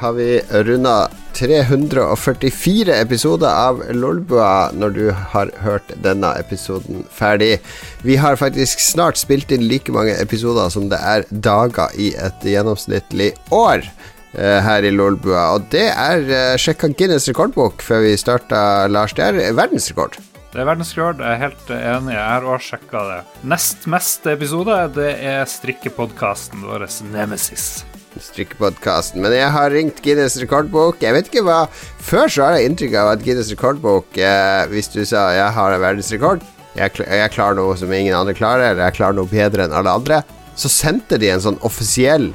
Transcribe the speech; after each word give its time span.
har 0.00 0.12
vi 0.16 0.40
runda 0.50 1.10
344 1.36 2.94
episoder 3.00 3.48
av 3.48 3.82
Lolbua 3.96 4.70
når 4.76 4.94
du 4.96 5.02
har 5.32 5.52
hørt 5.64 5.92
denne 6.04 6.32
episoden 6.40 7.04
ferdig. 7.12 7.58
Vi 8.04 8.16
har 8.20 8.40
faktisk 8.40 8.80
snart 8.82 9.20
spilt 9.20 9.52
inn 9.52 9.68
like 9.68 9.92
mange 9.92 10.16
episoder 10.20 10.72
som 10.72 10.88
det 10.92 11.00
er 11.00 11.26
dager 11.30 11.92
i 12.00 12.10
et 12.16 12.48
gjennomsnittlig 12.48 13.34
år 13.54 13.84
eh, 13.84 14.58
her 14.64 14.88
i 14.88 14.94
Lolbua. 14.94 15.50
Og 15.56 15.68
det 15.72 15.86
er 15.92 16.24
uh, 16.28 16.56
sjekka 16.60 16.92
Guinness 16.96 17.28
rekordbok 17.30 17.84
før 17.84 18.04
vi 18.08 18.16
starta, 18.20 18.88
Lars. 18.88 19.14
Det 19.16 19.28
er 19.28 19.54
verdensrekord. 19.56 20.18
Det 20.50 20.58
er 20.58 20.66
verdensrekord, 20.66 21.20
jeg 21.22 21.36
er 21.36 21.44
helt 21.44 21.76
enig. 21.76 22.16
Jeg 22.16 22.26
har 22.26 22.48
også 22.56 22.74
sjekka 22.74 23.04
det. 23.12 23.20
Nest 23.52 23.86
meste 23.86 24.34
episode, 24.34 24.80
det 24.96 25.12
er 25.20 25.46
strikkepodkasten 25.48 26.66
vår 26.66 26.88
Nemesis 27.12 27.70
strikkepodkasten. 28.18 29.20
Men 29.22 29.34
jeg 29.36 29.50
har 29.54 29.70
ringt 29.70 30.00
Guinness 30.04 30.38
rekordbok. 30.42 30.98
Jeg 31.04 31.14
vet 31.16 31.30
ikke 31.30 31.44
hva 31.46 31.60
Før 32.00 32.30
så 32.32 32.46
har 32.46 32.58
jeg 32.58 32.70
inntrykk 32.70 32.96
av 32.98 33.12
at 33.12 33.24
Guinness 33.24 33.52
rekordbok 33.52 34.18
eh, 34.18 34.64
Hvis 34.72 34.90
du 34.92 35.02
sa 35.06 35.28
jeg 35.36 35.54
har 35.56 35.74
en 35.74 35.84
verdensrekord, 35.84 36.44
jeg, 36.74 36.94
jeg 37.02 37.32
klarer 37.34 37.58
noe 37.58 37.78
som 37.78 37.92
ingen 37.92 38.14
andre 38.16 38.34
klarer, 38.36 38.70
eller 38.70 38.88
jeg 38.88 38.98
klarer 38.98 39.18
noe 39.18 39.30
bedre 39.30 39.66
enn 39.66 39.74
alle 39.74 39.94
andre, 40.00 40.20
så 40.58 40.70
sendte 40.70 41.18
de 41.20 41.30
en 41.32 41.42
sånn 41.42 41.58
offisiell 41.66 42.30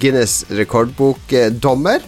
Guinness 0.00 0.42
rekordbokdommer 0.52 2.02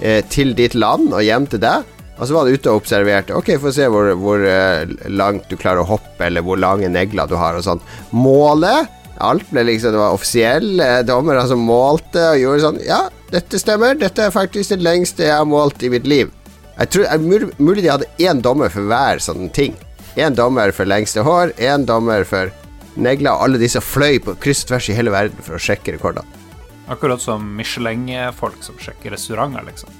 eh, 0.00 0.22
til 0.32 0.54
ditt 0.56 0.76
land 0.78 1.12
og 1.12 1.24
hjem 1.26 1.48
til 1.50 1.62
deg. 1.64 1.90
Og 2.14 2.28
så 2.28 2.34
var 2.36 2.46
han 2.46 2.54
ute 2.54 2.70
og 2.70 2.82
observerte. 2.82 3.34
Ok, 3.34 3.56
få 3.58 3.72
se 3.74 3.88
hvor, 3.90 4.12
hvor 4.20 4.42
uh, 4.46 4.86
langt 5.10 5.48
du 5.50 5.56
klarer 5.58 5.82
å 5.82 5.88
hoppe, 5.96 6.28
eller 6.28 6.44
hvor 6.46 6.60
lange 6.62 6.86
negler 6.86 7.26
du 7.26 7.34
har, 7.40 7.58
og 7.58 7.66
sånn. 7.66 7.82
Målet 8.14 8.86
Alt 9.22 9.50
ble 9.50 9.62
liksom 9.68 9.92
Det 9.94 10.00
var 10.00 10.14
offisiell 10.16 10.72
dommere 10.74 11.04
dommer 11.06 11.40
som 11.46 11.60
målte 11.62 12.22
og 12.32 12.40
gjorde 12.40 12.64
sånn 12.64 12.80
Ja, 12.82 13.04
dette 13.30 13.60
stemmer. 13.62 13.94
Dette 13.98 14.26
er 14.26 14.34
faktisk 14.34 14.74
det 14.74 14.82
lengste 14.82 15.28
jeg 15.28 15.36
har 15.36 15.46
målt 15.48 15.82
i 15.82 15.90
mitt 15.92 16.06
liv. 16.06 16.32
Jeg 16.74 16.90
tror 16.90 17.04
jeg, 17.06 17.50
mulig 17.62 17.84
de 17.84 17.90
hadde 17.92 18.10
én 18.18 18.40
dommer 18.42 18.72
for 18.74 18.86
hver 18.90 19.22
sånn 19.22 19.46
ting. 19.54 19.76
Én 20.18 20.34
dommer 20.34 20.72
for 20.74 20.86
lengste 20.86 21.22
hår, 21.26 21.54
én 21.62 21.86
dommer 21.86 22.26
for 22.26 22.50
negler, 22.94 23.34
og 23.34 23.46
alle 23.46 23.60
disse 23.62 23.82
fløy 23.82 24.20
på 24.22 24.34
kryss 24.42 24.64
og 24.64 24.72
tvers 24.72 24.88
i 24.90 24.96
hele 24.98 25.14
verden 25.14 25.38
for 25.42 25.56
å 25.56 25.62
sjekke 25.62 25.94
rekordene. 25.96 26.26
Akkurat 26.90 27.22
som 27.22 27.46
Michelin-folk 27.56 28.58
som 28.62 28.78
sjekker 28.82 29.14
restauranter, 29.14 29.64
liksom. 29.66 29.90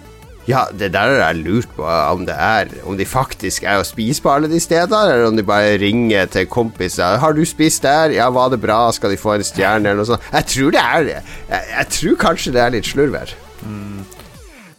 Ja, 0.44 0.66
det 0.76 0.90
der 0.92 1.08
har 1.08 1.22
jeg 1.22 1.40
lurt 1.40 1.70
på 1.72 1.84
om 1.88 2.26
det 2.28 2.34
er 2.36 2.68
Om 2.84 2.98
de 3.00 3.06
faktisk 3.08 3.64
er 3.64 3.80
å 3.80 3.86
spise 3.86 4.20
på 4.20 4.28
alle 4.28 4.50
de 4.52 4.60
stedene, 4.60 5.14
eller 5.14 5.30
om 5.30 5.38
de 5.38 5.44
bare 5.46 5.78
ringer 5.80 6.26
til 6.28 6.46
kompiser 6.46 7.16
'Har 7.18 7.32
du 7.32 7.44
spist 7.44 7.82
der? 7.82 8.12
Ja, 8.12 8.28
var 8.30 8.50
det 8.50 8.60
bra? 8.60 8.90
Skal 8.92 9.10
de 9.10 9.16
få 9.16 9.34
en 9.34 9.40
stjerne?' 9.40 9.88
eller 9.88 10.04
noe 10.04 10.04
sånt. 10.04 10.32
Jeg 10.32 10.44
tror 10.46 10.70
det 10.70 10.80
er 10.80 11.04
det. 11.04 11.22
Jeg, 11.48 11.62
jeg, 11.78 11.86
tror 11.88 12.16
kanskje 12.16 12.52
det 12.52 12.60
er 12.60 12.70
litt 12.70 12.84
slurv 12.84 13.16
her. 13.16 13.34
Mm. 13.64 14.04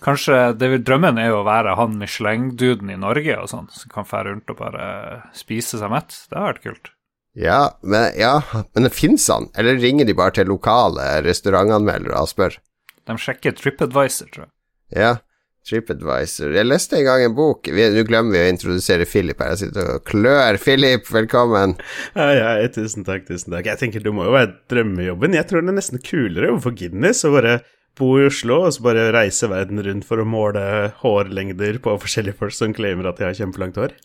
Kanskje 0.05 0.53
det, 0.53 0.85
drømmen 0.85 1.17
er 1.17 1.31
jo 1.33 1.41
å 1.41 1.47
være 1.47 1.75
han 1.75 1.97
Michelin-duden 1.97 2.91
i 2.93 2.99
Norge 3.01 3.39
og 3.41 3.49
sånn, 3.49 3.67
som 3.73 3.89
kan 3.89 4.05
fære 4.05 4.29
rundt 4.29 4.49
og 4.49 4.57
bare 4.57 5.23
spise 5.33 5.79
seg 5.81 5.89
mett. 5.89 6.13
Det 6.29 6.37
har 6.37 6.53
vært 6.53 6.61
kult. 6.61 6.91
Ja, 7.33 7.73
men, 7.81 8.13
ja, 8.15 8.41
men 8.77 8.89
fins 8.93 9.27
han? 9.27 9.49
Eller 9.57 9.81
ringer 9.81 10.05
de 10.05 10.13
bare 10.13 10.31
til 10.37 10.47
lokale 10.47 11.23
restaurantanmeldere 11.25 12.21
og 12.21 12.29
spør? 12.29 12.59
De 13.05 13.17
sjekker 13.17 13.57
TripAdvisor, 13.57 14.29
tror 14.29 14.45
jeg. 14.45 14.51
Ja, 14.93 15.15
TripAdvisor. 15.65 16.53
Jeg 16.55 16.67
leste 16.67 16.99
en 16.99 17.07
gang 17.07 17.23
en 17.25 17.35
bok 17.37 17.69
Nå 17.73 18.03
glemmer 18.05 18.35
vi 18.35 18.41
å 18.43 18.51
introdusere 18.53 19.07
Philip 19.09 19.39
her. 19.41 19.55
Jeg 19.55 19.65
sitter 19.65 19.95
og 19.95 20.03
klør. 20.07 20.59
Philip, 20.61 21.07
velkommen. 21.09 21.75
Ja, 22.13 22.27
ja, 22.37 22.51
tusen 22.73 23.05
takk, 23.07 23.25
tusen 23.29 23.55
takk. 23.55 23.69
Jeg 23.71 23.81
tenker 23.81 24.05
Det 24.05 24.13
må 24.13 24.27
jo 24.27 24.35
være 24.35 24.53
drømmejobben. 24.71 25.37
Jeg 25.37 25.49
tror 25.49 25.65
det 25.65 25.73
er 25.73 25.79
nesten 25.79 26.03
kulere 26.05 26.51
overfor 26.53 26.77
Guinness 26.77 27.25
å 27.25 27.33
bare 27.33 27.59
bo 27.95 28.11
i 28.19 28.25
Oslo 28.27 28.59
og 28.67 28.73
så 28.75 28.83
bare 28.85 29.07
reise 29.15 29.47
verden 29.49 29.79
rundt 29.85 30.07
for 30.07 30.21
å 30.21 30.27
måle 30.27 30.65
hårlengder 31.01 31.79
på 31.83 31.95
forskjellige 32.03 32.37
folk 32.41 32.55
som 32.55 32.75
claimer 32.75 33.07
at 33.09 33.21
de 33.21 33.29
har 33.29 33.37
kjempelangt 33.37 33.79
hår. 33.79 33.95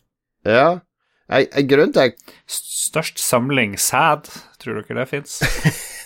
Ja. 0.47 0.79
Grunnen 1.69 1.93
til 1.95 2.15
Størst 2.51 3.21
samling 3.23 3.77
sæd, 3.79 4.31
tror 4.59 4.81
dere 4.81 5.03
det 5.03 5.11
fins? 5.11 5.37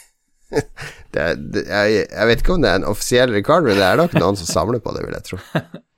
det, 1.16 1.28
det, 1.54 1.66
jeg, 1.68 2.06
jeg, 2.06 2.30
vet 2.30 2.42
ikke 2.44 2.56
om 2.56 2.64
det 2.64 2.72
er 2.72 2.82
en 2.82 2.90
offisiell 2.92 3.36
rekord, 3.36 3.68
men 3.68 3.80
det 3.80 3.86
er 3.88 4.02
nok 4.02 4.16
noen 4.18 4.40
som 4.40 4.50
samler 4.50 4.84
på 4.84 4.96
det, 4.96 5.06
vil 5.06 5.18
jeg 5.18 5.30
tro. 5.30 5.42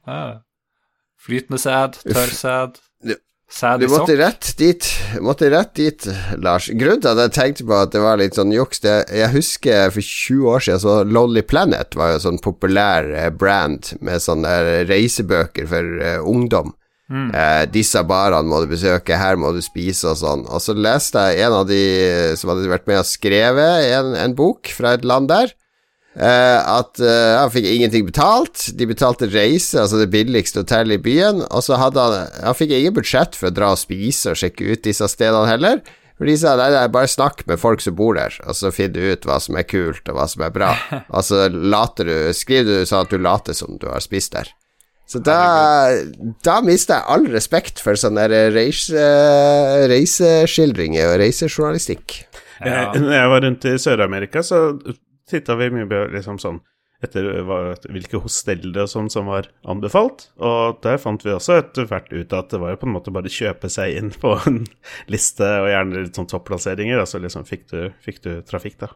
Flytende 1.28 1.60
sæd, 1.60 2.02
tørr 2.08 2.36
sæd 2.40 2.78
i 3.08 3.18
sokk. 3.48 3.82
Du 3.82 3.88
måtte 3.92 4.16
rett 4.20 4.50
dit, 4.60 4.88
måtte 5.24 5.50
rett 5.52 5.74
dit, 5.80 6.08
Lars. 6.44 6.68
Grunnen 6.68 7.04
til 7.04 7.14
at 7.14 7.22
jeg 7.26 7.36
tenkte 7.38 7.68
på 7.68 7.78
at 7.80 7.94
det 7.96 8.02
var 8.04 8.20
litt 8.20 8.36
sånn 8.38 8.52
juks 8.56 8.84
det, 8.84 8.98
Jeg 9.16 9.32
husker 9.34 9.94
for 9.96 10.04
20 10.04 10.50
år 10.52 10.66
siden 10.66 10.84
så 10.84 10.98
Lonely 11.08 11.44
Planet 11.48 11.96
var 11.96 12.14
jo 12.14 12.24
sånn 12.26 12.42
populær 12.44 13.08
eh, 13.08 13.30
brand 13.32 13.94
med 14.02 14.24
sånne 14.24 14.84
reisebøker 14.90 15.70
for 15.70 16.04
uh, 16.04 16.20
ungdom. 16.28 16.76
Mm. 17.08 17.30
Eh, 17.32 17.62
disse 17.72 18.02
barene 18.04 18.50
må 18.50 18.60
du 18.64 18.72
besøke, 18.72 19.16
her 19.16 19.40
må 19.40 19.54
du 19.56 19.62
spise 19.64 20.12
og 20.12 20.20
sånn. 20.20 20.44
Og 20.52 20.64
så 20.64 20.76
leste 20.76 21.24
jeg 21.30 21.48
en 21.48 21.60
av 21.62 21.70
de 21.70 21.84
som 22.40 22.52
hadde 22.52 22.72
vært 22.72 22.90
med 22.90 23.00
og 23.00 23.08
skrevet 23.08 23.94
en, 23.96 24.12
en 24.18 24.36
bok 24.36 24.72
fra 24.76 24.98
et 24.98 25.08
land 25.08 25.32
der. 25.32 25.54
Eh, 26.18 26.60
at 26.66 26.98
eh, 26.98 27.36
han 27.38 27.52
fikk 27.54 27.68
ingenting 27.70 28.08
betalt. 28.08 28.72
De 28.78 28.90
betalte 28.90 29.30
reise, 29.30 29.78
altså 29.80 30.02
det 30.02 30.10
billigste 30.14 30.64
hotellet 30.66 30.98
i 30.98 31.06
byen. 31.06 31.44
Og 31.48 31.64
så 31.64 31.78
hadde 31.78 32.02
han 32.02 32.44
Han 32.50 32.58
fikk 32.58 32.74
ingen 32.74 32.98
budsjett 32.98 33.38
for 33.38 33.52
å 33.52 33.56
dra 33.56 33.72
og 33.76 33.82
spise 33.82 34.34
og 34.34 34.42
sjekke 34.42 34.74
ut 34.74 34.84
disse 34.88 35.08
stedene 35.14 35.48
heller. 35.50 35.82
For 36.18 36.26
de 36.26 36.34
sa 36.42 36.56
nei, 36.58 36.72
nei, 36.74 36.88
bare 36.90 37.10
snakk 37.10 37.44
med 37.46 37.62
folk 37.62 37.84
som 37.84 37.94
bor 37.94 38.16
der, 38.18 38.34
og 38.50 38.58
så 38.58 38.72
finner 38.74 38.96
du 38.98 39.12
ut 39.14 39.28
hva 39.30 39.36
som 39.38 39.58
er 39.60 39.68
kult, 39.70 40.02
og 40.10 40.18
hva 40.18 40.26
som 40.26 40.42
er 40.48 40.56
bra. 40.56 40.72
Og 41.14 41.22
så 41.22 41.46
later 41.54 42.10
du 42.10 42.16
Skriver 42.34 42.82
du 42.82 42.90
sånn 42.90 43.06
at 43.06 43.14
du 43.14 43.22
later 43.22 43.54
som 43.54 43.78
du 43.78 43.86
har 43.92 44.02
spist 44.02 44.34
der. 44.34 44.50
Så 45.08 45.22
da, 45.24 45.40
da 46.44 46.58
mister 46.66 47.00
jeg 47.00 47.08
all 47.14 47.28
respekt 47.32 47.80
for 47.80 47.96
sånne 47.96 48.26
reise, 48.52 49.04
reiseskildringer 49.88 51.14
og 51.14 51.22
reisejournalistikk. 51.22 52.18
Ja. 52.60 52.90
Når 52.92 53.14
jeg 53.16 53.30
var 53.32 53.46
rundt 53.46 53.68
i 53.70 53.78
Sør-Amerika, 53.80 54.44
så 54.44 54.76
titta 55.30 55.56
vi 55.60 55.70
mye 55.72 56.08
liksom 56.12 56.42
sånn 56.44 56.60
etter 57.06 57.28
hva, 57.46 57.60
hvilke 57.94 58.22
hosteller 58.24 58.84
og 58.84 58.90
sånn 58.90 59.10
som 59.14 59.30
var 59.30 59.50
anbefalt. 59.70 60.28
Og 60.42 60.80
der 60.82 60.98
fant 61.02 61.22
vi 61.26 61.34
også 61.36 61.60
etter 61.62 61.88
hvert 61.90 62.10
ut 62.10 62.34
at 62.34 62.50
det 62.54 62.62
var 62.62 62.74
jo 62.74 62.82
på 62.82 62.90
en 62.90 62.96
måte 62.96 63.14
bare 63.14 63.30
å 63.30 63.36
kjøpe 63.38 63.70
seg 63.72 64.00
inn 64.00 64.12
på 64.18 64.34
en 64.50 64.64
liste, 65.14 65.46
og 65.46 65.70
gjerne 65.72 66.06
litt 66.08 66.18
sånn 66.18 66.30
topplasseringer, 66.32 67.02
og 67.02 67.10
så 67.10 67.22
liksom 67.22 67.46
fikk 67.48 67.68
du, 67.74 67.80
fikk 68.04 68.22
du, 68.26 68.32
trafikk, 68.48 68.80
da. 68.82 68.92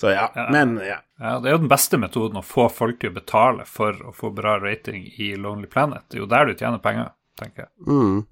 Så 0.00 0.12
ja, 0.12 0.28
ja, 0.36 0.48
men 0.52 0.76
ja. 0.84 1.00
ja. 1.22 1.36
Det 1.40 1.50
er 1.50 1.56
jo 1.56 1.64
den 1.64 1.72
beste 1.72 2.00
metoden 2.00 2.40
å 2.40 2.46
få 2.46 2.68
folk 2.72 3.00
til 3.02 3.14
å 3.14 3.18
betale 3.20 3.68
for 3.68 3.96
å 4.04 4.14
få 4.14 4.32
bra 4.36 4.58
rating 4.62 5.08
i 5.16 5.34
Lonely 5.36 5.70
Planet. 5.72 6.04
Det 6.08 6.20
er 6.20 6.26
jo 6.26 6.32
der 6.32 6.50
du 6.50 6.58
tjener 6.58 6.82
penger, 6.84 7.14
tenker 7.40 7.66
jeg. 7.66 7.72
Mm. 7.88 8.26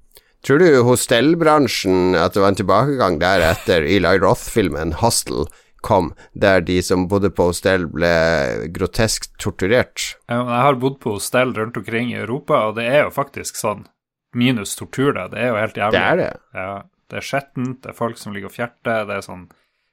Tror 0.47 0.61
du 0.63 0.69
hostellbransjen, 0.87 2.15
at 2.15 2.37
det 2.37 2.43
var 2.43 2.53
en 2.53 2.59
tilbakegang 2.61 3.17
der 3.19 3.43
etter 3.49 3.83
Eli 3.83 4.19
Roth-filmen 4.23 4.93
Hostel? 5.01 5.49
Kom, 5.87 6.11
der 6.35 6.65
de 6.67 6.81
som 6.83 7.07
bodde 7.11 7.31
på 7.35 7.49
hostell, 7.51 7.87
ble 7.91 8.11
grotesk 8.75 9.29
torturert. 9.43 10.17
Jeg 10.27 10.43
har 10.67 10.81
bodd 10.83 10.99
på 11.03 11.15
hostell 11.17 11.55
rundt 11.57 11.79
omkring 11.79 12.11
i 12.13 12.19
Europa, 12.19 12.65
og 12.71 12.81
det 12.81 12.89
er 12.91 13.05
jo 13.05 13.15
faktisk 13.15 13.59
sånn. 13.61 13.87
Minus 14.37 14.75
tortur, 14.77 15.15
da. 15.17 15.31
Det 15.33 15.39
er 15.41 15.49
jo 15.53 15.61
helt 15.63 15.79
jævlig. 15.81 15.97
Det 15.97 16.03
er 16.11 16.21
det. 16.21 16.33
Ja, 16.59 16.75
det 17.09 17.21
er 17.21 17.25
skjettent, 17.25 17.79
det 17.85 17.93
er 17.93 17.97
folk 17.97 18.19
som 18.21 18.35
ligger 18.35 18.51
og 18.51 18.57
fjerter, 18.57 19.07
det 19.09 19.17
er 19.17 19.25
sånn 19.25 19.47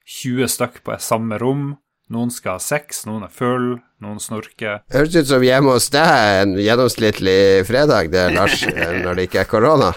20 0.04 0.50
stykk 0.52 0.82
på 0.84 0.98
samme 1.00 1.38
rom. 1.40 1.70
Noen 2.12 2.28
skal 2.34 2.58
ha 2.58 2.60
sex, 2.60 3.06
noen 3.08 3.24
er 3.24 3.32
full, 3.32 3.78
noen 4.04 4.20
snorker. 4.20 4.82
Høres 4.92 5.16
ut 5.16 5.30
som 5.30 5.46
hjemme 5.46 5.72
hos 5.72 5.88
deg 5.94 6.42
en 6.42 6.52
gjennomsnittlig 6.60 7.64
fredag, 7.64 8.12
det, 8.12 8.26
Lars, 8.36 8.60
når 9.06 9.16
det 9.16 9.28
ikke 9.30 9.44
er 9.46 9.48
korona. 9.48 9.94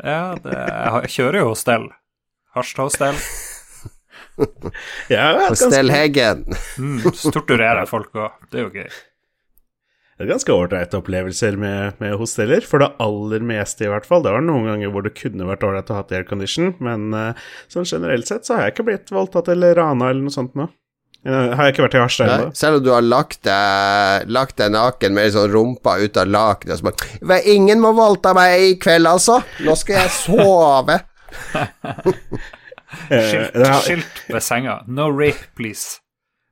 Ja, 0.00 0.32
det, 0.40 0.56
jeg 0.56 1.14
kjører 1.18 1.42
jo 1.42 1.52
hostell. 1.52 1.90
Harstad-hostell 2.56 3.20
ja, 5.12 5.50
Stell 5.58 5.92
Heggen. 5.92 6.44
mm, 6.78 7.06
torturerer 7.32 7.86
folk 7.90 8.12
òg. 8.16 8.42
Det 8.50 8.60
er 8.60 8.66
jo 8.66 8.74
gøy. 8.74 8.90
Det 10.20 10.26
er 10.26 10.34
ganske 10.34 10.52
ålreite 10.52 10.98
opplevelser 10.98 11.54
med, 11.56 11.94
med, 12.02 12.18
hosteller, 12.20 12.60
for 12.68 12.82
det 12.82 12.90
aller 13.00 13.40
meste, 13.40 13.86
i 13.86 13.88
hvert 13.88 14.04
fall. 14.04 14.20
Det 14.20 14.34
var 14.34 14.42
noen 14.44 14.66
ganger 14.68 14.92
hvor 14.92 15.06
det 15.06 15.14
kunne 15.16 15.46
vært 15.48 15.64
ålreit 15.64 15.88
å 15.88 15.96
ha 15.96 16.02
aircondition, 16.04 16.74
men 16.84 17.06
uh, 17.16 17.46
sånn 17.72 17.88
generelt 17.88 18.28
sett 18.28 18.44
så 18.44 18.58
har 18.58 18.66
jeg 18.66 18.74
ikke 18.74 18.86
blitt 18.90 19.14
voldtatt 19.16 19.48
eller 19.48 19.72
rana 19.80 20.10
eller 20.12 20.26
noe 20.26 20.34
sånt 20.34 20.52
nå. 20.60 20.68
Jeg 21.24 21.56
har 21.56 21.66
jeg 21.66 21.74
ikke 21.74 21.84
vært 21.86 21.96
i 21.96 22.00
Harstad 22.00 22.34
ennå. 22.34 22.52
Selv 22.56 22.78
om 22.78 22.84
du 22.84 22.92
har 22.92 23.04
lagt 23.04 23.42
deg, 23.48 24.28
lagt 24.32 24.60
deg 24.60 24.76
naken 24.76 25.16
med 25.16 25.32
sånn 25.32 25.50
rumpa 25.52 25.96
ut 26.00 26.20
av 26.20 26.28
lakenet 26.32 26.76
og 26.76 26.92
sånn 26.92 27.40
'Ingen 27.40 27.80
må 27.80 27.96
voldta 27.96 28.36
meg 28.36 28.60
i 28.60 28.78
kveld, 28.80 29.08
altså. 29.08 29.40
Nå 29.64 29.76
skal 29.76 30.02
jeg 30.04 30.16
sove.' 30.20 31.00
Skilt, 33.30 33.58
skilt 33.84 34.22
ved 34.28 34.44
senga. 34.44 34.80
No 34.86 35.10
rape, 35.10 35.50
please. 35.56 36.00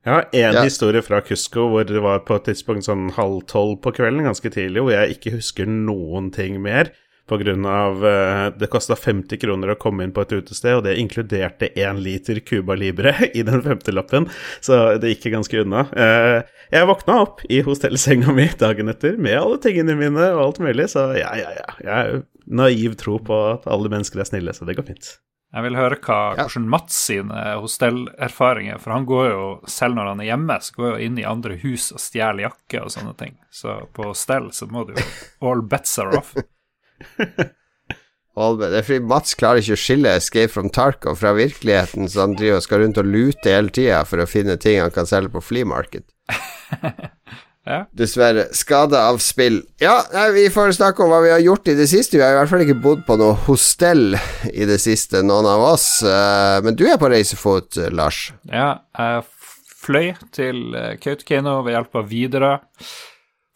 Jeg 0.07 0.15
har 0.15 0.29
én 0.33 0.55
ja. 0.57 0.63
historie 0.65 1.03
fra 1.05 1.21
Cusco 1.21 1.67
hvor 1.69 1.85
det 1.85 2.01
var 2.01 2.23
på 2.25 2.39
et 2.39 2.47
tidspunkt 2.49 2.87
sånn 2.87 3.11
halv 3.19 3.43
tolv 3.51 3.81
på 3.85 3.93
kvelden, 3.99 4.25
ganske 4.25 4.51
tidlig, 4.55 4.81
hvor 4.81 4.95
jeg 4.95 5.19
ikke 5.19 5.35
husker 5.37 5.69
noen 5.69 6.33
ting 6.35 6.61
mer. 6.65 6.95
på 7.29 7.37
grunn 7.37 7.67
av 7.69 7.99
uh, 8.01 8.47
Det 8.57 8.71
kosta 8.73 8.97
50 8.97 9.37
kroner 9.43 9.75
å 9.75 9.77
komme 9.77 10.07
inn 10.07 10.15
på 10.17 10.23
et 10.25 10.33
utested, 10.33 10.79
og 10.79 10.87
det 10.87 10.95
inkluderte 10.97 11.69
én 11.77 12.01
liter 12.01 12.41
Cuba 12.41 12.73
Libre 12.73 13.13
i 13.39 13.43
den 13.45 13.61
femtelappen, 13.67 14.31
så 14.65 14.97
det 14.97 15.13
gikk 15.13 15.35
ganske 15.35 15.61
unna. 15.61 15.85
Uh, 15.93 16.41
jeg 16.73 16.89
våkna 16.89 17.21
opp 17.27 17.45
i 17.53 17.61
hostellsenga 17.67 18.33
mi 18.33 18.49
dagen 18.57 18.89
etter 18.89 19.21
med 19.21 19.37
alle 19.43 19.61
tingene 19.61 19.99
mine 20.01 20.33
og 20.39 20.45
alt 20.47 20.65
mulig, 20.65 20.89
så 20.95 21.11
ja, 21.21 21.35
ja, 21.37 21.53
ja. 21.53 21.69
Jeg 21.85 21.93
har 21.93 22.21
naiv 22.49 22.97
tro 22.97 23.21
på 23.21 23.45
at 23.53 23.69
alle 23.69 23.93
mennesker 23.93 24.25
er 24.25 24.33
snille, 24.33 24.57
så 24.57 24.65
det 24.65 24.81
går 24.81 24.89
fint. 24.89 25.19
Jeg 25.49 25.65
vil 25.65 25.79
høre 25.79 25.97
hva, 25.97 26.17
ja. 26.37 26.45
hvordan 26.45 26.67
Mats 26.69 26.97
sine 27.09 27.43
hostellerfaringer 27.63 28.81
For 28.83 28.93
han 28.93 29.07
går 29.09 29.29
jo, 29.31 29.45
selv 29.71 29.97
når 29.97 30.11
han 30.11 30.21
er 30.21 30.29
hjemme, 30.29 30.59
så 30.61 30.77
går 30.77 30.91
jo 30.91 31.07
inn 31.07 31.21
i 31.21 31.25
andre 31.29 31.57
hus 31.63 31.89
og 31.95 32.03
stjeler 32.05 32.45
jakke 32.51 32.83
og 32.85 32.93
sånne 32.93 33.15
ting. 33.17 33.39
Så 33.49 33.79
på 33.97 34.11
hostell 34.11 34.51
så 34.53 34.69
må 34.69 34.85
du 34.89 34.93
jo 34.97 35.07
All 35.49 35.65
bets 35.65 35.97
are 36.03 36.21
off. 36.21 36.35
det 38.61 38.69
er 38.69 38.85
fordi 38.85 39.01
Mats 39.09 39.35
klarer 39.39 39.65
ikke 39.65 39.79
å 39.79 39.81
skille 39.81 40.17
Escape 40.21 40.53
from 40.53 40.69
Tarkov 40.75 41.17
fra 41.23 41.33
virkeligheten, 41.39 42.11
så 42.13 42.27
han 42.27 42.37
driver 42.39 42.61
og 42.61 42.67
skal 42.69 42.85
rundt 42.85 43.01
og 43.01 43.09
lute 43.09 43.55
hele 43.55 43.73
tida 43.73 44.05
for 44.07 44.21
å 44.21 44.29
finne 44.29 44.59
ting 44.61 44.83
han 44.83 44.95
kan 44.95 45.09
selge 45.09 45.33
på 45.33 45.47
flea 45.49 45.69
market. 45.69 46.07
Ja. 47.69 47.83
Dessverre. 47.93 48.47
Skade 48.57 48.97
av 48.97 49.19
spill. 49.21 49.61
Ja, 49.83 49.99
nei, 50.15 50.31
vi 50.33 50.47
får 50.53 50.73
snakke 50.79 51.05
om 51.05 51.13
hva 51.13 51.21
vi 51.21 51.33
har 51.35 51.43
gjort 51.45 51.69
i 51.69 51.75
det 51.77 51.89
siste. 51.91 52.17
Vi 52.17 52.25
har 52.25 52.33
i 52.33 52.39
hvert 52.39 52.53
fall 52.53 52.65
ikke 52.65 52.79
bodd 52.81 53.03
på 53.05 53.19
noe 53.21 53.37
hostell 53.45 54.17
i 54.49 54.69
det 54.69 54.79
siste, 54.81 55.21
noen 55.27 55.49
av 55.51 55.67
oss. 55.75 55.89
Uh, 56.01 56.63
men 56.65 56.79
du 56.79 56.87
er 56.89 56.97
på 57.01 57.11
reisefot, 57.13 57.77
uh, 57.77 57.91
Lars? 57.93 58.31
Ja, 58.49 58.71
jeg 58.97 59.27
fløy 59.85 60.15
til 60.33 60.65
uh, 60.73 60.97
Kautokeino 61.03 61.61
ved 61.67 61.77
hjelp 61.77 62.01
av 62.01 62.09
Widerøe. 62.09 62.57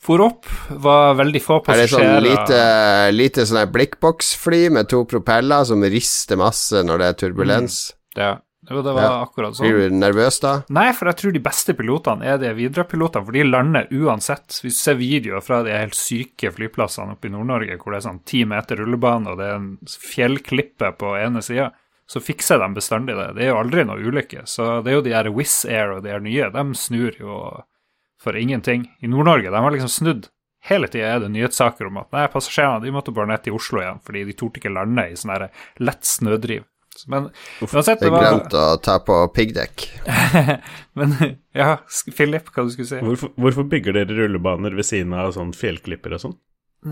For 0.03 0.19
opp, 0.25 0.49
var 0.83 1.15
veldig 1.15 1.41
få 1.41 1.61
passasjerer. 1.63 2.03
Er 2.03 2.21
det 2.21 2.21
sånn 2.21 2.25
lite, 2.27 2.63
lite 3.15 3.45
sånn 3.47 3.69
blikkboksfly 3.71 4.65
med 4.75 4.91
to 4.91 5.05
propeller 5.09 5.63
som 5.69 5.85
rister 5.87 6.41
masse 6.41 6.83
når 6.85 7.01
det 7.01 7.11
er 7.13 7.21
turbulens? 7.21 7.85
Mm. 7.95 8.19
Ja. 8.19 8.33
Jo, 8.73 8.83
det 8.85 8.95
var 8.97 9.05
ja. 9.05 9.13
akkurat 9.27 9.57
sånn. 9.57 9.69
Blir 9.69 9.93
du 9.93 9.99
nervøs 10.01 10.41
da? 10.43 10.55
Nei, 10.73 10.89
for 10.97 11.11
jeg 11.11 11.21
tror 11.21 11.35
de 11.37 11.43
beste 11.45 11.75
pilotene 11.79 12.27
er 12.29 12.41
de 12.41 12.53
Widerøe-pilotene, 12.57 13.27
for 13.29 13.37
de 13.37 13.45
lander 13.47 13.93
uansett. 13.93 14.59
Hvis 14.65 14.79
du 14.79 14.81
ser 14.81 14.99
videoer 15.01 15.45
fra 15.45 15.61
de 15.67 15.75
helt 15.77 15.99
syke 15.99 16.53
flyplassene 16.57 17.17
oppe 17.17 17.29
i 17.29 17.35
Nord-Norge 17.35 17.79
hvor 17.79 17.95
det 17.95 18.03
er 18.03 18.09
sånn 18.09 18.23
ti 18.29 18.43
meter 18.49 18.83
rullebane 18.83 19.33
og 19.33 19.41
det 19.41 19.51
er 19.51 19.61
en 19.61 19.71
fjellklippe 19.89 20.95
på 21.01 21.15
ene 21.21 21.45
sida, 21.45 21.71
så 22.11 22.21
fikser 22.21 22.61
de 22.61 22.69
bestandig 22.77 23.17
det. 23.17 23.31
Det 23.37 23.47
er 23.47 23.53
jo 23.53 23.61
aldri 23.63 23.87
noe 23.89 24.03
ulykke. 24.03 24.45
Så 24.51 24.81
det 24.85 24.93
er 24.93 24.99
jo 24.99 25.05
de 25.07 25.15
her 25.17 25.31
Wizz 25.33 25.63
Air 25.69 25.97
og 25.97 26.03
de 26.05 26.13
her 26.13 26.25
nye, 26.25 26.51
de 26.53 26.65
snur 26.77 27.17
jo 27.21 27.39
for 28.23 28.37
ingenting. 28.39 28.87
I 29.01 29.11
Nord-Norge, 29.11 29.51
de 29.51 29.63
har 29.65 29.75
liksom 29.75 29.93
snudd. 29.93 30.29
Hele 30.63 30.87
tida 30.87 31.17
er 31.17 31.23
det 31.25 31.33
nyhetssaker 31.35 31.89
om 31.89 31.97
at 31.99 32.13
nei, 32.15 32.29
passasjerene 32.31 32.85
de 32.85 32.93
måtte 32.95 33.15
bare 33.15 33.33
ned 33.33 33.43
til 33.43 33.57
Oslo 33.57 33.81
igjen 33.83 33.99
fordi 34.05 34.23
de 34.29 34.35
torde 34.39 34.61
ikke 34.61 34.71
lande 34.71 35.09
i 35.11 35.17
sånn 35.19 35.49
lett 35.83 36.07
snødriv. 36.07 36.69
Men 37.07 37.29
uansett 37.65 38.01
det 38.01 38.11
var... 38.13 38.23
Jeg 38.23 38.37
glemte 38.37 38.63
å 38.63 38.77
ta 38.85 38.99
på 39.03 39.17
piggdekk. 39.35 39.87
Men 40.99 41.15
ja, 41.57 41.77
Philip, 42.13 42.51
hva 42.53 42.67
du 42.67 42.73
skulle 42.75 42.91
si? 42.91 43.01
Hvorfor, 43.03 43.33
hvorfor, 43.41 43.67
bygger 43.73 43.97
dere 43.97 44.19
rullebaner 44.19 44.77
ved 44.77 44.89
siden 44.89 45.15
av 45.17 45.33
sånn 45.37 45.55
fjellklipper 45.57 46.19
og 46.19 46.25
sånn? 46.27 46.37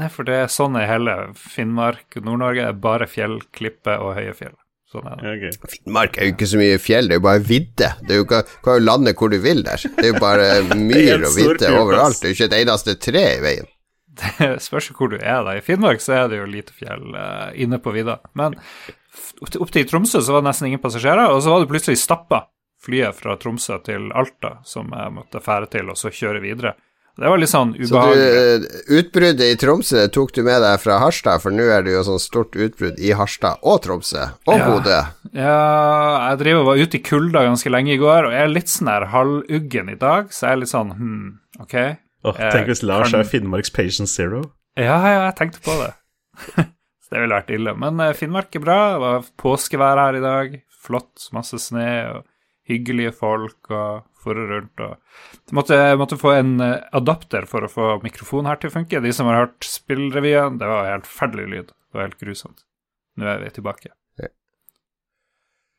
Nei, 0.01 0.09
for 0.13 0.27
det 0.27 0.37
er 0.39 0.51
sånn 0.53 0.79
i 0.79 0.87
hele 0.87 1.17
Finnmark 1.39 2.19
og 2.19 2.27
Nord-Norge. 2.29 2.69
er 2.71 2.83
Bare 2.83 3.09
fjellklipper 3.11 4.03
og 4.05 4.15
høye 4.19 4.35
fjell. 4.39 4.55
Sånn 4.91 5.07
er 5.07 5.19
det. 5.19 5.33
Okay. 5.37 5.73
Finnmark 5.75 6.17
er 6.19 6.29
jo 6.29 6.35
ikke 6.35 6.49
så 6.51 6.61
mye 6.61 6.79
fjell, 6.83 7.11
det 7.11 7.17
er 7.17 7.21
jo 7.21 7.27
bare 7.27 7.43
vidde. 7.47 7.91
Det 8.07 8.15
er 8.15 8.23
jo, 8.23 8.29
kan 8.31 8.79
jo 8.79 8.87
lande 8.87 9.15
hvor 9.19 9.31
du 9.31 9.37
vil 9.43 9.63
der. 9.67 9.83
Det 9.99 10.07
er 10.09 10.15
jo 10.15 10.23
bare 10.23 10.49
myr 10.89 11.27
og 11.27 11.35
vidde 11.37 11.75
overalt. 11.79 12.19
Det 12.19 12.31
er 12.31 12.35
jo 12.35 12.39
ikke 12.39 12.49
et 12.51 12.57
eneste 12.63 12.97
tre 13.03 13.27
i 13.37 13.45
veien. 13.45 13.71
Det 14.39 14.57
spørs 14.63 14.91
hvor 14.97 15.13
du 15.13 15.19
er, 15.21 15.45
da. 15.47 15.55
I 15.57 15.63
Finnmark 15.65 16.03
så 16.03 16.17
er 16.19 16.25
det 16.31 16.41
jo 16.41 16.49
lite 16.51 16.75
fjell 16.77 17.15
uh, 17.15 17.51
inne 17.55 17.79
på 17.83 17.95
vidda. 17.95 18.19
Men 18.39 18.59
opp 19.41 19.73
til 19.75 19.89
Tromsø 19.89 20.23
så 20.23 20.37
var 20.37 20.45
det 20.45 20.51
nesten 20.51 20.71
ingen 20.71 20.83
passasjerer, 20.83 21.33
og 21.33 21.43
så 21.43 21.55
var 21.55 21.65
det 21.65 21.71
plutselig 21.73 22.01
stappa 22.01 22.45
flyet 22.85 23.17
fra 23.17 23.37
Tromsø 23.41 23.81
til 23.85 24.09
Alta 24.17 24.59
som 24.65 24.93
jeg 24.95 25.17
måtte 25.17 25.43
fære 25.45 25.69
til, 25.75 25.91
og 25.93 25.99
så 26.01 26.13
kjøre 26.15 26.43
videre. 26.45 26.77
Det 27.21 27.29
var 27.29 27.41
litt 27.43 27.51
sånn 27.51 27.73
ubehagelig. 27.75 28.29
Så 28.33 28.61
du, 28.63 28.77
utbruddet 28.97 29.53
i 29.53 29.57
Tromsø 29.61 30.05
tok 30.15 30.31
du 30.37 30.41
med 30.47 30.63
deg 30.65 30.79
fra 30.81 31.01
Harstad, 31.03 31.43
for 31.43 31.53
nå 31.53 31.67
er 31.69 31.85
det 31.85 31.93
jo 31.93 32.05
sånn 32.07 32.23
stort 32.23 32.57
utbrudd 32.57 33.01
i 33.03 33.11
Harstad 33.17 33.61
og 33.67 33.83
Tromsø 33.85 34.23
og 34.49 34.55
ja. 34.55 34.69
Bodø. 34.71 35.01
Ja, 35.35 35.59
jeg 36.31 36.41
driver 36.45 36.63
og 36.63 36.71
var 36.71 36.81
ute 36.81 36.97
i 36.97 37.03
kulda 37.05 37.45
ganske 37.45 37.73
lenge 37.75 37.93
i 37.97 38.01
går, 38.01 38.31
og 38.31 38.37
jeg 38.37 38.47
er 38.47 38.55
litt 38.55 38.73
sånn 38.73 38.93
her 38.93 39.11
halvuggen 39.13 39.93
i 39.93 39.99
dag, 40.01 40.33
så 40.33 40.47
jeg 40.47 40.57
er 40.57 40.63
litt 40.63 40.73
sånn 40.73 40.97
hm, 40.97 41.29
ok. 41.67 41.77
Oh, 42.25 42.37
tenk 42.37 42.73
hvis 42.73 42.85
Lars 42.87 43.11
kan... 43.11 43.21
er 43.21 43.29
Finnmarks 43.29 43.73
Patient 43.75 44.09
Zero. 44.09 44.47
Ja, 44.81 44.97
ja, 45.05 45.25
jeg 45.27 45.37
tenkte 45.43 45.65
på 45.67 45.77
det. 45.83 45.93
Det 47.11 47.19
ville 47.19 47.37
vært 47.37 47.55
ille. 47.55 47.75
Men 47.79 48.03
uh, 48.03 48.13
Finnmark 48.17 48.55
er 48.55 48.65
bra. 48.65 48.79
Det 48.95 49.01
var 49.05 49.31
påskevær 49.43 50.03
her 50.05 50.19
i 50.19 50.25
dag. 50.25 50.61
Flott. 50.81 51.27
Masse 51.37 51.59
snø 51.63 51.91
og 52.15 52.29
hyggelige 52.71 53.13
folk 53.17 53.71
og 53.75 54.07
forre 54.21 54.47
rundt. 54.51 54.83
Og 54.85 54.95
jeg 55.51 55.57
måtte, 55.59 55.79
måtte 56.01 56.21
få 56.21 56.35
en 56.37 56.57
uh, 56.63 56.77
adapter 56.97 57.49
for 57.51 57.67
å 57.67 57.73
få 57.73 57.93
mikrofonen 58.05 58.51
her 58.53 58.61
til 58.63 58.71
å 58.71 58.77
funke. 58.79 59.03
De 59.03 59.15
som 59.17 59.31
har 59.31 59.45
hørt 59.45 59.67
spillrevyen, 59.67 60.61
det 60.61 60.71
var 60.71 60.91
helt 60.93 61.09
forferdelig 61.11 61.49
lyd. 61.55 61.73
Det 61.73 61.99
var 61.99 62.09
helt 62.09 62.21
grusomt. 62.23 62.63
Nå 63.19 63.27
er 63.27 63.43
vi 63.43 63.55
tilbake. 63.59 63.95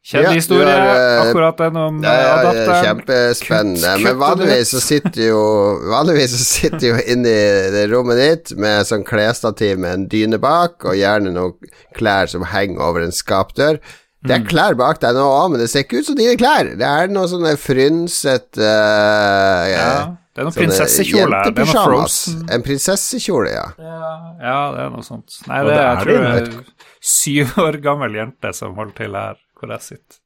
Kjedelig 0.01 0.39
historie, 0.39 0.65
ja, 0.65 0.93
uh, 0.97 1.27
akkurat 1.27 1.59
den 1.61 1.75
om 1.77 1.99
ja, 2.01 2.13
ja, 2.17 2.29
adapteren. 2.39 2.85
Kjempespennende. 2.85 3.91
Men 4.01 4.17
vanligvis 4.17 4.71
så 4.73 4.79
sitter 4.81 5.27
jo 5.27 5.41
Vanligvis 5.91 6.33
så 6.33 6.45
sitter 6.47 6.85
jo 6.87 6.95
inne 7.05 7.29
i 7.29 7.67
det 7.75 7.83
rommet 7.91 8.17
ditt 8.17 8.53
med 8.57 8.87
sånn 8.89 9.05
klesstativ 9.05 9.77
med 9.83 9.93
en 9.93 10.07
dyne 10.09 10.39
bak, 10.41 10.79
og 10.89 10.97
gjerne 10.97 11.35
noen 11.35 11.53
klær 11.93 12.31
som 12.31 12.47
henger 12.49 12.81
over 12.81 13.05
en 13.05 13.13
skapdør. 13.13 13.77
Det 14.25 14.33
er 14.33 14.41
mm. 14.41 14.47
klær 14.49 14.79
bak 14.79 15.03
deg 15.05 15.13
nå 15.17 15.27
òg, 15.27 15.53
men 15.53 15.61
det 15.61 15.69
ser 15.69 15.85
ikke 15.85 16.01
ut 16.01 16.09
som 16.09 16.17
dine 16.17 16.33
klær. 16.37 16.73
Det 16.81 16.89
er 16.89 17.13
noe 17.13 17.29
sånn 17.29 17.45
frynsete 17.61 18.57
uh, 18.57 19.61
ja, 19.69 19.93
Det 20.33 20.41
er 20.41 20.49
noen 20.49 20.57
prinsessekjole. 20.57 21.43
Det 21.45 21.53
er 21.53 21.71
noe 21.75 21.85
Frozen. 21.85 22.41
En 22.57 22.65
prinsessekjole, 22.65 23.53
ja. 23.53 23.69
ja. 23.77 24.01
ja. 24.41 24.57
det 24.73 24.83
er 24.87 24.91
noe 24.97 25.05
sånt. 25.05 25.43
Nei, 25.45 25.61
det, 25.61 25.77
det 25.77 25.77
er, 25.77 25.87
jeg 25.91 26.03
tror 26.07 26.25
det 26.25 26.35
er 26.41 26.91
syv 27.13 27.55
år 27.67 27.81
gammel 27.85 28.17
jente 28.17 28.57
som 28.57 28.73
holder 28.81 28.97
til 28.97 29.21
her 29.21 29.39
hvor 29.61 29.75
jeg 29.77 29.87
sitter. 29.87 30.21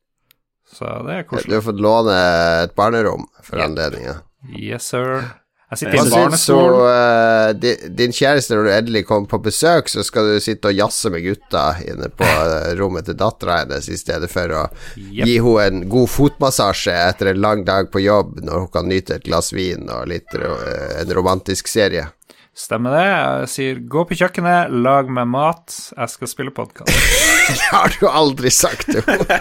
Så 0.75 0.91
det 1.05 1.19
er 1.19 1.25
koselig. 1.29 1.51
Du 1.51 1.57
har 1.59 1.65
fått 1.67 1.81
låne 1.83 2.19
et 2.65 2.75
barnerom 2.75 3.27
for 3.43 3.59
yep. 3.59 3.67
anledningen. 3.69 4.23
Yes, 4.55 4.87
sir. 4.93 5.27
Jeg 5.71 5.79
sitter 5.79 5.97
i 5.97 5.99
en 5.99 6.11
barnestol. 6.13 6.75
Så, 6.77 6.87
uh, 6.87 7.93
din 7.97 8.13
kjæreste, 8.13 8.55
når 8.55 8.67
du 8.67 8.71
endelig 8.73 9.03
kommer 9.09 9.29
på 9.29 9.39
besøk, 9.47 9.89
så 9.89 10.03
skal 10.05 10.29
du 10.29 10.43
sitte 10.43 10.69
og 10.69 10.77
jazze 10.77 11.09
med 11.13 11.25
gutta 11.25 11.63
inne 11.85 12.09
på 12.13 12.25
uh, 12.25 12.71
rommet 12.79 13.09
til 13.09 13.17
dattera 13.19 13.61
hennes, 13.63 13.89
i 13.89 13.97
stedet 13.99 14.29
for 14.31 14.53
å 14.53 14.65
yep. 14.95 15.25
gi 15.25 15.37
henne 15.41 15.65
en 15.65 15.87
god 15.91 16.11
fotmassasje 16.13 16.93
etter 16.93 17.33
en 17.33 17.41
lang 17.41 17.65
dag 17.67 17.89
på 17.93 18.03
jobb, 18.05 18.39
når 18.45 18.65
hun 18.65 18.73
kan 18.77 18.89
nyte 18.89 19.17
et 19.17 19.25
glass 19.25 19.51
vin 19.55 19.89
og 19.89 20.05
litt, 20.13 20.37
uh, 20.37 21.01
en 21.01 21.17
romantisk 21.17 21.71
serie. 21.71 22.07
Stemmer 22.55 22.93
det. 22.95 23.05
Jeg 23.05 23.47
sier 23.51 23.79
'gå 23.83 24.05
på 24.07 24.15
kjøkkenet, 24.15 24.71
lag 24.71 25.09
meg 25.11 25.27
mat, 25.27 25.73
jeg 25.91 26.09
skal 26.09 26.27
spille 26.31 26.53
podkast'. 26.55 26.87
det 27.51 27.65
har 27.67 27.91
du 27.91 28.07
aldri 28.07 28.49
sagt 28.49 28.87
til 28.87 29.03
henne. 29.03 29.39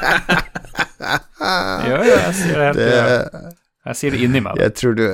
jo, 1.91 2.01
jo, 2.01 2.17
jeg 2.19 2.35
sier 2.41 2.59
det 2.59 2.67
helt 2.67 2.81
det, 2.81 3.53
Jeg 3.87 3.97
sier 4.01 4.17
det 4.17 4.25
inni 4.27 4.43
meg. 4.43 4.59
Jeg 4.59 4.75
tror 4.81 4.99
du 4.99 5.07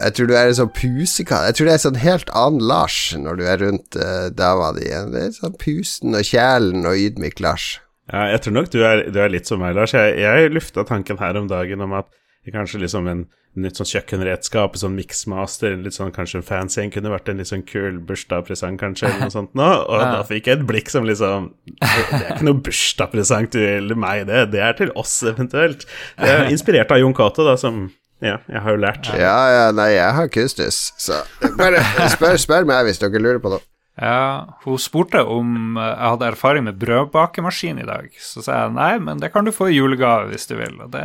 jeg 0.00 0.14
tror 0.16 0.30
du 0.30 0.32
er 0.32 0.48
en 0.48 0.56
sånn 0.56 0.70
pusekatt. 0.72 1.44
Jeg 1.50 1.56
tror 1.58 1.66
det 1.66 1.72
er 1.72 1.76
en 1.76 1.82
sånn 1.82 1.98
helt 2.00 2.30
annen 2.32 2.62
Lars 2.70 2.96
når 3.20 3.36
du 3.36 3.42
er 3.44 3.58
rundt 3.60 3.98
uh, 4.00 4.30
dama 4.32 4.70
di. 4.72 4.86
Det 4.88 5.24
er 5.26 5.34
sånn 5.36 5.58
pusten 5.60 6.16
og 6.16 6.24
kjælen 6.24 6.88
og 6.88 6.96
ydmyk 6.96 7.42
Lars. 7.44 7.66
Ja, 8.08 8.30
jeg 8.32 8.40
tror 8.46 8.56
nok 8.56 8.70
du 8.72 8.78
er, 8.80 9.02
du 9.12 9.20
er 9.20 9.28
litt 9.28 9.50
som 9.50 9.60
meg, 9.60 9.74
Lars. 9.76 9.92
Jeg, 9.92 10.16
jeg 10.22 10.54
lufta 10.54 10.86
tanken 10.88 11.20
her 11.20 11.36
om 11.36 11.50
dagen 11.52 11.84
om 11.84 11.92
at 11.98 12.08
kanskje 12.48 12.80
liksom 12.80 13.10
en 13.12 13.26
nytt 13.58 13.80
sånn 13.80 13.88
kjøkkenredskap, 13.90 14.76
sånn 14.78 14.94
mixmaster, 14.94 15.74
litt 15.82 15.96
sånn 15.96 16.12
kanskje 16.14 16.38
en 16.38 16.46
fancy 16.46 16.82
en 16.84 16.92
kunne 16.94 17.10
vært 17.10 17.30
en 17.32 17.40
litt 17.42 17.50
sånn 17.50 17.64
kul 17.66 17.98
bursdagspresang, 18.06 18.76
kanskje, 18.78 19.08
eller 19.08 19.26
noe 19.26 19.34
sånt 19.34 19.56
nå. 19.58 19.70
Og 19.88 19.98
ja. 19.98 20.10
da 20.14 20.20
fikk 20.28 20.50
jeg 20.50 20.60
et 20.60 20.66
blikk 20.68 20.92
som 20.92 21.08
liksom 21.08 21.50
Det 21.66 21.88
er 22.20 22.28
ikke 22.36 22.46
noe 22.46 22.60
bursdagspresang 22.68 23.50
til 23.50 23.96
meg, 23.98 24.28
det. 24.30 24.44
Det 24.54 24.62
er 24.62 24.76
til 24.78 24.94
oss, 24.98 25.16
eventuelt. 25.26 25.88
Jeg 26.20 26.36
er 26.36 26.52
inspirert 26.52 26.94
av 26.94 27.02
Jon 27.02 27.16
Cato, 27.16 27.46
da, 27.46 27.56
som 27.60 27.88
ja, 28.20 28.36
jeg 28.52 28.62
har 28.62 28.76
jo 28.76 28.80
lært. 28.84 29.10
Ja, 29.16 29.36
ja, 29.48 29.66
nei, 29.74 29.94
jeg 29.96 30.12
har 30.12 30.30
kustus, 30.30 30.80
så 31.00 31.22
bare 31.58 31.80
spør, 32.14 32.36
spør 32.40 32.68
meg 32.68 32.86
hvis 32.86 33.00
dere 33.02 33.22
lurer 33.22 33.42
på 33.42 33.52
noe. 33.54 33.64
Ja, 34.00 34.56
hun 34.64 34.78
spurte 34.80 35.20
om 35.28 35.76
jeg 35.76 35.96
hadde 35.98 36.28
erfaring 36.30 36.64
med 36.64 36.78
brødbakemaskin 36.80 37.82
i 37.82 37.88
dag. 37.88 38.06
Så 38.22 38.44
sa 38.44 38.62
jeg 38.62 38.76
nei, 38.76 38.94
men 39.02 39.20
det 39.20 39.32
kan 39.34 39.44
du 39.44 39.52
få 39.52 39.68
i 39.68 39.76
julegave 39.76 40.30
hvis 40.30 40.48
du 40.48 40.54
vil. 40.56 40.78
Og 40.80 40.92
det 40.94 41.04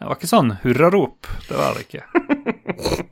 det 0.00 0.08
var 0.10 0.18
ikke 0.18 0.30
sånn 0.30 0.50
hurrarop, 0.64 1.28
det 1.48 1.58
var 1.58 1.76
det 1.76 1.84
ikke. 1.86 2.02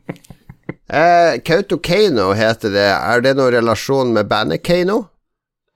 eh, 1.00 1.38
Kautokeino 1.46 2.32
heter 2.36 2.74
det. 2.74 2.88
Er 2.96 3.22
det 3.24 3.36
noen 3.38 3.54
relasjon 3.54 4.12
med 4.16 4.28
bandet 4.30 4.64
Keiino? 4.66 5.04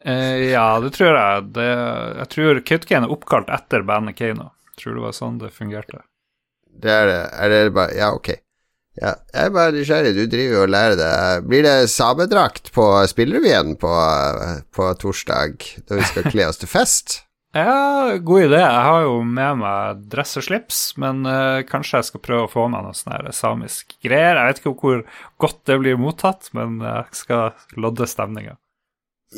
Eh, 0.05 0.51
ja, 0.51 0.67
det 0.83 0.93
tror 0.97 1.15
jeg. 1.15 1.47
Det, 1.57 1.69
jeg 2.23 2.31
tror 2.35 2.61
Kautokeino 2.73 3.09
er 3.09 3.15
oppkalt 3.17 3.53
etter 3.55 3.87
bandet 3.87 4.19
Keiino. 4.19 4.51
Tror 4.77 4.99
det 4.99 5.07
var 5.07 5.17
sånn 5.17 5.39
det 5.41 5.55
fungerte. 5.55 6.03
Det 6.77 6.93
er 6.93 7.09
det. 7.09 7.23
Er 7.39 7.55
det 7.55 7.63
bare 7.77 7.97
Ja, 7.97 8.11
ok. 8.17 8.35
Ja, 8.97 9.13
jeg 9.29 9.51
er 9.51 9.53
bare 9.53 9.75
nysgjerrig. 9.77 10.15
Du 10.17 10.25
driver 10.25 10.55
jo 10.55 10.63
og 10.65 10.73
lærer 10.73 10.97
det. 10.97 11.13
Blir 11.49 11.67
det 11.67 11.91
samedrakt 11.93 12.71
på 12.73 12.87
Spillrevyen 13.11 13.75
på, 13.81 13.93
på 14.73 14.89
torsdag, 15.03 15.67
da 15.85 15.99
vi 15.99 16.07
skal 16.09 16.29
kle 16.33 16.47
oss 16.49 16.63
til 16.63 16.71
fest? 16.71 17.19
Ja, 17.55 18.17
god 18.19 18.43
idé. 18.43 18.59
Jeg 18.61 18.83
har 18.85 19.03
jo 19.07 19.21
med 19.25 19.61
meg 19.63 20.03
dress 20.13 20.37
og 20.37 20.45
slips, 20.45 20.81
men 21.01 21.23
uh, 21.25 21.63
kanskje 21.69 22.03
jeg 22.03 22.09
skal 22.11 22.23
prøve 22.27 22.49
å 22.49 22.53
få 22.53 22.67
med 22.73 22.85
noe 22.85 22.97
sånn 22.97 23.31
samisk 23.33 23.97
greier. 24.05 24.37
Jeg 24.37 24.51
vet 24.51 24.61
ikke 24.61 24.75
hvor 24.83 25.03
godt 25.41 25.63
det 25.71 25.79
blir 25.81 26.01
mottatt, 26.01 26.51
men 26.57 26.81
jeg 26.85 27.21
skal 27.23 27.55
lodde 27.81 28.09
stemninga. 28.11 28.59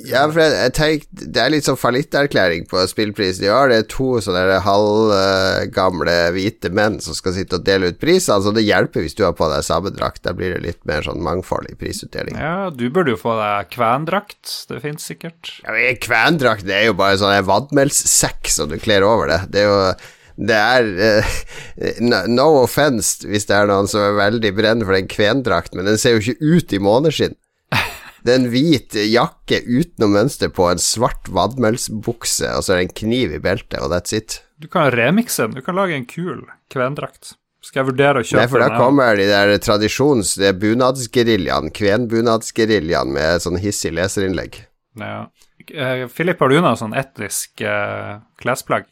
Ja, 0.07 0.23
for 0.31 0.41
jeg, 0.43 0.55
jeg 0.55 0.73
tenk, 0.77 1.07
Det 1.11 1.41
er 1.43 1.53
litt 1.53 1.67
sånn 1.67 1.79
fallitterklæring 1.81 2.67
på 2.71 2.83
spillprisen 2.91 3.47
i 3.47 3.51
år. 3.53 3.73
Det 3.73 3.79
er 3.81 3.89
to 3.91 4.09
sånne 4.25 4.61
halvgamle 4.65 6.17
uh, 6.29 6.33
hvite 6.37 6.71
menn 6.75 6.99
som 7.05 7.17
skal 7.17 7.35
sitte 7.37 7.59
og 7.59 7.67
dele 7.67 7.93
ut 7.93 8.01
priser. 8.03 8.37
Altså 8.37 8.53
Det 8.57 8.67
hjelper 8.67 9.05
hvis 9.05 9.17
du 9.19 9.25
har 9.27 9.35
på 9.39 9.49
deg 9.53 9.67
samme 9.67 9.93
drakt. 9.95 10.23
Da 10.27 10.35
blir 10.37 10.55
det 10.55 10.63
litt 10.65 10.81
mer 10.89 11.07
sånn 11.07 11.23
mangfold 11.25 11.71
i 11.73 11.79
prisutdeling. 11.79 12.39
Ja, 12.39 12.69
du 12.75 12.87
burde 12.93 13.17
jo 13.17 13.21
få 13.21 13.39
deg 13.41 13.73
kvendrakt. 13.75 14.55
Det 14.71 14.83
fins 14.85 15.09
sikkert. 15.09 15.57
Ja, 15.65 15.75
men 15.75 15.99
Kvendrakt 15.99 16.67
det 16.69 16.77
er 16.77 16.87
jo 16.91 16.99
bare 16.99 17.19
sånn 17.21 17.35
vannmelssekk 17.49 18.53
som 18.53 18.71
du 18.71 18.79
kler 18.83 19.07
over 19.07 19.31
det. 19.33 19.43
Det 19.55 19.65
er 19.65 19.69
jo 19.73 19.83
det 20.39 20.55
er 20.55 20.87
uh, 21.27 22.29
No 22.31 22.47
offense 22.61 23.27
hvis 23.27 23.49
det 23.49 23.57
er 23.57 23.67
noen 23.71 23.89
som 23.91 24.05
er 24.05 24.19
veldig 24.21 24.53
brennende 24.55 24.87
for 24.87 24.95
den 24.95 25.11
kvendrakt, 25.11 25.75
men 25.75 25.89
den 25.89 25.99
ser 25.99 26.15
jo 26.15 26.23
ikke 26.23 26.55
ut 26.59 26.75
i 26.75 26.83
måneskinn. 26.83 27.35
Det 28.25 28.35
er 28.35 28.41
en 28.41 28.51
hvit 28.53 28.97
jakke 29.09 29.61
uten 29.67 30.03
noe 30.03 30.15
mønster 30.17 30.53
på, 30.55 30.67
en 30.71 30.83
svart 30.83 31.31
vadmelsbukse, 31.33 32.51
og 32.57 32.65
så 32.65 32.75
er 32.75 32.81
det 32.81 32.89
en 32.89 32.97
kniv 33.05 33.35
i 33.37 33.43
beltet, 33.43 33.81
og 33.83 33.93
that's 33.95 34.17
it. 34.17 34.41
Du 34.59 34.67
kan 34.71 34.91
remikse 34.95 35.47
den. 35.47 35.59
Du 35.59 35.63
kan 35.63 35.79
lage 35.79 35.95
en 35.95 36.09
kul 36.09 36.43
kvendrakt. 36.73 37.37
Skal 37.63 37.83
jeg 37.83 37.89
vurdere 37.91 38.23
å 38.23 38.27
kjøpe 38.27 38.39
den? 38.39 38.45
Nei, 38.45 38.51
for 38.53 38.65
da 38.65 38.79
kommer 38.79 39.19
de 39.19 39.27
der 39.29 39.53
tradisjons... 39.63 40.37
Det 40.39 40.53
er 40.53 40.59
bunadsgeriljaen, 40.63 41.73
kvenbunadsgeriljaen 41.75 43.11
med 43.15 43.43
sånn 43.45 43.59
hissig 43.63 43.93
leserinnlegg. 43.97 44.61
Ja. 44.99 45.27
Filip, 45.69 46.39
eh, 46.39 46.41
har 46.41 46.53
du 46.53 46.61
noe 46.63 46.79
sånn 46.79 46.95
etnisk 46.97 47.63
uh, 47.67 48.23
klesplagg? 48.41 48.87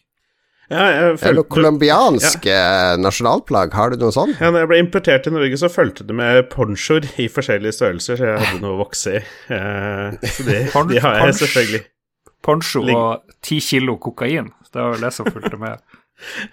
Ja, 0.73 0.87
Eller 1.15 1.45
colombiansk 1.47 2.47
ja. 2.49 2.97
nasjonalplagg, 2.99 3.75
har 3.79 3.93
du 3.93 4.01
noe 4.01 4.15
sånt? 4.15 4.35
Ja, 4.41 4.51
når 4.51 4.65
jeg 4.65 4.71
ble 4.73 4.79
importert 4.83 5.27
til 5.27 5.37
Norge, 5.37 5.59
så 5.61 5.71
fulgte 5.71 6.07
det 6.09 6.17
med 6.19 6.41
ponchoer 6.51 7.07
i 7.23 7.29
forskjellige 7.31 7.77
størrelser, 7.77 8.19
så 8.19 8.33
jeg 8.33 8.41
hadde 8.43 8.63
noe 8.65 8.75
å 8.75 8.81
vokse 8.81 9.21
i. 9.21 9.21
Eh, 9.55 10.33
så 10.33 10.49
de, 10.49 10.59
de 10.91 11.05
har 11.05 11.21
jeg 11.23 11.39
selvfølgelig. 11.45 11.85
Poncho 12.47 12.83
og 12.83 13.37
ti 13.47 13.61
kilo 13.63 13.97
kokain, 14.03 14.51
det 14.71 14.83
var 14.83 14.95
jo 14.95 15.03
det 15.03 15.13
som 15.15 15.31
fulgte 15.31 15.59
med. 15.59 15.81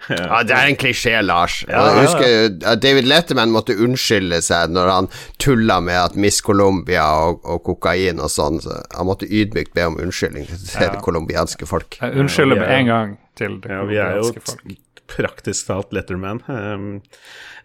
Ja, 0.08 0.42
det 0.44 0.52
er 0.52 0.68
en 0.68 0.76
klisjé, 0.76 1.14
Lars. 1.24 1.62
Ja, 1.68 1.86
ja, 1.88 2.02
husker 2.04 2.76
David 2.80 3.08
Letterman 3.08 3.52
måtte 3.54 3.76
unnskylde 3.80 4.42
seg 4.44 4.74
når 4.74 4.90
han 4.92 5.08
tulla 5.40 5.78
med 5.84 5.96
at 6.00 6.18
Miss 6.20 6.42
Colombia 6.44 7.06
og, 7.24 7.40
og 7.48 7.62
kokain 7.70 8.20
og 8.22 8.32
sånn. 8.32 8.60
Så 8.64 8.76
han 8.92 9.08
måtte 9.08 9.28
ydmykt 9.28 9.74
be 9.76 9.88
om 9.88 9.98
unnskyldning 10.04 10.48
til 10.50 10.84
ja. 10.84 10.92
det 10.92 11.02
colombianske 11.04 11.68
folk. 11.68 11.98
Jeg 12.00 12.20
unnskylder 12.20 12.60
med 12.60 12.74
en 12.76 12.92
gang 12.92 13.16
til 13.40 13.58
det 13.64 13.72
ja, 13.72 13.80
colombianske 13.80 14.44
folk. 14.52 14.78
Praktisk 15.14 15.68
talt 15.68 15.92
Letterman. 15.96 16.40
Um, 16.48 16.86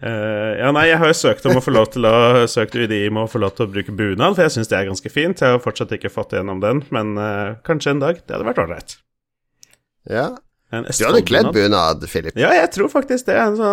uh, 0.03 0.55
ja, 0.59 0.73
nei, 0.75 0.89
jeg 0.89 0.99
har 0.99 1.11
jo 1.11 1.19
søkt 1.19 1.47
om 1.47 1.59
å 1.59 1.63
få 1.63 1.71
lov 1.75 1.91
til 1.93 2.07
å 2.07 2.17
søkt 2.51 2.75
UDI 2.75 3.05
om 3.11 3.23
å 3.23 3.29
få 3.31 3.43
lov 3.43 3.55
til 3.55 3.67
å 3.67 3.71
bruke 3.71 3.95
bunad, 3.95 4.35
for 4.35 4.43
jeg 4.43 4.57
syns 4.57 4.71
det 4.71 4.79
er 4.79 4.89
ganske 4.91 5.11
fint. 5.13 5.39
Jeg 5.43 5.55
har 5.55 5.63
fortsatt 5.63 5.95
ikke 5.95 6.11
fått 6.11 6.35
gjennom 6.35 6.59
den, 6.63 6.83
men 6.95 7.15
uh, 7.19 7.55
kanskje 7.67 7.95
en 7.95 8.03
dag. 8.03 8.19
Det 8.23 8.35
hadde 8.35 8.47
vært 8.51 8.63
ålreit. 8.65 8.99
Ja, 10.09 10.29
du 10.69 11.05
hadde 11.07 11.21
kledd 11.25 11.49
bunad, 11.55 12.03
Philip. 12.11 12.35
Ja, 12.37 12.51
jeg 12.53 12.69
tror 12.75 12.91
faktisk 12.93 13.25
det. 13.29 13.37
Altså, 13.41 13.69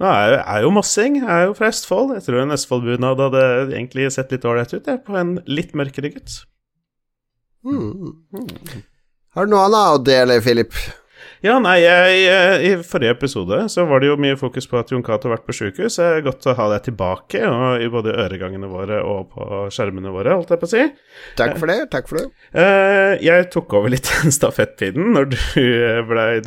nå 0.00 0.08
er 0.08 0.30
jeg, 0.32 0.38
er 0.54 0.62
jo 0.64 0.70
mossing, 0.72 1.18
jeg 1.20 1.28
er 1.28 1.48
jo 1.50 1.56
fra 1.58 1.68
Østfold. 1.68 2.14
Jeg 2.16 2.24
tror 2.24 2.40
en 2.40 2.56
Østfold-bunad 2.56 3.20
hadde 3.26 3.42
egentlig 3.66 4.08
sett 4.14 4.32
litt 4.32 4.46
ålreit 4.48 4.72
ut, 4.72 4.88
jeg, 4.88 5.02
på 5.04 5.18
en 5.20 5.34
litt 5.50 5.74
mørkere 5.76 6.14
gutt. 6.14 6.38
Mm. 7.68 8.14
Mm. 8.32 8.80
Har 9.36 9.44
du 9.44 9.52
noe 9.52 9.66
annet 9.68 9.98
å 9.98 10.00
dele, 10.08 10.40
Philip? 10.44 10.72
Ja, 11.44 11.54
nei, 11.62 11.76
jeg, 11.84 12.62
I 12.66 12.70
forrige 12.82 13.14
episode 13.14 13.60
så 13.70 13.84
var 13.86 14.02
det 14.02 14.08
jo 14.08 14.16
mye 14.18 14.34
fokus 14.38 14.66
på 14.66 14.78
at 14.80 14.90
Jon 14.90 15.04
Cato 15.06 15.28
har 15.28 15.36
vært 15.36 15.44
på 15.46 15.54
sjukehus. 15.54 15.98
Det 16.00 16.06
er 16.06 16.24
godt 16.26 16.48
å 16.50 16.54
ha 16.58 16.66
deg 16.72 16.88
tilbake, 16.88 17.42
og 17.46 17.84
i 17.84 17.90
både 17.92 18.16
øregangene 18.24 18.70
våre 18.70 18.98
og 19.06 19.28
på 19.34 19.60
skjermene 19.74 20.10
våre, 20.14 20.34
holdt 20.34 20.50
jeg 20.50 20.62
på 20.62 20.66
å 20.66 20.72
si. 20.72 20.86
Takk 21.38 21.54
for 21.60 21.70
det. 21.70 21.76
takk 21.92 22.10
for 22.10 22.18
det. 22.18 22.26
Uh, 22.50 23.14
jeg 23.22 23.46
tok 23.54 23.76
over 23.78 23.94
litt 23.94 24.10
den 24.10 24.34
stafettpinnen 24.34 25.14
når, 25.14 25.38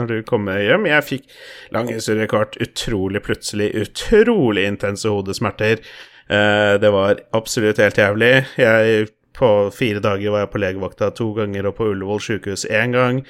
når, 0.02 0.12
du 0.12 0.18
kom 0.28 0.52
hjem. 0.52 0.90
Jeg 0.92 1.08
fikk 1.08 1.40
lang 1.72 1.88
historie 1.94 2.28
kort, 2.32 2.60
utrolig 2.60 3.24
plutselig, 3.24 3.72
utrolig 3.86 4.68
intense 4.68 5.08
hodesmerter. 5.08 5.80
Uh, 6.28 6.76
det 6.84 6.92
var 6.92 7.24
absolutt 7.38 7.80
helt 7.80 8.00
jævlig. 8.02 8.34
Jeg 8.60 9.08
på 9.40 9.72
fire 9.72 10.04
dager 10.04 10.36
var 10.36 10.44
jeg 10.44 10.52
på 10.52 10.60
legevakta 10.62 11.14
to 11.16 11.32
ganger 11.40 11.70
og 11.70 11.78
på 11.80 11.88
Ullevål 11.94 12.20
sjukehus 12.28 12.68
én 12.68 12.92
gang. 12.92 13.24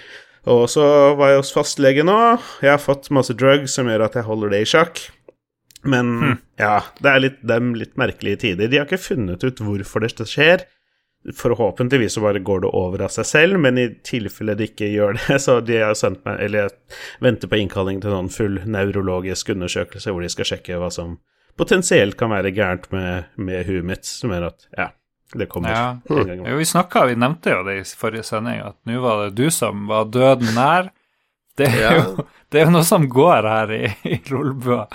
Og 0.50 0.65
så 0.74 0.83
var 1.19 1.33
jeg 1.33 1.41
hos 1.43 1.53
fastlege 1.53 2.05
nå. 2.07 2.17
Jeg 2.63 2.74
har 2.74 2.81
fått 2.81 3.12
masse 3.13 3.36
drugs 3.38 3.75
som 3.77 3.89
gjør 3.89 4.07
at 4.07 4.17
jeg 4.17 4.25
holder 4.25 4.55
det 4.55 4.62
i 4.63 4.69
sjakk. 4.71 5.01
Men 5.81 6.12
hmm. 6.17 6.38
ja, 6.62 6.75
det 7.01 7.10
er 7.10 7.24
litt, 7.25 7.41
er 7.45 7.65
litt 7.77 7.98
merkelige 8.00 8.43
tider. 8.45 8.69
De 8.69 8.79
har 8.79 8.89
ikke 8.89 9.01
funnet 9.01 9.43
ut 9.45 9.62
hvorfor 9.62 10.05
det 10.05 10.27
skjer. 10.29 10.65
Forhåpentligvis 11.38 12.15
så 12.17 12.24
bare 12.24 12.41
går 12.41 12.63
det 12.63 12.71
over 12.74 13.03
av 13.05 13.12
seg 13.13 13.27
selv, 13.29 13.60
men 13.62 13.77
i 13.77 13.88
tilfelle 14.05 14.55
det 14.57 14.71
ikke 14.71 14.89
gjør 14.89 15.19
det, 15.19 15.38
så 15.45 15.60
de 15.62 15.77
har 15.83 15.93
sendt 15.98 16.24
meg 16.25 16.39
Eller 16.41 16.63
jeg 16.63 16.95
venter 17.21 17.51
på 17.51 17.60
innkalling 17.62 18.01
til 18.01 18.15
noen 18.15 18.31
full 18.33 18.57
nevrologisk 18.65 19.53
undersøkelse 19.53 20.10
hvor 20.10 20.25
de 20.25 20.31
skal 20.33 20.50
sjekke 20.50 20.79
hva 20.81 20.89
som 20.93 21.19
potensielt 21.62 22.17
kan 22.17 22.33
være 22.33 22.53
gærent 22.55 22.89
med, 22.95 23.29
med 23.38 23.69
huet 23.69 23.86
mitt, 23.86 24.10
som 24.10 24.33
gjør 24.33 24.50
at 24.50 24.65
Ja, 24.74 24.89
det 25.33 25.47
kommer 25.51 25.71
ja. 25.71 25.83
en 26.09 26.27
gang. 26.27 26.47
Jo, 26.50 26.57
vi 26.57 26.65
snakka, 26.65 27.05
vi 27.05 27.19
nevnte 27.19 27.53
jo 27.53 27.61
det 27.67 27.77
i 27.79 27.85
forrige 27.97 28.25
sending, 28.27 28.59
at 28.65 28.77
nå 28.89 29.00
var 29.03 29.25
det 29.25 29.38
du 29.39 29.51
som 29.53 29.88
var 29.91 30.09
døden 30.11 30.53
nær. 30.57 30.91
Det 31.57 31.67
er, 31.67 31.81
ja. 31.83 31.89
jo, 32.00 32.23
det 32.51 32.61
er 32.61 32.69
jo 32.69 32.71
noe 32.73 32.85
som 32.88 33.05
går 33.11 33.47
her 33.47 33.71
i, 33.75 33.81
i 34.07 34.17
Rollbua. 34.31 34.85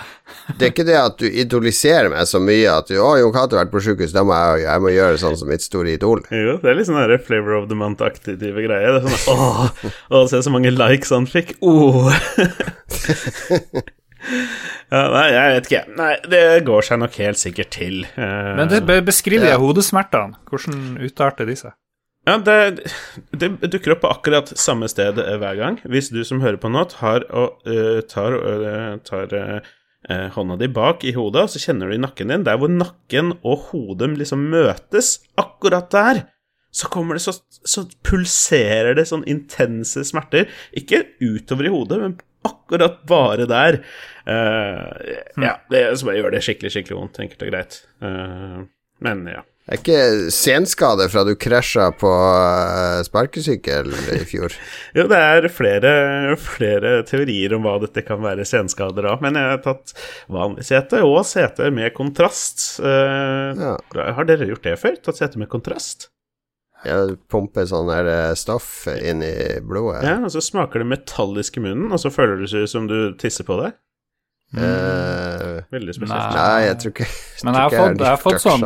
det 0.57 0.65
er 0.65 0.71
ikke 0.73 0.87
det 0.87 0.97
at 0.97 1.19
du 1.21 1.27
idoliserer 1.29 2.09
meg 2.11 2.25
så 2.29 2.41
mye 2.41 2.71
at 2.73 2.89
du, 2.89 2.97
'Å, 2.97 3.11
Jon 3.21 3.33
Cato 3.35 3.57
har 3.57 3.67
vært 3.67 3.75
på 3.75 3.83
sjukehus, 3.85 4.15
da 4.15 4.25
må 4.25 4.33
jeg, 4.33 4.65
jeg 4.65 4.83
må 4.83 4.93
gjøre 4.95 5.21
sånn 5.21 5.37
som 5.37 5.51
mitt 5.53 5.65
store 5.65 5.93
idol'. 5.93 6.25
Jo, 6.33 6.57
det 6.63 6.71
er 6.71 6.79
litt 6.79 6.89
sånn 6.89 6.99
her 6.99 7.13
Flavor 7.21 7.59
of 7.61 7.69
the 7.69 7.77
Month-aktig 7.77 8.39
type 8.41 8.65
greie. 8.65 8.95
Det 8.97 9.03
er 9.03 9.21
sånn 9.21 9.37
'Å, 9.37 9.69
å 10.17 10.25
se 10.31 10.41
så 10.45 10.53
mange 10.53 10.73
likes 10.73 11.13
han 11.13 11.29
fikk'. 11.29 11.55
Oh. 11.61 12.09
Ja, 14.91 15.01
nei, 15.11 15.25
jeg 15.33 15.55
vet 15.55 15.67
ikke. 15.69 15.81
Nei, 15.97 16.11
det 16.31 16.43
går 16.67 16.85
seg 16.87 17.01
nok 17.01 17.17
helt 17.21 17.41
sikkert 17.41 17.73
til. 17.75 18.03
Uh, 18.15 18.53
Men 18.59 18.71
det 18.71 19.01
beskriver 19.07 19.51
ja. 19.51 19.59
hodesmertene. 19.61 20.39
Hvordan 20.47 20.97
utarter 21.03 21.49
de 21.49 21.57
seg? 21.59 21.75
Ja, 22.27 22.37
det, 22.43 22.87
det, 23.39 23.49
dukker 23.71 23.95
opp 23.95 24.03
på 24.03 24.11
akkurat 24.11 24.51
samme 24.59 24.89
sted 24.91 25.19
hver 25.19 25.59
gang. 25.59 25.79
Hvis 25.87 26.11
du 26.11 26.21
som 26.27 26.43
hører 26.43 26.59
på 26.59 26.71
nå, 26.71 26.83
tar, 26.91 27.27
og, 27.31 27.59
uh, 27.67 27.99
tar, 28.07 28.37
uh, 28.39 28.95
tar 29.07 29.35
hånda 30.07 30.55
di 30.55 30.69
bak 30.71 31.01
i 31.03 31.11
hodet, 31.17 31.49
så 31.51 31.59
kjenner 31.59 31.89
du 31.89 31.97
i 31.97 31.99
nakken 31.99 32.31
din, 32.31 32.43
der 32.47 32.59
hvor 32.61 32.71
nakken 32.71 33.33
og 33.41 33.69
hodet 33.73 34.13
liksom 34.15 34.45
møtes, 34.53 35.17
akkurat 35.35 35.89
der, 35.91 36.21
så 36.71 36.87
kommer 36.91 37.17
det 37.17 37.23
så, 37.25 37.33
så 37.67 37.83
pulserer 38.05 38.95
det 38.95 39.07
sånn 39.09 39.25
intense 39.27 40.03
smerter. 40.07 40.47
Ikke 40.77 41.01
utover 41.19 41.67
i 41.67 41.73
hodet, 41.73 41.99
men 42.03 42.15
akkurat 42.47 43.03
bare 43.09 43.45
der. 43.49 43.81
Uh, 44.27 44.87
ja, 45.39 45.57
det 45.71 45.83
som 45.99 46.11
gjør 46.15 46.33
det 46.33 46.43
skikkelig, 46.45 46.73
skikkelig 46.73 46.97
vondt, 46.97 47.21
enkelt 47.23 47.45
og 47.45 47.53
greit. 47.53 47.77
Uh, 48.03 48.65
men 49.03 49.29
ja. 49.31 49.43
Det 49.67 49.75
er 49.75 49.81
ikke 49.81 50.31
senskade 50.31 51.09
fra 51.11 51.25
du 51.27 51.33
krasja 51.35 51.89
på 51.99 52.07
uh, 52.07 53.01
sparkesykkel 53.03 53.91
i 54.15 54.21
fjor? 54.29 54.55
jo, 54.97 55.07
det 55.11 55.19
er 55.19 55.47
flere, 55.51 55.91
flere, 56.39 56.93
teorier 57.07 57.57
om 57.57 57.67
hva 57.67 57.75
dette 57.83 58.05
kan 58.07 58.23
være 58.23 58.47
senskader 58.47 59.09
av. 59.11 59.23
Men 59.23 59.39
jeg 59.39 59.53
har 59.53 59.63
tatt 59.65 59.95
vanlig 60.31 60.67
sete 60.69 61.03
og 61.03 61.19
sete 61.27 61.67
med 61.75 61.91
kontrast. 61.99 62.79
Ja. 62.79 63.75
Har 63.95 64.29
dere 64.29 64.47
gjort 64.47 64.67
det 64.67 64.77
før? 64.79 65.01
Tatt 65.03 65.19
sete 65.19 65.43
med 65.43 65.51
kontrast? 65.51 66.07
Ja, 66.85 66.99
pumper 67.31 67.65
sånn 67.67 67.89
her 67.89 68.07
eh, 68.11 68.35
stoff 68.37 68.85
inn 68.93 69.23
i 69.25 69.33
blodet. 69.65 70.03
Ja, 70.05 70.19
og 70.21 70.31
så 70.33 70.43
smaker 70.45 70.83
det 70.83 70.91
metallisk 70.91 71.57
i 71.57 71.63
munnen, 71.65 71.89
og 71.91 72.01
så 72.03 72.11
føler 72.13 72.43
det 72.43 72.51
seg 72.53 72.67
som 72.69 72.85
du 72.89 73.15
tisser 73.17 73.47
på 73.47 73.57
deg. 73.63 73.77
Mm. 74.55 75.65
Veldig 75.73 75.93
spesielt. 75.97 76.37
Nei, 76.37 76.59
jeg 76.63 76.75
tror 76.79 76.93
ikke 76.93 77.05
jeg 77.07 77.43
Men 77.43 77.57
jeg 77.57 77.63
har, 77.65 77.73
fått, 77.73 77.97
jeg, 77.99 78.07
har 78.07 78.21
fått 78.21 78.43
sånn, 78.45 78.61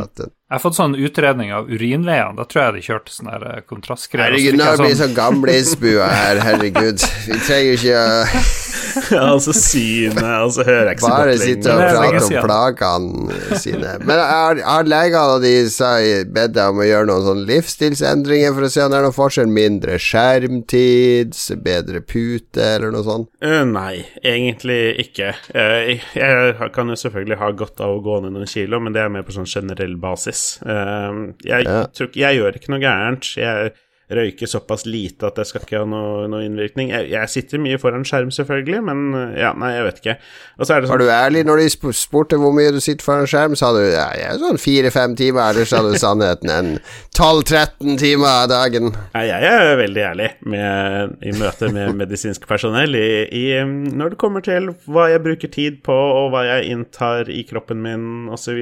jeg 0.51 0.57
har 0.57 0.63
fått 0.65 0.75
sånn 0.75 0.95
utredning 0.99 1.53
av 1.55 1.69
urinveiene. 1.71 2.35
Da 2.35 2.43
tror 2.43 2.65
jeg 2.65 2.73
de 2.75 2.81
kjørte 2.83 3.13
sånn 3.15 3.29
der 3.31 3.61
kontrastgreier. 3.71 4.33
Herregud, 4.35 4.57
nå 4.59 4.73
blir 4.81 4.91
det 4.91 4.97
sånn 4.99 5.13
gamlisbua 5.15 6.09
her, 6.11 6.41
herregud. 6.43 7.05
Vi 7.29 7.37
trenger 7.45 7.77
ikke 7.77 8.01
å 8.01 8.59
Ja, 9.11 9.21
altså 9.33 9.53
synet, 9.55 10.19
altså 10.19 10.65
hører 10.67 10.89
jeg 10.89 10.97
ikke 10.97 11.05
så 11.05 11.11
Bare 11.11 11.35
godt 11.35 11.43
sitte 11.45 11.73
og 11.73 11.81
prate 11.81 12.23
om 12.25 12.45
plagene 12.45 13.59
sine. 13.61 13.93
Men 14.03 14.19
har, 14.19 14.61
har 14.65 14.87
legene 14.87 15.37
de 15.43 15.53
sa, 15.71 15.91
bedt 16.35 16.55
deg 16.57 16.73
om 16.73 16.81
å 16.81 16.87
gjøre 16.87 17.09
noen 17.09 17.25
sånne 17.27 17.45
livsstilsendringer 17.49 18.55
for 18.57 18.67
å 18.67 18.71
se 18.73 18.83
om 18.83 18.91
det 18.91 18.99
er 18.99 19.07
noen 19.07 19.15
forskjell? 19.15 19.51
Mindre 19.61 19.97
skjermtid, 20.01 21.37
bedre 21.63 22.03
pute, 22.03 22.65
eller 22.75 22.93
noe 22.93 23.05
sånt? 23.07 23.31
Uh, 23.43 23.63
nei, 23.67 24.03
egentlig 24.19 24.79
ikke. 25.05 25.33
Eh, 25.55 26.03
jeg 26.17 26.71
kan 26.75 26.91
jo 26.91 26.99
selvfølgelig 26.99 27.39
ha 27.41 27.51
godt 27.63 27.83
av 27.83 27.97
å 27.97 28.03
gå 28.03 28.21
ned 28.25 28.35
noen 28.35 28.49
kilo, 28.49 28.81
men 28.83 28.95
det 28.95 29.05
er 29.05 29.13
mer 29.13 29.25
på 29.27 29.35
sånn 29.35 29.49
generell 29.49 29.95
basis. 30.01 30.40
Eh, 30.65 31.21
jeg, 31.47 31.69
tror 31.97 32.19
jeg 32.23 32.41
gjør 32.41 32.59
ikke 32.59 32.73
noe 32.75 32.83
gærent. 32.83 33.31
Jeg 33.39 33.73
røyker 34.15 34.49
såpass 34.49 34.85
lite 34.85 35.29
at 35.29 35.37
det 35.39 35.45
skal 35.47 35.63
ikke 35.63 35.81
ha 35.81 35.87
noe, 35.87 36.25
noe 36.31 36.43
innvirkning. 36.45 36.91
Jeg, 36.91 37.09
jeg 37.13 37.31
sitter 37.31 37.61
mye 37.63 37.79
foran 37.81 38.03
skjerm, 38.07 38.31
selvfølgelig, 38.35 38.81
men 38.87 39.03
eh, 39.17 39.35
ja, 39.43 39.51
nei, 39.57 39.71
jeg 39.75 39.85
vet 39.87 40.01
ikke. 40.01 40.15
Og 40.57 40.67
så 40.67 40.79
det 40.81 40.89
Var 40.89 40.91
sånn 40.91 41.03
du 41.03 41.13
ærlig 41.15 41.43
når 41.47 41.61
de 41.61 41.93
spurte 41.97 42.39
hvor 42.41 42.55
mye 42.55 42.73
du 42.75 42.81
sitter 42.83 43.05
foran 43.05 43.29
skjerm? 43.29 43.55
Sa 43.59 43.71
du 43.75 43.81
ja, 43.83 44.09
jeg 44.17 44.27
er 44.27 44.41
sånn 44.41 44.61
fire-fem 44.61 45.15
timer, 45.19 45.53
eller 45.53 45.69
sa 45.69 45.83
du 45.85 45.93
sannheten? 45.99 46.51
En 46.51 46.73
12-13 47.17 47.99
timer 48.01 48.29
av 48.31 48.49
dagen? 48.51 48.91
Nei, 49.15 49.25
jeg 49.29 49.51
er 49.51 49.79
veldig 49.79 50.05
ærlig 50.11 50.31
med, 50.55 51.15
i 51.23 51.35
møte 51.37 51.71
med 51.73 51.95
medisinsk 52.01 52.47
personell 52.49 52.97
i, 52.99 53.11
i, 53.27 53.45
når 53.63 54.15
det 54.15 54.21
kommer 54.21 54.45
til 54.45 54.73
hva 54.91 55.07
jeg 55.11 55.23
bruker 55.23 55.53
tid 55.53 55.79
på, 55.85 55.95
og 55.95 56.33
hva 56.33 56.45
jeg 56.47 56.73
inntar 56.73 57.31
i 57.31 57.45
kroppen 57.47 57.81
min, 57.83 58.05
osv. 58.31 58.59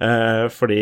Uh, 0.00 0.46
fordi 0.52 0.80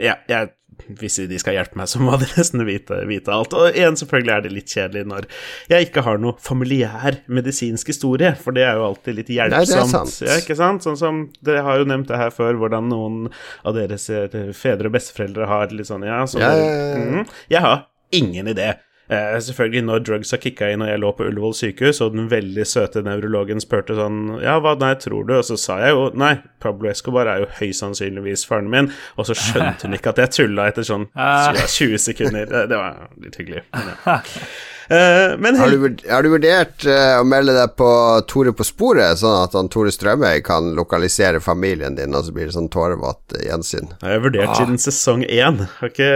ja, 0.00 0.16
jeg, 0.30 0.52
hvis 0.98 1.16
de 1.30 1.38
skal 1.38 1.54
hjelpe 1.56 1.78
meg, 1.78 1.88
så 1.90 2.00
må 2.02 2.16
de 2.20 2.26
nesten 2.36 2.62
vite, 2.66 2.98
vite 3.08 3.32
alt. 3.34 3.54
Og 3.58 3.76
igjen, 3.76 3.98
selvfølgelig 4.00 4.34
er 4.34 4.44
det 4.46 4.52
litt 4.54 4.72
kjedelig 4.72 5.04
når 5.10 5.26
jeg 5.70 5.88
ikke 5.88 6.04
har 6.06 6.20
noe 6.22 6.34
familiær 6.42 7.20
medisinsk 7.32 7.92
historie, 7.92 8.32
for 8.40 8.56
det 8.56 8.64
er 8.66 8.80
jo 8.80 8.86
alltid 8.90 9.18
litt 9.20 9.32
Nei, 9.32 9.36
hjelpsomt. 9.40 9.92
sant. 9.92 10.16
Ja, 10.26 10.38
ikke 10.42 10.58
sant? 10.58 10.86
Sånn 10.86 10.98
som 11.00 11.22
Dere 11.44 11.64
har 11.66 11.82
jo 11.82 11.88
nevnt 11.90 12.10
det 12.10 12.18
her 12.20 12.32
før, 12.34 12.58
hvordan 12.62 12.90
noen 12.92 13.18
av 13.66 13.76
deres 13.78 14.08
eh, 14.10 14.38
fedre 14.56 14.90
og 14.90 14.96
besteforeldre 14.96 15.50
har 15.50 15.74
litt 15.74 15.90
sånn 15.90 16.06
Ja, 16.08 16.22
så 16.26 16.42
Ja, 16.42 16.54
ja, 16.58 16.72
ja. 16.72 17.02
Mhm. 17.02 17.28
Jeg 17.52 17.62
har 17.66 17.84
ingen 18.12 18.50
idé. 18.52 18.72
Eh, 19.10 19.38
selvfølgelig, 19.44 19.82
når 19.84 20.04
drugs 20.06 20.30
har 20.32 20.40
kicka 20.40 20.68
inn 20.72 20.84
og 20.84 20.88
jeg 20.88 21.00
lå 21.02 21.10
på 21.18 21.26
Ullevål 21.28 21.56
sykehus, 21.58 22.00
og 22.04 22.14
den 22.14 22.28
veldig 22.30 22.64
søte 22.68 23.02
nevrologen 23.04 23.60
spurte 23.60 23.96
sånn 23.98 24.38
Ja, 24.40 24.54
hva 24.62 24.76
nei, 24.80 24.94
tror 25.02 25.26
du? 25.28 25.34
Og 25.40 25.44
så 25.48 25.58
sa 25.60 25.80
jeg 25.82 25.96
jo 25.96 26.06
nei, 26.16 26.36
Pablo 26.62 26.88
Escobar 26.92 27.28
er 27.28 27.42
jo 27.42 27.50
høyst 27.58 27.82
sannsynligvis 27.82 28.46
faren 28.48 28.70
min, 28.72 28.92
og 29.18 29.28
så 29.28 29.36
skjønte 29.36 29.88
hun 29.88 29.98
ikke 29.98 30.14
at 30.14 30.22
jeg 30.22 30.34
tulla 30.38 30.68
etter 30.70 30.86
sånn 30.86 31.08
Ah. 31.18 31.52
20 31.52 31.98
sekunder. 31.98 32.46
Det, 32.48 32.62
det 32.70 32.78
var 32.78 33.08
litt 33.20 33.36
hyggelig. 33.40 33.64
Men, 33.74 33.92
ja. 34.06 34.20
Eh, 34.92 35.34
men 35.40 35.56
Har 35.56 35.70
du, 35.72 35.84
har 36.10 36.24
du 36.26 36.28
vurdert 36.34 36.84
eh, 36.90 37.14
å 37.20 37.24
melde 37.24 37.54
deg 37.56 37.70
på 37.78 37.88
Tore 38.28 38.52
på 38.56 38.64
sporet, 38.66 39.16
sånn 39.20 39.38
at 39.46 39.54
han 39.56 39.70
Tore 39.72 39.92
Strømøy 39.94 40.42
kan 40.44 40.72
lokalisere 40.76 41.40
familien 41.40 41.96
din, 41.96 42.12
og 42.18 42.26
så 42.26 42.34
blir 42.36 42.50
det 42.50 42.56
sånn 42.56 42.68
tårevått 42.72 43.36
eh, 43.38 43.46
gjensyn? 43.48 43.88
Jeg 44.02 44.18
har 44.18 44.24
vurdert 44.26 44.50
vurdert 44.50 44.58
siden 44.60 44.82
sesong 44.82 45.22
én. 45.28 45.62
Har 45.78 45.92
ikke, 45.94 46.10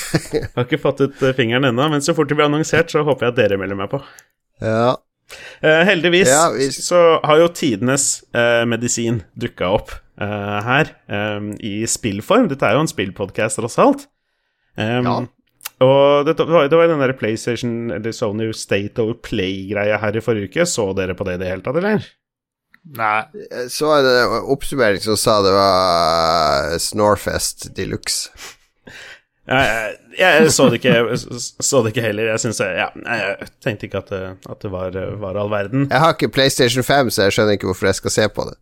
har 0.56 0.66
ikke 0.66 0.82
fått 0.82 1.00
ut 1.06 1.22
fingeren 1.38 1.70
ennå, 1.70 1.88
men 1.94 2.04
så 2.04 2.12
fort 2.18 2.28
det 2.28 2.36
blir 2.36 2.50
annonsert, 2.50 2.92
så 2.92 3.06
håper 3.06 3.28
jeg 3.30 3.34
at 3.36 3.40
dere 3.40 3.60
melder 3.62 3.78
meg 3.80 3.90
på. 3.94 4.02
Ja. 4.60 4.96
Uh, 5.62 5.82
heldigvis 5.86 6.28
Ja, 6.28 6.44
vi- 6.50 6.70
så 6.74 7.20
har 7.24 7.38
jo 7.38 7.48
tidenes 7.54 8.24
uh, 8.34 8.66
medisin 8.66 9.22
dukka 9.38 9.68
opp 9.78 9.92
uh, 10.20 10.58
her 10.66 10.90
um, 11.06 11.52
i 11.62 11.86
spillform. 11.88 12.48
Dette 12.50 12.66
er 12.66 12.74
jo 12.76 12.82
en 12.84 12.90
spillpodkast, 12.90 13.60
tross 13.62 13.78
alt. 13.80 14.08
Um, 14.76 15.06
Ja. 15.06 15.20
Og 15.80 16.26
det, 16.28 16.34
var- 16.44 16.68
det 16.68 16.76
var 16.76 16.90
den 16.90 17.00
der 17.00 17.12
PlayStation 17.16 17.90
eller 17.94 18.12
Sony 18.12 18.50
State 18.52 19.00
of 19.00 19.16
Play-greia 19.24 19.96
her 20.02 20.16
i 20.16 20.20
forrige 20.24 20.50
uke. 20.50 20.66
Så 20.68 20.90
dere 20.98 21.14
på 21.16 21.24
det 21.24 21.38
i 21.38 21.42
det 21.44 21.48
hele 21.54 21.64
tatt, 21.64 21.78
eller? 21.80 22.04
Nei. 22.96 23.22
Så 23.68 23.88
er 23.92 24.04
det 24.04 24.16
oppsummering 24.54 25.00
som 25.04 25.16
sa 25.20 25.38
det 25.44 25.52
var 25.52 26.70
eh, 26.72 26.78
Snorfest 26.80 27.70
de 27.76 27.84
luxe. 27.90 28.30
Jeg, 29.50 29.96
jeg, 30.20 30.42
jeg 30.44 30.52
så, 30.52 30.68
det 30.70 30.80
ikke, 30.80 31.16
så 31.64 31.80
det 31.84 31.94
ikke 31.94 32.04
heller. 32.06 32.28
Jeg 32.34 32.40
synes 32.44 32.60
ja, 32.60 32.88
jeg 32.94 33.50
tenkte 33.64 33.88
ikke 33.88 34.02
at 34.04 34.12
det, 34.12 34.22
at 34.52 34.60
det 34.64 34.72
var, 34.72 34.96
var 35.24 35.40
all 35.40 35.50
verden. 35.52 35.88
Jeg 35.90 36.00
har 36.04 36.12
ikke 36.16 36.28
PlayStation 36.32 36.84
5, 36.84 37.10
så 37.10 37.22
jeg 37.28 37.36
skjønner 37.38 37.56
ikke 37.56 37.68
hvorfor 37.72 37.88
jeg 37.90 37.98
skal 38.02 38.14
se 38.20 38.28
på 38.36 38.46
det. 38.50 38.56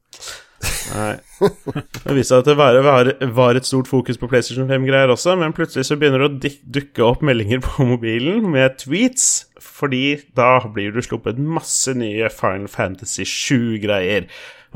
Nei. 0.88 1.14
Det 1.38 2.14
viste 2.16 2.33
seg 2.33 2.40
at 2.40 2.49
det 2.49 2.57
var, 2.59 3.11
var, 3.37 3.59
et 3.59 3.66
stort 3.68 3.88
fokus 3.90 4.18
på 4.18 4.29
PlayStation 4.31 4.68
5-greier 4.71 5.12
også, 5.12 5.37
men 5.38 5.55
plutselig 5.57 5.87
så 5.87 5.99
begynner 6.01 6.25
det 6.25 6.29
å 6.31 6.55
dukke 6.79 7.05
opp 7.07 7.25
meldinger 7.27 7.62
på 7.64 7.87
mobilen 7.87 8.49
med 8.51 8.79
tweets, 8.83 9.49
fordi 9.62 10.18
da 10.38 10.57
blir 10.64 10.94
du 10.94 11.03
sluppet 11.05 11.38
masse 11.38 11.94
nye 11.99 12.31
Final 12.35 12.66
Fantasy 12.73 13.27
7-greier. 13.29 14.27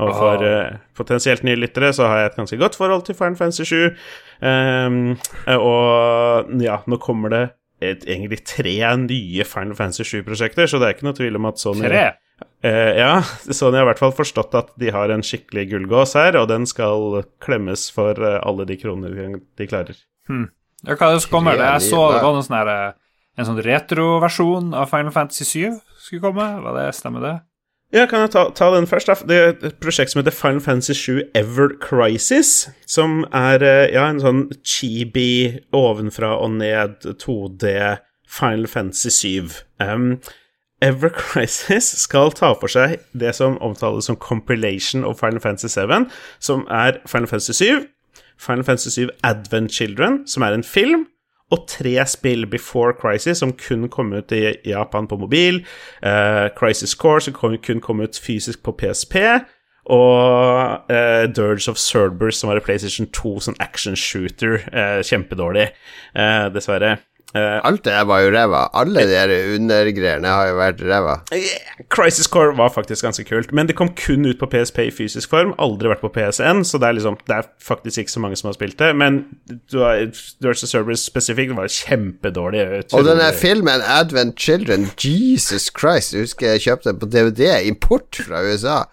Og 0.01 0.09
for 0.17 0.41
uh, 0.41 0.79
potensielt 0.97 1.43
nye 1.45 1.59
lyttere 1.59 1.91
så 1.93 2.07
har 2.09 2.23
jeg 2.23 2.31
et 2.31 2.39
ganske 2.39 2.57
godt 2.57 2.77
forhold 2.79 3.03
til 3.05 3.17
Final 3.17 3.37
Fantasy 3.37 3.67
7. 3.69 3.83
Um, 4.41 4.95
og 5.59 6.55
ja, 6.63 6.79
nå 6.89 6.97
kommer 7.03 7.33
det 7.33 7.43
et, 7.83 8.07
egentlig 8.07 8.41
tre 8.47 8.73
nye 9.03 9.45
Final 9.47 9.75
Fantasy 9.77 10.07
7-prosjekter, 10.07 10.69
så 10.69 10.79
det 10.79 10.87
er 10.87 10.95
ikke 10.95 11.07
noe 11.09 11.17
tvil 11.19 11.37
om 11.39 11.51
at 11.51 11.61
Sony 11.61 11.85
Tre? 11.85 12.07
Eh, 12.63 12.97
ja, 12.99 13.21
Sony 13.49 13.77
har 13.77 13.85
i 13.85 13.91
hvert 13.91 14.01
fall 14.01 14.15
forstått 14.15 14.55
at 14.55 14.73
de 14.79 14.91
har 14.95 15.11
en 15.11 15.23
skikkelig 15.25 15.67
gullgås 15.73 16.15
her, 16.19 16.37
og 16.39 16.49
den 16.51 16.67
skal 16.69 17.23
klemmes 17.43 17.89
for 17.93 18.19
eh, 18.19 18.39
alle 18.43 18.67
de 18.69 18.77
kroner 18.79 19.15
de 19.39 19.69
klarer. 19.69 19.97
Ja, 20.83 20.97
hva 20.97 21.13
det 21.13 21.23
kommer? 21.31 21.57
Tre 21.59 21.71
Jeg 21.75 21.87
så 21.89 22.03
det 22.11 22.21
var 22.23 22.35
noen 22.35 22.45
sånn 22.45 22.59
her, 22.59 22.71
eh, 22.73 22.93
en 23.39 23.49
sånn 23.49 23.63
retroversjon 23.65 24.75
av 24.77 24.91
Final 24.91 25.15
Fantasy 25.15 25.47
7 25.47 25.81
skulle 26.05 26.23
komme. 26.23 26.47
Hva 26.63 26.75
det, 26.77 26.91
stemmer 26.97 27.23
det? 27.23 27.33
Ja, 27.93 28.07
kan 28.09 28.23
jeg 28.23 28.31
ta, 28.33 28.47
ta 28.57 28.71
den 28.73 28.87
først? 28.89 29.09
da? 29.11 29.15
Det 29.29 29.37
er 29.37 29.51
et 29.53 29.75
prosjekt 29.81 30.13
som 30.13 30.23
heter 30.23 30.33
Final 30.33 30.63
Fantasy 30.65 30.95
7 30.97 31.19
Ever 31.37 31.75
Crisis, 31.81 32.69
som 32.89 33.21
er 33.29 33.61
eh, 33.61 33.91
ja, 33.93 34.07
en 34.09 34.21
sånn 34.23 34.47
chibi 34.65 35.59
ovenfra 35.75 36.33
og 36.41 36.55
ned 36.57 37.05
2D 37.21 37.75
Final 38.33 38.65
Fantasy 38.71 39.13
7. 39.13 39.59
Um, 39.83 40.15
Ever 40.83 41.09
Crisis 41.09 41.83
skal 41.83 42.33
ta 42.35 42.49
for 42.59 42.67
seg 42.67 42.97
det 43.15 43.31
som 43.37 43.55
omtales 43.63 44.09
som 44.09 44.19
compilation 44.19 45.05
of 45.07 45.21
Final 45.21 45.39
Fantasy 45.39 45.71
7, 45.71 46.09
som 46.43 46.67
er 46.67 46.99
Final 47.07 47.29
Fantasy 47.31 47.55
7, 47.63 47.85
Final 48.37 48.63
Fantasy 48.67 48.89
7 48.99 49.09
Advent 49.23 49.71
Children, 49.71 50.27
som 50.27 50.43
er 50.43 50.57
en 50.57 50.63
film, 50.63 51.05
og 51.51 51.67
tre 51.69 51.95
spill 52.07 52.47
Before 52.47 52.93
Crisis, 53.01 53.37
som 53.37 53.53
kun 53.53 53.87
kom 53.89 54.13
ut 54.13 54.31
i 54.31 54.55
Japan 54.65 55.07
på 55.07 55.15
mobil, 55.17 55.61
uh, 56.05 56.49
Crisis 56.59 56.91
Core, 56.91 57.21
som 57.21 57.33
kun 57.33 57.79
kom 57.81 58.01
ut 58.01 58.19
fysisk 58.19 58.63
på 58.63 58.75
PSP, 58.81 59.15
og 59.85 60.91
uh, 60.91 61.23
Dirge 61.35 61.71
of 61.71 61.77
Cerberus, 61.77 62.35
som 62.35 62.49
var 62.49 62.59
i 62.59 62.65
PlayStation 62.65 63.07
2, 63.07 63.39
sånn 63.39 63.59
action 63.59 63.95
shooter. 63.95 64.59
Uh, 64.73 64.99
kjempedårlig, 65.05 65.69
dessverre. 66.55 66.97
Eh, 67.33 67.59
Alt 67.65 67.81
det 67.85 67.93
der 67.95 68.05
var 68.05 68.21
jo 68.21 68.29
ræva. 68.29 68.67
Alle 68.77 69.01
de 69.01 69.09
der 69.09 69.31
undergreiene 69.55 70.29
har 70.29 70.51
jo 70.51 70.57
vært 70.59 70.83
ræva. 70.85 71.15
Yeah, 71.33 71.85
Crisis 71.89 72.27
Core 72.29 72.53
var 72.57 72.69
faktisk 72.69 73.05
ganske 73.07 73.25
kult, 73.25 73.53
men 73.53 73.67
det 73.67 73.75
kom 73.75 73.89
kun 73.97 74.25
ut 74.29 74.37
på 74.39 74.49
PSP 74.51 74.79
i 74.85 74.91
fysisk 74.93 75.31
form. 75.33 75.55
Aldri 75.57 75.89
vært 75.89 76.03
på 76.05 76.11
PSN, 76.13 76.61
så 76.67 76.77
det 76.77 76.89
er 76.91 76.97
liksom 76.99 77.17
Det 77.27 77.35
er 77.39 77.49
faktisk 77.61 78.03
ikke 78.03 78.11
så 78.11 78.19
mange 78.19 78.37
som 78.37 78.47
har 78.51 78.57
spilt 78.57 78.77
det. 78.79 78.91
Men 78.95 79.23
du 79.71 79.81
Service 80.53 81.03
spesifikt 81.05 81.55
var 81.57 81.67
kjempedårlig. 81.67 82.93
Og 82.93 83.05
denne 83.05 83.33
filmen, 83.33 83.81
Advent 83.81 84.37
Children, 84.39 84.91
Jesus 84.97 85.71
Christ, 85.79 86.13
jeg 86.13 86.27
husker 86.27 86.53
jeg 86.53 86.61
kjøpte 86.67 86.91
den 86.91 86.99
på 86.99 87.09
DVD, 87.09 87.63
import 87.67 88.21
fra 88.27 88.43
USA. 88.45 88.83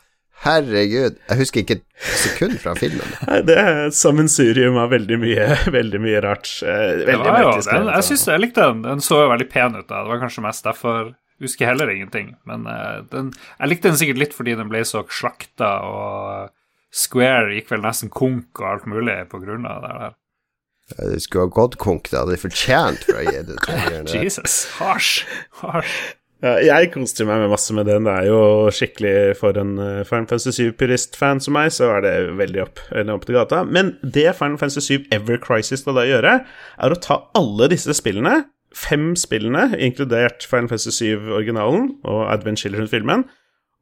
Herregud, 0.40 1.18
jeg 1.29 1.37
husker 1.40 1.61
ikke 1.61 1.74
et 1.81 2.05
sekund 2.16 2.55
fra 2.62 2.72
filmen. 2.79 3.11
Nei, 3.29 3.40
Det 3.44 3.57
er 3.61 3.81
et 3.88 3.96
sammensurium 3.96 4.79
av 4.81 4.92
veldig 4.94 5.18
mye, 5.20 5.48
veldig 5.79 6.00
mye 6.00 6.22
rart. 6.24 6.48
Eh, 6.64 7.03
Veldig 7.05 7.16
jo, 7.26 7.35
merkelig 7.35 7.66
den, 7.68 7.90
jeg 7.92 8.07
synes 8.09 8.24
jeg 8.33 8.40
likte 8.46 8.68
den. 8.70 8.81
Den 8.87 9.03
så 9.05 9.18
jo 9.24 9.33
veldig 9.35 9.48
pen 9.53 9.76
ut. 9.76 9.85
da 9.90 10.00
Det 10.05 10.12
var 10.14 10.22
kanskje 10.22 10.44
mest 10.46 10.64
derfor. 10.64 11.11
Husker 11.40 11.70
heller 11.70 11.92
ingenting. 11.92 12.33
Men 12.48 12.64
eh, 12.68 13.03
den, 13.12 13.29
jeg 13.61 13.72
likte 13.74 13.88
den 13.92 14.00
sikkert 14.00 14.22
litt 14.24 14.37
fordi 14.37 14.57
den 14.61 14.68
ble 14.72 14.81
så 14.88 15.05
slakta, 15.12 15.74
og 15.88 16.57
Square 16.90 17.53
gikk 17.55 17.68
vel 17.70 17.85
nesten 17.85 18.11
konk 18.11 18.59
og 18.64 18.66
alt 18.72 18.88
mulig 18.90 19.14
på 19.31 19.38
grunn 19.44 19.68
av 19.68 19.85
det 19.85 19.92
der. 20.00 20.16
Det 21.12 21.20
skulle 21.22 21.44
ha 21.46 21.53
gått 21.55 21.76
konk, 21.79 22.09
det 22.11 22.18
hadde 22.18 22.35
de 22.35 22.40
fortjent 22.42 23.05
for 23.07 23.20
å 23.20 23.22
gi 23.29 23.42
det 23.46 23.59
til. 23.62 24.09
Jesus. 24.24 24.57
Harsh. 24.81 25.20
Harsh. 25.61 26.00
Ja, 26.40 26.55
jeg 26.64 26.88
koste 26.94 27.26
meg 27.29 27.42
med 27.42 27.50
masse 27.53 27.74
med 27.76 27.85
den. 27.85 28.07
Det 28.09 28.14
er 28.16 28.24
jo 28.31 28.70
skikkelig 28.72 29.37
For 29.37 29.53
en 29.61 29.74
uh, 29.76 30.00
Final 30.09 30.24
Fantasy 30.31 30.55
7-purist-fan 30.57 31.37
som 31.44 31.53
meg, 31.57 31.68
så 31.76 31.85
er 31.98 32.00
det 32.07 32.14
veldig 32.38 32.61
opp, 32.64 32.81
eller 32.94 33.12
opp 33.18 33.24
til 33.29 33.37
gata. 33.37 33.59
Men 33.68 33.92
det 34.00 34.33
Final 34.38 34.57
Fantasy 34.61 34.81
7 35.03 35.05
Ever 35.12 35.37
Crisis 35.42 35.81
skal 35.85 35.96
da 36.00 36.05
gjøre, 36.09 36.33
er 36.81 36.88
å 36.88 37.03
ta 37.05 37.16
alle 37.37 37.68
disse 37.72 37.92
spillene, 37.96 38.35
fem 38.72 39.16
spillene, 39.18 39.76
inkludert 39.83 40.46
Final 40.48 40.68
Fantasy 40.72 40.92
7-originalen 40.96 41.85
og 42.09 42.20
Advent 42.33 42.59
Children-filmen, 42.62 43.22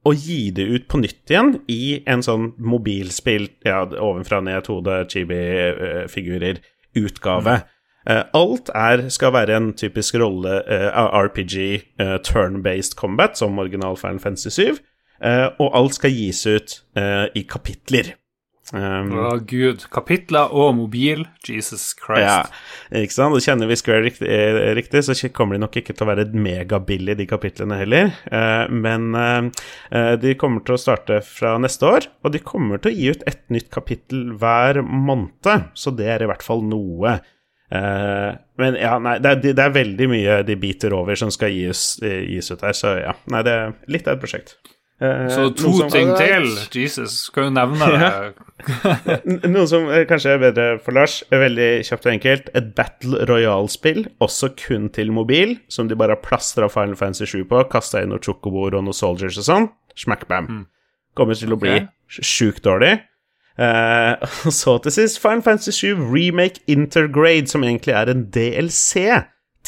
og 0.06 0.14
gi 0.18 0.50
det 0.54 0.66
ut 0.66 0.86
på 0.90 0.98
nytt 1.02 1.30
igjen 1.30 1.50
i 1.70 2.02
en 2.10 2.22
sånn 2.24 2.52
mobilspill, 2.58 3.48
ja, 3.66 3.84
ovenfra 4.02 4.40
ned 4.42 4.62
2D 4.66 4.88
Chibi-figurer-utgave. 5.12 7.54
Eh, 7.54 7.62
alt 8.08 8.70
er, 8.74 9.08
skal 9.12 9.34
være 9.36 9.56
en 9.56 9.72
typisk 9.76 10.16
rolle, 10.20 10.62
eh, 10.64 10.88
RPG, 10.96 11.56
eh, 12.00 12.16
turn-based 12.24 12.96
combat, 12.96 13.36
som 13.38 13.58
original 13.58 13.96
Final 13.96 14.22
Fantasy 14.22 14.54
7. 14.54 14.78
Uh, 15.18 15.50
og 15.58 15.72
alt 15.74 15.96
skal 15.96 16.12
gis 16.14 16.44
ut 16.46 16.76
i 17.34 17.42
kapitler. 17.42 18.12
Um, 18.72 19.14
Å, 19.16 19.28
gud. 19.48 19.84
Kapitler 19.92 20.52
og 20.52 20.74
mobil. 20.76 21.24
Jesus 21.46 21.94
Christ. 21.96 22.52
Ja, 22.90 22.98
ikke 23.00 23.14
sant. 23.14 23.36
Og 23.36 23.44
kjenner 23.44 23.70
vi 23.70 23.78
Square 23.80 24.04
riktig, 24.04 24.28
eh, 24.28 24.58
riktig, 24.76 25.04
så 25.06 25.16
kommer 25.32 25.56
de 25.56 25.62
nok 25.64 25.78
ikke 25.80 25.96
til 25.96 26.04
å 26.04 26.10
være 26.10 26.26
megabillig, 26.36 27.16
de 27.18 27.28
kapitlene 27.28 27.78
heller. 27.80 28.12
Uh, 28.28 28.68
men 28.68 29.08
uh, 29.16 29.48
de 30.20 30.36
kommer 30.40 30.64
til 30.66 30.76
å 30.76 30.82
starte 30.82 31.22
fra 31.24 31.56
neste 31.60 31.88
år, 31.88 32.10
og 32.24 32.34
de 32.34 32.44
kommer 32.44 32.82
til 32.82 32.92
å 32.92 32.98
gi 32.98 33.10
ut 33.16 33.26
et 33.30 33.42
nytt 33.54 33.70
kapittel 33.74 34.28
hver 34.38 34.82
måned. 34.84 35.72
Så 35.78 35.94
det 35.96 36.12
er 36.12 36.26
i 36.26 36.30
hvert 36.30 36.44
fall 36.44 36.64
noe. 36.66 37.18
Uh, 37.68 38.32
men 38.56 38.78
ja, 38.80 38.94
nei, 39.02 39.18
det 39.20 39.30
er, 39.30 39.40
det 39.44 39.60
er, 39.60 39.72
veldig 39.74 40.06
mye 40.08 40.40
de 40.48 40.56
biter 40.56 40.94
over 40.96 41.18
som 41.20 41.28
skal 41.32 41.52
gis, 41.52 41.98
gis 42.00 42.48
ut 42.48 42.64
her, 42.64 42.76
så 42.76 42.96
ja. 42.96 43.14
Nei, 43.28 43.44
det 43.44 43.54
er 43.54 43.74
litt 43.92 44.08
av 44.08 44.16
et 44.16 44.22
prosjekt. 44.24 44.56
Uh, 44.98 45.28
så 45.30 45.44
to 45.54 45.70
ting 45.92 46.10
til. 46.18 46.48
Jesus, 46.74 47.20
skal 47.28 47.48
jo 47.48 47.52
nevne 47.54 47.90
det. 47.94 49.44
noe 49.46 49.66
som 49.70 49.86
kanskje 50.10 50.32
er 50.34 50.40
bedre 50.42 50.66
for 50.82 50.96
Lars, 50.96 51.20
veldig 51.30 51.68
kjapt 51.86 52.08
og 52.08 52.14
enkelt. 52.16 52.48
Et 52.58 52.72
Battle 52.78 53.28
Royal-spill, 53.30 54.08
også 54.24 54.50
kun 54.58 54.88
til 54.94 55.12
mobil, 55.14 55.58
som 55.70 55.90
de 55.90 55.98
bare 55.98 56.16
har 56.16 56.24
plastra 56.24 56.70
Final 56.72 56.98
Fantasy 56.98 57.28
7 57.36 57.44
på. 57.52 57.62
Kasta 57.70 58.02
inn 58.02 58.10
noen 58.14 58.24
chocobord 58.24 58.74
og 58.74 58.88
noen 58.88 58.96
soldiers 58.96 59.38
og 59.38 59.48
sånn. 59.50 59.70
Smack 59.98 60.26
bam. 60.30 60.50
Mm. 60.50 60.66
Kommer 61.18 61.38
til 61.38 61.54
å 61.54 61.60
bli 61.60 61.76
okay. 61.76 61.88
sjukt 62.24 62.64
dårlig. 62.66 62.96
Og 64.46 64.54
så 64.54 64.76
til 64.84 64.94
sist 64.94 65.18
Final 65.22 65.42
Fantasy 65.42 65.70
7 65.70 66.04
Remake 66.12 66.62
Intergrade, 66.70 67.50
som 67.50 67.64
egentlig 67.66 67.96
er 67.98 68.12
en 68.12 68.28
DLC 68.30 69.08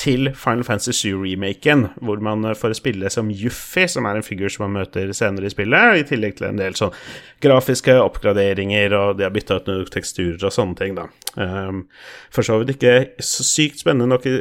til 0.01 0.31
Final 0.35 0.65
Fantasy 0.65 1.07
7-remaken, 1.07 1.87
hvor 2.01 2.21
man 2.25 2.45
eh, 2.45 2.57
får 2.57 2.73
spille 2.79 3.11
som 3.13 3.31
Juffy, 3.31 3.87
som 3.91 4.07
er 4.09 4.17
en 4.17 4.25
figur 4.25 4.49
som 4.49 4.65
man 4.65 4.79
møter 4.81 5.13
senere 5.17 5.49
i 5.49 5.53
spillet, 5.53 6.01
i 6.01 6.07
tillegg 6.09 6.39
til 6.39 6.49
en 6.49 6.61
del 6.61 6.77
sånn 6.79 6.95
grafiske 7.45 7.97
oppgraderinger, 8.01 8.95
og 8.97 9.19
de 9.19 9.27
har 9.27 9.35
bytta 9.35 9.61
ut 9.61 9.69
noen 9.69 9.91
teksturer 9.93 10.47
og 10.47 10.55
sånne 10.55 10.79
ting, 10.79 10.97
da. 10.97 11.09
Um, 11.37 11.85
for 12.33 12.47
så 12.47 12.59
vidt 12.61 12.75
ikke 12.77 12.95
så 13.25 13.47
sykt 13.47 13.83
spennende 13.83 14.09
nok 14.15 14.27
i, 14.29 14.35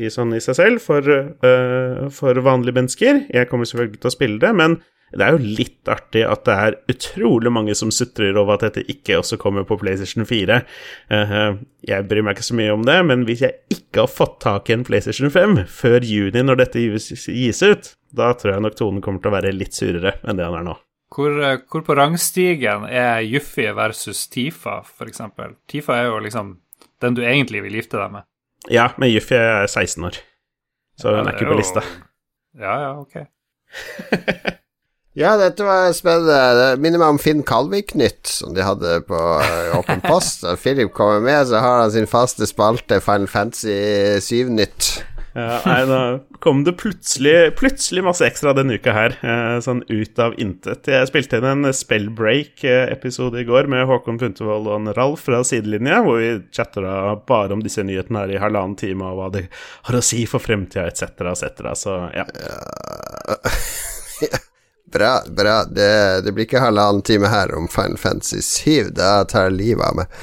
i, 0.00 0.10
sånn 0.12 0.32
i 0.36 0.40
seg 0.42 0.58
selv 0.58 0.84
for, 0.84 1.06
uh, 1.44 2.08
for 2.14 2.42
vanlige 2.44 2.78
mennesker. 2.80 3.26
Jeg 3.32 3.50
kommer 3.50 3.68
selvfølgelig 3.68 4.00
til 4.00 4.12
å 4.12 4.16
spille 4.16 4.42
det, 4.42 4.54
men 4.58 4.80
det 5.12 5.26
er 5.26 5.34
jo 5.34 5.54
litt 5.60 5.88
artig 5.92 6.22
at 6.24 6.44
det 6.48 6.54
er 6.66 6.76
utrolig 6.92 7.52
mange 7.52 7.74
som 7.76 7.90
sutrer 7.94 8.36
over 8.40 8.56
at 8.56 8.66
dette 8.66 8.84
ikke 8.92 9.18
også 9.20 9.38
kommer 9.40 9.66
på 9.68 9.76
PlayStation 9.80 10.24
4. 10.28 10.60
Uh, 11.12 11.58
jeg 11.84 12.06
bryr 12.08 12.24
meg 12.24 12.38
ikke 12.38 12.48
så 12.48 12.56
mye 12.56 12.72
om 12.74 12.86
det, 12.86 12.96
men 13.08 13.26
hvis 13.28 13.44
jeg 13.44 13.58
ikke 13.74 14.06
har 14.06 14.12
fått 14.12 14.38
tak 14.44 14.70
i 14.70 14.76
en 14.76 14.86
PlayStation 14.88 15.32
5 15.32 15.66
før 15.68 16.06
juni, 16.06 16.44
når 16.44 16.62
dette 16.62 16.80
gis 16.80 17.62
ut, 17.62 17.92
da 18.16 18.32
tror 18.38 18.54
jeg 18.54 18.64
nok 18.64 18.78
tonen 18.78 19.04
kommer 19.04 19.22
til 19.22 19.32
å 19.32 19.36
være 19.36 19.52
litt 19.56 19.76
surere 19.76 20.16
enn 20.24 20.40
det 20.40 20.48
han 20.48 20.58
er 20.62 20.66
nå. 20.70 20.78
Hvor, 21.12 21.34
eh, 21.44 21.58
hvor 21.68 21.84
på 21.84 21.96
rangstigen 21.98 22.86
er 22.88 23.20
Juffi 23.26 23.66
versus 23.76 24.24
Tifa, 24.32 24.80
f.eks.? 24.80 25.20
Tifa 25.68 25.98
er 25.98 26.08
jo 26.08 26.22
liksom 26.24 26.54
den 27.04 27.18
du 27.18 27.20
egentlig 27.26 27.60
vil 27.66 27.76
gifte 27.82 28.00
deg 28.00 28.14
med. 28.14 28.28
Ja, 28.72 28.92
men 28.96 29.12
Juffi 29.12 29.36
er 29.36 29.66
16 29.66 30.08
år, 30.08 30.16
så 30.96 31.12
ja, 31.12 31.20
hun 31.20 31.28
er 31.28 31.36
ikke 31.36 31.50
på 31.50 31.58
lista. 31.60 31.84
Ja, 32.56 32.78
ja, 32.86 32.90
ok. 33.02 33.20
Ja, 35.12 35.34
dette 35.36 35.64
var 35.66 35.90
spennende. 35.92 36.36
Det 36.56 36.80
minner 36.80 37.02
meg 37.02 37.14
om 37.14 37.20
Finn 37.20 37.42
Kalvik-nytt, 37.44 38.24
som 38.32 38.54
de 38.56 38.64
hadde 38.64 39.02
på 39.04 39.18
uh, 39.18 39.76
Åpen 39.76 40.00
post. 40.10 40.40
Når 40.46 40.60
Philip 40.62 40.92
kommer 40.96 41.20
med, 41.20 41.44
så 41.50 41.60
har 41.60 41.82
han 41.82 41.92
sin 41.92 42.08
faste 42.08 42.48
spalte 42.48 43.00
Final 43.04 43.28
Fantasy 43.28 43.74
7-nytt. 44.24 44.92
Ja, 45.32 45.58
nei, 45.64 45.84
nå 45.88 45.98
kom 46.44 46.60
det 46.64 46.74
plutselig, 46.80 47.54
plutselig 47.56 48.02
masse 48.04 48.24
ekstra 48.26 48.52
denne 48.56 48.76
uka 48.76 48.92
her, 48.92 49.14
eh, 49.24 49.54
sånn 49.64 49.80
ut 49.88 50.20
av 50.20 50.34
intet. 50.40 50.90
Jeg 50.92 51.08
spilte 51.08 51.40
inn 51.40 51.46
en 51.48 51.70
Spellbreak-episode 51.72 53.40
i 53.40 53.46
går 53.48 53.70
med 53.72 53.86
Håkon 53.88 54.20
Puntervold 54.20 54.68
og 54.68 54.92
Ralf 54.98 55.24
fra 55.30 55.40
sidelinja, 55.48 56.02
hvor 56.04 56.20
vi 56.20 56.34
chatta 56.52 56.84
bare 57.28 57.56
om 57.56 57.64
disse 57.64 57.84
nyhetene 57.84 58.26
her 58.26 58.36
i 58.36 58.42
halvannen 58.44 58.76
time, 58.80 59.08
og 59.08 59.22
hva 59.22 59.32
det 59.38 59.46
har 59.88 59.96
å 59.96 60.04
si 60.04 60.26
for 60.28 60.44
fremtida, 60.44 60.84
etc., 60.92 61.32
etc., 61.32 61.68
så 61.80 61.98
ja. 62.12 62.28
ja. 64.28 64.46
Bra, 64.92 65.22
bra. 65.26 65.64
Det, 65.64 66.20
det 66.24 66.32
blir 66.32 66.44
ikke 66.44 66.60
halvannen 66.60 67.02
time 67.06 67.30
her 67.32 67.54
om 67.56 67.68
Final 67.68 67.96
Fantasy 67.96 68.42
7. 68.42 68.90
Da 68.96 69.22
tar 69.24 69.50
livet 69.50 69.86
av 69.86 70.02
meg. 70.02 70.18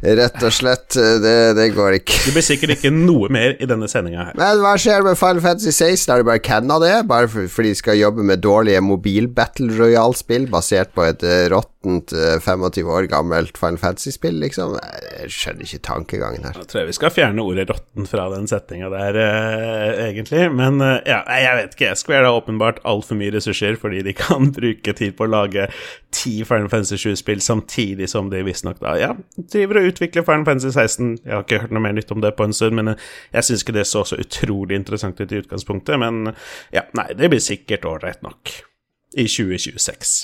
Rett 0.00 0.42
og 0.42 0.52
slett. 0.54 0.94
Det, 0.96 1.34
det, 1.58 1.66
går 1.76 1.98
ikke. 1.98 2.16
Det 2.24 2.32
blir 2.34 2.44
sikkert 2.44 2.74
ikke 2.78 2.92
noe 2.94 3.28
mer 3.32 3.56
i 3.60 3.68
denne 3.68 3.88
sendinga 3.90 4.30
her. 4.30 4.38
Men 4.38 4.62
hva 4.64 4.72
skjer 4.80 5.04
med 5.04 5.18
Final 5.20 5.42
Fantasy 5.44 5.72
16? 5.74 6.12
Har 6.12 6.22
de 6.22 6.28
bare 6.30 6.42
canna 6.44 6.78
det? 6.82 6.94
Bare 7.10 7.28
fordi 7.28 7.74
de 7.74 7.78
skal 7.78 8.00
jobbe 8.00 8.24
med 8.26 8.40
dårlige 8.44 8.80
mobil-battle 8.84 9.76
royal-spill 9.76 10.48
basert 10.52 10.94
på 10.96 11.04
et 11.04 11.24
uh, 11.26 11.44
råttent 11.52 12.14
uh, 12.16 12.38
25 12.40 12.88
år 12.88 13.10
gammelt 13.12 13.60
Final 13.60 13.80
Fantasy-spill, 13.82 14.40
liksom? 14.40 14.78
Jeg 15.20 15.34
skjønner 15.36 15.68
ikke 15.68 15.82
tankegangen 15.90 16.48
her. 16.48 16.56
Jeg 16.62 16.72
tror 16.72 16.82
jeg 16.82 16.90
vi 16.90 16.96
skal 16.96 17.14
fjerne 17.14 17.44
ordet 17.44 17.68
'råtten' 17.68 18.08
fra 18.08 18.28
den 18.32 18.48
setninga 18.50 18.88
der, 18.92 19.20
eh, 19.20 20.00
egentlig. 20.08 20.48
Men 20.56 20.80
ja, 20.80 21.20
jeg 21.28 21.56
vet 21.60 21.76
ikke. 21.76 21.94
Square 22.00 22.24
har 22.24 22.40
åpenbart 22.40 22.80
altfor 22.88 23.18
mye 23.20 23.34
ressurser 23.36 23.76
fordi 23.80 24.02
de 24.06 24.16
kan 24.16 24.48
bruke 24.58 24.96
tid 24.96 25.16
på 25.18 25.28
å 25.28 25.32
lage 25.36 25.68
ti 26.12 26.44
Final 26.44 26.68
Fantasy 26.72 26.96
7-spill 26.96 27.40
samtidig 27.44 28.08
som 28.10 28.30
de 28.30 28.42
visstnok 28.46 28.80
da 28.82 28.94
ja, 28.98 29.10
driver 29.52 29.80
og 29.80 29.90
utvikler 29.92 30.26
Final 30.26 30.46
Fantasy 30.48 30.72
16. 30.74 31.10
Jeg 31.24 31.34
har 31.34 31.44
ikke 31.46 31.62
hørt 31.64 31.74
noe 31.74 31.84
mer 31.84 31.96
nytt 31.96 32.12
om 32.14 32.22
det 32.24 32.34
på 32.38 32.46
en 32.46 32.56
stund, 32.56 32.78
men 32.78 32.94
jeg 32.94 33.46
syns 33.46 33.64
ikke 33.64 33.76
det 33.78 33.86
så 33.88 34.04
så 34.08 34.18
utrolig 34.20 34.78
interessant 34.78 35.20
ut 35.20 35.32
i 35.32 35.42
utgangspunktet. 35.42 36.00
Men 36.02 36.32
ja, 36.74 36.86
nei, 36.98 37.10
det 37.18 37.30
blir 37.32 37.42
sikkert 37.44 37.86
ålreit 37.88 38.24
nok 38.26 38.56
i 39.18 39.26
2026. 39.26 40.16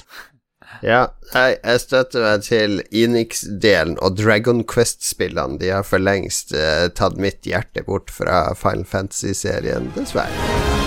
Ja, 0.84 1.06
jeg 1.32 1.80
støtter 1.80 2.24
meg 2.24 2.42
til 2.44 2.80
Enix-delen 2.90 3.96
og 4.04 4.18
Dragon 4.18 4.64
Quest-spillene. 4.68 5.60
De 5.62 5.70
har 5.72 5.86
for 5.86 6.02
lengst 6.02 6.52
eh, 6.56 6.88
tatt 6.92 7.16
mitt 7.22 7.46
hjerte 7.48 7.86
bort 7.86 8.12
fra 8.12 8.50
Final 8.58 8.84
Fantasy-serien, 8.90 9.92
dessverre. 9.96 10.85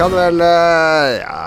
Kan 0.00 0.12
vel 0.16 0.40
uh, 0.40 1.08
Ja, 1.20 1.39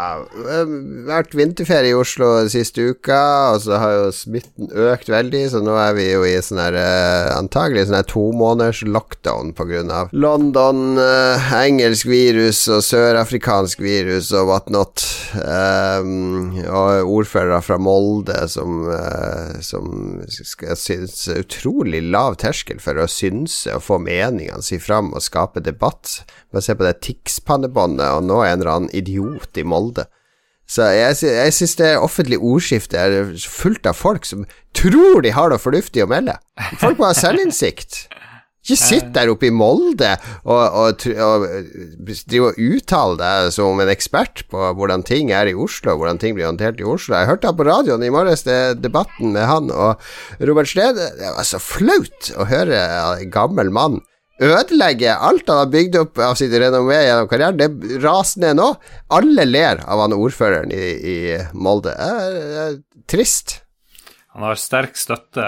vært 1.08 1.36
vinterferie 1.38 1.94
i 1.94 1.98
Oslo 1.98 2.30
siste 2.52 2.90
uka, 2.94 3.20
og 3.54 3.62
så 3.66 3.78
har 3.82 3.94
jo 3.98 4.12
smitten 4.16 4.72
økt 4.90 5.12
veldig, 5.12 5.44
så 5.52 5.62
nå 5.64 5.76
er 5.78 5.94
vi 5.98 6.08
jo 6.10 6.24
i 6.26 6.34
sånn 6.44 6.62
her 6.62 6.78
uh, 6.78 7.34
antagelig 7.38 7.88
sånn 7.88 8.00
her 8.00 8.08
to 8.10 8.26
måneders 8.36 8.84
lockdown 8.88 9.54
av 9.94 10.14
London, 10.14 10.98
eh, 11.00 11.52
engelsk 11.58 12.08
virus 12.10 12.64
og 12.72 12.82
sørafrikansk 12.86 13.82
virus 13.84 14.32
og 14.36 14.50
whatnot. 14.50 15.04
Um, 15.34 16.54
og 16.68 17.10
ordførere 17.10 17.62
fra 17.66 17.80
Molde 17.82 18.36
som, 18.52 18.84
uh, 18.90 19.60
som 19.66 20.22
skal 20.30 20.78
synes 20.78 21.26
utrolig 21.34 22.04
lav 22.06 22.38
terskel 22.42 22.82
for 22.84 23.00
å 23.00 23.10
synse 23.10 23.74
og 23.74 23.86
få 23.86 24.00
meningene 24.04 24.64
si 24.66 24.80
fram 24.82 25.14
og 25.14 25.26
skape 25.26 25.64
debatt. 25.64 26.22
Bare 26.54 26.66
se 26.66 26.76
på 26.78 26.86
det 26.86 27.00
Tix-pannebåndet, 27.06 28.10
og 28.18 28.28
nå 28.28 28.42
er 28.44 28.54
en 28.54 28.62
eller 28.62 28.76
annen 28.76 28.94
idiot 28.94 29.58
i 29.58 29.66
Molde. 29.66 30.08
Så 30.70 30.88
jeg, 30.96 31.18
jeg 31.28 31.54
syns 31.54 31.76
det 31.80 31.92
offentlige 32.00 32.42
ordskiftet 32.42 33.00
er 33.00 33.34
fullt 33.38 33.88
av 33.90 33.98
folk 34.00 34.26
som 34.26 34.46
tror 34.74 35.22
de 35.24 35.34
har 35.36 35.52
noe 35.52 35.62
fornuftig 35.62 36.06
å 36.06 36.10
melde. 36.10 36.38
Folk 36.82 37.02
må 37.02 37.10
ha 37.10 37.16
selvinnsikt. 37.18 38.06
Ikke 38.64 38.78
sitt 38.80 39.10
der 39.12 39.28
oppe 39.28 39.50
i 39.50 39.52
Molde 39.52 40.14
og, 40.48 40.62
og, 40.64 41.04
og 41.20 41.42
drive 42.08 42.54
og 42.54 42.60
uttale 42.64 43.18
deg 43.20 43.50
som 43.52 43.82
en 43.84 43.92
ekspert 43.92 44.46
på 44.48 44.70
hvordan 44.80 45.04
ting 45.04 45.34
er 45.36 45.52
i 45.52 45.56
Oslo, 45.66 45.98
hvordan 46.00 46.22
ting 46.22 46.38
blir 46.38 46.48
håndtert 46.48 46.80
i 46.80 46.88
Oslo. 46.88 47.18
Jeg 47.18 47.28
hørte 47.28 47.52
han 47.52 47.58
på 47.60 47.68
radioen 47.68 48.08
i 48.08 48.14
morges, 48.14 48.46
debatten 48.80 49.36
med 49.36 49.50
han 49.50 49.68
og 49.68 50.00
Robert 50.40 50.72
Slede. 50.72 51.10
Det 51.20 51.34
var 51.36 51.50
så 51.50 51.60
flaut 51.60 52.32
å 52.40 52.48
høre 52.48 52.80
en 53.04 53.36
gammel 53.36 53.74
mann 53.76 54.00
ødelegger 54.42 55.22
alt 55.22 55.50
han 55.50 55.62
har 55.62 55.72
bygd 55.74 55.98
opp 56.00 56.22
av 56.24 56.38
sitt 56.40 56.54
renommé 56.54 57.00
gjennom 57.04 57.30
karrieren. 57.32 57.60
Det 57.60 58.00
raser 58.04 58.44
ned 58.46 58.58
nå. 58.62 58.70
Alle 59.14 59.46
ler 59.46 59.84
av 59.86 60.02
han 60.06 60.16
ordføreren 60.18 60.74
i, 60.74 60.84
i 60.98 61.18
Molde. 61.54 61.94
Er, 61.94 62.80
trist. 63.10 63.60
Han 64.34 64.48
har 64.48 64.58
sterk 64.58 64.98
støtte 64.98 65.46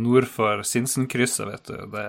nord 0.00 0.28
for 0.30 0.64
Sinsenkrysset, 0.64 1.44
vet 1.50 1.68
du. 1.68 1.76
Det 1.92 2.06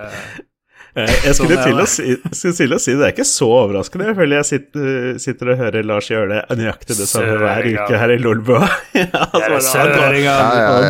jeg 0.95 1.35
skulle, 1.35 1.57
til 1.59 1.81
å 1.81 1.85
si, 1.89 2.03
skulle 2.31 2.55
til 2.55 2.75
å 2.75 2.79
si 2.79 2.93
det 2.95 3.07
er 3.09 3.11
ikke 3.11 3.27
så 3.27 3.49
overraskende. 3.51 4.07
Jeg 4.11 4.17
føler 4.19 4.39
jeg 4.39 4.47
sitter, 4.47 5.17
sitter 5.19 5.51
og 5.51 5.59
hører 5.59 5.87
Lars 5.87 6.07
gjøre 6.11 6.29
det 6.31 6.59
nøyaktig 6.61 6.95
det 7.01 7.07
samme 7.11 7.35
hver 7.41 7.67
uke 7.67 7.99
her 7.99 8.13
i 8.13 8.19
Lolbua. 8.21 8.69
ja, 9.01 9.25
Søringa. 9.65 10.35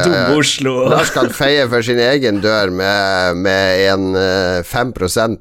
Dumme 0.05 0.25
Oslo. 0.37 0.75
Lars 0.93 1.13
kan 1.15 1.31
feie 1.33 1.65
for 1.71 1.85
sin 1.85 2.01
egen 2.01 2.43
dør 2.43 2.73
med, 2.75 3.41
med 3.41 3.85
en 3.89 4.19
5 4.65 4.93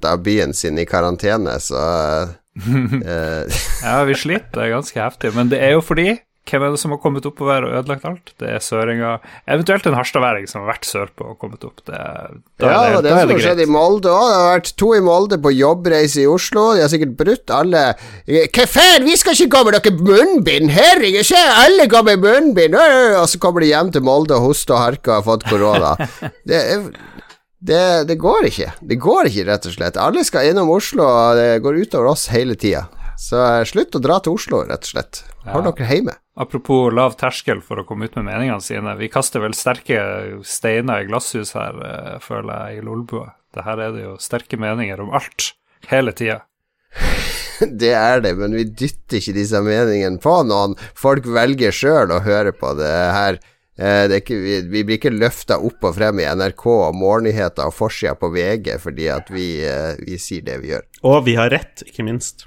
av 0.08 0.24
byen 0.24 0.56
sin 0.56 0.80
i 0.80 0.86
karantene, 0.88 1.58
så 1.60 1.82
uh, 2.24 3.44
Ja, 3.84 3.98
vi 4.08 4.16
sliter, 4.16 4.64
er 4.64 4.76
ganske 4.78 5.00
heftig. 5.00 5.34
Men 5.36 5.52
det 5.52 5.60
er 5.60 5.76
jo 5.76 5.84
fordi 5.84 6.14
hvem 6.44 6.64
er 6.66 6.74
det 6.74 6.80
som 6.82 6.92
har 6.92 6.98
kommet 7.00 7.24
oppover 7.24 7.64
og 7.64 7.74
ødelagt 7.78 8.04
alt? 8.04 8.32
Det 8.40 8.48
er 8.52 8.60
søringer. 8.60 9.22
Eventuelt 9.48 9.86
en 9.88 9.96
harstadværing 9.96 10.44
som 10.50 10.60
har 10.60 10.74
vært 10.74 10.88
sørpå 10.88 11.30
og 11.32 11.38
kommet 11.40 11.64
opp. 11.64 11.80
Det, 11.86 12.00
da 12.60 12.72
ja, 12.72 12.82
det, 12.84 12.98
det, 12.98 13.04
det 13.06 13.14
som 13.14 13.32
har 13.32 13.40
skjedd 13.46 13.62
i 13.64 13.68
Molde 13.72 14.12
òg. 14.12 14.26
Det 14.28 14.36
har 14.36 14.50
vært 14.50 14.68
to 14.82 14.90
i 14.92 15.00
Molde 15.04 15.38
på 15.40 15.54
jobbreise 15.56 16.20
i 16.20 16.28
Oslo. 16.28 16.66
De 16.76 16.84
har 16.84 16.92
sikkert 16.92 17.16
brutt 17.16 17.54
alle 17.54 17.86
Hva 18.28 18.68
faen, 18.68 19.08
vi 19.08 19.16
skal 19.20 19.38
ikke 19.38 19.54
gå 19.56 19.64
med 19.64 19.78
dere 19.78 19.94
munnbind! 20.10 20.74
Herregud, 20.74 21.24
se, 21.30 21.40
alle 21.64 21.88
går 21.88 22.04
med 22.10 22.26
munnbind! 22.26 22.76
Og 22.76 23.24
så 23.32 23.40
kommer 23.40 23.64
de 23.64 23.72
hjem 23.72 23.94
til 23.96 24.04
Molde 24.04 24.36
og 24.36 24.50
hoster 24.50 24.76
og 24.76 24.84
harker 24.84 25.14
og 25.14 25.20
har 25.22 25.26
fått 25.32 25.48
korona. 25.48 25.96
Det 26.48 26.60
det, 27.64 28.04
det, 28.10 28.18
går 28.20 28.50
ikke. 28.50 28.66
Det 28.84 28.98
går 29.00 29.30
ikke, 29.30 29.46
rett 29.48 29.66
og 29.70 29.72
slett. 29.72 29.96
Alle 29.96 30.20
skal 30.28 30.50
innom 30.50 30.68
Oslo, 30.74 31.06
og 31.08 31.38
det 31.38 31.62
går 31.64 31.78
utover 31.80 32.10
oss 32.10 32.26
hele 32.28 32.58
tida. 32.60 32.82
Så 33.20 33.40
slutt 33.68 33.94
å 33.96 34.02
dra 34.02 34.18
til 34.22 34.34
Oslo, 34.36 34.64
rett 34.68 34.86
og 34.86 34.92
slett. 34.94 35.22
Hold 35.46 35.68
ja. 35.68 35.72
dere 35.72 35.90
hjemme. 35.90 36.16
Apropos 36.34 36.90
lav 36.90 37.14
terskel 37.18 37.60
for 37.62 37.78
å 37.78 37.84
komme 37.86 38.08
ut 38.08 38.16
med 38.18 38.26
meningene 38.26 38.62
sine. 38.64 38.96
Vi 38.98 39.10
kaster 39.12 39.44
vel 39.44 39.54
sterke 39.54 40.00
steiner 40.46 41.04
i 41.04 41.08
glasshus 41.08 41.54
her, 41.54 41.78
uh, 41.78 42.16
føler 42.22 42.72
jeg, 42.72 42.80
i 42.80 42.86
Lolbua. 42.88 43.28
Det 43.54 43.62
her 43.62 43.78
er 43.84 43.94
det 43.94 44.02
jo 44.02 44.16
sterke 44.18 44.58
meninger 44.58 45.04
om 45.04 45.14
alt, 45.14 45.52
hele 45.92 46.14
tida. 46.16 46.40
det 47.82 47.92
er 47.94 48.22
det, 48.24 48.34
men 48.38 48.56
vi 48.58 48.66
dytter 48.66 49.20
ikke 49.20 49.36
disse 49.36 49.62
meningene 49.62 50.18
på 50.22 50.40
noen. 50.48 50.74
Folk 50.98 51.28
velger 51.30 51.74
sjøl 51.74 52.14
å 52.14 52.22
høre 52.24 52.54
på 52.56 52.72
det 52.80 52.94
her. 53.14 53.38
Eh, 53.78 54.04
det 54.10 54.22
ikke, 54.22 54.38
vi, 54.38 54.56
vi, 54.70 54.82
blir 54.86 54.98
ikke 55.00 55.14
løfta 55.14 55.58
opp 55.58 55.86
og 55.86 55.96
frem 55.96 56.20
i 56.22 56.26
NRK 56.30 56.66
og 56.70 56.98
morgennyheter 56.98 57.70
og 57.70 57.74
forsida 57.74 58.14
på 58.18 58.30
VG 58.30 58.76
fordi 58.82 59.08
at 59.10 59.30
vi, 59.34 59.48
eh, 59.66 59.98
vi 59.98 60.18
sier 60.22 60.46
det 60.46 60.60
vi 60.62 60.70
gjør. 60.74 60.84
Og 61.10 61.24
vi 61.26 61.34
har 61.38 61.50
rett, 61.54 61.82
ikke 61.86 62.06
minst. 62.06 62.46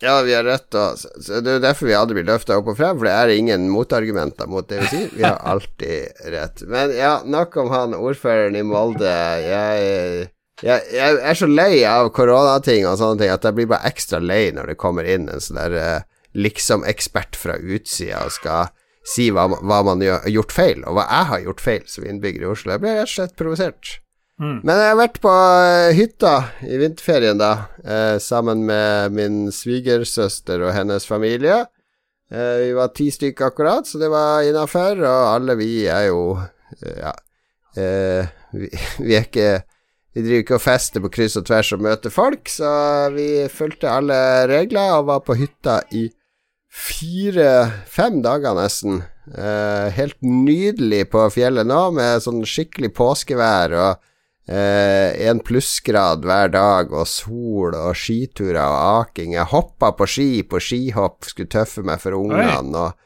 Ja, 0.00 0.14
vi 0.24 0.32
har 0.32 0.44
rett, 0.44 0.72
og 0.74 0.96
så 0.96 1.40
Det 1.44 1.58
er 1.58 1.60
derfor 1.60 1.90
vi 1.90 1.96
aldri 1.96 2.20
blir 2.20 2.30
løfta 2.30 2.56
opp 2.56 2.70
og 2.72 2.78
frem, 2.78 2.96
for 2.96 3.04
det 3.04 3.12
er 3.12 3.32
ingen 3.34 3.66
motargumenter 3.68 4.48
mot 4.48 4.68
det 4.68 4.80
vi 4.84 4.88
sier. 4.88 5.10
Vi 5.12 5.26
har 5.26 5.36
alltid 5.52 6.22
rett. 6.32 6.62
Men 6.72 6.94
ja, 6.96 7.18
nok 7.24 7.58
om 7.60 7.68
han 7.74 7.96
ordføreren 7.98 8.56
i 8.56 8.64
Molde. 8.64 9.12
Jeg, 9.44 10.30
jeg, 10.64 10.88
jeg 10.96 11.20
er 11.20 11.36
så 11.36 11.48
lei 11.50 11.82
av 11.88 12.08
koronating 12.16 12.88
og 12.88 12.96
sånne 13.00 13.20
ting 13.20 13.34
at 13.34 13.44
jeg 13.44 13.58
blir 13.58 13.68
bare 13.74 13.92
ekstra 13.92 14.22
lei 14.24 14.46
når 14.56 14.72
det 14.72 14.80
kommer 14.80 15.04
inn 15.04 15.28
en 15.28 15.44
sånn 15.44 15.60
der 15.60 15.76
eh, 15.80 16.08
liksom-ekspert 16.32 17.36
fra 17.36 17.58
utsida 17.60 18.24
og 18.24 18.32
skal 18.32 18.72
si 19.04 19.30
hva, 19.34 19.48
hva 19.48 19.82
man 19.84 20.02
har 20.04 20.28
gjort 20.30 20.52
feil, 20.54 20.84
og 20.84 20.96
hva 20.96 21.08
jeg 21.08 21.28
har 21.32 21.48
gjort 21.48 21.64
feil 21.64 21.84
som 21.88 22.06
innbygger 22.08 22.46
i 22.46 22.52
Oslo. 22.54 22.72
Jeg 22.72 22.84
blir 22.84 22.96
rett 23.00 23.08
og 23.08 23.16
slett 23.18 23.36
provosert. 23.36 23.98
Mm. 24.40 24.62
Men 24.64 24.78
jeg 24.80 24.88
har 24.88 24.96
vært 24.96 25.18
på 25.20 25.32
eh, 25.32 25.90
hytta 25.98 26.34
i 26.64 26.78
vinterferien, 26.80 27.40
da, 27.40 27.50
eh, 27.84 28.16
sammen 28.24 28.64
med 28.68 29.12
min 29.12 29.40
svigersøster 29.52 30.64
og 30.64 30.72
hennes 30.72 31.04
familie. 31.08 31.66
Eh, 32.32 32.54
vi 32.64 32.70
var 32.78 32.94
ti 32.96 33.10
stykker 33.12 33.50
akkurat, 33.50 33.88
så 33.88 34.00
det 34.00 34.08
var 34.12 34.46
innafor, 34.48 35.02
og 35.04 35.26
alle 35.34 35.58
vi 35.60 35.84
er 35.86 36.08
jo 36.10 36.22
Ja. 36.96 37.12
Vi, 37.76 38.66
vi, 39.06 39.14
er 39.14 39.26
ikke 39.28 39.62
Vi 40.14 40.22
driver 40.24 40.42
ikke 40.42 40.56
og 40.56 40.62
fester 40.64 41.02
på 41.04 41.10
kryss 41.14 41.36
og 41.38 41.44
tvers 41.46 41.68
og 41.76 41.84
møter 41.84 42.10
folk, 42.10 42.48
så 42.50 42.70
vi 43.14 43.46
fulgte 43.52 43.92
alle 43.92 44.16
regler 44.50 44.96
og 44.96 45.06
var 45.06 45.20
på 45.22 45.36
hytta 45.38 45.76
i 45.94 46.08
fire-fem 46.66 48.18
dager 48.24 48.56
nesten. 48.58 49.04
Helt 49.94 50.18
nydelig 50.22 51.04
på 51.12 51.28
fjellet 51.30 51.68
nå, 51.70 51.82
med 51.94 52.24
sånn 52.24 52.42
skikkelig 52.42 52.90
påskevær 52.98 53.76
og 53.78 54.09
én 54.48 55.30
en 55.30 55.40
plussgrad 55.44 56.24
hver 56.26 56.50
dag, 56.50 56.92
og 56.92 57.06
sol 57.06 57.74
og 57.76 57.94
skiturer 57.98 58.62
og 58.62 59.04
aking. 59.04 59.34
Jeg 59.36 59.50
hoppa 59.52 59.92
på 59.94 60.08
ski 60.10 60.30
på 60.42 60.58
skihopp, 60.62 61.28
skulle 61.28 61.52
tøffe 61.52 61.84
meg 61.86 62.00
for 62.02 62.16
ungene 62.18 62.86
og, 62.86 62.96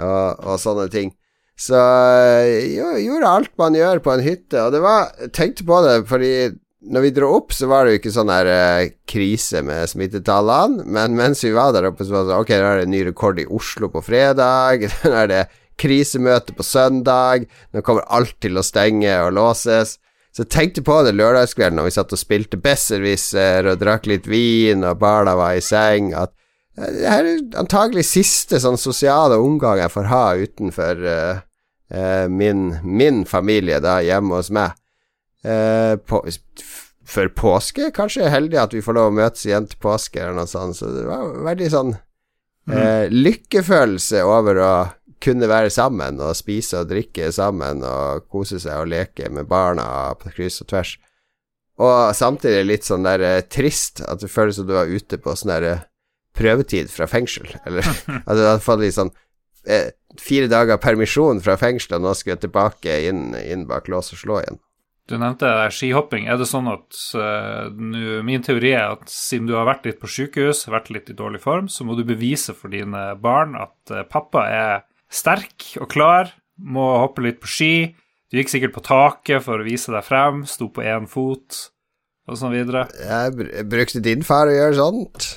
og, 0.00 0.42
og, 0.42 0.56
sånne 0.58 0.88
ting. 0.90 1.12
Så 1.58 1.78
jeg 1.78 3.04
gjorde 3.04 3.30
alt 3.30 3.52
man 3.60 3.76
gjør 3.76 4.02
på 4.02 4.16
en 4.16 4.24
hytte, 4.24 4.58
og 4.58 4.72
det 4.74 4.80
var 4.82 5.12
Tenkte 5.36 5.66
på 5.68 5.82
det, 5.84 5.96
fordi 6.08 6.34
når 6.82 7.04
vi 7.04 7.10
dro 7.14 7.28
opp, 7.36 7.52
så 7.54 7.68
var 7.70 7.84
det 7.84 7.92
jo 7.92 8.00
ikke 8.00 8.12
sånn 8.14 8.30
her 8.32 8.48
eh, 8.50 8.92
krise 9.06 9.62
med 9.62 9.86
smittetallene, 9.90 10.82
men 10.82 11.14
mens 11.18 11.44
vi 11.44 11.52
var 11.54 11.70
der 11.76 11.86
oppe, 11.92 12.02
så 12.06 12.16
var 12.16 12.24
det 12.24 12.32
sånn 12.32 12.42
Ok, 12.42 12.54
nå 12.58 12.70
er 12.70 12.80
det 12.80 12.86
en 12.88 12.94
ny 12.96 13.02
rekord 13.06 13.38
i 13.38 13.46
Oslo 13.46 13.90
på 13.92 14.02
fredag. 14.02 14.88
Nå 15.06 15.12
er 15.14 15.30
det 15.30 15.42
krisemøte 15.78 16.56
på 16.56 16.66
søndag. 16.66 17.46
Nå 17.72 17.84
kommer 17.86 18.06
alt 18.10 18.34
til 18.42 18.58
å 18.58 18.66
stenge 18.66 19.14
og 19.22 19.32
låses. 19.38 19.96
Så 20.32 20.46
jeg 20.46 20.52
tenkte 20.54 20.84
på 20.84 20.94
det 21.04 21.12
lørdagskvelden 21.18 21.76
når 21.76 21.90
vi 21.90 21.94
satt 21.98 22.12
og 22.16 22.20
spilte 22.20 22.60
Besserwisser 22.60 23.68
og 23.68 23.80
drakk 23.82 24.08
litt 24.08 24.28
vin, 24.30 24.84
og 24.88 25.00
barna 25.02 25.34
var 25.36 25.58
i 25.58 25.64
seng, 25.64 26.14
at 26.16 26.32
eh, 26.78 26.88
det 26.88 27.10
her 27.10 27.28
er 27.28 27.42
antagelig 27.60 28.06
siste 28.08 28.60
sånn 28.62 28.80
sosiale 28.80 29.36
omgang 29.40 29.82
jeg 29.82 29.92
får 29.92 30.08
ha 30.08 30.22
utenfor 30.40 31.02
uh, 31.04 31.42
uh, 31.92 32.28
min, 32.32 32.78
min, 32.82 33.26
familie, 33.28 33.82
da, 33.84 33.98
hjemme 34.00 34.40
hos 34.40 34.48
meg. 34.56 34.72
Uh, 35.44 36.00
på, 36.00 36.22
før 37.12 37.28
påske, 37.36 37.90
kanskje 37.92 38.32
heldig 38.32 38.62
at 38.62 38.72
vi 38.72 38.80
får 38.84 38.96
lov 38.96 39.10
å 39.10 39.16
møtes 39.20 39.44
igjen 39.44 39.68
til 39.68 39.82
påske, 39.84 40.22
eller 40.22 40.38
noe 40.40 40.48
sånt, 40.48 40.78
så 40.80 40.88
det 40.94 41.04
var 41.10 41.28
veldig 41.44 41.68
sånn 41.74 41.92
mm. 42.70 43.12
lykkefølelse 43.12 44.22
over 44.24 44.60
å 44.62 44.72
kunne 45.22 45.48
være 45.50 45.70
sammen 45.72 46.20
og 46.22 46.36
spise 46.36 46.82
og 46.82 46.90
drikke 46.90 47.30
sammen 47.34 47.84
og 47.86 48.26
kose 48.32 48.60
seg 48.62 48.82
og 48.82 48.90
leke 48.92 49.30
med 49.30 49.48
barna 49.50 49.86
på 50.18 50.32
kryss 50.34 50.62
og 50.64 50.70
tvers. 50.72 50.96
Og 51.82 52.12
samtidig 52.16 52.66
litt 52.66 52.86
sånn 52.86 53.06
der 53.06 53.24
eh, 53.24 53.44
trist 53.48 54.02
at 54.04 54.20
det 54.22 54.30
føles 54.30 54.58
som 54.58 54.68
du 54.68 54.74
var 54.76 54.90
ute 54.90 55.18
på 55.18 55.34
sånn 55.38 55.54
der 55.54 55.68
eh, 55.68 55.84
prøvetid 56.36 56.90
fra 56.92 57.08
fengsel, 57.10 57.48
eller 57.66 57.86
at 58.26 58.34
du 58.36 58.42
hadde 58.42 58.64
fått 58.64 58.82
litt 58.82 58.98
sånn 58.98 59.12
eh, 59.66 59.94
fire 60.20 60.50
dager 60.52 60.80
permisjon 60.82 61.40
fra 61.44 61.56
fengsel, 61.60 61.96
og 61.98 62.04
nå 62.06 62.12
skulle 62.18 62.36
jeg 62.36 62.46
tilbake 62.46 63.00
inn, 63.08 63.32
inn 63.40 63.66
bak 63.70 63.88
lås 63.92 64.12
og 64.14 64.22
slå 64.22 64.42
igjen. 64.42 64.60
Du 65.10 65.16
nevnte 65.18 65.48
skihopping. 65.74 66.28
Er 66.30 66.38
det 66.38 66.46
sånn 66.46 66.68
at 66.70 66.94
uh, 67.18 67.66
nu, 67.74 68.20
Min 68.22 68.44
teori 68.46 68.70
er 68.70 68.94
at 68.94 69.10
siden 69.10 69.48
du 69.50 69.56
har 69.58 69.66
vært 69.66 69.88
litt 69.88 69.98
på 70.00 70.06
sykehus, 70.06 70.62
vært 70.70 70.92
litt 70.94 71.10
i 71.10 71.16
dårlig 71.18 71.40
form, 71.42 71.66
så 71.66 71.82
må 71.84 71.96
du 71.98 72.04
bevise 72.06 72.54
for 72.54 72.70
dine 72.72 73.08
barn 73.20 73.56
at 73.58 73.92
uh, 73.92 74.04
pappa 74.08 74.46
er 74.46 74.84
sterk 75.12 75.74
og 75.80 75.90
klar, 75.92 76.32
må 76.56 76.84
hoppe 77.02 77.24
litt 77.26 77.40
på 77.42 77.50
ski. 77.50 77.74
Du 78.32 78.38
gikk 78.40 78.52
sikkert 78.52 78.74
på 78.76 78.84
taket 78.86 79.44
for 79.44 79.60
å 79.60 79.66
vise 79.66 79.92
deg 79.92 80.04
frem, 80.06 80.42
sto 80.48 80.70
på 80.72 80.84
én 80.88 81.08
fot, 81.10 81.68
og 82.30 82.38
sånn 82.40 82.54
videre. 82.54 82.86
Jeg 82.96 83.66
brukte 83.68 84.02
din 84.04 84.24
far 84.26 84.48
å 84.48 84.56
gjøre 84.56 84.78
sånt? 84.78 85.28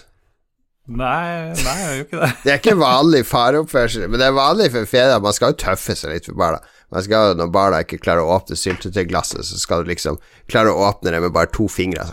Nei, 0.86 1.50
nei, 1.66 1.76
jeg 1.82 1.96
gjør 1.98 2.04
ikke 2.04 2.22
det. 2.22 2.30
det 2.44 2.54
er 2.54 2.60
ikke 2.62 2.78
vanlig 2.78 3.24
fareoppførsel, 3.26 4.06
men 4.06 4.22
det 4.22 4.30
er 4.30 4.38
vanlig 4.38 4.70
for 4.76 4.90
fedre. 4.90 5.18
Man 5.24 5.36
skal 5.36 5.54
jo 5.54 5.62
tøffe 5.66 5.98
seg 5.98 6.14
litt 6.14 6.30
for 6.30 6.38
barna. 6.40 6.62
Man 6.94 7.04
skal, 7.04 7.34
når 7.40 7.50
barna 7.52 7.82
ikke 7.82 8.00
klarer 8.04 8.24
å 8.24 8.36
åpne 8.38 8.58
syltetøyglasset, 8.60 9.42
så 9.48 9.58
skal 9.60 9.82
du 9.82 9.90
liksom 9.90 10.20
klare 10.52 10.72
å 10.72 10.86
åpne 10.86 11.16
det 11.16 11.24
med 11.26 11.34
bare 11.36 11.50
to 11.56 11.66
fingre. 11.72 12.06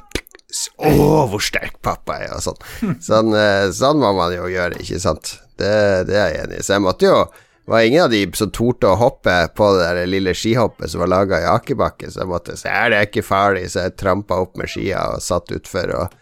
Å, 0.83 0.91
hvor 1.33 1.41
sterk 1.45 1.79
pappa 1.85 2.19
er, 2.25 2.33
og 2.37 2.43
sånn. 2.45 2.59
Sånn, 3.09 3.33
eh, 3.37 3.69
sånn 3.77 4.01
må 4.01 4.13
man 4.17 4.35
jo 4.35 4.49
gjøre, 4.53 4.81
ikke 4.81 5.01
sant. 5.01 5.37
Det, 5.61 5.73
det 6.09 6.17
er 6.17 6.33
jeg 6.33 6.43
enig 6.47 6.61
i. 6.61 6.65
Så 6.65 6.75
jeg 6.77 6.85
måtte 6.85 7.09
jo 7.09 7.21
det 7.65 7.71
var 7.71 7.81
ingen 7.87 8.05
av 8.05 8.11
de 8.11 8.25
som 8.35 8.51
torde 8.51 8.91
å 8.91 8.99
hoppe 8.99 9.35
på 9.55 9.69
det 9.77 9.85
der 9.85 10.09
lille 10.11 10.35
skihoppet 10.35 10.91
som 10.91 11.05
var 11.05 11.13
laga 11.13 11.39
i 11.45 11.47
akebakke, 11.47 12.11
så 12.11 12.25
jeg 12.25 12.31
måtte 12.33 12.57
si 12.59 12.67
er 12.67 12.91
det 12.91 13.05
ikke 13.07 13.23
farlig, 13.23 13.69
så 13.71 13.87
jeg 13.87 13.95
trampa 14.03 14.41
opp 14.43 14.59
med 14.59 14.71
skia 14.73 15.05
og 15.15 15.23
satt 15.23 15.55
utfor 15.55 15.95
og 15.95 16.19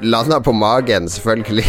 landa 0.00 0.40
på 0.40 0.52
magen, 0.52 1.08
selvfølgelig. 1.08 1.64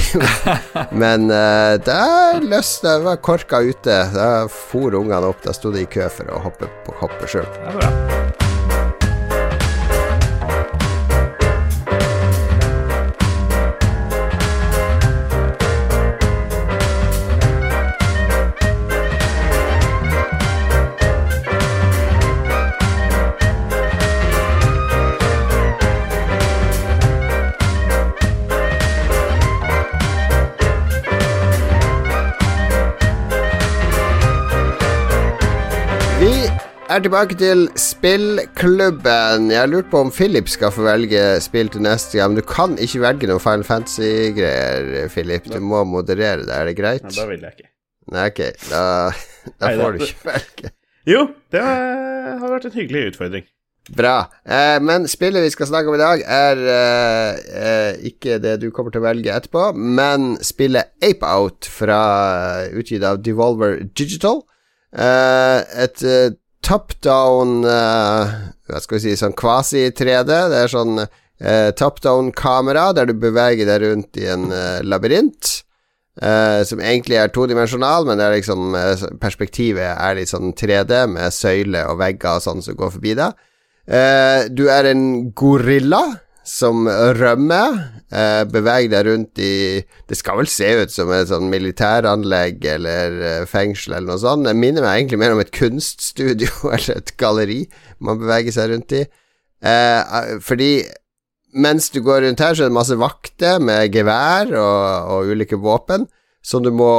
Men 1.04 1.30
uh, 1.32 1.76
der 1.86 2.40
løsna 2.42 2.96
Jeg 2.98 3.04
var 3.04 3.16
korka 3.16 3.60
ute. 3.60 4.00
Da 4.16 4.30
for 4.48 4.96
ungene 4.96 5.34
opp, 5.34 5.44
da 5.44 5.54
sto 5.54 5.74
de 5.74 5.84
i 5.84 5.90
kø 5.90 6.08
for 6.10 6.32
å 6.32 6.42
hoppe, 6.48 6.72
hoppe 7.02 7.30
sjøl. 7.30 8.43
Er 36.94 37.02
tilbake 37.02 37.36
til 37.40 37.64
spillklubben. 37.80 39.48
Jeg 39.50 39.60
har 39.60 39.70
lurt 39.72 39.88
på 39.90 40.02
om 40.04 40.12
Philip 40.14 40.50
skal 40.52 40.72
få 40.74 40.84
velge 40.86 41.22
spill 41.42 41.72
til 41.74 41.82
neste 41.82 42.20
gang. 42.20 42.34
Men 42.34 42.42
du 42.42 42.46
kan 42.46 42.76
ikke 42.78 43.02
velge 43.02 43.30
noe 43.32 43.42
Final 43.42 43.66
Fantasy-greier, 43.66 45.08
Philip. 45.14 45.48
Du 45.50 45.58
må 45.64 45.84
moderere 45.90 46.44
det. 46.44 46.54
Er 46.54 46.70
det 46.70 46.76
greit? 46.78 47.08
Nei, 47.08 47.16
da 47.16 47.26
vil 47.32 47.42
jeg 47.48 47.58
ikke. 47.58 47.70
Nei, 48.14 48.28
ok. 48.30 48.44
Da, 48.70 48.84
da 49.58 49.72
får 49.80 49.98
du 49.98 50.06
ikke 50.06 50.30
velge. 50.30 50.74
Jo, 51.10 51.26
det 51.52 51.64
har 51.64 52.46
vært 52.46 52.70
en 52.70 52.76
hyggelig 52.78 53.04
utfordring. 53.14 53.50
Bra. 53.98 54.14
Eh, 54.46 54.78
men 54.80 55.10
spillet 55.12 55.44
vi 55.44 55.52
skal 55.52 55.68
snakke 55.72 55.92
om 55.92 55.98
i 55.98 56.04
dag, 56.04 56.22
er 56.24 56.62
eh, 56.78 57.42
eh, 57.64 58.06
ikke 58.14 58.38
det 58.44 58.60
du 58.62 58.70
kommer 58.72 58.94
til 58.94 59.02
å 59.02 59.08
velge 59.10 59.34
etterpå, 59.34 59.72
men 59.76 60.38
spillet 60.46 60.94
Ape 61.04 61.28
Out, 61.28 61.68
fra 61.68 62.00
utgitt 62.72 63.04
av 63.04 63.20
Devolver 63.26 63.82
Digital. 63.92 64.46
Eh, 64.94 65.60
et 65.84 66.06
eh, 66.06 66.32
top 66.64 66.96
down 67.04 67.64
eh, 67.68 68.32
Hva 68.70 68.82
skal 68.82 68.98
vi 68.98 69.04
si, 69.06 69.18
sånn 69.20 69.36
kvasi-3D. 69.38 70.32
Det 70.52 70.64
er 70.64 70.72
sånn 70.72 71.04
eh, 71.04 71.70
top 71.78 72.02
down-kamera 72.04 72.92
der 72.96 73.10
du 73.10 73.16
beveger 73.20 73.70
deg 73.70 73.86
rundt 73.86 74.20
i 74.22 74.28
en 74.32 74.50
eh, 74.56 74.82
labyrint. 74.86 75.60
Uh, 76.14 76.62
som 76.62 76.78
egentlig 76.78 77.18
er 77.18 77.32
todimensjonal, 77.34 78.04
men 78.06 78.20
det 78.20 78.26
er 78.28 78.36
liksom 78.36 78.76
perspektivet 79.18 79.96
er 79.98 80.14
litt 80.14 80.30
sånn 80.30 80.52
3D, 80.54 80.92
med 81.10 81.34
søyler 81.34 81.90
og 81.90 81.98
vegger 82.04 82.38
og 82.38 82.44
sånn 82.44 82.62
som 82.62 82.78
går 82.78 82.92
forbi 82.94 83.16
deg. 83.18 83.34
Uh, 83.90 84.46
du 84.54 84.68
er 84.70 84.92
en 84.92 85.02
gorilla 85.34 86.04
som 86.48 86.88
rømmer. 87.18 87.78
Eh, 88.14 88.44
beveger 88.46 88.92
deg 88.92 89.08
rundt 89.08 89.40
i 89.42 89.82
Det 90.10 90.18
skal 90.20 90.38
vel 90.38 90.50
se 90.52 90.68
ut 90.84 90.92
som 90.94 91.10
et 91.16 91.32
sånn 91.32 91.48
militæranlegg 91.50 92.66
eller 92.76 93.16
eh, 93.26 93.46
fengsel 93.50 93.96
eller 93.96 94.12
noe 94.12 94.22
sånt. 94.22 94.46
Det 94.46 94.56
minner 94.58 94.86
meg 94.86 95.00
egentlig 95.00 95.22
mer 95.24 95.36
om 95.36 95.42
et 95.42 95.54
kunststudio 95.56 96.52
eller 96.76 97.00
et 97.00 97.14
galleri 97.18 97.64
man 98.04 98.20
beveger 98.22 98.58
seg 98.58 98.74
rundt 98.74 98.98
i. 99.00 99.06
Eh, 99.64 100.36
fordi 100.44 100.74
mens 101.54 101.90
du 101.94 102.02
går 102.04 102.26
rundt 102.26 102.42
her, 102.42 102.56
så 102.56 102.66
er 102.66 102.72
det 102.72 102.78
masse 102.78 102.98
vakter 102.98 103.62
med 103.62 103.94
gevær 103.94 104.52
og, 104.58 105.14
og 105.14 105.34
ulike 105.34 105.60
våpen 105.62 106.08
som 106.44 106.64
du 106.64 106.74
må 106.76 106.92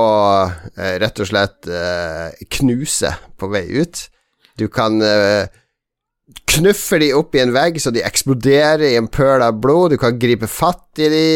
eh, 0.78 0.96
rett 1.02 1.20
og 1.20 1.28
slett 1.28 1.68
eh, 1.68 2.32
knuse 2.56 3.12
på 3.36 3.50
vei 3.52 3.66
ut. 3.76 4.06
Du 4.56 4.66
kan 4.72 5.02
eh, 5.04 5.50
knuffe 6.54 6.98
de 7.02 7.10
opp 7.16 7.34
i 7.34 7.42
en 7.42 7.54
vegg 7.54 7.80
så 7.82 7.92
de 7.94 8.04
eksploderer 8.04 8.86
i 8.92 8.96
en 8.98 9.10
pøl 9.10 9.42
av 9.44 9.58
blod. 9.62 9.94
Du 9.94 10.00
kan 10.00 10.18
gripe 10.20 10.48
fatt 10.50 11.02
i 11.02 11.10
de 11.12 11.26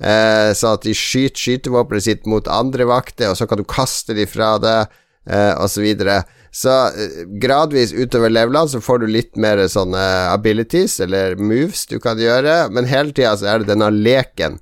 eh, 0.00 0.50
så 0.56 0.74
at 0.74 0.86
de 0.86 0.94
skyter 0.96 1.40
skytevåpenet 1.40 2.06
sitt 2.06 2.28
mot 2.30 2.48
andre 2.50 2.88
vakter, 2.90 3.30
og 3.30 3.38
så 3.38 3.48
kan 3.50 3.60
du 3.60 3.66
kaste 3.68 4.16
de 4.16 4.26
fra 4.30 4.54
deg, 4.62 5.00
eh, 5.28 5.52
osv. 5.56 5.74
Så, 5.74 5.84
videre. 5.84 6.16
så 6.50 6.76
eh, 6.88 7.22
gradvis 7.42 7.94
utover 7.94 8.32
levelene 8.32 8.72
så 8.72 8.82
får 8.84 9.02
du 9.02 9.10
litt 9.10 9.36
mer 9.40 9.62
sånne 9.70 10.06
abilities, 10.30 10.98
eller 11.04 11.38
moves, 11.40 11.86
du 11.90 11.98
kan 12.02 12.20
gjøre, 12.20 12.66
men 12.74 12.90
hele 12.90 13.14
tida 13.14 13.36
så 13.36 13.52
er 13.52 13.62
det 13.62 13.72
denne 13.72 13.92
leken. 13.94 14.60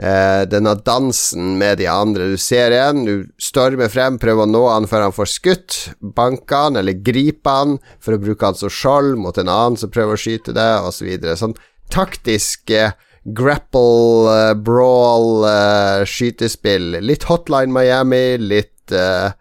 Eh, 0.00 0.42
denne 0.48 0.72
dansen 0.80 1.58
med 1.60 1.76
de 1.78 1.84
andre. 1.92 2.30
Du 2.32 2.38
ser 2.40 2.72
en, 2.72 3.02
du 3.04 3.26
stormer 3.36 3.90
frem, 3.92 4.16
prøver 4.20 4.46
å 4.46 4.48
nå 4.48 4.62
han 4.70 4.88
før 4.88 5.04
han 5.08 5.12
får 5.16 5.28
skutt. 5.28 5.76
Banke 6.00 6.56
han, 6.56 6.78
eller 6.80 6.96
gripe 7.04 7.52
han 7.52 7.76
for 8.00 8.16
å 8.16 8.22
bruke 8.22 8.48
han 8.48 8.56
som 8.56 8.72
skjold 8.72 9.18
mot 9.20 9.36
en 9.36 9.52
annen 9.52 9.76
som 9.76 9.92
prøver 9.92 10.16
å 10.16 10.22
skyte 10.22 10.56
deg, 10.56 10.88
osv. 10.88 11.10
Så 11.20 11.36
sånn 11.42 11.56
taktisk 11.92 12.72
eh, 12.72 12.96
grapple, 13.24 14.30
eh, 14.32 14.54
brawl, 14.56 15.44
eh, 15.50 16.06
skytespill. 16.08 16.96
Litt 17.04 17.28
Hotline 17.28 17.74
Miami, 17.74 18.38
litt 18.40 18.96
eh, 18.96 19.36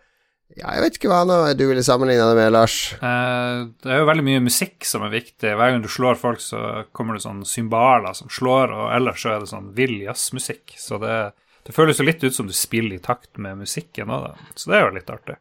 Ja, 0.59 0.73
jeg 0.75 0.83
vet 0.83 0.97
ikke 0.99 1.11
hva 1.11 1.21
nå, 1.27 1.37
du 1.55 1.65
ville 1.69 1.83
sammenligne 1.85 2.25
det 2.27 2.37
med, 2.37 2.51
Lars. 2.51 2.77
Uh, 2.99 3.71
det 3.79 3.93
er 3.95 4.01
jo 4.01 4.07
veldig 4.09 4.25
mye 4.27 4.45
musikk 4.49 4.87
som 4.87 5.05
er 5.07 5.13
viktig. 5.13 5.53
Hver 5.55 5.73
gang 5.73 5.83
du 5.83 5.91
slår 5.91 6.19
folk, 6.19 6.41
så 6.43 6.85
kommer 6.95 7.15
det 7.15 7.23
sånn 7.23 7.45
symbaler 7.47 8.17
som 8.17 8.31
slår, 8.33 8.73
og 8.75 8.89
ellers 8.97 9.23
så 9.23 9.35
er 9.35 9.43
det 9.43 9.51
sånn 9.53 9.69
vill 9.77 10.01
jazzmusikk. 10.03 10.75
Så 10.79 10.99
det, 11.03 11.19
det 11.67 11.75
føles 11.75 12.01
jo 12.01 12.07
litt 12.07 12.25
ut 12.25 12.35
som 12.35 12.49
du 12.49 12.55
spiller 12.55 12.99
i 12.99 13.03
takt 13.03 13.39
med 13.39 13.61
musikken 13.61 14.11
òg, 14.11 14.27
da. 14.27 14.51
Så 14.59 14.73
det 14.73 14.79
er 14.81 14.85
jo 14.87 14.97
litt 14.99 15.15
artig. 15.15 15.39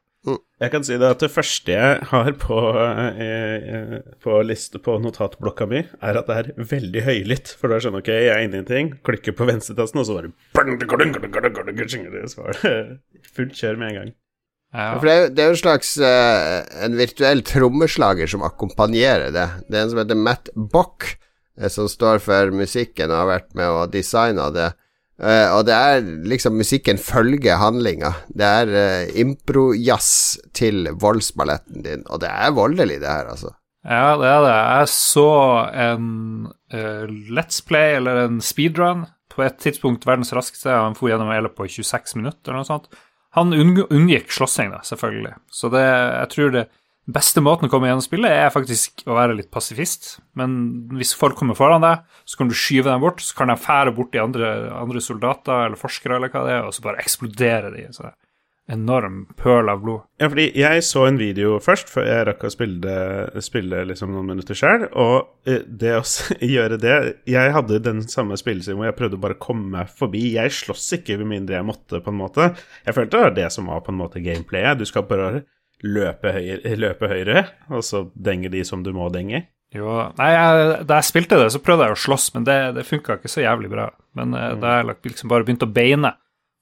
Jeg 0.59 0.72
kan 0.72 0.85
si 0.85 0.96
det 0.98 1.07
at 1.07 1.22
det 1.22 1.31
første 1.31 1.72
jeg 1.72 2.07
har 2.11 2.31
på, 2.42 2.57
eh, 2.83 3.20
eh, 3.24 3.92
på 4.22 4.40
liste 4.42 4.81
på 4.83 4.96
notatblokka 5.00 5.68
mi, 5.70 5.85
er 5.87 6.18
at 6.18 6.26
det 6.28 6.38
er 6.38 6.50
veldig 6.59 7.04
høylytt. 7.07 7.54
For 7.61 7.70
da 7.70 7.78
skjønner 7.78 8.02
ok, 8.02 8.11
jeg 8.11 8.33
er 8.35 8.46
inne 8.46 8.59
i 8.59 8.62
en 8.64 8.68
ting, 8.68 8.90
klikker 9.07 9.37
på 9.38 9.46
venstretasten, 9.48 10.02
og 10.02 10.09
så 10.09 10.18
bare 10.18 10.33
Så 12.28 12.42
var 12.42 12.59
det 12.59 12.98
fullt 13.38 13.54
kjør 13.54 13.78
med 13.78 13.88
en 13.92 14.00
gang. 14.00 14.16
Ja. 14.74 14.98
For 14.98 15.07
det 15.09 15.12
er, 15.14 15.20
jo- 15.22 15.31
det 15.33 15.40
er 15.42 15.46
jo 15.48 15.54
en 15.57 15.62
slags 15.62 15.90
uh, 15.96 16.85
En 16.85 16.96
virtuell 16.98 17.40
trommeslager 17.46 18.28
som 18.28 18.42
akkompagnerer 18.44 19.31
det. 19.33 19.46
Det 19.68 19.78
er 19.78 19.87
en 19.87 19.94
som 19.94 20.00
heter 20.02 20.18
Matt 20.20 20.50
Bock, 20.54 21.07
eh, 21.59 21.70
som 21.72 21.88
står 21.88 22.20
for 22.20 22.52
musikken 22.52 23.09
og 23.11 23.22
har 23.22 23.31
vært 23.33 23.54
med 23.57 23.70
og 23.72 23.94
designa 23.94 24.50
det. 24.52 24.68
Uh, 25.18 25.57
og 25.57 25.64
det 25.66 25.74
er 25.74 26.04
liksom 26.31 26.54
Musikken 26.61 27.00
følger 27.00 27.57
handlinga. 27.59 28.12
Det 28.28 28.44
er 28.61 28.74
uh, 28.76 29.16
impro-jazz 29.18 30.37
til 30.54 30.87
voldsballetten 31.00 31.83
din, 31.88 32.04
og 32.07 32.20
det 32.22 32.28
er 32.31 32.52
voldelig, 32.54 33.00
det 33.02 33.09
her, 33.11 33.33
altså. 33.33 33.54
Ja, 33.88 34.12
det 34.20 34.28
er 34.28 34.44
det. 34.44 34.54
Jeg 34.54 34.88
så 34.92 35.26
en 35.88 36.07
uh, 36.74 37.04
Let's 37.35 37.64
Play, 37.66 37.96
eller 37.98 38.26
en 38.26 38.40
speedrun, 38.44 39.07
på 39.33 39.42
et 39.46 39.59
tidspunkt 39.62 40.04
verdens 40.07 40.33
raskeste. 40.37 40.70
Han 40.70 40.94
for 40.98 41.09
gjennom 41.11 41.31
hele 41.33 41.50
på 41.54 41.66
26 41.66 42.18
minutter, 42.20 42.52
eller 42.52 42.62
noe 42.62 42.68
sånt. 42.68 42.88
Han 43.36 43.52
unng- 43.52 43.86
unngikk 43.92 44.30
slåssing, 44.32 44.70
da, 44.72 44.78
selvfølgelig. 44.86 45.34
Så 45.52 45.68
det, 45.72 45.82
jeg 45.84 46.28
tror 46.32 46.52
det 46.54 46.66
beste 47.08 47.40
måten 47.44 47.68
å 47.68 47.72
komme 47.72 47.88
gjennom 47.88 48.04
spillet 48.04 48.32
er 48.32 48.50
faktisk 48.52 49.04
å 49.08 49.14
være 49.16 49.36
litt 49.38 49.50
pasifist. 49.52 50.18
Men 50.36 50.88
hvis 50.96 51.14
folk 51.16 51.36
kommer 51.40 51.56
foran 51.56 51.84
deg, 51.84 52.02
så 52.28 52.40
kan 52.40 52.48
du 52.50 52.56
skyve 52.56 52.88
dem 52.90 53.00
bort. 53.04 53.20
Så 53.24 53.36
kan 53.36 53.48
de 53.52 53.56
fære 53.60 53.94
bort 53.96 54.12
de 54.12 54.20
andre, 54.22 54.50
andre 54.76 55.00
soldater 55.04 55.66
eller 55.66 55.80
forskere, 55.80 56.16
eller 56.20 56.32
hva 56.32 56.44
det 56.48 56.56
er, 56.56 56.66
og 56.68 56.74
så 56.76 56.84
bare 56.84 57.00
eksplodere 57.04 57.72
de. 57.76 57.86
Så 57.96 58.08
enorm 58.72 59.22
pøl 59.40 59.70
av 59.72 59.81
blod. 59.83 60.04
Ja, 60.20 60.28
fordi 60.28 60.48
jeg 60.59 60.85
så 60.85 61.07
en 61.09 61.18
video 61.20 61.57
først, 61.62 61.90
før 61.92 62.07
jeg 62.09 62.26
rakk 62.28 62.44
å 62.44 62.52
spille, 62.52 62.94
spille 63.44 63.83
liksom 63.88 64.12
noen 64.12 64.33
minutter 64.35 64.59
sjøl. 64.59 64.87
Og 64.92 65.48
eh, 65.48 65.64
det 65.64 65.94
å 65.96 66.02
gjøre 66.54 66.81
det 66.83 66.96
Jeg 67.28 67.54
hadde 67.57 67.83
den 67.85 68.04
samme 68.11 68.38
spillesiden 68.40 68.78
hvor 68.78 68.90
jeg 68.90 68.98
prøvde 68.98 69.18
å 69.20 69.24
bare 69.24 69.40
komme 69.40 69.70
meg 69.76 69.92
forbi. 70.00 70.24
Jeg 70.37 70.54
sloss 70.54 70.87
ikke 70.98 71.18
med 71.22 71.33
mindre 71.35 71.59
jeg 71.59 71.68
måtte, 71.68 72.02
på 72.04 72.12
en 72.12 72.20
måte. 72.20 72.52
Jeg 72.87 72.96
følte 72.96 73.16
det 73.16 73.26
var 73.26 73.38
det 73.38 73.52
som 73.54 73.70
var 73.72 73.85
på 73.87 73.94
en 73.94 74.02
måte 74.02 74.24
gameplayet. 74.24 74.81
Du 74.81 74.88
skal 74.88 75.09
bare 75.09 75.46
løpe 75.87 76.33
høyre, 76.35 76.74
løpe 76.74 77.09
høyre 77.11 77.44
og 77.70 77.85
så 77.87 78.09
denge 78.14 78.50
de 78.50 78.64
som 78.66 78.83
du 78.85 78.90
må 78.96 79.09
denge. 79.14 79.46
Jo, 79.74 79.88
nei, 80.16 80.31
jeg, 80.33 80.85
Da 80.88 80.96
jeg 80.98 81.09
spilte 81.11 81.38
det, 81.40 81.50
så 81.52 81.61
prøvde 81.61 81.88
jeg 81.88 81.96
å 81.96 82.00
slåss, 82.00 82.31
men 82.37 82.46
det, 82.48 82.57
det 82.78 82.87
funka 82.88 83.18
ikke 83.18 83.31
så 83.31 83.44
jævlig 83.44 83.70
bra. 83.72 83.90
Men 84.16 84.33
mm. 84.33 84.62
da 84.62 84.78
jeg 84.78 84.96
liksom 85.11 85.33
bare 85.33 85.44
begynte 85.44 85.68
å 85.68 85.72
beine, 85.72 86.14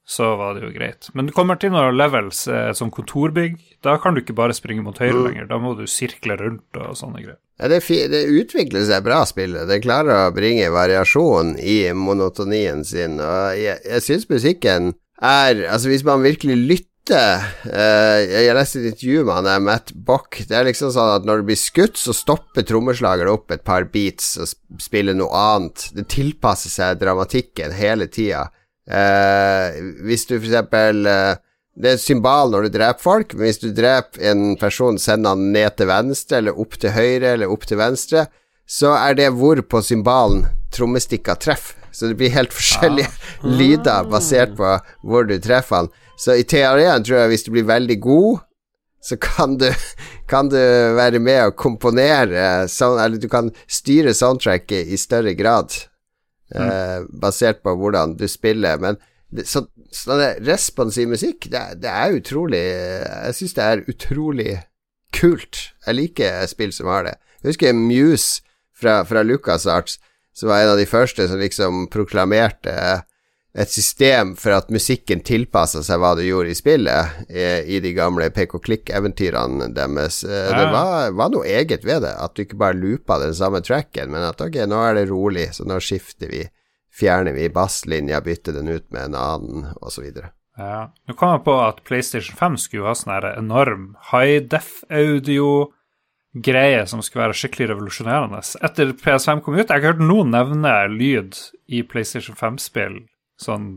så 0.06 0.36
var 0.38 0.54
det 0.54 0.62
jo 0.62 0.70
greit. 0.70 1.08
Men 1.18 1.26
du 1.26 1.32
kommer 1.34 1.58
til 1.58 1.72
noen 1.74 1.96
levels, 1.98 2.44
eh, 2.46 2.70
som 2.78 2.92
kontorbygg, 2.94 3.58
da 3.82 3.96
kan 3.98 4.14
du 4.14 4.22
ikke 4.22 4.36
bare 4.38 4.54
springe 4.54 4.84
mot 4.86 4.98
høyre 5.02 5.24
lenger. 5.24 5.48
Da 5.50 5.58
må 5.58 5.74
du 5.74 5.82
sirkle 5.90 6.38
rundt 6.38 6.78
og 6.78 6.94
sånne 6.98 7.24
greier. 7.24 7.40
Ja, 7.58 7.70
det, 7.72 7.80
det 8.12 8.22
utvikler 8.30 8.84
seg 8.86 9.02
bra, 9.06 9.24
spillet. 9.26 9.66
Det 9.66 9.80
klarer 9.82 10.28
å 10.28 10.34
bringe 10.36 10.68
variasjon 10.70 11.56
i 11.58 11.80
monotonien 11.96 12.84
sin. 12.86 13.18
Og 13.18 13.56
jeg, 13.58 13.80
jeg 13.82 14.04
syns 14.04 14.28
musikken 14.30 14.92
er 15.16 15.64
Altså, 15.72 15.88
hvis 15.88 16.04
man 16.04 16.20
virkelig 16.20 16.56
lytter 16.68 17.40
eh, 17.64 18.18
Jeg 18.28 18.56
leste 18.58 18.82
et 18.82 18.90
intervju 18.90 19.22
med 19.24 19.38
han 19.38 19.48
der 19.48 19.64
Matt 19.64 19.94
Bock. 19.96 20.38
Det 20.44 20.58
er 20.58 20.68
liksom 20.68 20.92
sånn 20.94 21.14
at 21.16 21.26
når 21.26 21.40
du 21.40 21.48
blir 21.48 21.58
skutt, 21.58 21.96
så 21.96 22.14
stopper 22.14 22.66
trommeslageren 22.68 23.32
opp 23.32 23.54
et 23.56 23.64
par 23.66 23.88
beats 23.90 24.34
og 24.38 24.52
spiller 24.82 25.16
noe 25.16 25.32
annet. 25.56 25.88
Det 25.96 26.06
tilpasser 26.12 26.70
seg 26.76 27.00
dramatikken 27.00 27.74
hele 27.74 28.10
tida. 28.12 28.50
Eh, 28.86 29.82
hvis 30.06 30.28
du 30.28 30.36
for 30.36 30.46
eksempel 30.46 31.08
eh, 31.10 31.34
det 31.76 31.90
er 31.90 31.98
et 31.98 32.00
symbol 32.00 32.52
når 32.52 32.66
du 32.66 32.76
dreper 32.78 33.02
folk, 33.02 33.34
men 33.36 33.50
hvis 33.50 33.60
du 33.60 33.68
dreper 33.76 34.30
en 34.30 34.54
person, 34.60 34.96
sender 34.98 35.34
han 35.34 35.50
ned 35.52 35.76
til 35.76 35.90
venstre, 35.90 36.40
eller 36.40 36.56
opp 36.56 36.78
til 36.80 36.94
høyre, 36.94 37.34
eller 37.34 37.52
opp 37.52 37.66
til 37.68 37.80
venstre, 37.80 38.24
så 38.66 38.94
er 38.96 39.18
det 39.18 39.34
hvor 39.36 39.60
på 39.60 39.82
symbolen 39.84 40.46
trommestikka 40.74 41.36
treffer. 41.40 41.76
Så 41.96 42.10
det 42.10 42.18
blir 42.20 42.32
helt 42.34 42.52
forskjellige 42.52 43.08
lyder 43.58 44.08
basert 44.12 44.56
på 44.56 44.74
hvor 45.06 45.24
du 45.28 45.38
treffer 45.40 45.82
han. 45.82 45.92
Så 46.20 46.36
i 46.36 46.44
teorien 46.48 47.04
tror 47.04 47.22
jeg 47.22 47.32
hvis 47.32 47.46
du 47.46 47.52
blir 47.54 47.68
veldig 47.68 47.96
god, 48.04 48.42
så 49.04 49.16
kan 49.20 49.56
du, 49.60 49.68
kan 50.32 50.50
du 50.52 50.58
være 50.96 51.20
med 51.22 51.42
og 51.44 51.56
komponere 51.56 52.64
Eller 52.66 53.20
du 53.20 53.28
kan 53.32 53.52
styre 53.68 54.14
soundtracket 54.16 54.88
i 54.92 54.96
større 55.00 55.32
grad, 55.38 55.72
eh, 56.54 57.04
basert 57.22 57.62
på 57.64 57.74
hvordan 57.78 58.16
du 58.18 58.26
spiller. 58.30 58.78
Men 58.82 58.98
så, 59.46 59.64
sånn 59.94 60.22
responsiv 60.46 61.10
musikk, 61.10 61.48
det, 61.52 61.62
det 61.82 61.90
er 61.90 62.16
utrolig 62.20 62.62
Jeg 62.62 63.36
syns 63.38 63.56
det 63.56 63.64
er 63.66 63.84
utrolig 63.90 64.50
kult. 65.16 65.70
Jeg 65.86 65.98
liker 65.98 66.46
spill 66.50 66.74
som 66.74 66.90
har 66.92 67.08
det. 67.08 67.16
Jeg 67.40 67.54
husker 67.54 67.78
Muse 67.78 68.42
fra, 68.76 69.00
fra 69.08 69.22
LucasArts, 69.24 69.98
som 70.36 70.50
var 70.52 70.62
en 70.62 70.74
av 70.74 70.80
de 70.80 70.88
første 70.88 71.26
som 71.30 71.40
liksom 71.40 71.86
proklamerte 71.92 72.74
et 73.56 73.70
system 73.72 74.34
for 74.36 74.52
at 74.52 74.68
musikken 74.72 75.22
tilpassa 75.24 75.80
seg 75.84 76.00
hva 76.02 76.12
du 76.18 76.20
gjorde 76.26 76.52
i 76.52 76.58
spillet, 76.58 77.20
i, 77.30 77.46
i 77.76 77.80
de 77.80 77.94
gamle 77.96 78.28
pek-og-klikk-eventyrene 78.36 79.70
deres. 79.76 80.20
Ja. 80.28 80.50
Det 80.52 80.66
var, 80.74 81.14
var, 81.16 81.32
noe 81.32 81.48
eget 81.48 81.86
ved 81.88 82.04
det, 82.04 82.12
at 82.20 82.36
du 82.36 82.44
ikke 82.44 82.60
bare 82.60 82.76
loopa 82.76 83.16
den 83.22 83.32
samme 83.36 83.62
tracken, 83.64 84.12
men 84.12 84.26
at 84.28 84.44
ok, 84.44 84.60
nå 84.68 84.82
er 84.84 84.98
det 84.98 85.06
rolig, 85.08 85.48
så 85.56 85.64
nå 85.68 85.80
skifter 85.80 86.28
vi, 86.34 86.42
fjerner 86.92 87.36
vi 87.36 87.48
basslinja, 87.52 88.20
bytter 88.24 88.58
den 88.58 88.68
ut 88.74 88.90
med 88.92 89.08
en 89.08 89.18
annen, 89.22 89.70
osv. 89.80 90.04
Ja. 90.60 90.92
Nå 91.08 91.16
kom 91.16 91.32
jeg 91.38 91.46
på 91.48 91.56
at 91.64 91.80
PlayStation 91.88 92.36
5 92.36 92.60
skulle 92.60 92.92
ha 92.92 92.96
sånn 92.96 93.32
enorm 93.32 93.90
high 94.12 94.44
def-audio 94.44 95.70
greie 96.36 96.84
som 96.84 97.00
skulle 97.00 97.30
være 97.30 97.40
skikkelig 97.40 97.72
revolusjonerende. 97.72 98.44
Etter 98.68 98.92
PS5 99.00 99.40
kom 99.40 99.56
ut, 99.56 99.64
jeg 99.64 99.72
har 99.72 99.80
ikke 99.80 99.96
hørt 99.96 100.08
noen 100.12 100.36
nevne 100.36 100.78
lyd 100.92 101.38
i 101.72 101.80
PlayStation 101.88 102.36
5-spill 102.36 103.06
sånn 103.40 103.76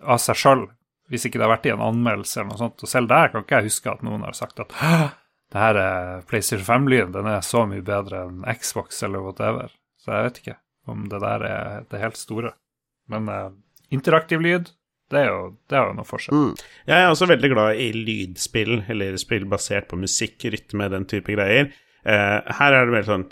av 0.00 0.20
seg 0.22 0.38
sjøl, 0.38 0.66
hvis 1.10 1.26
ikke 1.26 1.40
det 1.40 1.46
har 1.46 1.54
vært 1.56 1.66
i 1.66 1.72
en 1.74 1.82
anmeldelse 1.82 2.40
eller 2.40 2.52
noe 2.52 2.60
sånt. 2.60 2.84
Og 2.84 2.90
selv 2.90 3.10
der 3.10 3.32
kan 3.32 3.44
ikke 3.44 3.60
jeg 3.60 3.72
huske 3.72 3.92
at 3.92 4.04
noen 4.06 4.24
har 4.26 4.36
sagt 4.38 4.62
at 4.62 4.74
det 5.50 5.58
her 5.58 5.78
er 5.82 6.26
PlayStation 6.30 6.66
5-lyden, 6.66 7.14
den 7.16 7.26
er 7.26 7.42
så 7.42 7.64
mye 7.66 7.82
bedre 7.84 8.26
enn 8.28 8.44
Xbox 8.60 9.02
eller 9.06 9.24
whatever. 9.24 9.72
Så 10.00 10.12
jeg 10.14 10.28
vet 10.28 10.42
ikke 10.42 10.58
om 10.90 11.08
det 11.10 11.20
der 11.22 11.46
er 11.46 11.88
det 11.90 12.02
helt 12.02 12.20
store. 12.20 12.54
Men 13.10 13.26
uh, 13.28 13.50
interaktiv 13.90 14.42
lyd, 14.44 14.70
det 15.10 15.24
er 15.24 15.32
jo, 15.32 15.40
det 15.66 15.76
er 15.76 15.88
jo 15.88 15.96
noe 15.98 16.06
forskjell. 16.06 16.36
Mm. 16.38 16.68
Jeg 16.86 17.02
er 17.02 17.10
også 17.10 17.28
veldig 17.32 17.50
glad 17.50 17.82
i 17.82 17.88
lydspill, 17.96 18.76
eller 18.94 19.18
spill 19.18 19.48
basert 19.50 19.90
på 19.90 19.98
musikk, 19.98 20.46
rytme, 20.54 20.86
den 20.94 21.08
type 21.10 21.34
greier. 21.34 21.72
Uh, 22.06 22.38
her 22.60 22.76
er 22.76 22.86
det 22.86 22.94
mer 22.94 23.08
sånn 23.08 23.26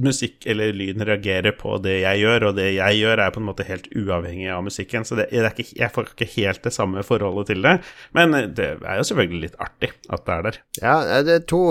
musikk 0.00 0.46
eller 0.50 0.72
lyden 0.74 1.04
reagerer 1.06 1.54
på 1.54 1.76
det 1.82 2.00
jeg 2.00 2.22
gjør, 2.24 2.48
og 2.48 2.56
det 2.58 2.68
jeg 2.74 2.98
gjør, 2.98 3.22
er 3.22 3.34
på 3.34 3.42
en 3.42 3.46
måte 3.46 3.66
helt 3.68 3.86
uavhengig 3.94 4.48
av 4.50 4.64
musikken. 4.66 5.06
Så 5.06 5.18
det, 5.18 5.28
det 5.30 5.52
ikke, 5.54 5.68
jeg 5.78 5.94
får 5.94 6.10
ikke 6.10 6.30
helt 6.34 6.64
det 6.66 6.74
samme 6.74 7.04
forholdet 7.06 7.52
til 7.52 7.62
det. 7.66 7.76
Men 8.16 8.34
det 8.56 8.70
er 8.80 8.98
jo 8.98 9.06
selvfølgelig 9.10 9.42
litt 9.46 9.60
artig 9.62 9.92
at 10.08 10.26
det 10.26 10.36
er 10.36 10.46
der. 10.48 10.60
Ja, 10.82 10.96
det 11.26 11.38
er 11.38 11.46
to, 11.50 11.62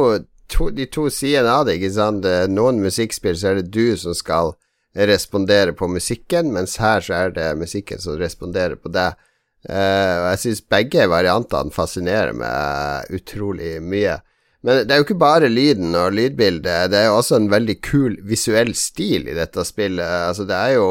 to, 0.51 0.69
de 0.71 0.87
to 0.87 1.09
sidene 1.13 1.51
av 1.51 1.67
det, 1.67 1.79
ikke 1.79 1.93
sant. 1.97 2.27
Noen 2.51 2.81
musikkspill 2.83 3.39
så 3.39 3.51
er 3.51 3.61
det 3.61 3.73
du 3.75 3.97
som 3.99 4.15
skal 4.17 4.55
respondere 4.93 5.73
på 5.73 5.89
musikken, 5.89 6.51
mens 6.53 6.77
her 6.81 7.01
så 7.03 7.25
er 7.25 7.35
det 7.35 7.47
musikken 7.57 8.01
som 8.01 8.19
responderer 8.19 8.77
på 8.79 8.91
deg. 8.93 9.17
Uh, 9.63 10.19
og 10.19 10.25
jeg 10.33 10.39
syns 10.41 10.61
begge 10.67 11.05
variantene 11.07 11.71
fascinerer 11.71 12.35
meg 12.35 13.13
utrolig 13.15 13.77
mye. 13.83 14.17
Men 14.63 14.85
det 14.87 14.95
er 14.95 15.01
jo 15.01 15.07
ikke 15.07 15.19
bare 15.19 15.51
lyden 15.51 15.95
og 15.99 16.13
lydbildet, 16.15 16.91
det 16.91 16.99
er 17.01 17.09
jo 17.09 17.17
også 17.19 17.35
en 17.35 17.49
veldig 17.51 17.75
kul 17.83 18.15
visuell 18.27 18.71
stil 18.79 19.27
i 19.27 19.35
dette 19.35 19.65
spillet. 19.67 20.29
Altså, 20.29 20.47
det 20.47 20.59
er 20.59 20.77
jo 20.77 20.87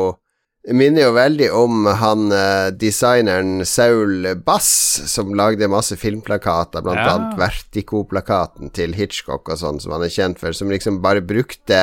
Det 0.62 0.77
minner 0.79 1.09
jo 1.09 1.14
veldig 1.16 1.47
om 1.59 1.89
han 1.99 2.29
uh, 2.31 2.68
designeren 2.70 3.64
Saul 3.66 4.29
Bass, 4.47 4.68
som 5.11 5.33
lagde 5.35 5.66
masse 5.66 5.97
filmplakater, 5.99 6.85
blant 6.87 7.01
ja. 7.01 7.16
annet 7.16 7.35
Vertico-plakaten 7.41 8.70
til 8.70 8.95
Hitchcock 8.95 9.51
og 9.51 9.59
sånn, 9.59 9.81
som 9.83 9.97
han 9.97 10.05
er 10.07 10.14
kjent 10.14 10.39
for, 10.39 10.55
som 10.55 10.70
liksom 10.70 11.01
bare 11.03 11.25
brukte 11.27 11.81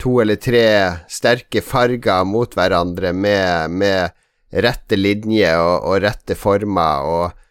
to 0.00 0.14
eller 0.24 0.40
tre 0.40 0.64
sterke 1.12 1.60
farger 1.60 2.24
mot 2.24 2.56
hverandre 2.56 3.12
med, 3.12 3.76
med 3.76 4.16
rette 4.64 4.96
linjer 4.96 5.60
og, 5.60 5.92
og 5.92 6.00
rette 6.06 6.32
former. 6.32 7.04
og 7.04 7.42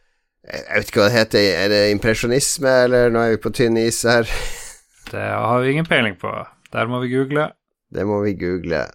jeg 0.48 0.64
vet 0.74 0.90
ikke 0.90 1.02
hva 1.04 1.10
det 1.10 1.18
heter. 1.20 1.48
Er 1.64 1.70
det 1.70 1.82
impresjonisme, 1.94 2.72
eller 2.88 3.14
nå 3.14 3.22
er 3.22 3.36
vi 3.36 3.42
på 3.44 3.54
tynn 3.54 3.78
is 3.78 4.02
her? 4.08 4.30
Det 5.12 5.20
har 5.20 5.60
vi 5.60 5.74
ingen 5.74 5.86
peiling 5.86 6.16
på. 6.16 6.32
Der 6.72 6.88
må 6.88 7.02
vi 7.04 7.10
google. 7.12 7.50
Det 7.92 8.06
må 8.08 8.22
vi 8.24 8.32
google. 8.40 8.86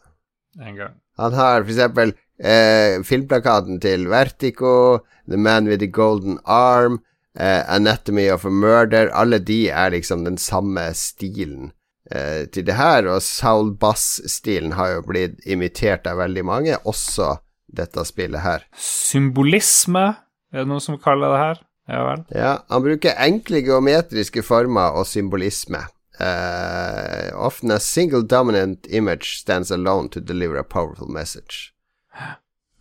En 0.56 0.78
gang. 0.78 0.94
Han 1.20 1.34
har 1.36 1.62
for 1.62 1.72
eksempel 1.72 2.14
eh, 2.40 3.02
filmplakaten 3.04 3.80
til 3.80 4.08
Vertigo, 4.08 5.04
The 5.28 5.36
Man 5.36 5.68
with 5.68 5.80
the 5.84 5.90
Golden 5.92 6.38
Arm, 6.44 7.02
eh, 7.38 7.62
Anatomy 7.68 8.30
of 8.30 8.46
a 8.46 8.50
Murder. 8.50 9.10
Alle 9.12 9.38
de 9.38 9.68
er 9.68 9.92
liksom 9.92 10.24
den 10.24 10.38
samme 10.38 10.88
stilen 10.94 11.72
eh, 12.10 12.48
til 12.48 12.66
det 12.66 12.78
her, 12.80 13.06
og 13.12 13.22
Saul 13.22 13.74
Bass-stilen 13.76 14.72
har 14.72 14.96
jo 14.96 15.06
blitt 15.08 15.44
imitert 15.44 16.08
av 16.08 16.22
veldig 16.24 16.44
mange, 16.48 16.78
også 16.84 17.36
dette 17.76 18.04
spillet 18.08 18.40
her. 18.40 18.64
Symbolisme 18.80 20.14
er 20.52 20.62
det 20.62 20.70
noen 20.70 20.84
som 20.84 20.98
kaller 21.02 21.34
det 21.34 21.42
her? 21.42 21.62
Ja 21.86 22.00
vel. 22.02 22.24
Ja, 22.34 22.52
han 22.72 22.82
bruker 22.82 23.20
enkle 23.22 23.62
geometriske 23.62 24.42
former 24.46 24.96
og 24.98 25.06
symbolisme. 25.06 25.84
Uh, 26.16 27.28
often 27.36 27.70
a 27.70 27.78
single 27.78 28.24
dominant 28.24 28.86
image 28.88 29.36
stands 29.42 29.70
alone 29.70 30.08
to 30.08 30.20
deliver 30.20 30.56
a 30.56 30.64
powerful 30.64 31.08
message. 31.12 31.72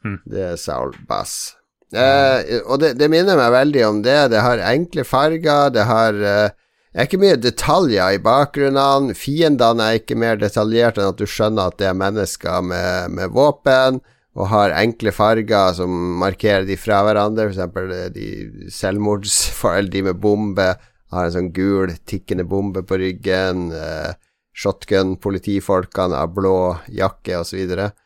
Hmm. 0.03 0.22
Det 0.26 0.41
er 0.41 0.55
Saul 0.55 0.95
Bass. 1.07 1.55
Uh, 1.93 2.61
og 2.66 2.80
det, 2.82 2.95
det, 2.99 3.09
minner 3.11 3.38
meg 3.38 3.51
veldig 3.53 3.84
om 3.88 4.01
det. 4.05 4.20
Det 4.32 4.41
har 4.41 4.63
enkle 4.72 5.03
farger, 5.03 5.70
det 5.76 5.86
har 5.86 6.16
uh, 6.16 6.49
er 6.95 7.09
ikke 7.09 7.20
mye 7.20 7.38
detaljer 7.38 8.16
i 8.16 8.24
bakgrunnen. 8.24 9.11
Fiendene 9.20 9.89
er 9.89 9.99
ikke 9.99 10.18
mer 10.20 10.39
detaljerte 10.39 11.03
enn 11.03 11.11
at 11.11 11.20
du 11.20 11.28
skjønner 11.28 11.70
at 11.70 11.80
det 11.82 11.89
er 11.91 11.97
mennesker 11.99 12.63
med, 12.63 13.16
med 13.20 13.36
våpen 13.36 13.99
og 14.36 14.49
har 14.51 14.75
enkle 14.75 15.13
farger 15.15 15.75
som 15.77 15.91
markerer 16.19 16.65
de 16.67 16.75
fra 16.79 16.99
hverandre. 17.07 17.47
Eksempel 17.51 17.91
eh, 17.95 18.07
de 18.11 18.69
selvmordsforeldre, 18.73 19.93
de 19.93 20.05
med 20.09 20.19
bombe, 20.21 20.69
har 21.15 21.27
en 21.27 21.36
sånn 21.36 21.51
gul, 21.55 21.93
tikkende 22.07 22.43
bombe 22.49 22.83
på 22.88 22.99
ryggen. 22.99 23.69
Eh, 23.71 24.11
shotgun, 24.55 25.15
politifolkene 25.23 26.19
har 26.19 26.33
blå 26.36 26.57
jakke, 26.91 27.39
osv. 27.39 27.61
Og, 27.77 28.03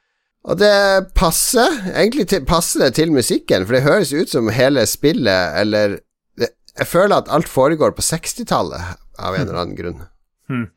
og 0.49 0.61
det 0.61 0.75
passer. 1.17 1.79
Egentlig 1.95 2.27
til, 2.29 2.45
passer 2.49 2.85
det 2.85 2.93
til 2.99 3.13
musikken, 3.13 3.65
for 3.65 3.77
det 3.77 3.85
høres 3.87 4.13
ut 4.13 4.29
som 4.29 4.53
hele 4.53 4.85
spillet, 4.89 5.57
eller 5.61 5.97
det, 6.37 6.53
Jeg 6.77 6.87
føler 6.87 7.17
at 7.17 7.33
alt 7.33 7.49
foregår 7.49 7.97
på 7.97 8.05
60-tallet, 8.05 9.01
av 9.17 9.35
en 9.35 9.47
eller 9.47 9.63
annen 9.63 9.77
grunn. 9.77 10.05
Hmm. 10.49 10.69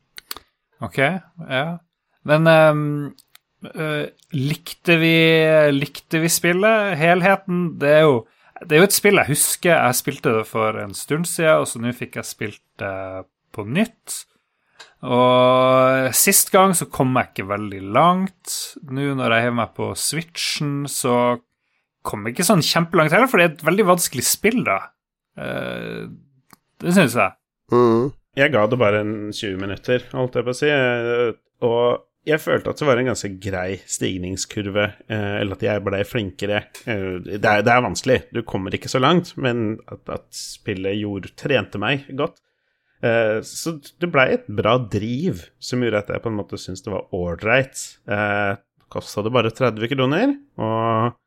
Ok, 0.83 0.97
ja. 0.97 1.67
Men 2.25 2.49
um 2.49 3.13
Uh, 3.63 4.11
likte, 4.35 4.97
vi, 4.99 5.15
likte 5.71 6.19
vi 6.23 6.31
spillet? 6.31 6.97
Helheten? 6.99 7.65
Det 7.79 7.93
er, 7.99 8.03
jo, 8.07 8.19
det 8.63 8.75
er 8.75 8.83
jo 8.83 8.89
et 8.89 8.95
spill 8.95 9.21
jeg 9.21 9.31
husker. 9.31 9.73
Jeg 9.77 9.99
spilte 9.99 10.35
det 10.39 10.43
for 10.49 10.79
en 10.81 10.95
stund 10.97 11.29
siden, 11.29 11.63
og 11.63 11.69
så 11.69 11.81
nå 11.81 11.93
fikk 11.95 12.19
jeg 12.19 12.29
spilt 12.29 12.63
det 12.81 12.93
på 13.55 13.65
nytt. 13.69 14.23
Og 15.03 16.13
sist 16.15 16.51
gang 16.53 16.71
så 16.75 16.87
kom 16.91 17.11
jeg 17.19 17.31
ikke 17.31 17.49
veldig 17.51 17.81
langt. 17.95 18.55
Nå 18.87 19.13
når 19.19 19.35
jeg 19.35 19.47
hever 19.47 19.59
meg 19.59 19.75
på 19.77 19.91
Switchen, 19.99 20.75
så 20.91 21.37
kom 22.03 22.23
jeg 22.25 22.35
ikke 22.35 22.47
sånn 22.47 22.63
kjempelangt 22.63 23.15
heller, 23.15 23.29
for 23.31 23.39
det 23.39 23.45
er 23.45 23.53
et 23.53 23.67
veldig 23.67 23.87
vanskelig 23.93 24.25
spill, 24.27 24.63
da. 24.67 24.79
Uh, 25.39 26.11
det 26.83 26.95
syns 26.95 27.15
jeg. 27.19 27.35
Mm. 27.71 28.11
Jeg 28.39 28.51
ga 28.53 28.63
det 28.67 28.79
bare 28.81 29.03
en 29.03 29.13
20 29.29 29.59
minutter, 29.61 30.07
holdt 30.15 30.39
jeg 30.39 30.47
på 30.47 30.55
å 30.55 30.57
si. 30.57 30.71
Og 31.63 32.01
jeg 32.23 32.39
følte 32.39 32.71
at 32.71 32.79
det 32.79 32.87
var 32.87 32.99
en 32.99 33.09
ganske 33.11 33.29
grei 33.43 33.79
stigningskurve, 33.89 34.85
eh, 35.11 35.33
eller 35.41 35.57
at 35.57 35.65
jeg 35.65 35.83
blei 35.83 36.01
flinkere. 36.07 36.61
Eh, 36.87 37.07
det, 37.25 37.41
er, 37.41 37.63
det, 37.65 37.73
er, 37.73 37.83
vanskelig, 37.83 38.19
du 38.31 38.41
kommer 38.47 38.75
ikke 38.75 38.91
så 38.91 39.01
langt, 39.03 39.33
men 39.35 39.77
at, 39.91 40.03
at 40.07 40.27
spillet 40.35 41.01
gjorde, 41.01 41.33
trente 41.39 41.81
meg 41.81 42.07
godt. 42.15 42.39
Eh, 43.03 43.41
så 43.43 43.75
det 43.99 44.11
blei 44.13 44.29
et 44.37 44.47
bra 44.47 44.77
driv 44.79 45.43
som 45.59 45.83
gjorde 45.83 46.05
at 46.05 46.13
jeg 46.15 46.23
på 46.23 46.31
en 46.31 46.39
måte 46.39 46.61
syntes 46.61 46.85
det 46.85 46.93
var 46.93 47.11
ålreit. 47.17 47.83
Kosta 48.93 49.25
det 49.25 49.33
bare 49.33 49.51
30 49.51 49.91
kroner, 49.91 50.37
og 50.61 51.19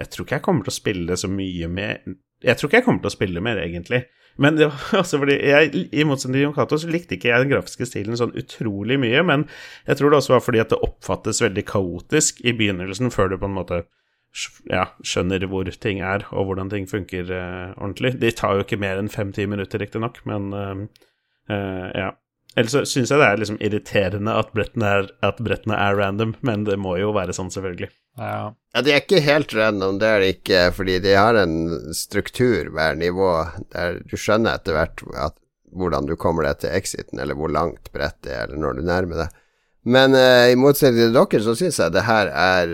jeg 0.00 0.12
tror 0.12 0.26
ikke 0.26 0.36
jeg 0.40 0.44
kommer 0.44 0.66
til 0.66 0.72
å 0.72 0.80
spille 0.80 1.16
så 1.20 1.28
mye 1.28 1.68
mer 1.68 1.98
Jeg 2.42 2.56
tror 2.56 2.70
ikke 2.70 2.78
jeg 2.80 2.84
kommer 2.86 3.02
til 3.04 3.10
å 3.10 3.14
spille 3.14 3.42
mer, 3.44 3.60
egentlig. 3.62 4.02
Men 4.40 4.56
det 4.56 4.68
var 4.70 4.84
altså 5.02 5.20
fordi 5.20 5.36
jeg, 5.36 5.72
i 5.92 6.04
motsetning 6.08 6.38
til 6.38 6.46
Jon 6.46 6.54
Cato 6.56 6.78
så 6.80 6.90
likte 6.90 7.16
ikke 7.16 7.32
jeg 7.32 7.44
den 7.44 7.52
grafiske 7.52 7.88
stilen 7.88 8.18
sånn 8.18 8.36
utrolig 8.38 8.98
mye, 9.02 9.24
men 9.26 9.46
jeg 9.88 9.98
tror 9.98 10.12
det 10.12 10.22
også 10.22 10.36
var 10.36 10.46
fordi 10.46 10.62
at 10.62 10.72
det 10.72 10.80
oppfattes 10.86 11.42
veldig 11.44 11.66
kaotisk 11.68 12.40
i 12.46 12.54
begynnelsen, 12.56 13.12
før 13.14 13.32
du 13.32 13.38
på 13.40 13.50
en 13.50 13.58
måte 13.58 13.82
ja, 14.70 14.86
skjønner 15.04 15.44
hvor 15.50 15.68
ting 15.82 16.00
er, 16.00 16.24
og 16.32 16.48
hvordan 16.48 16.72
ting 16.72 16.88
funker 16.88 17.28
eh, 17.28 17.74
ordentlig. 17.76 18.14
De 18.22 18.32
tar 18.36 18.56
jo 18.56 18.64
ikke 18.64 18.80
mer 18.80 19.00
enn 19.00 19.12
fem-ti 19.12 19.44
minutter, 19.50 19.82
riktignok, 19.82 20.22
men 20.28 20.52
eh, 20.56 20.84
uh, 21.52 21.88
ja. 21.92 22.10
Ellers 22.56 22.74
så 22.74 22.82
syns 22.84 23.10
jeg 23.12 23.20
det 23.20 23.26
er 23.26 23.38
liksom 23.40 23.58
irriterende 23.64 24.32
at 24.36 24.50
brettene, 24.52 24.88
er, 24.88 25.06
at 25.24 25.38
brettene, 25.40 25.76
er, 25.78 25.96
random, 25.96 26.34
men 26.44 26.66
det 26.68 26.76
må 26.80 26.98
jo 27.00 27.14
være 27.16 27.32
sånn, 27.36 27.52
selvfølgelig. 27.54 27.88
Ja. 28.20 28.50
ja, 28.52 28.82
de 28.84 28.92
er 28.92 29.00
ikke 29.00 29.22
helt 29.24 29.54
random, 29.56 30.00
det 30.02 30.08
er 30.08 30.20
det 30.20 30.32
ikke, 30.34 30.64
fordi 30.76 30.98
de 31.00 31.14
har 31.16 31.38
en 31.40 31.54
struktur 31.96 32.68
hver 32.74 32.98
nivå 33.00 33.30
der 33.72 34.02
du 34.04 34.18
skjønner 34.20 34.60
etter 34.60 34.76
hvert 34.76 35.04
at, 35.16 35.38
hvordan 35.72 36.04
du 36.04 36.18
kommer 36.20 36.44
deg 36.44 36.60
til 36.60 36.74
exiten, 36.76 37.22
eller 37.22 37.38
hvor 37.38 37.48
langt 37.48 37.88
brettet 37.94 38.28
er, 38.28 38.50
eller 38.50 38.60
når 38.60 38.76
du 38.76 38.84
nærmer 38.84 39.22
deg. 39.22 39.38
Men 39.88 40.12
eh, 40.14 40.52
i 40.52 40.58
motsetning 40.60 41.08
til 41.08 41.16
dere, 41.16 41.40
så 41.42 41.56
syns 41.58 41.80
jeg 41.80 41.94
det 41.94 42.04
her 42.06 42.28
er 42.30 42.68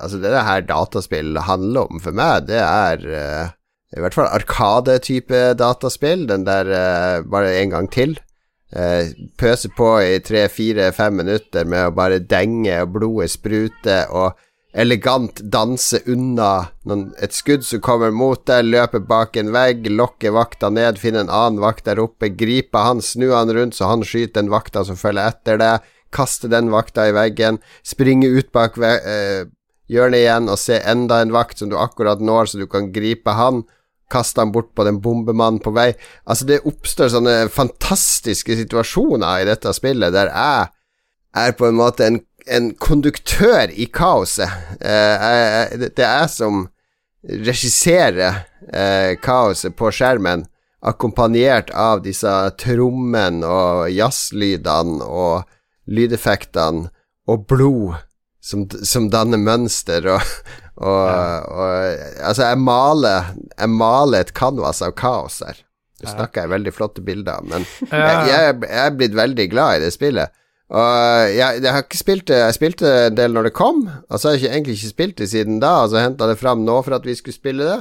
Altså, 0.00 0.18
det 0.18 0.32
det 0.32 0.46
her 0.46 0.64
dataspill 0.66 1.38
handler 1.46 1.92
om 1.92 2.00
for 2.02 2.16
meg, 2.16 2.48
det 2.48 2.58
er 2.58 3.04
eh, 3.04 3.52
i 3.94 4.02
hvert 4.02 4.16
fall 4.16 4.32
Arkade-type 4.32 5.42
dataspill. 5.60 6.26
Den 6.28 6.48
der 6.48 6.72
eh, 6.72 7.20
bare 7.28 7.54
en 7.60 7.76
gang 7.76 7.92
til. 7.92 8.16
Uh, 8.68 9.08
pøse 9.40 9.70
på 9.72 9.94
i 10.04 10.18
tre, 10.20 10.42
fire, 10.52 10.90
fem 10.92 11.14
minutter 11.22 11.64
med 11.64 11.88
å 11.88 11.94
bare 11.96 12.20
denge, 12.20 12.74
og 12.82 12.92
blodet 12.98 13.32
sprute, 13.32 14.02
og 14.12 14.36
elegant 14.78 15.40
danse 15.48 16.02
unna 16.06 16.68
noen, 16.88 17.08
et 17.22 17.32
skudd 17.32 17.64
som 17.64 17.80
kommer 17.84 18.12
mot 18.12 18.42
deg, 18.46 18.68
løpe 18.68 19.00
bak 19.00 19.38
en 19.40 19.52
vegg, 19.54 19.88
lokke 19.88 20.32
vakta 20.34 20.68
ned, 20.70 21.00
finne 21.00 21.24
en 21.24 21.32
annen 21.32 21.62
vakt 21.62 21.88
der 21.88 22.02
oppe, 22.02 22.28
gripe 22.36 22.82
han, 22.84 23.00
snu 23.02 23.30
han 23.32 23.52
rundt 23.54 23.78
så 23.78 23.88
han 23.88 24.04
skyter 24.04 24.42
den 24.42 24.52
vakta 24.52 24.84
som 24.84 25.00
følger 25.00 25.32
etter 25.32 25.60
deg, 25.60 25.88
kaste 26.14 26.50
den 26.52 26.70
vakta 26.72 27.08
i 27.08 27.16
veggen, 27.16 27.62
springe 27.84 28.28
ut 28.28 28.52
bak 28.52 28.76
eh, 28.84 29.48
hjørnet 29.88 30.22
igjen 30.22 30.52
og 30.52 30.60
se 30.60 30.78
enda 30.84 31.22
en 31.24 31.34
vakt 31.34 31.60
som 31.60 31.72
du 31.72 31.76
akkurat 31.80 32.20
når, 32.20 32.52
så 32.52 32.60
du 32.60 32.68
kan 32.70 32.92
gripe 32.92 33.34
han. 33.36 33.64
Kaste 34.08 34.40
han 34.40 34.54
bort 34.54 34.70
på 34.76 34.86
den 34.86 35.02
bombemannen 35.04 35.60
på 35.60 35.74
vei. 35.76 35.90
Altså, 36.24 36.46
det 36.48 36.62
oppstår 36.68 37.12
sånne 37.12 37.36
fantastiske 37.52 38.56
situasjoner 38.56 39.42
i 39.42 39.48
dette 39.50 39.74
spillet 39.76 40.14
der 40.14 40.32
jeg 40.32 40.74
er 41.36 41.54
på 41.58 41.68
en 41.68 41.76
måte 41.76 42.06
en 42.06 42.22
en 42.48 42.72
konduktør 42.80 43.70
i 43.70 43.88
kaoset. 43.92 44.50
Eh, 44.80 45.76
det 45.78 46.04
er 46.04 46.22
jeg 46.22 46.30
som 46.32 46.66
regisserer 47.28 48.44
eh, 48.72 49.16
kaoset 49.22 49.76
på 49.76 49.90
skjermen, 49.94 50.46
akkompagnert 50.78 51.72
av 51.74 52.04
disse 52.04 52.32
trommene 52.60 53.46
og 53.46 53.88
jazzlydene 53.90 55.02
og 55.04 55.48
lydeffektene 55.90 56.86
og 57.28 57.48
blod 57.50 57.96
som, 58.40 58.68
som 58.86 59.08
danner 59.10 59.40
mønster 59.42 60.06
og, 60.14 60.22
og, 60.78 61.04
ja. 61.10 61.22
og, 61.50 62.02
Altså, 62.22 62.48
jeg 62.50 62.60
maler, 62.62 63.32
jeg 63.58 63.72
maler 63.74 64.26
et 64.26 64.34
canvas 64.36 64.82
av 64.84 64.94
kaos 64.98 65.40
her. 65.46 65.64
Nå 65.98 66.12
snakker 66.12 66.44
jeg 66.44 66.52
veldig 66.52 66.72
flotte 66.74 67.02
bilder, 67.02 67.42
men 67.42 67.64
jeg, 67.90 68.28
jeg, 68.30 68.58
jeg 68.62 68.84
er 68.84 68.94
blitt 68.94 69.16
veldig 69.18 69.48
glad 69.50 69.78
i 69.78 69.82
det 69.86 69.90
spillet. 69.96 70.34
Og 70.68 71.32
jeg, 71.32 71.62
jeg, 71.62 71.72
har 71.72 71.80
ikke 71.80 71.96
spilt 71.96 72.26
det 72.28 72.38
Jeg 72.42 72.54
spilte 72.58 72.90
en 73.06 73.14
del 73.16 73.32
når 73.32 73.48
det 73.48 73.54
kom, 73.56 73.86
og 73.88 74.20
så 74.20 74.28
har 74.28 74.36
jeg 74.36 74.42
ikke, 74.42 74.54
egentlig 74.54 74.74
ikke 74.76 74.90
spilt 74.92 75.20
det 75.22 75.30
siden 75.32 75.62
da, 75.64 75.78
og 75.84 75.92
så 75.92 76.02
henta 76.02 76.28
det 76.28 76.36
fram 76.40 76.60
nå 76.66 76.82
for 76.84 76.98
at 76.98 77.08
vi 77.08 77.16
skulle 77.16 77.36
spille 77.36 77.68
det. 77.70 77.78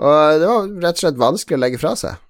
Og 0.00 0.40
det 0.40 0.48
var 0.48 0.70
rett 0.86 0.96
og 0.96 1.02
slett 1.04 1.20
vanskelig 1.20 1.58
å 1.58 1.62
legge 1.62 1.82
fra 1.82 1.92
seg. 2.00 2.22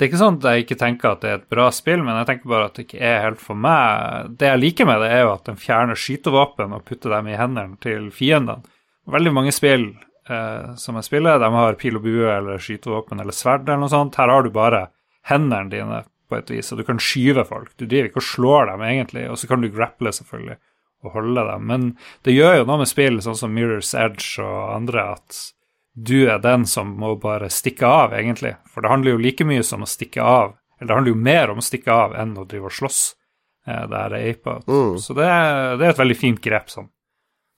Det 0.00 0.06
er 0.06 0.08
ikke 0.08 0.22
sånn 0.22 0.38
at 0.40 0.46
jeg 0.48 0.64
ikke 0.64 0.80
tenker 0.80 1.10
at 1.10 1.20
det 1.20 1.28
er 1.28 1.38
et 1.42 1.50
bra 1.52 1.66
spill, 1.76 2.00
men 2.00 2.16
jeg 2.22 2.30
tenker 2.30 2.48
bare 2.48 2.70
at 2.70 2.78
det 2.78 2.86
ikke 2.86 3.02
er 3.04 3.18
helt 3.26 3.42
for 3.44 3.58
meg. 3.68 4.30
Det 4.40 4.48
jeg 4.48 4.62
liker 4.62 4.88
med 4.88 5.04
det, 5.04 5.10
er 5.12 5.26
jo 5.26 5.32
at 5.34 5.44
den 5.50 5.60
fjerner 5.60 6.00
skytevåpen 6.00 6.72
og 6.72 6.86
putter 6.88 7.12
dem 7.12 7.28
i 7.28 7.36
hendene 7.36 7.76
til 7.84 8.08
fiendene. 8.16 8.64
Veldig 9.10 9.32
mange 9.34 9.52
spill 9.54 9.90
eh, 10.28 10.72
som 10.78 10.98
jeg 10.98 11.08
spiller, 11.08 11.40
de 11.42 11.50
har 11.54 11.78
pil 11.80 11.98
og 11.98 12.06
bue 12.06 12.30
eller 12.30 12.62
skytevåpen 12.62 13.22
eller 13.22 13.36
sverd 13.36 13.68
eller 13.68 13.84
noe 13.84 13.92
sånt. 13.92 14.18
Her 14.20 14.32
har 14.32 14.46
du 14.46 14.52
bare 14.54 14.88
hendene 15.30 15.70
dine 15.72 16.02
på 16.30 16.38
et 16.38 16.50
vis, 16.52 16.70
og 16.72 16.80
du 16.80 16.86
kan 16.86 17.00
skyve 17.02 17.44
folk. 17.48 17.72
Du 17.76 17.86
driver 17.86 18.10
ikke 18.10 18.22
og 18.22 18.28
slår 18.28 18.70
dem, 18.70 18.84
egentlig, 18.86 19.26
og 19.30 19.38
så 19.40 19.50
kan 19.50 19.62
du 19.64 19.70
grapple, 19.74 20.12
selvfølgelig, 20.14 20.58
og 21.04 21.16
holde 21.16 21.46
dem. 21.48 21.64
Men 21.66 21.86
det 22.26 22.36
gjør 22.36 22.60
jo 22.60 22.68
noe 22.68 22.82
med 22.84 22.90
spill, 22.90 23.18
sånn 23.24 23.38
som 23.38 23.56
Mirror's 23.56 23.90
Edge 23.98 24.44
og 24.44 24.74
andre, 24.76 25.08
at 25.18 25.40
du 25.98 26.28
er 26.30 26.38
den 26.42 26.66
som 26.70 26.94
må 27.00 27.16
bare 27.20 27.50
stikke 27.52 27.86
av, 27.86 28.14
egentlig. 28.16 28.54
For 28.70 28.84
det 28.84 28.92
handler 28.92 29.16
jo 29.16 29.24
like 29.24 29.46
mye 29.48 29.64
som 29.66 29.82
å 29.82 29.90
stikke 29.90 30.22
av, 30.22 30.54
eller 30.78 30.92
det 30.92 30.98
handler 31.00 31.16
jo 31.16 31.24
mer 31.26 31.52
om 31.52 31.60
å 31.60 31.66
stikke 31.66 31.96
av 32.06 32.14
enn 32.16 32.36
å 32.38 32.46
drive 32.48 32.70
og 32.70 32.76
slåss. 32.78 33.00
Eh, 33.66 33.82
det 33.90 34.04
er 34.04 34.14
ape 34.20 34.54
mm. 34.64 34.94
Så 35.02 35.16
det 35.18 35.26
er, 35.26 35.76
det 35.76 35.84
er, 35.84 35.90
et 35.92 36.00
veldig 36.00 36.16
fint 36.16 36.40
grep 36.40 36.70
som, 36.72 36.88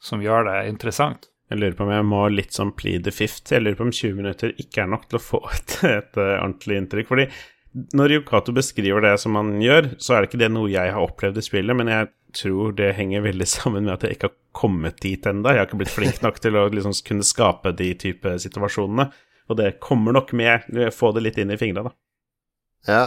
som 0.03 0.25
gjør 0.25 0.49
det 0.49 0.57
interessant. 0.73 1.29
Jeg 1.51 1.61
lurer 1.61 1.75
på 1.77 1.85
om 1.85 1.93
jeg 1.93 2.05
må 2.09 2.21
litt 2.33 2.55
sånn 2.57 2.75
plead 2.77 3.05
the 3.07 3.13
fifth. 3.15 3.53
Jeg 3.53 3.65
lurer 3.65 3.79
på 3.79 3.89
om 3.89 3.93
20 3.93 4.15
minutter 4.19 4.55
ikke 4.63 4.85
er 4.85 4.93
nok 4.93 5.09
til 5.09 5.19
å 5.19 5.25
få 5.25 5.43
et, 5.57 5.79
et 5.89 6.21
ordentlig 6.23 6.79
inntrykk. 6.81 7.11
Fordi 7.11 7.27
når 7.97 8.19
Yokato 8.19 8.53
beskriver 8.53 9.05
det 9.05 9.15
som 9.21 9.37
han 9.39 9.57
gjør, 9.63 9.95
så 10.03 10.15
er 10.15 10.23
det 10.23 10.31
ikke 10.31 10.43
det 10.43 10.51
noe 10.53 10.73
jeg 10.73 10.93
har 10.93 11.07
opplevd 11.07 11.41
i 11.41 11.45
spillet, 11.45 11.77
men 11.79 11.89
jeg 11.89 12.11
tror 12.37 12.75
det 12.77 12.91
henger 12.99 13.25
veldig 13.25 13.49
sammen 13.57 13.87
med 13.89 13.97
at 13.97 14.07
jeg 14.07 14.19
ikke 14.19 14.31
har 14.31 14.39
kommet 14.57 15.01
dit 15.05 15.29
enda. 15.29 15.55
Jeg 15.55 15.65
har 15.65 15.71
ikke 15.71 15.83
blitt 15.85 15.95
flink 15.95 16.23
nok 16.25 16.41
til 16.45 16.59
å 16.61 16.69
liksom 16.73 16.97
kunne 17.09 17.27
skape 17.27 17.75
de 17.79 17.93
type 18.07 18.37
situasjonene. 18.45 19.09
Og 19.51 19.59
det 19.59 19.75
kommer 19.83 20.15
nok 20.15 20.31
med. 20.39 20.69
Få 20.95 21.11
det 21.17 21.25
litt 21.25 21.41
inn 21.43 21.53
i 21.53 21.59
fingra, 21.61 21.89
da. 21.89 21.93
Ja. 22.89 23.03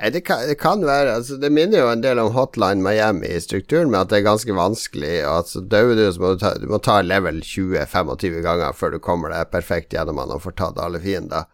Det 0.00 0.22
kan, 0.24 0.46
det 0.48 0.56
kan, 0.56 0.80
være 0.86 1.12
altså 1.18 1.36
Det 1.36 1.50
minner 1.52 1.82
jo 1.82 1.88
en 1.92 2.00
del 2.00 2.18
om 2.22 2.30
Hotline 2.32 2.80
Miami 2.80 3.28
i 3.34 3.40
strukturen, 3.42 3.90
med 3.92 4.00
at 4.00 4.12
det 4.12 4.20
er 4.20 4.28
ganske 4.30 4.54
vanskelig. 4.56 5.18
Altså, 5.28 5.60
Dauer 5.60 5.98
du, 5.98 6.06
så 6.08 6.22
må 6.22 6.32
du 6.32 6.40
ta, 6.40 6.54
du 6.56 6.68
må 6.70 6.78
ta 6.80 7.00
level 7.04 7.42
20-25 7.44 8.38
ganger 8.46 8.76
før 8.76 8.94
du 8.94 9.00
kommer 9.04 9.34
deg 9.34 9.50
perfekt 9.52 9.92
gjennom 9.92 10.22
han 10.22 10.32
og 10.32 10.40
får 10.46 10.56
tatt 10.56 10.80
alle 10.80 11.02
fiender. 11.04 11.50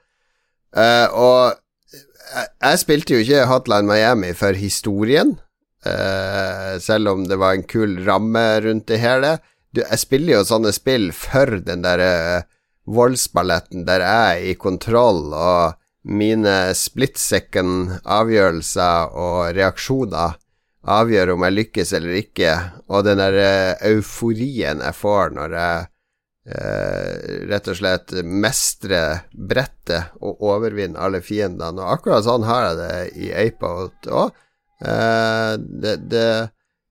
Uh, 0.77 1.09
og 1.17 1.57
jeg 2.37 2.83
spilte 2.83 3.17
jo 3.17 3.25
ikke 3.25 3.49
Hotline 3.51 3.89
Miami 3.89 4.31
for 4.37 4.59
historien, 4.59 5.37
uh, 5.87 6.77
selv 6.83 7.15
om 7.15 7.25
det 7.27 7.39
var 7.43 7.57
en 7.57 7.67
kul 7.67 7.99
ramme 8.07 8.45
rundt 8.63 8.87
det 8.91 9.01
hele. 9.03 9.37
Du, 9.75 9.83
jeg 9.83 10.03
spiller 10.03 10.39
jo 10.39 10.47
sånne 10.47 10.75
spill 10.75 11.11
for 11.17 11.59
den 11.67 11.83
der 11.87 12.05
uh, 12.05 12.47
voldsballetten 12.87 13.87
der 13.89 14.07
jeg 14.07 14.39
er 14.39 14.53
i 14.53 14.55
kontroll, 14.61 15.33
og 15.35 15.75
mine 16.07 16.57
split 16.79 17.19
second 17.19 17.97
avgjørelser 18.03 19.15
og 19.19 19.57
reaksjoner 19.57 20.37
avgjør 20.87 21.35
om 21.35 21.45
jeg 21.47 21.57
lykkes 21.57 21.93
eller 21.99 22.19
ikke, 22.21 22.55
og 22.87 23.07
den 23.09 23.19
der 23.19 23.37
uh, 23.43 23.87
euforien 23.91 24.83
jeg 24.85 24.95
får 24.95 25.35
når 25.35 25.57
jeg 25.59 25.87
eh, 26.47 27.47
rett 27.51 27.71
og 27.71 27.79
slett 27.79 28.15
mestre 28.23 29.03
brettet 29.33 30.17
og 30.23 30.43
overvinne 30.47 31.01
alle 31.01 31.23
fiendene. 31.25 31.83
Og 31.83 31.97
akkurat 31.99 32.27
sånn 32.27 32.47
har 32.47 32.69
jeg 32.69 32.77
det 32.81 32.93
i 33.27 33.33
Apeout 33.47 34.11
òg. 34.11 34.37
Eh, 34.85 35.53
det, 35.59 35.97
det, 36.13 36.29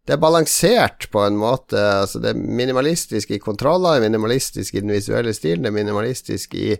det, 0.06 0.16
er 0.16 0.22
balansert 0.22 1.10
på 1.14 1.24
en 1.26 1.40
måte. 1.40 1.80
Altså 1.80 2.22
det 2.24 2.34
er 2.34 2.42
minimalistisk 2.62 3.32
i 3.32 3.42
kontroller, 3.42 4.04
minimalistisk 4.04 4.76
i 4.76 4.84
den 4.84 4.96
visuelle 4.96 5.34
stilen, 5.38 5.66
det 5.66 5.72
er 5.72 5.80
minimalistisk 5.80 6.58
i, 6.60 6.74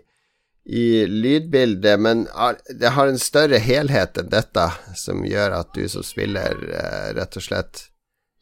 i 0.66 1.06
lydbildet, 1.06 2.00
men 2.02 2.24
det 2.74 2.90
har 2.96 3.06
en 3.06 3.20
større 3.22 3.60
helhet 3.62 4.18
enn 4.18 4.30
dette, 4.32 4.64
som 4.98 5.22
gjør 5.26 5.60
at 5.60 5.74
du 5.76 5.84
som 5.90 6.02
spiller 6.06 6.58
eh, 6.74 7.12
rett 7.14 7.38
og 7.38 7.44
slett 7.44 7.84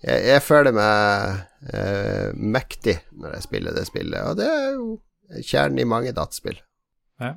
jeg, 0.04 0.20
jeg 0.28 0.44
føler 0.44 0.74
meg 0.76 1.72
eh, 1.72 2.28
mektig 2.36 2.98
når 3.16 3.38
jeg 3.38 3.46
spiller 3.46 3.76
det 3.76 3.86
spillet, 3.88 4.20
og 4.20 4.38
det 4.40 4.48
er 4.50 4.70
jo 4.76 4.88
kjernen 5.40 5.80
i 5.80 5.88
mange 5.88 6.12
dataspill. 6.16 6.58
Ja. 7.22 7.34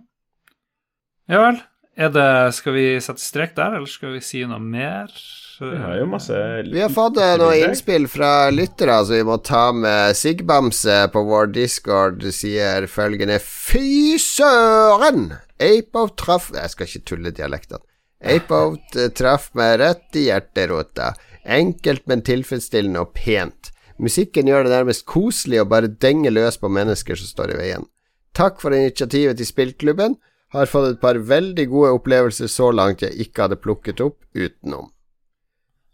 ja 1.32 1.44
vel. 1.46 1.62
Er 1.98 2.12
det, 2.14 2.54
skal 2.54 2.76
vi 2.76 2.86
sette 3.02 3.24
strek 3.24 3.56
der, 3.58 3.80
eller 3.80 3.90
skal 3.90 4.14
vi 4.14 4.22
si 4.22 4.44
noe 4.46 4.62
mer? 4.62 5.10
Vi 5.58 5.78
har 5.82 5.96
jo 5.98 6.06
masse 6.06 6.38
Vi 6.68 6.82
har 6.84 6.92
fått 6.94 7.18
eh, 7.18 7.32
noen 7.42 7.64
innspill 7.66 8.06
fra 8.06 8.52
lyttere, 8.54 9.00
så 9.02 9.16
vi 9.16 9.24
må 9.26 9.40
ta 9.42 9.72
med 9.74 10.14
Sigbamse 10.14 11.00
på 11.10 11.24
vår 11.26 11.50
discord. 11.56 12.22
Sier 12.30 12.86
følgende 12.92 13.40
Fy 13.42 14.20
søren! 14.22 15.32
Apeout 15.58 16.14
traff 16.22 16.52
Jeg 16.54 16.70
skal 16.70 16.92
ikke 16.92 17.08
tulle 17.10 17.34
dialektene. 17.34 17.82
Apeout 18.22 18.94
eh, 18.94 19.10
traff 19.18 19.50
meg 19.58 19.80
rett 19.82 20.22
i 20.22 20.28
hjerterota. 20.28 21.16
Enkelt, 21.42 22.06
men 22.06 22.22
tilfredsstillende 22.22 23.02
og 23.08 23.18
pent. 23.18 23.72
Musikken 23.98 24.50
gjør 24.52 24.68
det 24.68 24.76
nærmest 24.76 25.08
koselig 25.10 25.64
å 25.64 25.70
bare 25.70 25.90
denge 25.90 26.30
løs 26.30 26.62
på 26.62 26.70
mennesker 26.70 27.18
som 27.18 27.34
står 27.34 27.56
i 27.56 27.62
veien. 27.64 27.90
Takk 28.38 28.62
for 28.62 28.78
initiativet 28.78 29.42
til 29.42 29.50
spillklubben. 29.50 30.20
Har 30.56 30.70
fått 30.72 30.94
et 30.94 31.02
par 31.02 31.18
veldig 31.20 31.66
gode 31.72 31.96
opplevelser 31.98 32.48
så 32.52 32.70
langt 32.72 33.04
jeg 33.04 33.18
ikke 33.26 33.48
hadde 33.48 33.60
plukket 33.60 34.04
opp 34.04 34.22
utenom. 34.38 34.92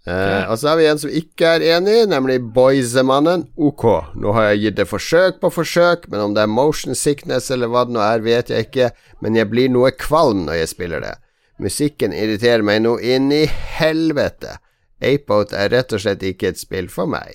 Eh, 0.04 0.49
og 0.51 0.58
så 0.60 0.74
har 0.74 0.80
vi 0.82 0.88
en 0.91 0.99
som 0.99 1.14
ikke 1.16 1.54
er 1.56 1.64
enig, 1.78 1.95
nemlig 2.12 2.41
Boysemannen. 2.54 3.45
Ok, 3.56 3.86
nå 4.20 4.34
har 4.36 4.49
jeg 4.49 4.64
gitt 4.66 4.80
det 4.82 4.88
forsøk 4.89 5.39
på 5.39 5.51
forsøk, 5.58 6.10
men 6.12 6.26
om 6.26 6.36
det 6.36 6.43
er 6.43 6.51
motion 6.51 6.97
sickness 6.97 7.47
eller 7.56 7.72
hva 7.72 7.86
det 7.88 7.95
nå 7.95 8.04
er, 8.04 8.26
vet 8.26 8.51
jeg 8.51 8.68
ikke, 8.68 8.89
men 9.24 9.39
jeg 9.39 9.49
blir 9.54 9.72
noe 9.72 9.93
kvalm 9.95 10.43
når 10.49 10.60
jeg 10.60 10.74
spiller 10.76 11.06
det. 11.06 11.16
Musikken 11.64 12.14
irriterer 12.18 12.66
meg 12.66 12.84
nå 12.84 12.97
inn 12.99 13.32
i 13.32 13.45
helvete. 13.47 14.58
Apeout 15.04 15.56
er 15.56 15.72
rett 15.72 15.95
og 15.95 16.04
slett 16.04 16.24
ikke 16.28 16.51
et 16.51 16.60
spill 16.60 16.91
for 16.91 17.08
meg. 17.08 17.32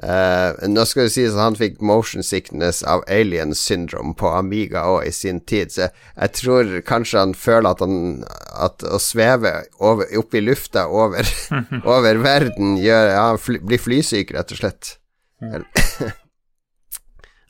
Uh, 0.00 0.56
nå 0.72 0.86
skal 0.88 1.04
det 1.04 1.12
sies 1.12 1.34
at 1.34 1.42
han 1.42 1.56
fikk 1.58 1.82
motion 1.84 2.24
sickness 2.24 2.78
av 2.88 3.02
alien 3.12 3.50
syndrome 3.52 4.14
på 4.16 4.30
Amiga 4.32 4.86
òg 4.88 5.04
i 5.04 5.12
sin 5.12 5.42
tid, 5.44 5.68
så 5.68 5.90
jeg 5.92 6.32
tror 6.38 6.70
kanskje 6.88 7.20
han 7.20 7.34
føler 7.36 7.68
at, 7.74 7.82
han, 7.84 8.22
at 8.56 8.86
å 8.88 8.96
sveve 8.96 9.50
over, 9.84 10.08
opp 10.16 10.32
i 10.32 10.40
lufta 10.40 10.86
over, 10.88 11.28
over 11.84 12.22
verden 12.24 12.78
gjør 12.80 13.10
Ja, 13.12 13.26
han 13.34 13.40
fly, 13.42 13.60
blir 13.60 13.82
flysyk, 13.82 14.32
rett 14.32 14.54
og 14.54 14.62
slett. 14.62 14.94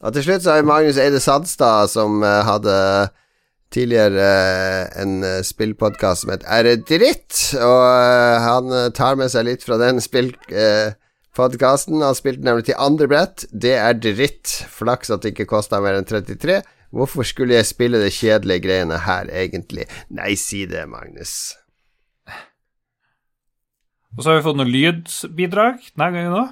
og 0.02 0.16
til 0.16 0.26
slutt 0.26 0.42
så 0.42 0.56
har 0.56 0.64
vi 0.64 0.70
Magnus 0.72 0.98
Eide 0.98 1.20
Sadstad, 1.22 1.92
som 1.92 2.24
uh, 2.26 2.40
hadde 2.48 2.74
tidligere 3.72 4.26
uh, 4.26 4.88
en 4.98 5.22
uh, 5.22 5.36
spillpodkast 5.46 6.26
som 6.26 6.34
het 6.34 6.42
Er 6.50 6.66
det 6.66 6.88
dritt? 6.90 7.38
Og 7.54 7.86
han 8.48 8.74
tar 8.98 9.14
med 9.20 9.30
seg 9.30 9.46
litt 9.46 9.62
fra 9.62 9.78
den 9.78 10.02
spillpodkasten. 11.32 12.02
Han 12.02 12.14
spilte 12.14 12.44
nemlig 12.44 12.66
til 12.66 12.78
andre 12.78 13.08
brett. 13.08 13.46
Det 13.52 13.74
er 13.74 13.94
dritt. 13.94 14.46
Flaks 14.70 15.10
at 15.10 15.22
det 15.22 15.32
ikke 15.32 15.48
kosta 15.48 15.80
mer 15.80 15.96
enn 15.96 16.04
33. 16.04 16.62
Hvorfor 16.92 17.24
skulle 17.24 17.54
jeg 17.54 17.66
spille 17.66 17.98
de 18.02 18.10
kjedelige 18.10 18.60
greiene 18.66 18.98
her, 19.06 19.28
egentlig? 19.32 19.86
Nei, 20.10 20.34
si 20.36 20.66
det, 20.66 20.84
Magnus. 20.88 21.54
Og 24.12 24.20
så 24.22 24.28
har 24.28 24.36
vi 24.36 24.44
fått 24.44 24.58
noen 24.60 24.68
lydbidrag 24.68 25.80
denne 25.96 26.10
gangen 26.12 26.36
òg. 26.36 26.50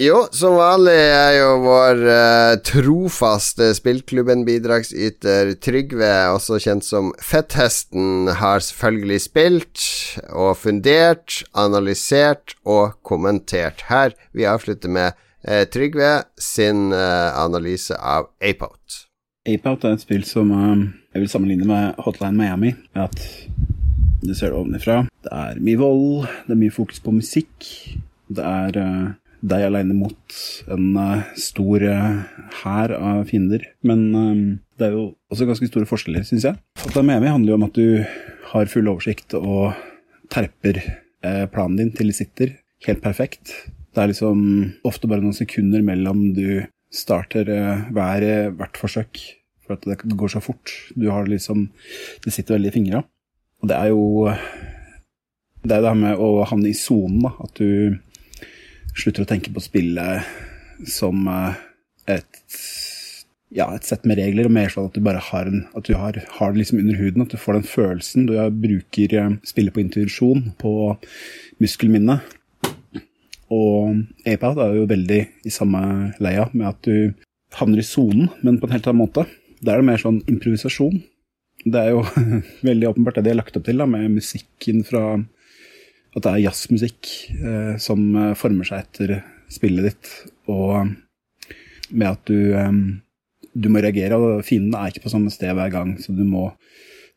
Jo, 0.00 0.22
som 0.32 0.54
vanlig 0.56 0.94
er 0.96 1.34
jo 1.36 1.48
vår 1.60 1.98
uh, 2.08 2.54
trofaste 2.64 3.66
spillklubben-bidragsyter 3.76 5.50
Trygve, 5.60 6.08
også 6.32 6.56
kjent 6.64 6.86
som 6.86 7.10
Fetthesten, 7.20 8.30
har 8.40 8.64
selvfølgelig 8.64 9.18
spilt 9.26 9.84
og 10.32 10.54
fundert, 10.56 11.42
analysert 11.52 12.56
og 12.64 12.96
kommentert. 13.04 13.84
Her 13.92 14.16
vi 14.32 14.48
avslutter 14.48 14.88
med 14.88 15.20
uh, 15.44 15.68
Trygve 15.68 16.14
sin 16.40 16.94
uh, 16.96 17.36
analyse 17.36 17.92
av 17.92 18.32
Apeout. 18.40 19.02
Apeout 19.44 19.84
er 19.84 20.00
et 20.00 20.08
spill 20.08 20.24
som 20.24 20.48
jeg 20.56 21.26
vil 21.26 21.28
sammenligne 21.28 21.68
med 21.68 22.00
Hotline 22.06 22.40
Miami. 22.40 22.72
At 22.96 23.20
du 24.24 24.32
ser 24.32 24.48
det 24.48 24.56
ovenifra. 24.64 25.02
Det 25.28 25.36
er 25.44 25.60
mye 25.60 25.84
vold, 25.84 26.30
det 26.48 26.56
er 26.56 26.64
mye 26.64 26.80
fokus 26.80 27.04
på 27.04 27.12
musikk. 27.20 27.68
Det 28.32 28.48
er 28.48 28.86
deg 29.40 29.64
aleine 29.64 29.96
mot 29.96 30.38
en 30.70 30.86
uh, 30.96 31.22
stor 31.38 31.84
uh, 31.84 32.22
hær 32.60 32.94
av 32.96 33.24
fiender. 33.30 33.64
Men 33.86 34.02
uh, 34.12 34.40
det 34.80 34.88
er 34.88 34.96
jo 34.96 35.04
også 35.32 35.48
ganske 35.48 35.70
store 35.70 35.88
forskjeller, 35.88 36.26
syns 36.28 36.46
jeg. 36.48 36.60
Fatamemi 36.80 37.30
handler 37.30 37.54
jo 37.54 37.58
om 37.60 37.68
at 37.68 37.78
du 37.78 38.02
har 38.52 38.72
full 38.72 38.90
oversikt 38.90 39.36
og 39.38 39.72
terper 40.30 40.82
planen 41.52 41.76
din 41.76 41.90
til 41.92 42.08
de 42.08 42.14
sitter 42.16 42.52
helt 42.86 43.02
perfekt. 43.04 43.50
Det 43.92 44.00
er 44.00 44.08
liksom 44.08 44.38
ofte 44.88 45.08
bare 45.10 45.20
noen 45.20 45.36
sekunder 45.36 45.82
mellom 45.84 46.30
du 46.32 46.62
starter 46.94 47.50
hver, 47.92 48.24
hvert 48.56 48.80
forsøk, 48.80 49.20
for 49.60 49.76
at 49.76 49.84
det 49.84 50.16
går 50.16 50.32
så 50.32 50.40
fort. 50.40 50.72
Du 50.96 51.10
har 51.12 51.28
liksom 51.28 51.68
Det 52.24 52.32
sitter 52.32 52.56
veldig 52.56 52.72
i 52.72 52.76
fingra. 52.78 53.02
Og 53.60 53.68
det 53.68 53.76
er 53.76 53.92
jo 53.92 54.32
Det 55.60 55.76
er 55.76 55.82
det 55.82 55.92
her 55.92 56.00
med 56.06 56.16
å 56.16 56.46
havne 56.48 56.70
i 56.70 56.78
sonen. 56.78 57.28
At 57.28 57.60
du 57.60 58.00
slutter 58.94 59.24
å 59.24 59.30
tenke 59.30 59.52
på 59.54 59.62
spillet 59.64 60.86
som 60.88 61.26
eh, 61.30 61.60
et 62.16 62.54
ja, 63.50 63.66
et 63.74 63.86
sett 63.86 64.04
med 64.06 64.20
regler, 64.20 64.46
og 64.46 64.54
mer 64.54 64.70
sånn 64.70 64.86
at 64.86 64.94
du 64.94 65.02
bare 65.02 65.22
har, 65.26 65.48
en, 65.50 65.64
at 65.74 65.88
du 65.88 65.96
har, 65.98 66.16
har, 66.36 66.52
det 66.52 66.62
liksom 66.62 66.78
under 66.82 66.98
huden. 67.00 67.24
At 67.24 67.32
du 67.34 67.40
får 67.40 67.58
den 67.58 67.66
følelsen. 67.66 68.28
Du 68.28 68.36
bruker 68.62 69.14
eh, 69.18 69.32
spillet 69.46 69.74
på 69.74 69.82
intuisjon, 69.82 70.52
på 70.60 70.74
muskelminne. 71.62 72.20
Og 73.50 74.04
Apout 74.30 74.60
er 74.62 74.76
jo 74.78 74.86
veldig 74.90 75.20
i 75.46 75.52
samme 75.52 75.82
leia, 76.22 76.46
med 76.54 76.68
at 76.68 76.86
du 76.86 77.26
havner 77.58 77.82
i 77.82 77.86
sonen, 77.86 78.30
men 78.46 78.60
på 78.60 78.68
en 78.68 78.76
helt 78.76 78.86
annen 78.86 79.02
måte. 79.02 79.26
Da 79.58 79.74
er 79.74 79.82
det 79.82 79.90
mer 79.90 80.00
sånn 80.00 80.22
improvisasjon. 80.30 81.00
Det 81.66 81.82
er 81.82 81.90
jo 81.96 82.04
veldig 82.70 82.92
åpenbart 82.92 83.18
det 83.18 83.26
de 83.26 83.34
har 83.34 83.42
lagt 83.42 83.58
opp 83.58 83.66
til, 83.66 83.82
da, 83.82 83.88
med 83.90 84.14
musikken 84.14 84.84
fra 84.86 85.18
at 86.16 86.24
det 86.24 86.32
er 86.32 86.44
jazzmusikk 86.46 87.10
eh, 87.38 87.74
som 87.82 88.02
eh, 88.18 88.34
former 88.38 88.66
seg 88.66 88.82
etter 88.82 89.20
spillet 89.50 89.90
ditt, 89.90 90.10
og 90.50 90.90
med 91.90 92.06
at 92.08 92.30
du, 92.30 92.54
eh, 92.58 92.72
du 93.54 93.68
må 93.70 93.82
reagere, 93.82 94.18
og 94.18 94.44
fiendene 94.46 94.80
er 94.80 94.92
ikke 94.92 95.06
på 95.06 95.12
samme 95.14 95.32
sted 95.34 95.54
hver 95.56 95.72
gang, 95.74 95.94
så 96.02 96.14
du 96.14 96.24
må 96.26 96.50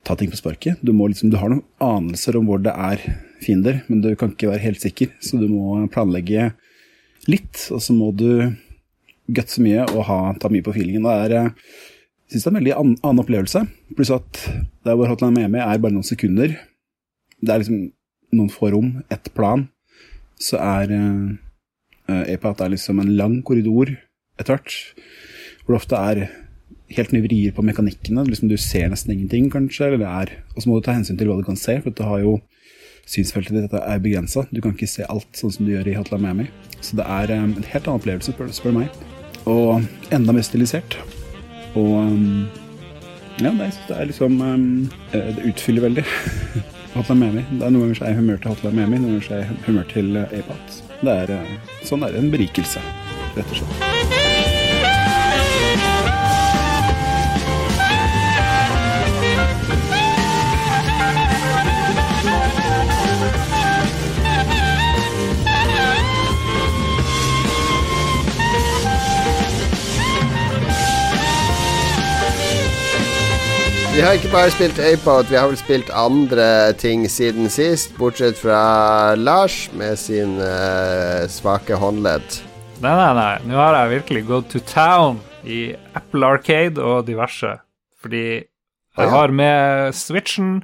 ta 0.04 0.18
ting 0.20 0.30
på 0.30 0.38
sparket. 0.38 0.82
Du, 0.84 0.92
liksom, 0.92 1.32
du 1.32 1.40
har 1.40 1.52
noen 1.52 1.64
anelser 1.82 2.38
om 2.38 2.50
hvor 2.50 2.62
det 2.62 2.74
er 2.74 3.02
fiender, 3.44 3.82
men 3.88 4.04
du 4.04 4.12
kan 4.20 4.34
ikke 4.34 4.52
være 4.52 4.66
helt 4.68 4.84
sikker, 4.84 5.14
så 5.24 5.40
du 5.40 5.48
må 5.52 5.80
planlegge 5.94 6.52
litt, 7.32 7.68
og 7.72 7.82
så 7.84 7.96
må 7.96 8.12
du 8.16 8.54
gutse 9.34 9.64
mye 9.64 9.86
og 9.94 10.04
ha, 10.10 10.20
ta 10.40 10.52
mye 10.52 10.66
på 10.66 10.74
feelingen. 10.76 11.06
Det 11.08 11.16
er, 11.16 11.36
jeg 11.38 11.50
eh, 11.50 11.82
syns 12.34 12.44
det 12.44 12.50
er 12.50 12.54
en 12.54 12.60
veldig 12.60 12.78
annen, 12.78 12.96
annen 13.02 13.24
opplevelse, 13.24 13.66
pluss 13.98 14.14
at 14.14 14.46
der 14.84 14.98
hvor 15.00 15.10
Hotline 15.12 15.38
Miami 15.38 15.62
er 15.64 15.82
bare 15.82 15.96
noen 15.96 16.08
sekunder. 16.08 16.58
Det 17.40 17.54
er 17.54 17.64
liksom 17.64 17.86
noen 18.34 18.52
få 18.52 18.72
rom, 18.74 18.96
ett 19.14 19.32
plan, 19.38 19.68
så 20.42 20.60
er 20.60 20.92
uh, 20.92 21.34
eh, 22.10 22.34
EPAT 22.36 22.64
er 22.64 22.74
liksom 22.74 23.00
en 23.00 23.14
lang 23.18 23.42
korridor 23.46 23.94
etter 24.40 24.56
hvert, 24.56 24.78
hvor 25.64 25.76
det 25.76 25.82
ofte 25.82 26.00
er 26.00 26.24
helt 26.94 27.14
nye 27.14 27.26
vrier 27.26 27.54
på 27.56 27.66
mekanikkene. 27.66 28.26
Liksom 28.28 28.50
du 28.52 28.58
ser 28.60 28.90
nesten 28.92 29.14
ingenting, 29.14 29.50
kanskje, 29.54 29.88
eller 29.88 30.02
det 30.02 30.10
er 30.10 30.34
Og 30.56 30.64
så 30.64 30.70
må 30.70 30.80
du 30.80 30.86
ta 30.86 30.98
hensyn 30.98 31.18
til 31.18 31.30
hva 31.30 31.38
du 31.40 31.46
kan 31.48 31.58
se, 31.60 31.80
for 31.82 31.96
du 31.96 32.04
har 32.04 32.20
jo 32.22 32.40
synsfeltet 33.10 33.56
ditt 33.56 33.74
er 33.80 34.04
begrensa. 34.04 34.46
Du 34.52 34.62
kan 34.62 34.76
ikke 34.76 34.88
se 34.88 35.08
alt 35.10 35.28
sånn 35.36 35.52
som 35.52 35.66
du 35.66 35.74
gjør 35.74 35.90
i 35.92 35.96
Hotline 35.98 36.24
Miami. 36.24 36.48
Så 36.82 37.00
det 37.00 37.08
er 37.08 37.34
um, 37.36 37.56
en 37.58 37.72
helt 37.72 37.88
annen 37.88 38.00
opplevelse, 38.00 38.36
spør, 38.36 38.52
spør 38.56 38.78
meg. 38.78 39.02
Og 39.50 39.84
enda 40.14 40.36
mer 40.36 40.46
stilisert. 40.46 41.00
Og 41.76 41.98
um, 42.06 42.46
ja, 43.42 43.50
det, 43.50 43.74
det 43.90 43.98
er 43.98 44.08
liksom 44.12 44.40
um, 44.40 44.66
Det 45.12 45.50
utfyller 45.50 45.90
veldig. 45.90 46.06
Hotline 46.94 47.20
Miami. 47.20 47.46
Det 47.52 47.66
er 47.66 47.74
Noen 47.74 47.88
ganger 47.88 48.00
så 48.00 48.06
er 48.08 48.14
jeg 48.14 48.22
humør 48.22 48.42
til 48.42 48.54
Hotline 48.54 48.76
Miami, 48.80 49.00
noen 49.02 49.16
ganger 49.16 49.28
så 49.28 49.38
er 49.38 49.46
jeg 49.46 49.62
humør 49.68 49.88
til 49.94 50.12
uh, 50.18 50.38
APAT. 50.42 50.82
Det 51.04 51.18
uh, 51.34 51.80
sånn 51.90 52.06
er 52.06 52.14
det 52.14 52.22
en 52.24 52.34
berikelse, 52.34 52.86
rett 53.38 53.50
og 53.50 53.64
slett. 53.64 54.23
Vi 73.94 74.02
har 74.02 74.16
ikke 74.18 74.32
bare 74.34 74.50
spilt 74.50 74.80
Apout, 74.82 75.28
vi 75.30 75.38
har 75.38 75.52
vel 75.52 75.58
spilt 75.60 75.92
andre 75.94 76.74
ting 76.82 77.04
siden 77.06 77.46
sist, 77.54 77.92
bortsett 77.94 78.40
fra 78.42 79.14
Lars 79.14 79.68
med 79.78 80.00
sin 80.02 80.40
uh, 80.42 81.30
svake 81.30 81.78
håndledd. 81.78 82.40
Nei, 82.82 82.90
nei, 82.98 83.12
nei. 83.20 83.36
Nå 83.46 83.60
har 83.60 83.78
jeg 83.78 83.92
virkelig 84.00 84.24
gått 84.32 84.50
to 84.50 84.64
town 84.66 85.22
i 85.46 85.76
Apple 85.94 86.26
Arcade 86.26 86.82
og 86.82 87.06
diverse. 87.06 87.54
Fordi 88.02 88.26
jeg 88.42 89.14
har 89.14 89.38
med 89.38 89.94
Switchen 89.94 90.64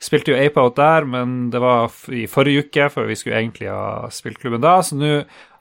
Spilte 0.00 0.32
jo 0.32 0.40
Apout 0.40 0.78
der, 0.78 1.04
men 1.04 1.50
det 1.52 1.60
var 1.60 1.92
i 2.08 2.22
forrige 2.24 2.64
uke, 2.64 2.86
før 2.88 3.10
vi 3.10 3.18
skulle 3.20 3.36
egentlig 3.36 3.68
ha 3.68 4.08
spilt 4.08 4.40
klubben 4.40 4.62
da. 4.64 4.78
Så 4.80 4.96
nå 4.96 5.18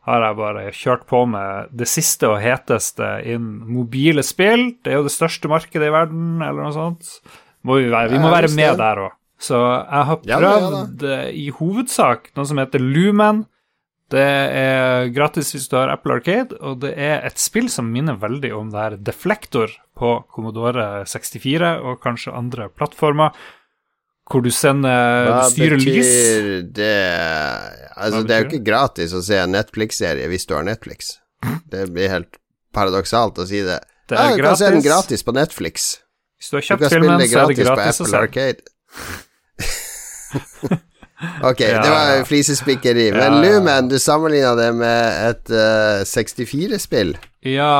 har 0.07 0.23
jeg 0.23 0.37
bare 0.39 0.65
kjørt 0.75 1.05
på 1.09 1.25
med 1.29 1.69
det 1.75 1.87
siste 1.91 2.29
og 2.29 2.39
heteste 2.43 3.07
innen 3.27 3.67
mobile 3.75 4.23
spill. 4.25 4.69
Det 4.83 4.93
er 4.93 4.99
jo 5.01 5.07
det 5.09 5.13
største 5.13 5.51
markedet 5.51 5.89
i 5.89 5.93
verden, 5.93 6.39
eller 6.39 6.63
noe 6.63 6.75
sånt. 6.75 7.13
Må 7.67 7.81
vi, 7.81 7.89
være, 7.91 8.13
vi 8.13 8.21
må 8.23 8.31
være 8.31 8.51
med 8.55 8.79
der 8.79 9.03
òg. 9.05 9.15
Så 9.39 9.59
jeg 9.59 10.07
har 10.09 10.19
prøvd 10.23 11.05
ja, 11.07 11.21
i 11.31 11.47
hovedsak 11.55 12.31
noe 12.35 12.47
som 12.47 12.59
heter 12.59 12.83
Lumen. 12.83 13.45
Det 14.09 14.25
er 14.25 15.11
gratis 15.13 15.53
hvis 15.53 15.67
du 15.69 15.77
har 15.77 15.91
Apple 15.93 16.17
Arcade, 16.17 16.57
og 16.65 16.79
det 16.81 16.95
er 16.97 17.21
et 17.27 17.39
spill 17.39 17.69
som 17.69 17.91
minner 17.93 18.17
veldig 18.19 18.49
om 18.57 18.71
det 18.73 18.81
her 18.81 18.97
Deflektor 18.97 19.75
på 19.99 20.15
Commodore 20.33 21.05
64 21.07 21.75
og 21.85 21.99
kanskje 22.01 22.33
andre 22.35 22.71
plattformer 22.73 23.35
hvor 24.29 24.43
du 24.45 24.51
sender 24.53 25.29
Hva 25.29 25.39
du 25.41 25.53
styrer 25.55 25.79
betyr 25.79 25.95
lys. 25.95 26.11
det 26.77 26.93
Altså, 27.99 28.21
det 28.23 28.35
er 28.35 28.43
jo 28.43 28.49
ikke 28.51 28.63
gratis 28.63 29.13
å 29.17 29.21
se 29.25 29.39
en 29.41 29.51
Netflix-serie 29.51 30.27
hvis 30.31 30.45
du 30.47 30.53
har 30.55 30.63
Netflix. 30.63 31.17
Det 31.71 31.87
blir 31.91 32.11
helt 32.11 32.37
paradoksalt 32.75 33.41
å 33.41 33.47
si 33.49 33.59
det. 33.65 33.79
det 34.07 34.19
ja, 34.19 34.35
du 34.35 34.43
kan 34.43 34.59
se 34.59 34.69
den 34.71 34.85
gratis 34.85 35.25
på 35.25 35.33
Netflix. 35.35 35.89
Hvis 36.39 36.51
du 36.51 36.59
har 36.59 36.67
kjøpt 36.69 36.93
filmen, 36.93 37.23
så 37.27 37.41
er 37.41 37.51
det 37.51 37.57
gratis 37.59 37.99
å 37.99 38.07
se. 38.07 38.21
Arcade. 38.21 38.63
ok, 41.49 41.59
ja, 41.65 41.81
det 41.83 41.91
var 41.91 42.23
flisespikkeri. 42.29 43.09
Men 43.17 43.35
ja, 43.35 43.41
Lumen, 43.43 43.89
du 43.91 43.97
sammenligna 43.99 44.53
det 44.55 44.69
med 44.79 45.25
et 45.25 45.51
uh, 45.51 45.59
eh, 45.99 46.05
64-spill? 46.07 47.17
Ja, 47.43 47.73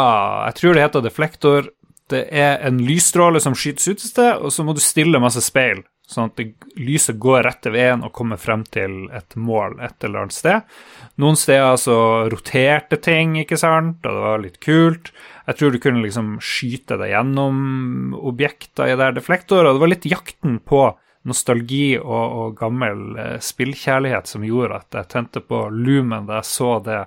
jeg 0.49 0.59
tror 0.59 0.75
det 0.75 0.83
heter 0.83 1.05
Deflektor. 1.05 1.71
Det 2.11 2.25
er 2.27 2.59
en 2.67 2.81
lysstråle 2.83 3.39
som 3.43 3.55
skytes 3.55 3.87
ut 3.87 4.01
et 4.01 4.09
sted, 4.09 4.33
og 4.35 4.51
så 4.51 4.67
må 4.67 4.75
du 4.75 4.83
stille 4.83 5.23
masse 5.23 5.43
speil 5.45 5.85
sånn 6.09 6.31
at 6.31 6.39
det, 6.39 6.47
lyset 6.79 7.19
går 7.21 7.43
rett 7.45 7.59
til 7.63 7.75
veien 7.75 8.03
og 8.05 8.13
kommer 8.15 8.39
frem 8.41 8.63
til 8.67 9.03
et 9.15 9.35
mål 9.37 9.77
et 9.85 10.05
eller 10.05 10.23
annet 10.23 10.37
sted. 10.37 10.79
Noen 11.21 11.37
steder 11.37 11.77
så 11.81 11.99
roterte 12.31 12.97
ting, 13.03 13.37
ikke 13.41 13.59
sant, 13.59 14.01
og 14.03 14.15
det 14.15 14.23
var 14.25 14.41
litt 14.43 14.57
kult. 14.63 15.11
Jeg 15.49 15.59
tror 15.59 15.73
du 15.73 15.81
kunne 15.81 16.03
liksom 16.05 16.35
skyte 16.45 16.97
deg 17.01 17.13
gjennom 17.13 18.15
objekter 18.17 18.91
i 18.91 18.97
der 18.99 19.15
deflektor, 19.17 19.65
og 19.65 19.77
det 19.77 19.83
var 19.83 19.93
litt 19.93 20.09
jakten 20.09 20.59
på 20.65 20.87
nostalgi 21.29 21.97
og, 21.99 22.35
og 22.41 22.57
gammel 22.59 23.17
eh, 23.19 23.37
spillkjærlighet 23.43 24.29
som 24.29 24.45
gjorde 24.47 24.79
at 24.79 24.99
jeg 25.01 25.11
tente 25.11 25.43
på 25.43 25.65
Lumen 25.73 26.29
da 26.29 26.39
jeg 26.39 26.49
så 26.49 26.77
det 26.85 27.01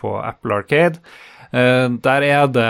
på 0.00 0.14
Apple 0.22 0.62
Arcade. 0.62 1.02
Eh, 1.50 1.88
der 1.90 2.22
er 2.22 2.46
det 2.46 2.68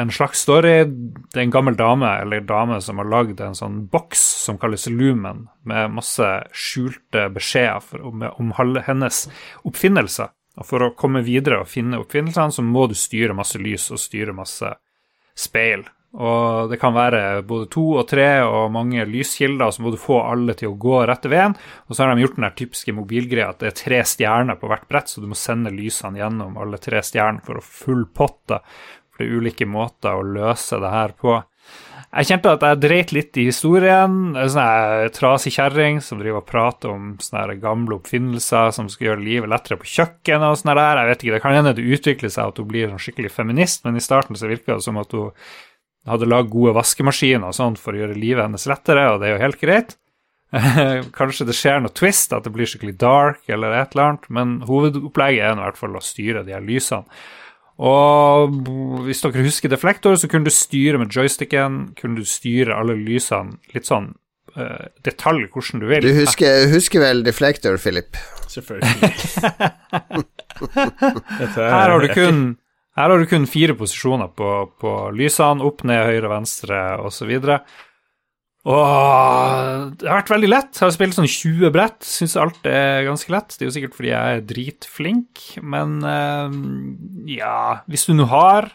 en 0.00 0.10
slags 0.10 0.40
story. 0.46 0.84
Det 0.84 1.40
er 1.40 1.44
en 1.44 1.52
gammel 1.54 1.76
dame 1.76 2.08
eller 2.22 2.46
dame 2.48 2.80
som 2.80 3.02
har 3.02 3.10
lagd 3.12 3.42
en 3.44 3.56
sånn 3.56 3.82
boks 3.92 4.22
som 4.46 4.58
kalles 4.60 4.88
Lumen, 4.88 5.46
med 5.68 5.92
masse 5.98 6.30
skjulte 6.56 7.28
beskjeder 7.34 8.00
om, 8.06 8.24
om 8.30 8.54
hennes 8.86 9.26
oppfinnelser. 9.68 10.32
Og 10.56 10.64
For 10.64 10.86
å 10.86 10.94
komme 10.96 11.20
videre 11.26 11.60
og 11.60 11.68
finne 11.68 12.00
oppfinnelsene, 12.00 12.54
så 12.54 12.64
må 12.64 12.86
du 12.88 12.96
styre 12.96 13.36
masse 13.36 13.60
lys 13.60 13.90
og 13.92 14.00
styre 14.00 14.32
masse 14.36 14.70
speil. 15.36 15.84
Og 16.16 16.70
det 16.70 16.78
kan 16.80 16.94
være 16.96 17.42
både 17.44 17.68
to 17.72 17.84
og 18.00 18.06
tre 18.08 18.28
og 18.46 18.70
mange 18.72 19.04
lyskilder, 19.08 19.72
så 19.72 19.84
må 19.84 19.92
du 19.92 19.98
få 20.00 20.22
alle 20.24 20.54
til 20.56 20.72
å 20.72 20.78
gå 20.80 21.02
rette 21.08 21.28
veien. 21.28 21.56
Og 21.86 21.96
så 21.96 22.04
har 22.04 22.14
de 22.14 22.24
gjort 22.24 22.38
den 22.40 22.54
typiske 22.56 22.94
mobilgreia 22.96 23.50
at 23.52 23.60
det 23.60 23.72
er 23.72 23.80
tre 23.82 23.98
stjerner 24.08 24.56
på 24.60 24.70
hvert 24.70 24.86
brett, 24.88 25.12
så 25.12 25.20
du 25.20 25.28
må 25.28 25.36
sende 25.36 25.74
lysene 25.74 26.22
gjennom 26.22 26.56
alle 26.60 26.80
tre 26.80 27.02
stjernene 27.04 27.44
for 27.44 27.60
å 27.60 27.66
full 27.66 28.06
potte. 28.16 28.62
For 29.12 29.24
det 29.24 29.28
er 29.28 29.42
ulike 29.42 29.68
måter 29.68 30.16
å 30.16 30.24
løse 30.24 30.80
det 30.80 30.94
her 30.94 31.12
på. 31.20 31.36
Jeg 32.16 32.28
kjente 32.30 32.52
at 32.54 32.62
jeg 32.64 32.80
dreit 32.80 33.12
litt 33.12 33.36
i 33.36 33.46
historien. 33.50 34.12
En 34.38 34.50
sånn 34.52 35.12
trasig 35.12 35.52
kjerring 35.58 35.98
som 36.04 36.20
driver 36.22 36.40
og 36.40 36.48
prater 36.48 36.92
om 36.94 37.10
sånne 37.20 37.58
gamle 37.60 37.98
oppfinnelser 37.98 38.72
som 38.72 38.88
skal 38.88 39.10
gjøre 39.10 39.24
livet 39.26 39.52
lettere 39.52 39.76
på 39.82 39.90
kjøkkenet 39.98 40.48
og 40.48 40.60
sånn 40.62 40.72
der. 40.72 41.02
Jeg 41.02 41.10
vet 41.10 41.24
ikke, 41.24 41.34
Det 41.36 41.42
kan 41.44 41.56
hende 41.58 41.74
det 41.76 41.84
utvikler 41.84 42.32
seg 42.32 42.52
at 42.54 42.60
hun 42.62 42.70
blir 42.70 42.88
en 42.88 43.02
skikkelig 43.02 43.34
feminist, 43.34 43.84
men 43.84 44.00
i 44.00 44.04
starten 44.04 44.38
så 44.38 44.48
virker 44.48 44.78
det 44.78 44.86
som 44.86 44.96
at 45.02 45.12
hun 45.12 45.34
hadde 46.06 46.28
lagd 46.30 46.52
gode 46.52 46.74
vaskemaskiner 46.76 47.50
og 47.50 47.56
sånt 47.56 47.80
for 47.82 47.94
å 47.94 48.02
gjøre 48.02 48.18
livet 48.18 48.46
hennes 48.46 48.66
lettere, 48.70 49.08
og 49.12 49.22
det 49.22 49.30
er 49.30 49.36
jo 49.36 49.44
helt 49.44 49.62
greit. 49.62 49.96
Kanskje 51.18 51.48
det 51.48 51.56
skjer 51.58 51.82
noe 51.82 51.94
twist, 51.94 52.32
at 52.32 52.46
det 52.46 52.52
blir 52.54 52.68
skikkelig 52.70 52.96
dark 53.00 53.50
eller 53.50 53.74
et 53.74 53.94
eller 53.94 54.12
annet, 54.12 54.28
men 54.32 54.60
hovedopplegget 54.68 55.48
er 55.48 55.58
i 55.58 55.64
hvert 55.64 55.80
fall 55.80 55.98
å 55.98 56.04
styre 56.04 56.44
de 56.46 56.54
her 56.54 56.64
lysene. 56.64 57.08
Og 57.76 58.54
hvis 59.04 59.20
dere 59.20 59.44
husker 59.44 59.68
Deflektor, 59.68 60.14
så 60.16 60.30
kunne 60.32 60.48
du 60.48 60.54
styre 60.54 61.00
med 61.02 61.12
joysticken, 61.12 61.90
kunne 61.98 62.22
du 62.22 62.28
styre 62.28 62.76
alle 62.78 62.96
lysene 62.96 63.58
litt 63.74 63.88
sånn 63.88 64.14
uh, 64.56 64.86
detalj 65.04 65.50
hvordan 65.52 65.82
du 65.82 65.90
vil. 65.90 66.06
Du 66.06 66.16
husker, 66.16 66.70
husker 66.72 67.04
vel 67.04 67.20
Deflektor, 67.26 67.76
Philip? 67.82 68.16
Selvfølgelig. 68.48 69.10
her, 70.72 71.90
har 71.90 72.00
du 72.00 72.08
kun, 72.14 72.40
her 72.96 73.12
har 73.12 73.20
du 73.20 73.28
kun 73.28 73.44
fire 73.50 73.76
posisjoner 73.76 74.30
på, 74.32 74.52
på 74.80 74.94
lysene. 75.16 75.64
Opp, 75.66 75.84
ned, 75.84 76.06
høyre, 76.08 76.30
venstre 76.32 76.80
osv. 77.04 77.34
Og 78.66 79.92
det 80.00 80.08
har 80.08 80.22
vært 80.22 80.32
veldig 80.32 80.48
lett. 80.50 80.72
Jeg 80.74 80.86
har 80.86 80.94
spilt 80.94 81.18
sånn 81.18 81.28
20 81.30 81.74
brett. 81.74 82.00
Syns 82.08 82.38
alt 82.40 82.66
er 82.66 83.04
ganske 83.06 83.30
lett. 83.34 83.52
Det 83.52 83.66
er 83.66 83.70
jo 83.70 83.76
sikkert 83.76 83.98
fordi 83.98 84.10
jeg 84.14 84.38
er 84.38 84.48
dritflink, 84.48 85.44
men 85.62 86.00
eh, 86.08 86.58
ja 87.36 87.84
Hvis 87.86 88.08
du 88.08 88.16
nå 88.16 88.26
har 88.32 88.72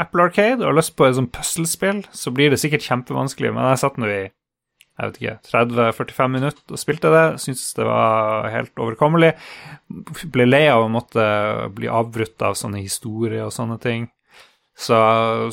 Apple 0.00 0.28
Arcade 0.28 0.62
og 0.62 0.70
har 0.70 0.78
lyst 0.78 0.94
på 0.96 1.08
et 1.08 1.18
sånt 1.18 1.34
puslespill, 1.34 2.02
så 2.14 2.32
blir 2.32 2.52
det 2.52 2.60
sikkert 2.62 2.84
kjempevanskelig, 2.84 3.52
men 3.56 3.70
jeg 3.72 3.82
satt 3.82 3.96
nå 4.00 4.08
i 4.12 4.24
jeg 4.96 5.10
vet 5.10 5.16
ikke, 5.20 5.36
30-45 5.52 6.30
minutter 6.32 6.72
og 6.72 6.80
spilte 6.80 7.12
det. 7.12 7.24
Syntes 7.42 7.74
det 7.76 7.84
var 7.84 8.48
helt 8.48 8.80
overkommelig. 8.80 9.34
Ble 10.32 10.46
lei 10.48 10.64
av 10.72 10.86
å 10.86 10.92
måtte 10.92 11.24
bli 11.76 11.90
avbrutt 11.92 12.40
av 12.46 12.56
sånne 12.56 12.80
historier 12.80 13.44
og 13.44 13.52
sånne 13.52 13.76
ting. 13.82 14.06
Så, 14.76 14.96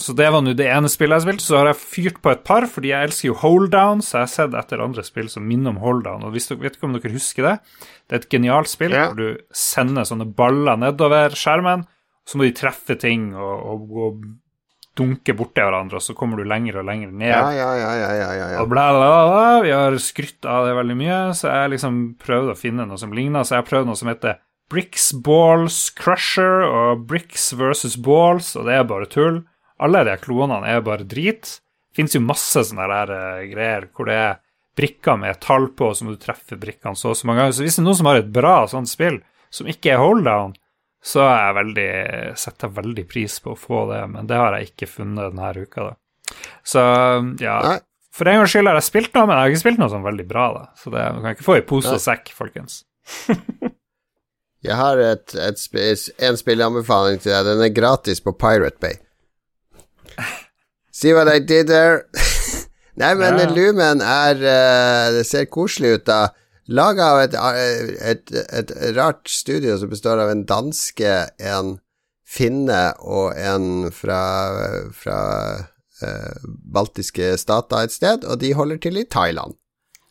så, 0.04 0.14
det 0.20 0.26
var 0.36 0.42
nå 0.44 0.52
det 0.60 0.68
ene 0.68 0.90
spillet 0.92 1.22
jeg 1.22 1.26
spilte. 1.26 1.46
Så 1.46 1.60
har 1.60 1.70
jeg 1.72 1.80
fyrt 1.80 2.22
på 2.24 2.32
et 2.34 2.44
par, 2.48 2.68
fordi 2.72 2.92
jeg 2.92 3.10
elsker 3.10 3.30
jo 3.30 3.38
Holdown, 3.40 4.04
så 4.04 4.18
jeg 4.18 4.26
har 4.26 4.32
sett 4.34 4.58
etter 4.60 4.84
andre 4.84 5.04
spill 5.08 5.30
som 5.32 5.48
minner 5.48 5.72
om 5.72 5.80
Holdown. 5.84 6.26
Og 6.28 6.36
hvis 6.36 6.50
dere 6.52 6.66
vet 6.66 6.76
ikke 6.78 6.90
om 6.90 6.96
dere 6.98 7.14
husker 7.16 7.48
det, 7.48 7.54
det 8.08 8.18
er 8.18 8.24
et 8.24 8.32
genialt 8.32 8.72
spill 8.72 8.96
yeah. 8.96 9.12
hvor 9.12 9.20
du 9.20 9.44
sender 9.56 10.08
sånne 10.08 10.28
baller 10.40 10.80
nedover 10.80 11.36
skjermen, 11.40 11.86
så 12.28 12.40
må 12.40 12.48
de 12.48 12.56
treffe 12.56 12.96
ting 13.00 13.32
og, 13.36 13.56
og, 13.72 13.96
og 14.08 14.28
dunke 14.98 15.34
borti 15.38 15.64
hverandre, 15.64 15.98
og 15.98 16.06
så 16.06 16.16
kommer 16.18 16.40
du 16.40 16.48
lenger 16.48 16.80
og 16.82 16.88
lenger 16.88 17.12
ned. 17.12 17.32
Ja, 17.32 17.50
ja, 17.56 17.70
ja, 17.80 17.92
ja, 17.98 18.10
ja, 18.14 18.32
ja. 18.54 18.62
Og 18.62 18.70
bla, 18.72 18.88
bla, 18.94 19.08
bla. 19.30 19.48
Vi 19.66 19.74
har 19.74 19.98
skrytt 20.02 20.46
av 20.46 20.68
det 20.68 20.76
veldig 20.78 20.98
mye, 21.00 21.20
så 21.38 21.50
jeg 21.50 21.74
liksom 21.76 22.02
prøvde 22.22 22.54
å 22.54 22.60
finne 22.60 22.86
noe 22.90 23.02
som 23.02 23.16
ligner. 23.16 23.46
Så 23.46 23.56
jeg 23.56 23.64
har 23.64 23.70
prøvd 23.72 23.90
noe 23.90 24.00
som 24.00 24.12
heter 24.12 24.38
Bricks 24.74 25.12
Balls 25.26 25.80
Crusher 25.98 26.64
og 26.68 27.08
Bricks 27.10 27.52
versus 27.58 27.98
Balls, 27.98 28.54
og 28.58 28.70
det 28.70 28.78
er 28.78 28.88
bare 28.90 29.10
tull. 29.10 29.44
Alle 29.84 30.06
de 30.08 30.16
klonene 30.22 30.70
er 30.70 30.86
bare 30.86 31.06
drit. 31.10 31.58
Fins 31.94 32.16
jo 32.16 32.24
masse 32.24 32.62
sånne 32.70 32.88
der, 32.90 33.12
uh, 33.14 33.44
greier 33.52 33.90
hvor 33.94 34.10
det 34.10 34.18
er 34.18 34.40
brikker 34.78 35.20
med 35.22 35.38
tall 35.42 35.68
på, 35.78 35.92
og 35.92 35.98
så 35.98 36.06
må 36.06 36.16
du 36.16 36.22
treffe 36.22 36.58
brikkene 36.58 36.98
så 36.98 37.12
og 37.12 37.20
så 37.20 37.30
mange 37.30 37.44
ganger. 37.44 37.58
Så 37.58 37.66
hvis 37.66 37.78
det 37.78 37.84
er 37.84 37.88
noen 37.88 38.00
som 38.00 38.10
har 38.10 38.22
et 38.22 38.34
bra 38.34 38.56
sånt 38.70 38.90
spill, 38.90 39.20
som 39.54 39.70
ikke 39.70 39.94
er 39.94 40.02
holdown, 40.02 40.56
så 41.04 41.24
er 41.28 41.40
jeg 41.42 41.56
veldig, 41.60 41.90
setter 42.40 42.70
jeg 42.70 42.78
veldig 42.78 43.04
pris 43.12 43.36
på 43.44 43.54
å 43.54 43.60
få 43.60 43.86
det, 43.92 44.02
men 44.14 44.30
det 44.30 44.40
har 44.40 44.56
jeg 44.56 44.72
ikke 44.72 44.88
funnet 44.88 45.34
denne 45.34 45.52
uka, 45.60 45.90
da. 45.90 46.38
Så 46.64 46.84
ja. 47.44 47.58
Nei. 47.66 47.80
For 48.14 48.30
en 48.30 48.40
gangs 48.40 48.54
skyld 48.54 48.70
har 48.70 48.78
jeg 48.78 48.86
spilt 48.86 49.16
noe, 49.18 49.26
men 49.26 49.36
jeg 49.36 49.42
har 49.42 49.52
ikke 49.52 49.64
spilt 49.64 49.80
noe 49.82 49.90
sånn 49.90 50.06
veldig 50.06 50.26
bra, 50.30 50.50
da. 50.54 50.66
Så 50.78 50.94
det, 50.94 51.06
du 51.16 51.24
kan 51.24 51.34
ikke 51.34 51.48
få 51.48 51.56
i 51.58 51.64
pose 51.66 51.96
og 51.96 52.04
sekk, 52.04 52.30
folkens. 52.38 52.84
Jeg 54.64 54.80
har 54.80 55.00
et, 55.04 55.34
et, 55.36 55.64
en 56.24 56.38
spilleanbefaling 56.40 57.20
til 57.20 57.34
deg. 57.34 57.48
Den 57.50 57.64
er 57.66 57.74
gratis 57.76 58.22
på 58.24 58.32
Pirate 58.40 58.80
Bay. 58.80 58.96
See 60.94 61.12
what 61.12 61.28
I 61.28 61.42
did 61.44 61.68
there? 61.68 62.06
Nei, 63.02 63.12
men 63.20 63.42
ja. 63.42 63.50
Lumen 63.50 64.04
er 64.06 64.38
uh, 64.40 65.10
Det 65.18 65.26
ser 65.28 65.50
koselig 65.52 65.98
ut, 65.98 66.06
da. 66.08 66.22
Laga 66.68 67.10
av 67.12 67.20
et, 67.20 67.34
et, 67.36 68.32
et, 68.32 68.70
rart 68.96 69.28
studio 69.28 69.76
som 69.80 69.90
består 69.92 70.22
av 70.24 70.32
en 70.32 70.46
danske, 70.48 71.16
en 71.44 71.78
finne 72.24 72.82
og 73.04 73.34
en 73.36 73.90
fra, 73.92 74.22
fra 74.96 75.20
eh, 76.02 76.46
baltiske 76.48 77.34
stater 77.42 77.84
et 77.84 77.96
sted, 77.96 78.24
og 78.24 78.40
de 78.40 78.54
holder 78.56 78.80
til 78.80 79.02
i 79.02 79.04
Thailand. 79.04 79.58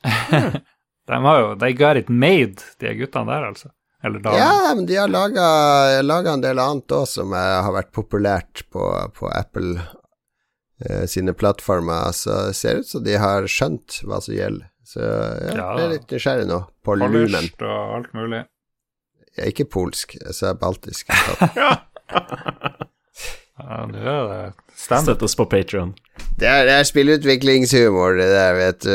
de 1.09 1.23
har 1.27 1.41
jo 1.41 1.55
They 1.63 1.73
got 1.79 1.97
it 1.97 2.13
made, 2.13 2.61
de 2.85 2.93
guttene 3.01 3.33
der, 3.33 3.49
altså. 3.49 3.73
Ja, 4.03 4.73
men 4.75 4.87
de 4.87 4.97
har 4.97 5.09
laga 5.09 6.33
en 6.33 6.43
del 6.43 6.59
annet 6.59 6.91
òg 6.91 7.05
som 7.07 7.31
har 7.37 7.71
vært 7.71 7.93
populært 7.95 8.65
på, 8.75 8.83
på 9.15 9.29
Apple 9.31 9.77
eh, 10.83 11.05
sine 11.07 11.33
plattformer. 11.39 12.11
Så 12.11 12.49
det 12.49 12.57
ser 12.59 12.83
ut 12.83 12.89
som 12.89 13.05
de 13.07 13.15
har 13.23 13.47
skjønt 13.47 14.01
hva 14.03 14.19
som 14.25 14.35
gjelder. 14.35 14.72
Så 14.93 15.01
ja, 15.01 15.53
ja. 15.57 15.69
jeg 15.79 15.85
er 15.87 15.93
litt 15.95 16.11
nysgjerrig 16.13 16.49
nå 16.51 16.59
på 16.85 16.97
lumen. 17.01 17.49
og 17.65 17.95
alt 17.97 18.11
mulig. 18.17 18.43
Jeg 19.33 19.47
er 19.47 19.53
ikke 19.55 19.69
polsk, 19.73 20.17
jeg 20.19 20.35
sa 20.37 20.53
baltisk. 20.59 21.09
ja, 21.09 21.79
det 23.89 24.03
er 24.03 24.27
det. 24.29 24.43
Støtt 24.77 25.25
oss 25.25 25.37
på 25.39 25.47
Patrion. 25.49 25.95
Det 26.37 26.49
er, 26.49 26.67
det 26.69 26.75
er 26.77 26.85
spillutviklingshumor, 26.85 28.19
det 28.21 28.29
der, 28.35 28.53
vet 28.59 28.85
du. 28.85 28.93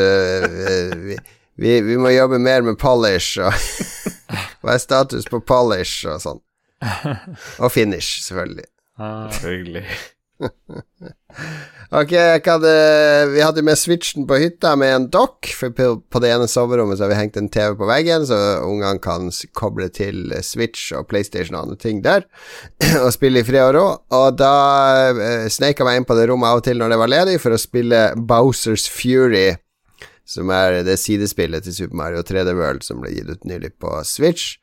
Vi, 1.08 1.16
vi, 1.58 1.80
vi 1.88 1.96
må 1.98 2.12
jobbe 2.14 2.38
mer 2.38 2.62
med 2.62 2.78
polish 2.78 3.40
og 3.42 3.52
Hva 4.62 4.74
er 4.74 4.82
status 4.82 5.26
på 5.30 5.40
polish 5.46 6.06
og 6.10 6.20
sånn? 6.22 6.40
Og 7.58 7.70
finish, 7.72 8.20
selvfølgelig. 8.26 8.66
Ah, 8.98 9.30
selvfølgelig. 9.32 9.86
ok, 11.90 12.12
hadde, 12.44 12.72
vi 13.32 13.42
hadde 13.42 13.64
med 13.64 13.78
switchen 13.80 14.26
på 14.28 14.38
hytta 14.42 14.74
med 14.76 14.94
en 14.94 15.06
dokk, 15.12 15.50
for 15.56 15.72
på 15.72 16.22
det 16.22 16.32
ene 16.34 16.48
soverommet 16.50 16.98
så 16.98 17.06
har 17.06 17.12
vi 17.14 17.20
hengt 17.20 17.38
en 17.40 17.50
TV 17.52 17.76
på 17.78 17.88
veggen, 17.88 18.26
så 18.28 18.38
ungene 18.66 19.00
kan 19.02 19.30
koble 19.56 19.88
til 19.94 20.34
Switch 20.44 20.92
og 20.96 21.08
PlayStation 21.08 21.56
og 21.56 21.68
andre 21.68 21.78
ting 21.80 22.02
der, 22.04 22.26
og 23.04 23.12
spille 23.16 23.40
i 23.40 23.46
fred 23.46 23.70
og 23.70 23.74
ro. 23.78 23.86
Og 24.18 24.36
da 24.40 24.52
uh, 25.16 25.48
sneik 25.52 25.80
jeg 25.80 25.88
meg 25.88 26.02
inn 26.02 26.08
på 26.08 26.18
det 26.18 26.28
rommet 26.30 26.52
av 26.52 26.62
og 26.62 26.68
til 26.68 26.80
når 26.80 26.94
det 26.94 27.00
var 27.04 27.14
ledig, 27.14 27.40
for 27.42 27.56
å 27.56 27.60
spille 27.60 28.04
Bowsers 28.16 28.88
Fury 28.92 29.50
som 30.28 30.50
er 30.52 30.82
det 30.84 30.98
sidespillet 31.00 31.64
til 31.64 31.74
Super 31.74 31.96
Mario 31.96 32.22
3D 32.26 32.52
World 32.52 32.84
som 32.84 33.00
ble 33.00 33.14
gitt 33.14 33.30
ut 33.32 33.46
nylig 33.48 33.72
på 33.80 33.94
Switch. 34.04 34.58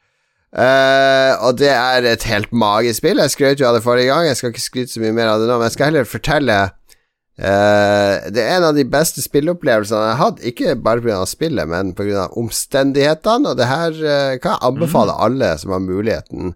Uh, 0.55 1.35
og 1.43 1.57
det 1.59 1.71
er 1.73 2.05
et 2.07 2.23
helt 2.29 2.53
magisk 2.55 3.01
spill. 3.01 3.19
Jeg 3.19 3.33
skrøt 3.33 3.59
jo 3.59 3.67
av 3.67 3.75
det 3.75 3.83
forrige 3.83 4.07
gang, 4.13 4.29
jeg 4.29 4.39
skal 4.39 4.53
ikke 4.53 4.63
skryte 4.63 4.93
så 4.93 5.01
mye 5.03 5.15
mer 5.17 5.33
av 5.33 5.41
det 5.41 5.49
nå, 5.49 5.57
men 5.57 5.67
jeg 5.67 5.75
skal 5.75 5.89
heller 5.89 6.07
fortelle 6.07 6.59
uh, 7.39 8.25
Det 8.31 8.41
er 8.41 8.55
en 8.57 8.69
av 8.69 8.77
de 8.77 8.85
beste 8.87 9.23
spilleopplevelsene 9.23 10.01
jeg 10.01 10.13
har 10.13 10.21
hatt, 10.21 10.43
ikke 10.51 10.77
bare 10.79 11.03
pga. 11.03 11.21
spillet, 11.29 11.67
men 11.69 11.93
pga. 11.97 12.29
omstendighetene, 12.37 13.51
og 13.51 13.59
det 13.59 13.69
her 13.69 13.91
uh, 13.91 14.33
kan 14.39 14.55
jeg 14.55 14.65
anbefale 14.71 15.15
mm. 15.15 15.23
alle 15.27 15.51
som 15.61 15.75
har 15.75 15.83
muligheten. 15.83 16.55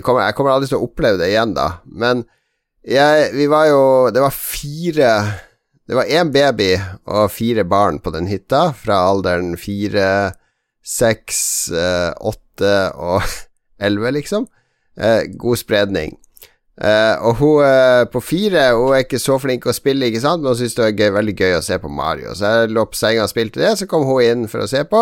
Kommer, 0.00 0.24
jeg 0.24 0.34
kommer 0.34 0.54
aldri 0.54 0.70
til 0.70 0.78
å 0.78 0.86
oppleve 0.86 1.20
det 1.20 1.28
igjen, 1.28 1.52
da, 1.54 1.82
men 1.84 2.22
jeg, 2.88 3.26
vi 3.34 3.44
var 3.52 3.66
jo 3.68 3.82
Det 4.14 4.22
var 4.22 4.32
fire 4.32 5.10
det 5.88 5.96
var 5.96 6.04
én 6.04 6.28
baby 6.28 6.74
og 7.08 7.30
fire 7.32 7.64
barn 7.64 7.96
på 8.04 8.12
den 8.12 8.26
hytta, 8.28 8.74
fra 8.76 8.98
alderen 9.08 9.54
fire, 9.56 10.34
seks, 10.84 11.38
eh, 11.72 12.10
åtte 12.12 12.74
og 12.92 13.24
elleve, 13.86 14.12
liksom. 14.18 14.44
Eh, 15.00 15.24
god 15.40 15.56
spredning. 15.56 16.18
Eh, 16.78 17.14
og 17.26 17.40
hun 17.40 17.64
uh, 17.66 18.04
på 18.06 18.20
fire 18.22 18.68
Hun 18.78 18.92
er 18.94 19.00
ikke 19.02 19.18
så 19.18 19.34
flink 19.42 19.64
å 19.66 19.72
spille, 19.74 20.06
ikke 20.06 20.20
sant, 20.22 20.44
men 20.44 20.52
hun 20.52 20.58
syns 20.60 20.76
det 20.76 20.84
var 20.84 20.92
gøy, 20.94 21.08
veldig 21.16 21.34
gøy 21.34 21.56
å 21.56 21.64
se 21.66 21.78
på 21.82 21.90
Mario. 21.90 22.34
Så 22.38 22.52
jeg 22.52 22.70
lå 22.70 22.84
på 22.86 22.98
senga 22.98 23.24
og 23.24 23.32
spilte 23.32 23.62
det, 23.64 23.72
så 23.80 23.88
kom 23.90 24.06
hun 24.06 24.22
inn 24.22 24.44
for 24.50 24.62
å 24.62 24.68
se 24.70 24.84
på. 24.86 25.00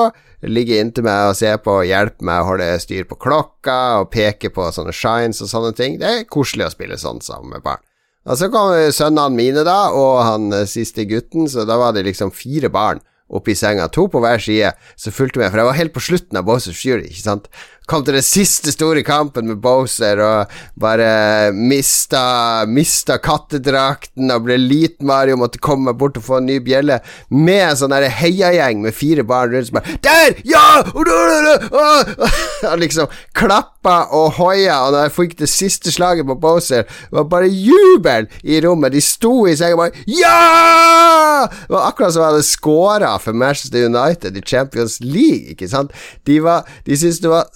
Ligge 0.48 0.78
inntil 0.80 1.04
meg 1.04 1.32
og 1.32 1.36
se 1.36 1.50
på, 1.60 1.74
hjelpe 1.84 2.24
meg 2.24 2.40
å 2.40 2.48
holde 2.52 2.70
styr 2.80 3.04
på 3.10 3.18
klokka 3.20 3.76
og 4.00 4.08
peke 4.14 4.52
på 4.54 4.70
sånne 4.72 4.94
shines 4.96 5.42
og 5.44 5.52
sånne 5.52 5.74
ting. 5.76 5.98
Det 6.00 6.08
er 6.08 6.24
koselig 6.32 6.70
å 6.70 6.72
spille 6.72 6.96
sånn 7.00 7.20
sammen 7.24 7.52
med 7.52 7.66
barn. 7.66 7.84
Og 8.26 8.40
så 8.40 8.48
kom 8.50 8.72
sønnene 8.90 9.36
mine, 9.36 9.62
da, 9.66 9.92
og 9.94 10.24
han 10.26 10.48
eh, 10.56 10.64
siste 10.70 11.04
gutten, 11.06 11.46
så 11.50 11.66
da 11.68 11.76
var 11.78 11.92
det 11.94 12.08
liksom 12.08 12.32
fire 12.34 12.72
barn 12.72 13.04
oppi 13.26 13.56
senga, 13.58 13.88
to 13.90 14.06
på 14.10 14.20
hver 14.22 14.42
side, 14.42 14.72
så 14.98 15.12
fulgte 15.14 15.40
med, 15.40 15.50
for 15.50 15.60
jeg 15.60 15.68
var 15.68 15.78
helt 15.80 15.94
på 15.94 16.02
slutten 16.08 16.38
av 16.38 16.46
Bowsers 16.46 16.78
Fury, 16.78 17.08
ikke 17.10 17.24
sant. 17.24 17.48
Kom 17.86 18.02
til 18.06 18.16
den 18.18 18.24
siste 18.26 18.72
store 18.74 19.02
kampen 19.06 19.46
med 19.46 19.60
Bowser 19.62 20.20
og 20.22 20.54
bare 20.80 21.52
mista, 21.54 22.66
mista 22.66 23.18
kattedrakten 23.22 24.32
og 24.34 24.46
ble 24.48 24.58
lit 24.60 24.98
Mario, 25.06 25.38
måtte 25.38 25.62
komme 25.62 25.94
bort 25.96 26.18
og 26.18 26.26
få 26.26 26.40
en 26.40 26.48
ny 26.50 26.58
bjelle, 26.64 26.98
med 27.30 27.62
en 27.70 27.78
sånn 27.78 27.94
heiagjeng 27.94 28.82
med 28.82 28.96
fire 28.96 29.24
barn 29.26 29.54
rundt 29.54 29.70
som 29.70 29.78
bare 29.78 29.98
Der! 30.02 30.40
Ja! 30.46 30.64
Og 32.66 32.78
liksom 32.80 33.10
klappa 33.36 34.06
og 34.16 34.38
hoia, 34.40 34.78
og 34.86 34.94
da 34.94 35.04
jeg 35.04 35.14
fikk 35.14 35.34
det 35.38 35.48
siste 35.50 35.92
slaget 35.94 36.26
på 36.26 36.36
Bowser, 36.40 36.86
det 36.86 37.14
var 37.14 37.28
bare 37.30 37.50
jubel 37.50 38.26
i 38.42 38.58
rommet. 38.64 38.94
De 38.94 39.02
sto 39.04 39.46
i 39.46 39.54
senga 39.58 39.76
og 39.76 39.82
bare 39.84 40.04
Ja! 40.10 41.46
Det 41.46 41.74
var 41.74 41.90
akkurat 41.90 42.14
som 42.14 42.24
jeg 42.24 42.32
hadde 42.32 42.48
scora 42.48 43.12
for 43.22 43.36
Manchester 43.36 43.86
United 43.86 44.36
i 44.36 44.42
Champions 44.42 44.98
League, 45.04 45.52
ikke 45.54 45.68
sant? 45.70 45.94
De, 46.26 46.40
de 46.86 46.98
syntes 46.98 47.22
det 47.22 47.30
var 47.30 47.46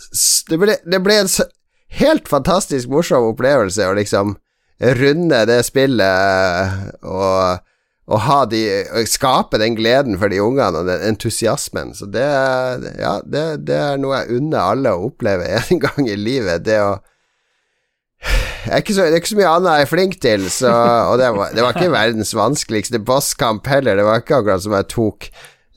Det 0.50 0.58
ble, 0.60 0.76
det 0.84 1.00
ble 1.04 1.22
en 1.22 1.32
helt 2.00 2.30
fantastisk 2.30 2.90
morsom 2.92 3.32
opplevelse 3.32 3.88
å 3.88 3.96
liksom 3.98 4.36
runde 5.00 5.42
det 5.50 5.60
spillet 5.66 7.02
og 7.04 7.66
og 8.10 8.24
ha 8.26 8.40
de 8.50 8.62
Skape 9.06 9.60
den 9.62 9.76
gleden 9.78 10.18
for 10.18 10.32
de 10.32 10.40
ungene 10.42 10.82
og 10.82 10.88
den 10.88 11.04
entusiasmen. 11.12 11.92
Så 11.94 12.08
det, 12.10 12.26
ja, 12.98 13.20
det, 13.22 13.44
det 13.68 13.76
er 13.78 14.00
noe 14.02 14.22
jeg 14.22 14.40
unner 14.40 14.72
alle 14.74 14.94
å 14.96 15.06
oppleve 15.10 15.46
en 15.60 15.82
gang 15.82 16.08
i 16.08 16.18
livet. 16.18 16.66
Det 16.66 16.80
å 16.82 16.96
er 18.68 18.82
så, 18.84 19.06
det 19.06 19.14
er 19.14 19.22
ikke 19.22 19.30
så 19.30 19.38
mye 19.38 19.52
annet 19.54 19.70
jeg 19.72 19.86
er 19.86 19.88
flink 19.88 20.18
til, 20.20 20.42
så, 20.52 20.70
og 21.08 21.14
det 21.16 21.30
var, 21.32 21.54
det 21.56 21.62
var 21.64 21.76
ikke 21.78 21.94
verdens 21.94 22.34
vanskeligste 22.36 23.00
bosskamp 23.08 23.70
heller. 23.70 23.96
Det 23.96 24.04
var 24.04 24.20
ikke 24.20 24.40
akkurat 24.42 24.64
som 24.66 24.74
jeg 24.76 24.88
tok 24.92 25.30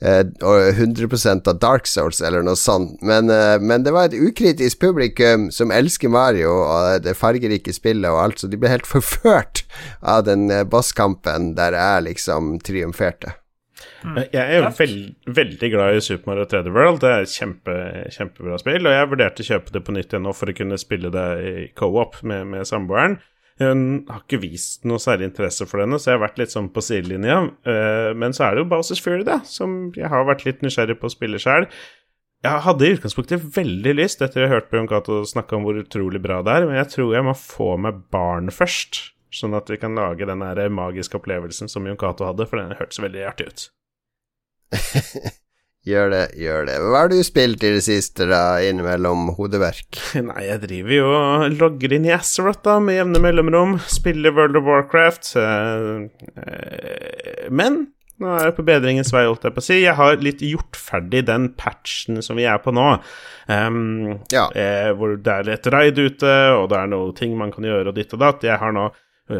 100 0.04 1.04
eh, 1.30 1.36
av 1.48 1.58
Dark 1.58 1.86
Souls 1.86 2.20
eller 2.20 2.44
noe 2.44 2.56
sånt. 2.60 2.98
Men, 3.02 3.30
eh, 3.30 3.56
men, 3.60 3.84
det 3.84 3.94
var 3.94 4.10
et 4.10 4.18
ukritisk 4.18 4.80
publikum 4.80 5.50
som 5.54 5.72
elsker 5.72 6.12
Mario 6.12 6.52
og 6.52 7.04
det 7.06 7.16
fargerike 7.16 7.72
spillet 7.72 8.10
og 8.10 8.20
alt, 8.20 8.42
så 8.42 8.50
de 8.50 8.60
ble 8.60 8.72
helt 8.72 8.90
forført 8.94 9.64
av 10.00 10.26
den 10.28 10.50
eh, 10.50 10.66
bosskampen 10.68 11.54
der 11.58 11.78
jeg 11.78 12.08
liksom 12.10 12.58
triumferte. 12.64 13.38
Mm. 14.04 14.18
Jeg 14.32 14.42
er 14.42 14.58
jo 14.58 14.70
veld, 14.76 15.04
veldig 15.36 15.68
glad 15.72 15.96
i 15.96 16.00
Super 16.04 16.30
Mario 16.30 16.44
3D 16.48 16.72
World. 16.72 17.00
Det 17.00 17.10
er 17.10 17.24
et 17.24 17.32
kjempe, 17.32 17.76
kjempebra 18.12 18.58
spill. 18.60 18.84
Og 18.84 18.92
jeg 18.92 19.10
vurderte 19.10 19.44
å 19.44 19.48
kjøpe 19.48 19.72
det 19.72 19.82
på 19.84 19.94
nytt 19.96 20.12
igjen 20.12 20.26
nå 20.28 20.34
for 20.36 20.52
å 20.52 20.56
kunne 20.56 20.80
spille 20.80 21.12
det 21.12 21.28
i 21.40 21.54
co-op 21.76 22.20
med, 22.28 22.50
med 22.52 22.68
samboeren. 22.68 23.16
Hun 23.62 23.82
har 24.08 24.24
ikke 24.24 24.40
vist 24.42 24.86
noe 24.88 24.98
særlig 24.98 25.28
interesse 25.30 25.66
for 25.70 25.78
denne, 25.82 26.00
så 26.02 26.10
jeg 26.10 26.16
har 26.16 26.24
vært 26.24 26.40
litt 26.40 26.54
sånn 26.54 26.72
på 26.74 26.82
sidelinja. 26.82 27.36
Uh, 27.66 28.10
men 28.18 28.34
så 28.34 28.48
er 28.48 28.56
det 28.56 28.64
jo 28.64 28.70
Bowsers 28.72 29.02
Fury, 29.02 29.22
da, 29.26 29.38
som 29.46 29.92
jeg 29.94 30.10
har 30.10 30.26
vært 30.26 30.42
litt 30.48 30.64
nysgjerrig 30.64 30.98
på 30.98 31.06
å 31.06 31.14
spille 31.14 31.38
sjøl. 31.42 31.68
Jeg 32.44 32.64
hadde 32.66 32.84
i 32.88 32.96
utgangspunktet 32.96 33.46
veldig 33.54 33.94
lyst, 33.96 34.24
etter 34.24 34.42
å 34.42 34.48
ha 34.48 34.56
hørt 34.56 34.74
Jon 34.74 34.90
Cato 34.90 35.22
snakke 35.28 35.56
om 35.56 35.64
hvor 35.64 35.78
utrolig 35.80 36.20
bra 36.24 36.42
det 36.44 36.58
er, 36.58 36.66
men 36.68 36.76
jeg 36.76 36.90
tror 36.96 37.14
jeg 37.14 37.24
må 37.24 37.36
få 37.38 37.70
med 37.80 38.02
barn 38.12 38.50
først, 38.52 39.00
sånn 39.32 39.56
at 39.56 39.70
vi 39.70 39.78
kan 39.80 39.96
lage 39.96 40.28
den 40.28 40.44
magiske 40.74 41.16
opplevelsen 41.16 41.70
som 41.72 41.86
Jon 41.88 42.00
Cato 42.00 42.26
hadde, 42.28 42.44
for 42.50 42.60
den 42.60 42.76
hørtes 42.76 43.00
veldig 43.00 43.24
artig 43.30 43.48
ut. 43.48 43.64
Gjør 45.84 46.08
det, 46.14 46.22
gjør 46.40 46.62
det. 46.64 46.74
Hva 46.80 47.00
har 47.02 47.10
du 47.12 47.18
spilt 47.26 47.64
i 47.66 47.74
det 47.74 47.82
siste, 47.84 48.24
da, 48.30 48.56
innimellom 48.64 49.34
hodeverk? 49.36 49.98
Nei, 50.30 50.46
jeg 50.46 50.62
driver 50.62 50.94
jo 50.96 51.10
og 51.12 51.58
logger 51.58 51.92
inn 51.92 52.06
i 52.08 52.14
Azeroth, 52.16 52.62
da, 52.64 52.78
med 52.80 52.96
jevne 52.96 53.20
mellomrom. 53.20 53.76
Spiller 53.92 54.32
World 54.32 54.56
of 54.62 54.64
Warcraft. 54.70 55.34
Uh, 55.36 56.06
uh, 56.40 57.44
men 57.52 57.82
nå 58.22 58.30
er 58.30 58.48
jeg 58.48 58.54
på 58.56 58.64
bedringens 58.64 59.10
vei, 59.12 59.26
holdt 59.26 59.44
jeg 59.44 59.56
på 59.56 59.60
å 59.60 59.66
si. 59.66 59.78
Jeg 59.82 59.98
har 59.98 60.20
litt 60.24 60.40
gjort 60.46 60.78
ferdig 60.78 61.24
den 61.28 61.50
patchen 61.58 62.22
som 62.24 62.38
vi 62.40 62.46
er 62.48 62.60
på 62.64 62.72
nå. 62.72 62.86
Um, 63.50 64.20
ja. 64.32 64.46
eh, 64.56 64.92
hvor 64.96 65.16
det 65.20 65.34
er 65.34 65.50
et 65.56 65.68
raid 65.74 65.98
ute, 65.98 66.36
og 66.54 66.70
det 66.72 66.78
er 66.78 66.92
noen 66.94 67.12
ting 67.18 67.34
man 67.36 67.52
kan 67.52 67.66
gjøre, 67.66 67.90
og 67.90 67.98
ditt 67.98 68.14
og 68.16 68.22
datt. 68.22 68.46
Jeg 68.46 68.56
har 68.62 68.72
nå 68.72 68.88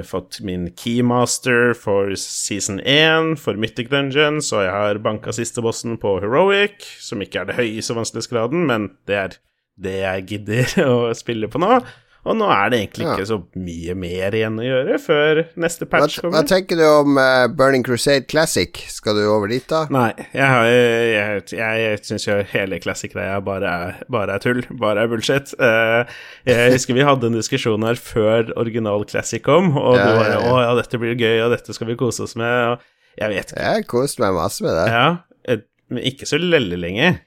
fått 0.09 0.41
min 0.41 0.71
keymaster 0.81 1.75
for 1.77 2.15
season 2.17 2.81
1 2.81 3.35
for 3.41 3.59
Mythic 3.61 3.91
Dungeons, 3.93 4.49
og 4.57 4.65
jeg 4.65 4.73
har 4.73 5.01
banka 5.05 5.35
siste 5.37 5.61
bossen 5.65 5.99
på 6.01 6.17
Heroic, 6.25 6.87
som 7.05 7.21
ikke 7.21 7.43
er 7.43 7.51
det 7.51 7.59
høyeste 7.59 7.97
vanskelighetsgraden, 7.97 8.65
men 8.71 8.89
det 9.09 9.19
er 9.21 9.37
det 9.77 9.99
jeg 10.01 10.27
gidder 10.31 10.75
å 10.95 10.97
spille 11.17 11.51
på 11.53 11.61
nå. 11.61 11.83
Og 12.25 12.37
nå 12.41 12.47
er 12.49 12.71
det 12.73 12.79
egentlig 12.81 13.05
ikke 13.11 13.27
så 13.29 13.37
mye 13.61 13.95
mer 14.01 14.37
igjen 14.37 14.57
å 14.61 14.65
gjøre 14.65 14.99
før 15.03 15.41
neste 15.61 15.89
patch 15.91 16.23
kommer. 16.23 16.39
Hva 16.39 16.43
tenker 16.49 16.79
du 16.81 16.85
om 16.87 17.19
uh, 17.21 17.45
Burning 17.53 17.85
Crusade 17.85 18.25
Classic? 18.31 18.81
Skal 18.89 19.19
du 19.19 19.27
over 19.29 19.53
dit, 19.53 19.65
da? 19.69 19.83
Nei, 19.93 20.09
jeg, 20.33 20.71
jeg, 21.13 21.43
jeg, 21.53 21.83
jeg 21.83 22.01
syns 22.09 22.25
jo 22.29 22.39
hele 22.55 22.81
Classic-greia 22.81 23.43
bare, 23.45 23.75
bare, 24.13 24.39
er 24.39 24.45
tull. 24.45 24.65
Bare 24.81 25.05
er 25.05 25.13
bullshit. 25.13 25.53
Uh, 25.61 26.09
jeg 26.49 26.73
husker 26.79 26.97
vi 26.97 27.05
hadde 27.05 27.29
en 27.29 27.37
diskusjon 27.37 27.85
her 27.85 28.01
før 28.01 28.55
original 28.61 29.05
Classic 29.11 29.45
kom, 29.45 29.75
og 29.77 29.99
ja, 30.01 30.09
du 30.09 30.23
bare 30.23 30.33
ja, 30.33 30.41
ja. 30.41 30.49
'Å 30.49 30.65
ja, 30.65 30.73
dette 30.81 31.03
blir 31.03 31.21
gøy, 31.21 31.45
og 31.45 31.53
dette 31.53 31.77
skal 31.77 31.93
vi 31.93 31.99
kose 32.01 32.25
oss 32.25 32.37
med', 32.41 32.73
og 32.73 33.21
jeg 33.21 33.31
vet 33.37 33.53
ikke. 33.53 33.69
Jeg 33.69 33.87
koste 33.93 34.25
meg 34.25 34.35
masse 34.41 34.65
med 34.65 34.75
det. 34.81 34.89
Ja, 34.91 35.61
men 35.93 36.09
ikke 36.09 36.27
så 36.27 36.41
lenge. 36.41 37.19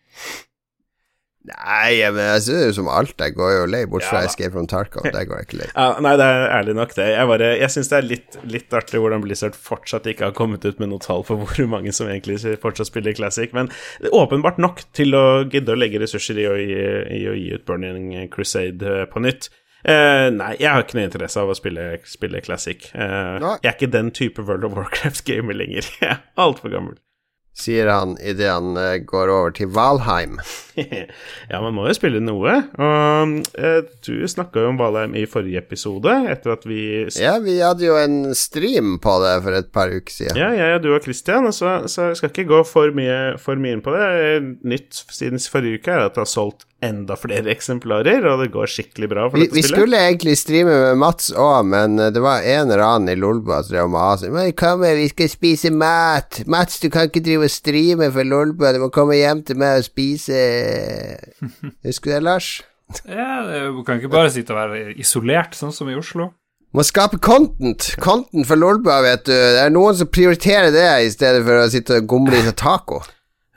Nei, 1.47 2.03
men 2.11 2.25
jeg 2.25 2.41
synes 2.43 2.59
det 2.59 2.67
er 2.67 2.73
som 2.75 2.89
alt. 2.91 3.13
Jeg 3.21 3.35
går 3.37 3.51
jo 3.53 3.67
lei, 3.71 3.81
bort 3.87 4.03
fra 4.03 4.23
ja, 4.23 4.27
Escape 4.27 4.51
from 4.51 4.67
Tarkov. 4.67 5.05
Der 5.07 5.27
går 5.27 5.41
jeg 5.41 5.47
ikke 5.47 5.59
lei. 5.61 5.67
Ja, 5.77 5.87
nei, 6.03 6.13
det 6.19 6.25
er 6.27 6.47
ærlig 6.57 6.75
nok, 6.75 6.95
det. 6.97 7.05
Jeg, 7.13 7.29
bare, 7.29 7.51
jeg 7.61 7.71
syns 7.71 7.91
det 7.91 7.97
er 7.97 8.07
litt, 8.07 8.39
litt, 8.49 8.73
artig 8.75 8.99
hvordan 9.03 9.23
Blizzard 9.23 9.55
fortsatt 9.55 10.09
ikke 10.11 10.27
har 10.27 10.35
kommet 10.35 10.65
ut 10.67 10.81
med 10.83 10.91
noe 10.91 11.03
tall 11.03 11.23
på 11.27 11.37
hvor 11.39 11.69
mange 11.71 11.93
som 11.95 12.09
egentlig 12.11 12.39
fortsatt 12.63 12.91
spiller 12.91 13.15
Classic, 13.15 13.53
men 13.55 13.71
det 14.01 14.11
er 14.11 14.17
åpenbart 14.17 14.59
nok 14.59 14.83
til 14.97 15.15
å 15.15 15.23
gidde 15.47 15.71
å 15.71 15.79
legge 15.79 16.01
ressurser 16.03 16.41
i 16.43 16.49
å 16.49 16.57
gi, 16.59 16.81
i 17.15 17.23
å 17.31 17.37
gi 17.37 17.47
ut 17.55 17.65
Burning 17.67 18.11
Crusade 18.33 18.91
eh, 19.03 19.07
på 19.07 19.23
nytt. 19.23 19.51
Uh, 19.87 20.27
nei, 20.33 20.55
jeg 20.59 20.67
har 20.73 20.83
ikke 20.83 20.97
noe 20.97 21.07
interesse 21.07 21.39
av 21.39 21.53
å 21.53 21.55
spille, 21.55 21.83
spille 22.09 22.41
Classic. 22.43 22.89
Uh, 22.91 23.37
jeg 23.61 23.69
er 23.69 23.75
ikke 23.77 23.93
den 23.93 24.09
type 24.11 24.43
World 24.43 24.67
of 24.67 24.75
Warcraft-gamer 24.75 25.55
lenger. 25.55 25.87
Jeg 26.01 26.17
er 26.17 26.23
altfor 26.43 26.73
gammel 26.73 26.97
sier 27.57 27.89
han 27.91 28.15
idet 28.21 28.49
han 28.51 28.77
uh, 28.77 28.95
går 29.01 29.31
over 29.33 29.53
til 29.57 29.71
Valheim. 29.73 30.37
ja, 31.51 31.61
man 31.63 31.73
må 31.75 31.87
jo 31.89 31.95
spille 31.97 32.21
noe. 32.21 32.59
Og 32.77 33.33
uh, 33.57 33.79
du 34.05 34.13
snakka 34.29 34.63
jo 34.63 34.71
om 34.73 34.79
Valheim 34.81 35.17
i 35.17 35.25
forrige 35.29 35.63
episode, 35.63 36.13
etter 36.31 36.53
at 36.57 36.67
vi 36.69 36.81
Ja, 37.17 37.37
vi 37.43 37.57
hadde 37.63 37.87
jo 37.87 37.97
en 37.99 38.35
stream 38.37 38.97
på 39.03 39.17
det 39.25 39.35
for 39.45 39.57
et 39.57 39.73
par 39.73 39.93
uker 39.93 40.13
siden. 40.13 40.39
Ja, 40.39 40.51
jeg 40.55 40.77
og 40.77 40.85
du 40.85 40.93
og 40.93 41.03
Christian, 41.05 41.49
så, 41.55 41.79
så 41.89 42.11
jeg 42.11 42.21
skal 42.21 42.33
ikke 42.33 42.49
gå 42.53 42.63
for 42.67 42.93
mye, 42.95 43.35
for 43.41 43.59
mye 43.59 43.77
inn 43.77 43.85
på 43.85 43.95
det. 43.95 44.07
Nytt 44.67 45.05
siden 45.13 45.41
forrige 45.41 45.81
uke 45.81 45.93
er 45.93 46.07
at 46.07 46.17
det 46.17 46.25
har 46.25 46.31
solgt 46.31 46.67
enda 46.83 47.15
flere 47.17 47.49
eksemplarer, 47.55 48.25
og 48.29 48.43
det 48.43 48.51
går 48.53 48.69
skikkelig 48.69 49.09
bra 49.11 49.25
for 49.29 49.39
vi, 49.39 49.47
dette 49.47 49.55
spillet. 49.55 49.71
Vi 49.71 49.81
skulle 49.81 50.01
egentlig 50.09 50.37
streame 50.37 50.75
med 50.83 51.01
Mats 51.01 51.31
òg, 51.33 51.65
men 51.71 51.97
eh, 52.01 52.11
det 52.13 52.21
var 52.23 52.45
en 52.45 52.69
eller 52.69 52.83
annen 52.85 53.13
i 53.13 53.17
Lolbua 53.17 53.63
som 53.63 53.73
drev 53.73 53.87
og 53.87 53.93
masa. 53.95 54.31
Men 54.33 54.51
kom 54.57 54.85
vi 54.85 55.07
skal 55.11 55.31
spise 55.31 55.73
mat! 55.73 56.41
Mats, 56.45 56.79
du 56.83 56.89
kan 56.93 57.09
ikke 57.09 57.23
drive 57.25 57.46
og 57.47 57.53
streame 57.53 58.09
for 58.13 58.27
Lolbua, 58.27 58.73
du 58.75 58.81
må 58.83 58.91
komme 58.93 59.17
hjem 59.19 59.43
til 59.47 59.59
meg 59.59 59.81
og 59.81 59.87
spise 59.87 60.41
Husker 61.87 62.11
du 62.11 62.15
det, 62.15 62.25
Lars? 62.27 62.49
Ja, 63.03 63.41
du 63.71 63.81
kan 63.87 63.99
ikke 63.99 64.11
bare 64.11 64.31
sitte 64.31 64.55
og 64.55 64.61
være 64.61 64.93
isolert, 64.99 65.57
sånn 65.57 65.73
som 65.75 65.89
i 65.91 65.97
Oslo. 65.97 66.31
Må 66.75 66.83
skape 66.83 67.19
content. 67.23 67.93
Content 68.03 68.47
for 68.47 68.59
Lolbua, 68.59 68.99
vet 69.03 69.25
du. 69.27 69.33
Det 69.33 69.63
er 69.63 69.73
noen 69.73 69.95
som 69.97 70.09
prioriterer 70.11 70.71
det 70.75 70.87
i 71.03 71.11
stedet 71.11 71.43
for 71.47 71.63
å 71.63 71.69
sitte 71.71 72.01
og 72.01 72.09
gomle 72.11 72.39
i 72.39 72.45
seg 72.45 72.57
taco. 72.59 73.01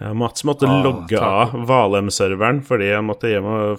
Ja, 0.00 0.14
Mats 0.16 0.44
måtte 0.48 0.64
ah, 0.64 0.78
logge 0.80 1.20
av 1.20 1.50
Valheim-serveren 1.68 2.62
fordi, 2.64 2.88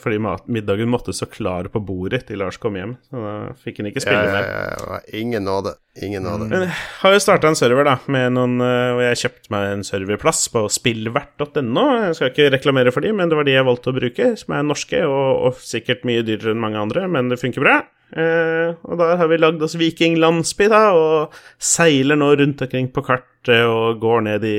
fordi 0.03 0.19
middagen 0.53 0.91
måtte 0.93 1.15
så 1.17 1.25
klar 1.25 1.65
på 1.73 1.81
bordet 1.81 2.27
til 2.27 2.37
Lars 2.43 2.59
kom 2.61 2.77
hjem. 2.77 2.93
Så 3.09 3.23
da 3.23 3.31
fikk 3.63 3.79
han 3.81 3.89
ikke 3.89 4.03
spille 4.03 4.27
ja, 4.29 4.43
ja, 4.45 4.75
ja, 4.77 4.99
Ingen 5.17 5.47
nåde. 5.49 5.73
Ingen 5.97 6.23
nåde. 6.23 6.45
Men 6.51 6.67
jeg 6.67 6.75
har 7.01 7.15
jo 7.15 7.23
starta 7.25 7.49
en 7.49 7.57
server, 7.57 7.89
da, 7.89 7.95
med 8.05 8.35
noen, 8.37 8.53
eh, 8.61 8.91
og 8.93 9.01
jeg 9.07 9.21
kjøpte 9.23 9.55
meg 9.55 9.71
en 9.71 9.81
serverplass 9.87 10.43
på 10.53 10.63
spillvert.no. 10.77 11.87
Jeg 12.05 12.19
skal 12.19 12.29
ikke 12.29 12.51
reklamere 12.53 12.93
for 12.93 13.01
de, 13.01 13.15
men 13.17 13.31
det 13.31 13.41
var 13.41 13.49
de 13.49 13.57
jeg 13.57 13.67
valgte 13.71 13.89
å 13.89 13.97
bruke, 13.97 14.29
som 14.37 14.55
er 14.55 14.69
norske 14.69 15.01
og, 15.07 15.25
og 15.49 15.65
sikkert 15.65 16.05
mye 16.05 16.21
dyrere 16.27 16.53
enn 16.53 16.61
mange 16.61 16.85
andre, 16.85 17.09
men 17.09 17.33
det 17.33 17.41
funker 17.41 17.65
bra. 17.65 17.79
Eh, 18.11 18.73
og 18.83 18.97
der 18.99 19.15
har 19.19 19.29
vi 19.31 19.39
lagd 19.39 19.61
oss 19.63 19.77
vikinglandsby, 19.79 20.67
da, 20.71 20.81
og 20.91 21.35
seiler 21.61 22.19
nå 22.19 22.33
rundt 22.41 22.63
omkring 22.65 22.89
på 22.91 23.03
kartet 23.07 23.63
og 23.65 24.01
går 24.01 24.25
ned 24.27 24.45
i, 24.45 24.55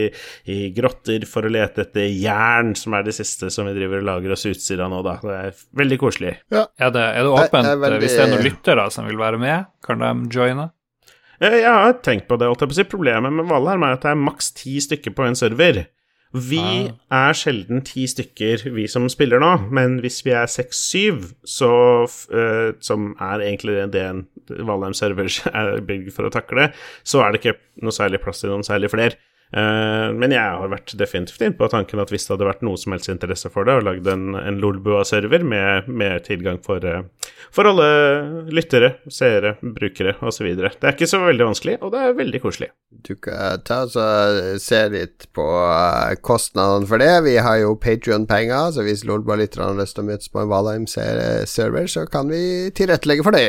i, 0.51 0.59
grotter 0.75 1.27
for 1.29 1.47
å 1.47 1.53
lete 1.53 1.85
etter 1.85 2.09
jern, 2.09 2.73
som 2.79 2.97
er 2.97 3.05
det 3.07 3.15
siste 3.17 3.53
som 3.53 3.69
vi 3.69 3.77
driver 3.77 4.01
og 4.01 4.09
lager 4.09 4.35
oss 4.35 4.47
utstyr 4.49 4.83
av 4.83 4.93
nå, 4.95 5.03
da. 5.07 5.19
Det 5.23 5.39
er 5.39 5.65
veldig 5.83 6.01
koselig. 6.01 6.37
Ja. 6.55 6.67
Er, 6.81 6.95
det, 6.95 7.09
er 7.13 7.29
det 7.29 7.35
åpent 7.35 7.69
jeg, 7.69 7.83
veldig... 7.85 8.01
hvis 8.05 8.17
det 8.17 8.25
er 8.25 8.33
noen 8.33 8.47
lyttere 8.49 8.87
som 8.95 9.11
vil 9.11 9.21
være 9.21 9.43
med? 9.43 9.73
Kan 9.85 10.03
de 10.03 10.15
joine? 10.33 10.71
Eh, 11.43 11.61
jeg 11.61 11.71
har 11.71 11.99
tenkt 12.07 12.29
på 12.31 12.39
det. 12.41 12.49
holdt 12.49 12.65
jeg 12.65 12.73
på 12.73 12.79
å 12.79 12.81
si. 12.81 12.89
Problemet 12.97 13.37
med 13.37 13.51
Valheim 13.51 13.85
er 13.87 13.99
at 13.99 14.07
det 14.07 14.15
er 14.15 14.25
maks 14.25 14.53
ti 14.57 14.79
stykker 14.83 15.15
på 15.17 15.29
en 15.29 15.39
server. 15.39 15.85
Vi 16.33 16.63
er 17.13 17.35
sjelden 17.37 17.83
ti 17.85 18.07
stykker, 18.09 18.65
vi 18.73 18.87
som 18.89 19.05
spiller 19.13 19.43
nå, 19.43 19.51
men 19.75 19.99
hvis 20.01 20.23
vi 20.25 20.33
er 20.33 20.49
seks-syv, 20.49 21.27
uh, 21.61 22.73
som 22.81 23.11
er 23.21 23.45
egentlig 23.45 23.77
det 23.93 24.05
en 24.07 24.23
Valheim 24.49 24.97
Servers 24.97 25.43
er 25.53 25.83
bygd 25.85 26.09
for 26.17 26.29
å 26.29 26.33
takle, 26.33 26.71
så 27.05 27.21
er 27.21 27.33
det 27.33 27.43
ikke 27.43 27.59
noe 27.85 27.93
særlig 27.93 28.23
plass 28.25 28.41
til 28.41 28.53
noen 28.53 28.65
særlig 28.67 28.93
flere. 28.95 29.21
Uh, 29.53 30.09
men 30.17 30.33
jeg 30.33 30.41
har 30.41 30.71
vært 30.73 30.95
definitivt 30.97 31.43
inne 31.45 31.57
på 31.59 31.69
tanken 31.69 32.01
at 32.01 32.09
hvis 32.13 32.25
det 32.25 32.33
hadde 32.33 32.47
vært 32.49 32.63
noe 32.65 32.79
som 32.81 32.95
helst 32.95 33.11
interesse 33.13 33.51
for 33.53 33.69
det, 33.69 33.75
og 33.77 33.85
lagd 33.85 34.09
en, 34.09 34.33
en 34.39 34.61
Lolbua-server 34.63 35.45
med, 35.45 35.91
med, 35.93 36.23
tilgang 36.25 36.57
for, 36.65 36.81
uh, 36.81 37.35
for 37.53 37.69
alle 37.69 37.89
lyttere, 38.49 38.95
seere, 39.13 39.59
brukere 39.61 40.17
osv. 40.25 40.49
Det 40.57 40.73
er 40.73 40.97
ikke 40.97 41.11
så 41.11 41.21
veldig 41.27 41.51
vanskelig, 41.51 41.77
og 41.85 41.93
det 41.93 42.01
er 42.01 42.17
veldig 42.23 42.43
koselig. 42.47 42.71
Du 43.05 43.13
kan 43.21 43.61
ta 43.69 43.83
og 43.85 43.93
se 44.63 44.81
litt 44.95 45.29
på 45.37 45.45
uh, 45.45 46.17
kostnadene 46.25 46.89
for 46.89 47.05
det. 47.05 47.13
Vi 47.29 47.37
har 47.45 47.61
jo 47.61 47.77
Patrion-penger, 47.77 48.73
så 48.73 48.89
hvis 48.89 49.05
Lolbua-lytterne 49.09 49.69
har 49.69 49.85
lyst 49.85 49.99
til 49.99 50.07
å 50.07 50.11
møtes 50.15 50.33
på 50.33 50.41
en 50.41 50.51
Valheim-server, 50.55 51.93
så 51.93 52.09
kan 52.09 52.33
vi 52.33 52.73
tilrettelegge 52.73 53.29
for 53.29 53.37
det. 53.37 53.47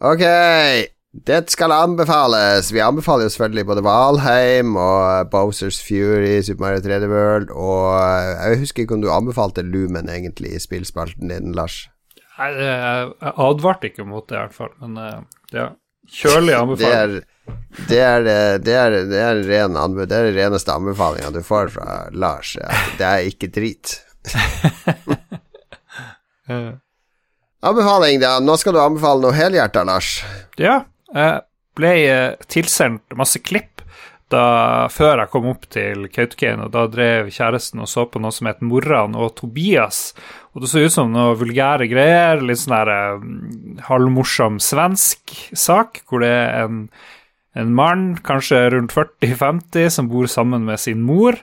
Ok. 0.00 0.93
Det 1.14 1.50
skal 1.50 1.72
anbefales. 1.72 2.72
Vi 2.74 2.80
anbefaler 2.82 3.28
jo 3.28 3.30
selvfølgelig 3.30 3.66
både 3.68 3.82
Valheim 3.86 4.74
og 4.76 5.28
Bowsers 5.30 5.78
Fury, 5.78 6.42
Super 6.42 6.64
Mario 6.64 6.80
3D 6.82 7.06
World 7.06 7.52
og 7.54 7.94
eh, 8.00 8.50
Jeg 8.50 8.58
husker 8.64 8.82
ikke 8.82 8.94
om 8.96 9.04
du 9.04 9.12
anbefalte 9.14 9.62
Lumen 9.62 10.08
egentlig 10.10 10.56
i 10.56 10.62
spillspalten 10.62 11.30
din, 11.30 11.52
Lars? 11.54 11.84
Nei, 12.34 12.48
jeg 12.58 13.30
advarte 13.30 13.86
ikke 13.92 14.04
mot 14.08 14.26
det, 14.26 14.34
i 14.34 14.42
hvert 14.42 14.56
fall. 14.56 14.72
Men 14.82 14.98
eh, 14.98 15.22
ja, 15.54 15.68
kjølig 16.10 16.54
anbefaling. 16.58 17.22
Det 17.86 18.00
er 18.00 18.20
det, 18.24 18.34
er, 18.34 18.58
det, 18.58 18.74
er, 18.74 18.90
det, 19.12 19.20
er 19.20 19.42
ren 19.46 19.76
anbe 19.78 20.06
det 20.08 20.16
er 20.16 20.24
den 20.30 20.38
reneste 20.38 20.74
anbefalinga 20.74 21.30
du 21.30 21.42
får 21.46 21.68
fra 21.76 21.86
Lars. 22.10 22.56
Ja. 22.58 22.68
Det 22.98 23.06
er 23.06 23.18
ikke 23.28 23.48
drit. 23.54 23.86
Anbefaling, 27.64 28.20
da. 28.20 28.40
Nå 28.42 28.56
skal 28.60 28.74
du 28.74 28.80
anbefale 28.82 29.22
noe 29.22 29.32
helhjerta, 29.36 29.84
Lars. 29.86 30.24
Ja. 30.60 30.84
Jeg 31.14 31.44
ble 31.78 31.94
eh, 32.08 32.44
tilsendt 32.50 33.14
masse 33.18 33.40
klipp 33.42 33.82
da, 34.32 34.88
før 34.92 35.22
jeg 35.22 35.30
kom 35.32 35.48
opp 35.50 35.66
til 35.72 36.06
Kautokeino. 36.12 36.68
Da 36.72 36.86
drev 36.90 37.30
kjæresten 37.34 37.82
og 37.84 37.90
så 37.90 38.06
på 38.10 38.22
noe 38.22 38.34
som 38.34 38.48
het 38.50 38.62
Morran 38.64 39.16
og 39.18 39.34
Tobias. 39.38 40.08
Og 40.54 40.64
det 40.64 40.70
så 40.72 40.84
ut 40.84 40.94
som 40.94 41.12
noe 41.14 41.36
vulgære 41.38 41.88
greier. 41.90 42.42
Litt 42.42 42.62
sånn 42.62 42.76
der 42.76 43.20
um, 43.20 43.78
halvmorsom 43.88 44.60
svensk 44.62 45.36
sak, 45.52 46.02
hvor 46.08 46.24
det 46.24 46.32
er 46.32 46.64
en, 46.64 46.84
en 47.58 47.74
mann, 47.76 48.06
kanskje 48.24 48.64
rundt 48.74 48.94
40-50, 48.96 49.90
som 49.98 50.10
bor 50.10 50.30
sammen 50.30 50.66
med 50.66 50.82
sin 50.82 51.04
mor. 51.04 51.38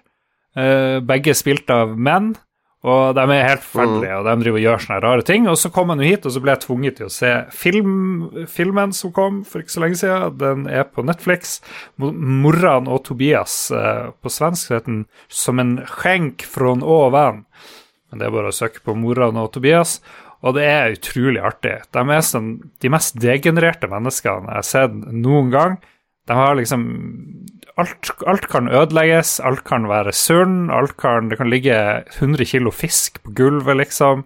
Uh, 0.57 0.99
begge 1.05 1.36
spilt 1.38 1.72
av 1.72 1.95
menn. 1.95 2.34
Og 2.82 3.13
de 3.13 3.23
er 3.29 3.43
helt 3.45 3.61
forferdelige, 3.61 4.15
og 4.17 4.25
de 4.25 4.34
driver 4.41 4.57
og 4.57 4.63
gjør 4.63 4.79
sånne 4.82 5.01
rare 5.03 5.25
ting. 5.25 5.43
Og 5.51 5.57
så 5.61 5.69
kom 5.73 5.91
han 5.93 5.99
jo 6.01 6.07
hit, 6.09 6.23
og 6.25 6.34
så 6.34 6.41
ble 6.41 6.55
jeg 6.55 6.63
tvunget 6.63 6.95
til 6.97 7.05
å 7.05 7.13
se 7.13 7.34
film, 7.53 7.91
filmen 8.49 8.95
som 8.97 9.13
kom 9.13 9.43
for 9.45 9.61
ikke 9.61 9.75
så 9.75 9.84
lenge 9.84 9.99
siden. 9.99 10.39
Den 10.41 10.65
er 10.65 10.88
på 10.89 11.05
Netflix. 11.05 11.59
'Morran 12.01 12.89
og 12.89 13.03
Tobias' 13.05 13.69
eh, 13.69 14.09
på 14.17 14.34
svensk 14.34 14.73
heter 14.73 14.89
den 14.89 15.05
'Som 15.29 15.59
en 15.59 15.77
skjenk 15.86 16.41
från 16.41 16.82
ovan'. 16.82 17.45
Men 18.09 18.19
det 18.19 18.27
er 18.27 18.34
bare 18.34 18.49
å 18.49 18.59
søke 18.59 18.82
på 18.82 18.97
'Morran 18.97 19.38
og 19.38 19.53
Tobias'. 19.53 19.99
Og 20.41 20.55
det 20.55 20.65
er 20.65 20.97
utrolig 20.97 21.41
artig. 21.41 21.84
De 21.93 21.99
er 21.99 22.21
sånn, 22.25 22.71
de 22.82 22.89
mest 22.89 23.13
degenererte 23.21 23.88
menneskene 23.88 24.49
jeg 24.49 24.57
har 24.57 24.65
sett 24.65 24.91
noen 25.13 25.51
gang. 25.51 25.77
De 26.25 26.34
har 26.34 26.55
liksom 26.55 26.82
alt, 27.80 28.11
alt, 28.28 28.47
kan 28.51 28.67
ødelegges, 28.72 29.39
alt 29.43 29.63
kan 29.67 29.88
være 29.89 30.13
sunn, 30.15 30.69
alt 30.74 30.97
kan 30.99 31.30
Det 31.30 31.38
kan 31.39 31.49
ligge 31.49 31.76
100 32.17 32.45
kilo 32.45 32.72
fisk 32.72 33.22
på 33.24 33.34
gulvet, 33.38 33.78
liksom. 33.78 34.26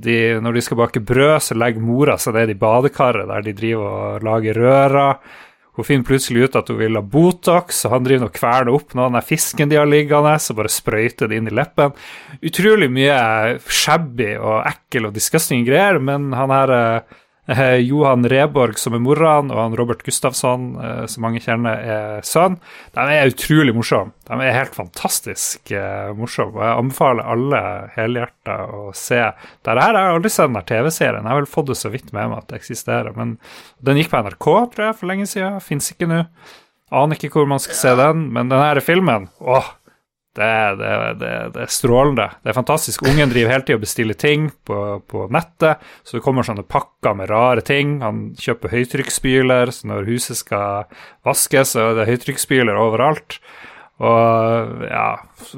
De, 0.00 0.40
når 0.40 0.56
de 0.56 0.64
skal 0.64 0.80
bake 0.80 1.02
brød, 1.04 1.40
så 1.44 1.54
legger 1.58 1.84
mora 1.84 2.16
seg 2.18 2.34
ned 2.38 2.54
i 2.54 2.58
badekaret 2.58 3.28
der 3.28 3.44
de 3.44 3.52
driver 3.52 3.86
og 3.86 4.24
lager 4.24 4.56
rører. 4.56 5.18
Hun 5.76 5.86
finner 5.86 6.04
plutselig 6.08 6.48
ut 6.48 6.56
at 6.58 6.68
hun 6.68 6.78
vil 6.80 6.98
ha 6.98 7.02
Botox, 7.04 7.84
og 7.86 7.94
han 7.94 8.06
driver 8.06 8.28
og 8.28 8.34
kverner 8.36 8.72
opp 8.74 8.94
noen 8.98 9.16
av 9.16 9.26
fisken 9.28 9.70
de 9.70 9.78
har 9.78 9.88
liggende, 9.88 10.32
så 10.40 10.56
bare 10.56 10.72
sprøyter 10.72 11.30
det 11.30 11.38
inn 11.38 11.50
i 11.50 11.54
leppen. 11.54 11.94
Utrolig 12.42 12.90
mye 12.92 13.20
shabby 13.68 14.34
og 14.38 14.64
ekkel 14.68 15.08
og 15.08 15.14
disgusting 15.16 15.64
greier, 15.68 16.00
men 16.02 16.32
han 16.36 16.52
her 16.54 16.74
Eh, 16.80 17.18
Johan 17.90 18.26
Reborg, 18.28 18.78
som 18.78 18.94
er 18.94 19.02
moren, 19.02 19.50
og 19.50 19.58
han 19.58 19.74
Robert 19.78 20.04
Gustafsson, 20.06 20.68
eh, 20.78 21.04
som 21.10 21.24
mange 21.24 21.40
kjenner, 21.42 21.80
er 21.80 22.26
sønn. 22.26 22.58
De 22.94 23.06
er 23.14 23.32
utrolig 23.32 23.74
morsomme. 23.74 24.14
De 24.28 24.38
er 24.44 24.54
helt 24.54 24.76
fantastisk 24.76 25.72
eh, 25.74 26.12
morsomme. 26.14 26.54
Og 26.58 26.62
jeg 26.62 26.78
anbefaler 26.84 27.32
alle 27.34 27.62
helhjerta 27.96 28.58
å 28.70 28.84
se. 28.94 29.22
Dette 29.64 29.76
her 29.80 29.98
har 29.98 30.06
jeg 30.06 30.20
aldri 30.20 30.34
sett 30.36 30.54
den 30.54 30.70
TV-serien. 30.70 31.24
Jeg 31.24 31.32
har 31.32 31.42
vel 31.42 31.50
fått 31.50 31.72
det 31.72 31.80
så 31.80 31.92
vidt 31.92 32.12
med 32.14 32.30
meg 32.30 32.38
at 32.38 32.50
det 32.52 32.60
eksisterer. 32.60 33.16
Men 33.16 33.36
den 33.82 34.00
gikk 34.00 34.12
på 34.14 34.22
NRK, 34.22 34.50
tror 34.74 34.90
jeg, 34.90 34.98
for 35.00 35.10
lenge 35.10 35.28
siden. 35.30 35.62
Fins 35.64 35.90
ikke 35.94 36.10
nå. 36.10 36.24
Aner 36.90 37.14
ikke 37.14 37.30
hvor 37.38 37.46
man 37.46 37.62
skal 37.62 37.76
se 37.78 37.90
den, 37.98 38.24
men 38.34 38.48
denne 38.50 38.82
filmen 38.82 39.28
åh, 39.38 39.68
det, 40.36 40.76
det, 40.78 40.90
det, 41.18 41.30
det, 41.54 41.62
er 41.64 41.72
strålende. 41.74 42.28
Det 42.42 42.52
er 42.52 42.56
fantastisk. 42.56 43.02
Ungen 43.02 43.32
driver 43.32 43.50
hele 43.50 43.64
tida 43.66 43.78
og 43.80 43.82
bestiller 43.82 44.18
ting 44.18 44.46
på, 44.66 44.78
på, 45.10 45.24
nettet, 45.34 45.82
så 46.06 46.16
det 46.16 46.22
kommer 46.24 46.46
sånne 46.46 46.62
pakker 46.70 47.16
med 47.18 47.30
rare 47.32 47.64
ting. 47.66 47.98
Han 48.04 48.28
kjøper 48.38 48.70
høytrykksspyler, 48.76 49.72
så 49.74 49.90
når 49.90 50.06
huset 50.10 50.38
skal 50.38 50.86
vaskes, 51.26 51.74
så 51.74 51.88
er 51.88 51.98
det 51.98 52.08
høytrykksspyler 52.12 52.78
overalt. 52.78 53.40
Og 54.00 54.84
ja 54.88 55.08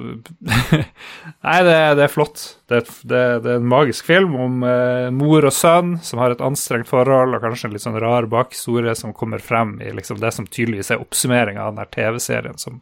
Nei, 1.47 1.59
det, 1.63 1.77
det, 1.99 2.05
er 2.05 2.11
flott. 2.11 2.43
Det, 2.71 2.81
det, 3.07 3.23
det, 3.45 3.55
er 3.55 3.61
en 3.61 3.69
magisk 3.71 4.09
film 4.09 4.35
om 4.35 4.65
eh, 4.67 5.09
mor 5.15 5.47
og 5.47 5.55
sønn 5.55 5.97
som 6.03 6.23
har 6.23 6.35
et 6.35 6.43
anstrengt 6.43 6.91
forhold, 6.91 7.37
og 7.37 7.45
kanskje 7.45 7.69
en 7.69 7.77
litt 7.77 7.85
sånn 7.85 8.01
rar 8.03 8.27
bakhistorie 8.31 8.95
som 8.99 9.15
kommer 9.15 9.43
frem 9.43 9.77
i 9.83 9.93
liksom 9.95 10.19
det 10.23 10.33
som 10.35 10.49
tydeligvis 10.49 10.91
er 10.95 11.03
oppsummeringa 11.03 11.69
av 11.69 11.79
den 11.79 11.91
TV-serien 11.95 12.59
som 12.59 12.81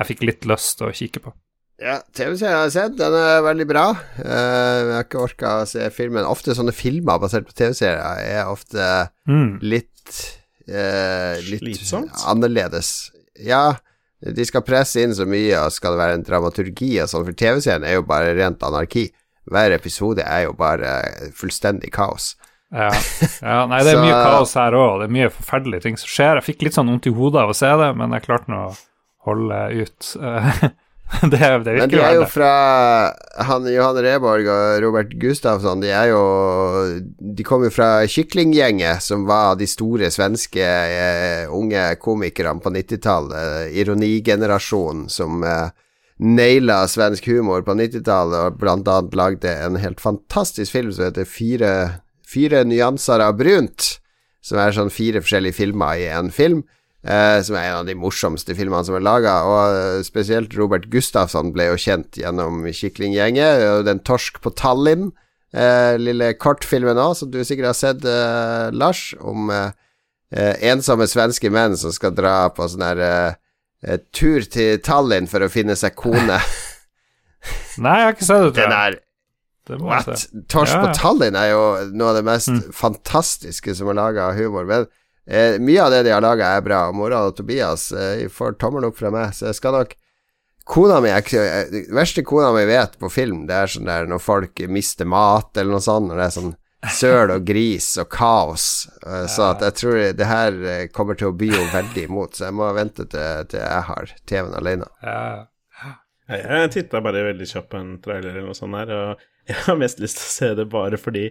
jeg 0.00 0.10
fikk 0.10 0.24
litt 0.26 0.48
lyst 0.48 0.78
til 0.80 0.90
å 0.90 0.94
kikke 0.96 1.22
på. 1.26 1.34
Ja, 1.82 1.98
TV-serien 2.16 2.56
har 2.56 2.68
jeg 2.70 2.76
sett, 2.78 2.94
den 2.96 3.14
er 3.20 3.42
veldig 3.44 3.66
bra. 3.68 3.84
Uh, 4.16 4.24
jeg 4.24 4.94
har 4.94 5.04
ikke 5.04 5.24
orka 5.26 5.50
å 5.60 5.66
se 5.68 5.90
filmen. 5.92 6.24
Ofte 6.24 6.56
sånne 6.56 6.72
filmer 6.74 7.20
basert 7.20 7.48
på 7.50 7.56
TV-serier 7.58 8.00
er 8.24 8.48
ofte 8.48 8.86
mm. 9.28 9.58
litt 9.60 10.22
uh, 10.70 11.36
Litt 11.44 11.60
Slitsomt? 11.60 12.14
annerledes. 12.32 13.10
Ja, 13.44 13.76
de 14.20 14.46
skal 14.48 14.64
presse 14.64 15.02
inn 15.02 15.14
så 15.14 15.26
mye, 15.28 15.52
og 15.60 15.74
skal 15.74 15.94
det 15.94 16.00
være 16.00 16.18
en 16.18 16.26
dramaturgi 16.26 16.90
og 17.02 17.10
sånn, 17.10 17.26
for 17.26 17.36
TV-serien 17.36 17.84
er 17.84 17.98
jo 17.98 18.06
bare 18.08 18.34
rent 18.38 18.64
anarki. 18.64 19.10
Hver 19.46 19.76
episode 19.76 20.24
er 20.24 20.46
jo 20.46 20.56
bare 20.58 20.96
fullstendig 21.36 21.92
kaos. 21.94 22.32
Ja. 22.74 22.88
ja 23.44 23.60
nei, 23.70 23.82
det 23.86 23.92
er 23.92 24.00
så, 24.00 24.06
mye 24.06 24.16
kaos 24.24 24.56
her 24.58 24.74
òg, 24.78 25.02
det 25.02 25.06
er 25.06 25.14
mye 25.18 25.30
forferdelige 25.34 25.86
ting 25.86 26.00
som 26.00 26.10
skjer. 26.10 26.40
Jeg 26.40 26.48
fikk 26.48 26.66
litt 26.66 26.78
sånn 26.78 26.90
vondt 26.90 27.10
i 27.10 27.14
hodet 27.14 27.44
av 27.44 27.52
å 27.52 27.58
se 27.58 27.70
det, 27.82 27.92
men 28.00 28.16
jeg 28.16 28.26
klarte 28.26 28.52
nå 28.52 28.64
å 28.64 28.74
holde 29.28 29.62
ut. 29.82 30.10
det, 31.30 31.38
det 31.38 31.74
Men 31.78 31.90
de 31.90 32.00
er 32.02 32.16
jo 32.18 32.24
fra 32.26 32.50
han, 33.46 33.66
Johan 33.70 33.98
Reborg 34.02 34.48
og 34.50 34.80
Robert 34.82 35.12
Gustafsson, 35.22 35.80
de 35.84 35.92
er 35.94 36.10
jo 36.10 36.22
De 37.06 37.46
kommer 37.46 37.70
fra 37.70 38.02
Kyklinggjenget, 38.10 39.04
som 39.04 39.26
var 39.28 39.54
de 39.60 39.68
store 39.70 40.10
svenske 40.10 40.66
eh, 40.66 41.46
unge 41.52 41.84
komikerne 42.02 42.58
på 42.62 42.72
90-tallet. 42.74 43.70
Ironigenerasjonen 43.78 45.06
som 45.12 45.46
eh, 45.46 45.70
naila 46.18 46.82
svensk 46.90 47.28
humor 47.30 47.62
på 47.62 47.76
90-tallet, 47.78 48.50
og 48.50 48.58
blant 48.60 48.88
annet 48.90 49.16
lagde 49.16 49.52
en 49.52 49.78
helt 49.80 50.02
fantastisk 50.02 50.74
film 50.74 50.90
som 50.92 51.08
heter 51.08 51.28
Fire, 51.28 51.72
Fire 52.26 52.64
nyanser 52.66 53.22
av 53.22 53.38
brunt, 53.38 54.00
som 54.42 54.58
er 54.58 54.74
sånn 54.74 54.90
fire 54.90 55.22
forskjellige 55.22 55.58
filmer 55.58 56.00
i 56.02 56.08
en 56.10 56.32
film. 56.34 56.64
Eh, 57.06 57.38
som 57.46 57.54
er 57.54 57.68
en 57.68 57.80
av 57.84 57.86
de 57.86 57.94
morsomste 57.94 58.56
filmene 58.58 58.82
som 58.86 58.96
er 58.98 59.04
laga. 59.04 59.36
Og 59.46 59.76
eh, 59.78 60.02
spesielt 60.06 60.56
Robert 60.58 60.88
Gustafsson 60.90 61.52
ble 61.54 61.68
jo 61.68 61.78
kjent 61.78 62.18
gjennom 62.18 62.64
Kiklinggjengen. 62.66 63.86
Den 63.86 64.02
'Torsk 64.02 64.40
på 64.42 64.50
Tallinn', 64.58 65.12
eh, 65.54 65.94
lille 66.02 66.32
kortfilmen 66.34 66.98
òg, 66.98 67.14
som 67.20 67.30
du 67.30 67.38
sikkert 67.44 67.70
har 67.70 67.78
sett, 67.78 68.04
eh, 68.04 68.74
Lars, 68.74 69.14
om 69.20 69.50
eh, 69.54 69.70
ensomme 70.66 71.06
svenske 71.06 71.50
menn 71.54 71.78
som 71.78 71.94
skal 71.94 72.16
dra 72.16 72.48
på 72.50 72.66
sånn 72.66 72.82
her 72.82 73.38
tur 74.10 74.42
til 74.42 74.80
Tallinn 74.82 75.28
for 75.30 75.44
å 75.44 75.52
finne 75.52 75.76
seg 75.78 75.94
kone. 75.94 76.40
Nei, 77.84 77.98
jeg 78.00 78.08
har 78.08 78.14
ikke 78.16 78.26
sett 78.26 78.48
det. 78.48 78.64
Den 78.64 78.74
er 78.74 79.02
What? 79.66 80.28
Torsk 80.46 80.76
ja. 80.76 80.82
på 80.84 80.92
Tallinn 80.94 81.34
er 81.38 81.50
jo 81.50 81.62
noe 81.98 82.12
av 82.12 82.18
det 82.20 82.26
mest 82.26 82.52
mm. 82.52 82.60
fantastiske 82.74 83.74
som 83.74 83.90
er 83.90 83.98
laga 83.98 84.28
av 84.28 84.38
humor. 84.38 84.66
Men 84.66 84.86
Eh, 85.26 85.60
mye 85.62 85.82
av 85.82 85.90
det 85.90 86.04
de 86.06 86.14
har 86.14 86.22
laga, 86.22 86.54
er 86.56 86.62
bra. 86.62 86.80
Mora 86.94 87.24
og 87.26 87.36
Tobias 87.38 87.90
eh, 87.92 88.26
får 88.32 88.58
tommelen 88.62 88.90
opp 88.90 88.98
fra 89.00 89.10
meg, 89.14 89.34
så 89.34 89.50
jeg 89.50 89.58
skal 89.58 89.74
nok 89.80 89.96
Kona 90.66 91.00
mi 91.00 91.08
Det 91.08 91.38
eh, 91.38 91.94
verste 91.94 92.24
kona 92.26 92.50
mi 92.52 92.64
vet 92.66 92.96
på 92.98 93.08
film, 93.08 93.44
det 93.46 93.54
er 93.54 93.70
sånn 93.70 93.86
der 93.86 94.08
når 94.10 94.18
folk 94.18 94.62
mister 94.66 95.06
mat, 95.06 95.52
eller 95.54 95.76
noe 95.76 95.84
sånt, 95.84 96.08
når 96.10 96.18
det 96.18 96.24
er 96.24 96.34
sånn 96.34 96.54
søl 96.96 97.32
og 97.34 97.44
gris 97.46 97.92
og 98.02 98.08
kaos. 98.10 98.88
Eh, 99.06 99.28
så 99.30 99.52
at 99.52 99.62
jeg 99.62 99.76
tror 99.78 100.00
det 100.18 100.26
her 100.26 100.58
eh, 100.66 100.88
kommer 100.90 101.18
til 101.18 101.30
å 101.30 101.36
by 101.38 101.52
henne 101.52 101.70
veldig 101.70 102.06
imot, 102.08 102.34
så 102.34 102.48
jeg 102.48 102.58
må 102.58 102.72
vente 102.74 103.06
til, 103.06 103.46
til 103.52 103.62
jeg 103.62 103.86
har 103.92 104.16
TV-en 104.26 104.58
alene. 104.58 104.90
Ja. 105.06 105.46
Jeg 106.26 106.70
titta 106.74 106.98
bare 107.06 107.22
veldig 107.28 107.46
kjapt 107.46 107.70
på 107.70 107.78
en 107.78 107.92
trailer 108.02 108.32
eller 108.32 108.48
noe 108.48 108.58
sånt 108.58 108.74
her, 108.74 108.90
og 108.90 109.26
jeg 109.46 109.62
har 109.68 109.78
mest 109.78 110.02
lyst 110.02 110.18
til 110.18 110.26
å 110.26 110.34
se 110.34 110.48
det 110.58 110.66
bare 110.72 110.98
fordi 110.98 111.28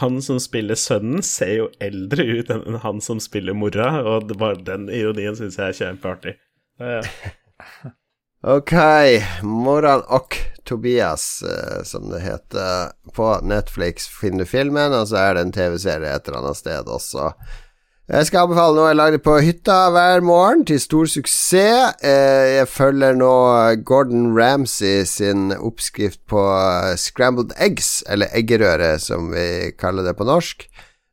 han 0.00 0.20
som 0.22 0.40
spiller 0.42 0.78
sønnen, 0.78 1.22
ser 1.24 1.54
jo 1.56 1.68
eldre 1.80 2.26
ut 2.28 2.50
enn 2.52 2.80
han 2.82 3.00
som 3.04 3.20
spiller 3.22 3.56
mora, 3.56 4.02
og 4.04 4.32
bare 4.36 4.60
den 4.66 4.88
ironien 4.92 5.38
syns 5.38 5.58
jeg 5.58 5.72
er 5.72 5.78
kjempeartig. 5.80 6.36
Ja, 6.80 7.00
Ok, 8.40 8.72
Moran 9.44 10.00
og 10.08 10.36
Tobias, 10.64 11.42
uh, 11.44 11.82
som 11.84 12.08
det 12.08 12.22
heter. 12.24 12.94
På 13.12 13.34
Netflix 13.44 14.08
finner 14.08 14.46
du 14.46 14.48
filmen, 14.48 14.94
og 14.96 15.10
så 15.10 15.18
er 15.20 15.34
det 15.36 15.42
en 15.44 15.52
TV-serie 15.52 16.14
et 16.14 16.28
eller 16.28 16.40
annet 16.40 16.56
sted 16.56 16.88
også. 16.88 17.34
Jeg 18.10 18.26
skal 18.26 18.42
anbefale 18.42 18.74
noe 18.74 18.88
jeg 18.88 18.96
lagde 18.98 19.18
på 19.22 19.36
hytta 19.38 19.74
hver 19.94 20.24
morgen, 20.26 20.64
til 20.66 20.80
stor 20.82 21.06
suksess. 21.06 22.00
Uh, 22.02 22.46
jeg 22.56 22.66
følger 22.66 23.14
nå 23.14 23.34
Gordon 23.86 24.32
Ramsay 24.34 25.04
sin 25.06 25.52
oppskrift 25.54 26.18
på 26.26 26.42
scrambled 26.98 27.54
eggs, 27.54 28.00
eller 28.10 28.32
eggerøre, 28.34 28.96
som 28.98 29.30
vi 29.30 29.70
kaller 29.78 30.08
det 30.08 30.16
på 30.18 30.26
norsk. 30.26 30.66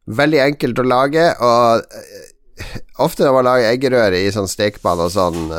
Veldig 0.10 0.42
enkelt 0.48 0.82
å 0.82 0.88
lage, 0.90 1.28
og 1.38 1.86
ofte 3.06 3.28
når 3.28 3.38
man 3.38 3.50
lager 3.52 3.70
eggerøre 3.76 4.24
i 4.24 4.34
sånn 4.34 4.50
stekepanne 4.50 5.06
og 5.06 5.14
sånn 5.14 5.54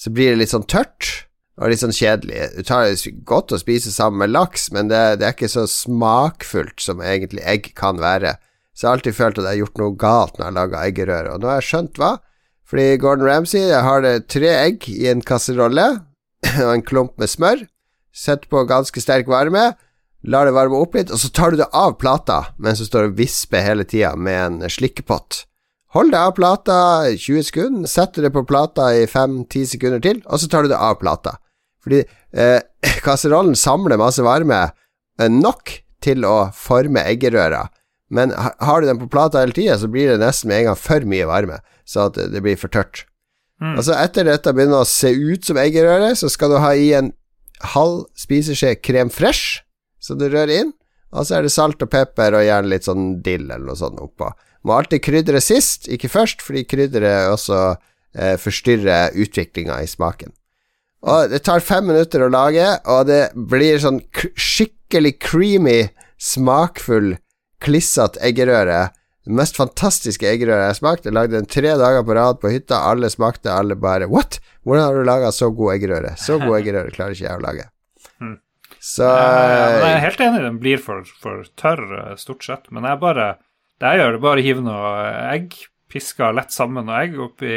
så 0.00 0.10
blir 0.10 0.32
det 0.32 0.40
litt 0.40 0.50
sånn 0.56 0.66
tørt 0.66 1.28
og 1.60 1.70
litt 1.70 1.84
sånn 1.84 1.94
kjedelig. 1.94 2.48
Du 2.56 2.66
tar 2.66 2.88
det 2.88 3.14
godt 3.28 3.52
å 3.54 3.62
spise 3.62 3.92
sammen 3.94 4.24
med 4.24 4.34
laks, 4.34 4.70
men 4.74 4.90
det, 4.90 5.20
det, 5.20 5.28
er 5.28 5.38
ikke 5.38 5.54
så 5.54 5.68
smakfullt 5.70 6.80
som 6.82 7.04
egentlig 7.04 7.44
egg 7.46 7.70
kan 7.78 8.00
være. 8.02 8.40
Så 8.80 8.86
jeg 8.86 8.88
har 8.88 8.96
alltid 8.96 9.12
følt 9.18 9.38
at 9.38 9.44
jeg 9.44 9.50
har 9.50 9.60
gjort 9.60 9.80
noe 9.82 9.92
galt 10.00 10.38
når 10.38 10.46
jeg 10.46 10.56
lager 10.56 10.78
eggerøre, 10.80 11.32
og 11.34 11.42
nå 11.42 11.48
har 11.50 11.58
jeg 11.58 11.66
skjønt 11.68 11.98
hva. 12.00 12.10
Fordi 12.64 12.84
Gordon 13.02 13.26
Ramsay 13.28 13.74
har 13.76 14.06
tre 14.24 14.52
egg 14.54 14.86
i 14.88 15.10
en 15.10 15.20
kasserolle 15.20 15.84
og 16.64 16.70
en 16.72 16.84
klump 16.86 17.12
med 17.20 17.28
smør. 17.28 17.66
Setter 18.16 18.48
på 18.48 18.62
ganske 18.70 19.02
sterk 19.04 19.28
varme, 19.28 19.66
lar 20.24 20.48
det 20.48 20.54
varme 20.56 20.80
opp 20.80 20.96
litt, 20.96 21.12
og 21.12 21.20
så 21.20 21.28
tar 21.28 21.52
du 21.52 21.60
det 21.60 21.68
av 21.76 21.98
plata 22.00 22.38
mens 22.56 22.80
du 22.80 22.86
står 22.88 23.10
og 23.10 23.18
visper 23.18 23.66
hele 23.66 23.84
tida 23.84 24.14
med 24.16 24.40
en 24.46 24.72
slikkepott. 24.72 25.42
Hold 25.92 26.14
det 26.14 26.22
av 26.22 26.32
plata 26.38 26.78
20 27.10 27.44
sekunder, 27.50 27.90
setter 27.90 28.24
det 28.24 28.30
på 28.32 28.46
plata 28.48 28.88
i 28.96 29.04
5-10 29.10 29.74
sekunder 29.74 30.00
til, 30.06 30.22
og 30.24 30.40
så 30.40 30.48
tar 30.48 30.64
du 30.64 30.72
det 30.72 30.80
av 30.80 30.96
plata. 31.02 31.34
Fordi 31.84 32.00
eh, 32.00 32.64
kasserollen 33.04 33.58
samler 33.60 34.00
masse 34.00 34.24
varme 34.24 34.70
nok 35.20 35.74
til 36.00 36.24
å 36.24 36.48
forme 36.56 37.04
eggerøra, 37.10 37.66
men 38.10 38.34
har 38.34 38.82
du 38.82 38.88
den 38.88 38.98
på 38.98 39.08
plata 39.10 39.40
hele 39.42 39.54
tida, 39.54 39.78
så 39.78 39.88
blir 39.90 40.10
det 40.10 40.18
nesten 40.22 40.50
med 40.50 40.62
en 40.62 40.70
gang 40.70 40.78
for 40.78 41.06
mye 41.06 41.28
varme, 41.30 41.60
så 41.86 42.08
at 42.10 42.18
det 42.32 42.42
blir 42.42 42.58
for 42.58 42.72
tørt. 42.72 43.04
Mm. 43.62 43.76
Altså 43.76 43.94
Etter 43.94 44.26
dette 44.26 44.54
begynner 44.56 44.82
å 44.82 44.88
se 44.88 45.12
ut 45.14 45.46
som 45.46 45.60
eggerøre, 45.60 46.14
så 46.18 46.30
skal 46.32 46.54
du 46.54 46.58
ha 46.62 46.72
i 46.74 46.90
en 46.96 47.12
halv 47.74 48.06
spiseskje 48.18 48.74
krem 48.82 49.12
fresh, 49.12 49.60
som 50.02 50.18
du 50.18 50.26
rører 50.26 50.56
inn, 50.62 50.72
og 51.10 51.26
så 51.26 51.38
er 51.38 51.46
det 51.46 51.54
salt 51.54 51.82
og 51.84 51.90
pepper 51.92 52.38
og 52.38 52.46
gjerne 52.46 52.70
litt 52.72 52.86
sånn 52.86 53.06
dill 53.22 53.48
eller 53.48 53.68
noe 53.68 53.78
sånt 53.78 54.00
oppå. 54.02 54.30
Må 54.66 54.76
alltid 54.76 55.02
krydre 55.04 55.40
sist, 55.42 55.88
ikke 55.90 56.10
først, 56.12 56.42
fordi 56.44 56.66
krydderet 56.68 57.32
også 57.32 57.60
eh, 57.70 58.36
forstyrrer 58.40 59.16
utviklinga 59.18 59.80
i 59.82 59.88
smaken. 59.90 60.34
Og 61.00 61.32
Det 61.32 61.40
tar 61.46 61.64
fem 61.64 61.86
minutter 61.88 62.26
å 62.26 62.32
lage, 62.32 62.66
og 62.90 63.06
det 63.08 63.22
blir 63.34 63.80
sånn 63.80 64.02
skikkelig 64.36 65.16
creamy, 65.22 65.80
smakfull, 66.20 67.14
klissete 67.62 68.20
eggerøre. 68.26 68.88
Det 69.26 69.36
mest 69.36 69.58
fantastiske 69.60 70.26
eggerøret 70.26 70.70
jeg 70.70 70.78
smakte. 70.80 71.10
Jeg 71.10 71.16
lagde 71.18 71.36
den 71.36 71.48
tre 71.50 71.74
dager 71.76 72.04
på 72.06 72.16
rad 72.16 72.40
på 72.40 72.52
hytta. 72.52 72.80
Alle 72.90 73.10
smakte, 73.12 73.52
alle 73.52 73.76
bare 73.76 74.08
What? 74.10 74.40
Hvordan 74.64 74.86
har 74.86 74.96
du 74.96 75.04
laga 75.08 75.32
så 75.32 75.50
god 75.54 75.74
eggerøre? 75.76 76.14
Så 76.20 76.40
god 76.40 76.60
eggerøre 76.60 76.94
klarer 76.94 77.16
ikke 77.16 77.28
jeg 77.28 77.40
å 77.40 77.44
lage. 77.44 77.68
Hmm. 78.20 78.36
Så 78.80 79.04
Jeg 79.04 79.92
er 79.92 80.02
helt 80.04 80.20
enig, 80.24 80.40
den 80.44 80.56
blir 80.60 80.80
for, 80.80 81.04
for 81.20 81.44
tørr 81.60 81.80
eh, 81.98 82.14
stort 82.20 82.44
sett, 82.44 82.66
men 82.72 82.84
jeg 82.88 83.00
bare 83.00 83.26
det 83.80 83.92
jeg 83.94 84.00
gjør, 84.00 84.14
det 84.14 84.20
bare 84.24 84.40
å 84.40 84.44
hive 84.44 84.64
noe 84.64 84.88
egg, 85.32 85.54
piske 85.90 86.30
lett 86.36 86.52
sammen 86.52 86.84
noe 86.88 86.98
egg 87.00 87.16
oppi 87.20 87.52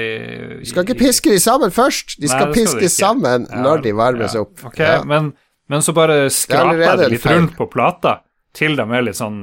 Du 0.61 0.69
skal 0.71 0.87
ikke 0.87 0.99
piske 1.01 1.31
de 1.31 1.39
sammen 1.43 1.73
først, 1.73 2.15
de 2.19 2.31
skal 2.31 2.47
Nei, 2.47 2.55
piske 2.55 2.89
sammen 2.91 3.47
ja, 3.49 3.59
når 3.63 3.83
de 3.83 3.95
varmes 3.97 4.35
ja. 4.35 4.43
opp. 4.43 4.63
Ok, 4.71 4.79
ja. 4.79 5.01
men, 5.07 5.33
men, 5.71 5.83
så 5.85 5.95
bare 5.95 6.25
skraper 6.33 6.79
jeg 6.85 7.01
det 7.03 7.09
litt 7.17 7.27
rundt 7.27 7.57
på 7.59 7.67
plata 7.71 8.21
til 8.55 8.77
de 8.79 8.87
er 8.87 9.07
litt 9.07 9.19
sånn 9.19 9.39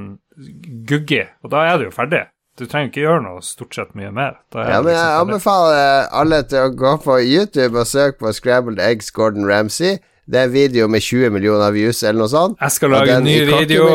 guggy, 0.87 1.25
og 1.43 1.53
da 1.53 1.65
er 1.69 1.81
det 1.81 1.89
jo 1.89 1.95
ferdig. 1.95 2.25
Du 2.59 2.67
trenger 2.67 2.91
ikke 2.91 3.03
gjøre 3.05 3.23
noe 3.23 3.41
stort 3.45 3.75
sett 3.77 3.93
mye 3.97 4.11
mer. 4.13 4.41
ja, 4.53 4.81
men 4.83 4.91
jeg 4.93 5.19
anbefaler 5.21 6.09
alle 6.11 6.41
til 6.51 6.67
å 6.67 6.73
gå 6.75 6.97
på 7.05 7.17
YouTube 7.23 7.79
og 7.79 7.87
søke 7.87 8.19
på 8.19 8.33
Scrambled 8.35 8.81
Eggs 8.83 9.11
Gordon 9.15 9.47
Ramsay. 9.47 9.97
Det 10.31 10.37
er 10.39 10.45
en 10.47 10.53
video 10.53 10.85
med 10.87 11.01
20 11.01 11.31
millioner 11.33 11.73
views, 11.73 12.03
eller 12.03 12.21
noe 12.21 12.31
sånt. 12.31 12.59
Jeg 12.61 12.75
skal 12.75 12.93
lage 12.93 13.15
en 13.17 13.25
ny 13.25 13.33
video. 13.47 13.87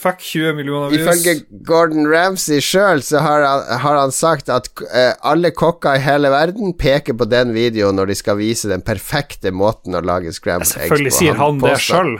Fuck 0.00 0.24
20 0.24 0.56
millioner 0.56 0.88
views. 0.90 1.04
Ifølge 1.04 1.62
Gordon 1.68 2.08
Ramsay 2.08 2.62
sjøl 2.64 3.04
så 3.04 3.20
har 3.22 3.44
han, 3.44 3.62
har 3.84 4.00
han, 4.00 4.14
sagt 4.14 4.48
at 4.50 4.70
uh, 4.80 5.12
alle 5.28 5.52
kokker 5.54 6.00
i 6.00 6.02
hele 6.02 6.32
verden 6.34 6.72
peker 6.78 7.18
på 7.18 7.28
den 7.28 7.52
videoen 7.54 7.98
når 8.00 8.14
de 8.14 8.18
skal 8.18 8.40
vise 8.40 8.70
den 8.72 8.82
perfekte 8.82 9.52
måten 9.52 9.94
å 9.94 10.02
lage 10.02 10.32
scrambled 10.34 10.66
eggs 10.66 10.74
på. 10.74 10.82
Selvfølgelig 10.82 11.16
sier 11.20 11.38
han, 11.38 11.60
han 11.60 11.64
det 11.68 11.78
sjøl. 11.84 12.12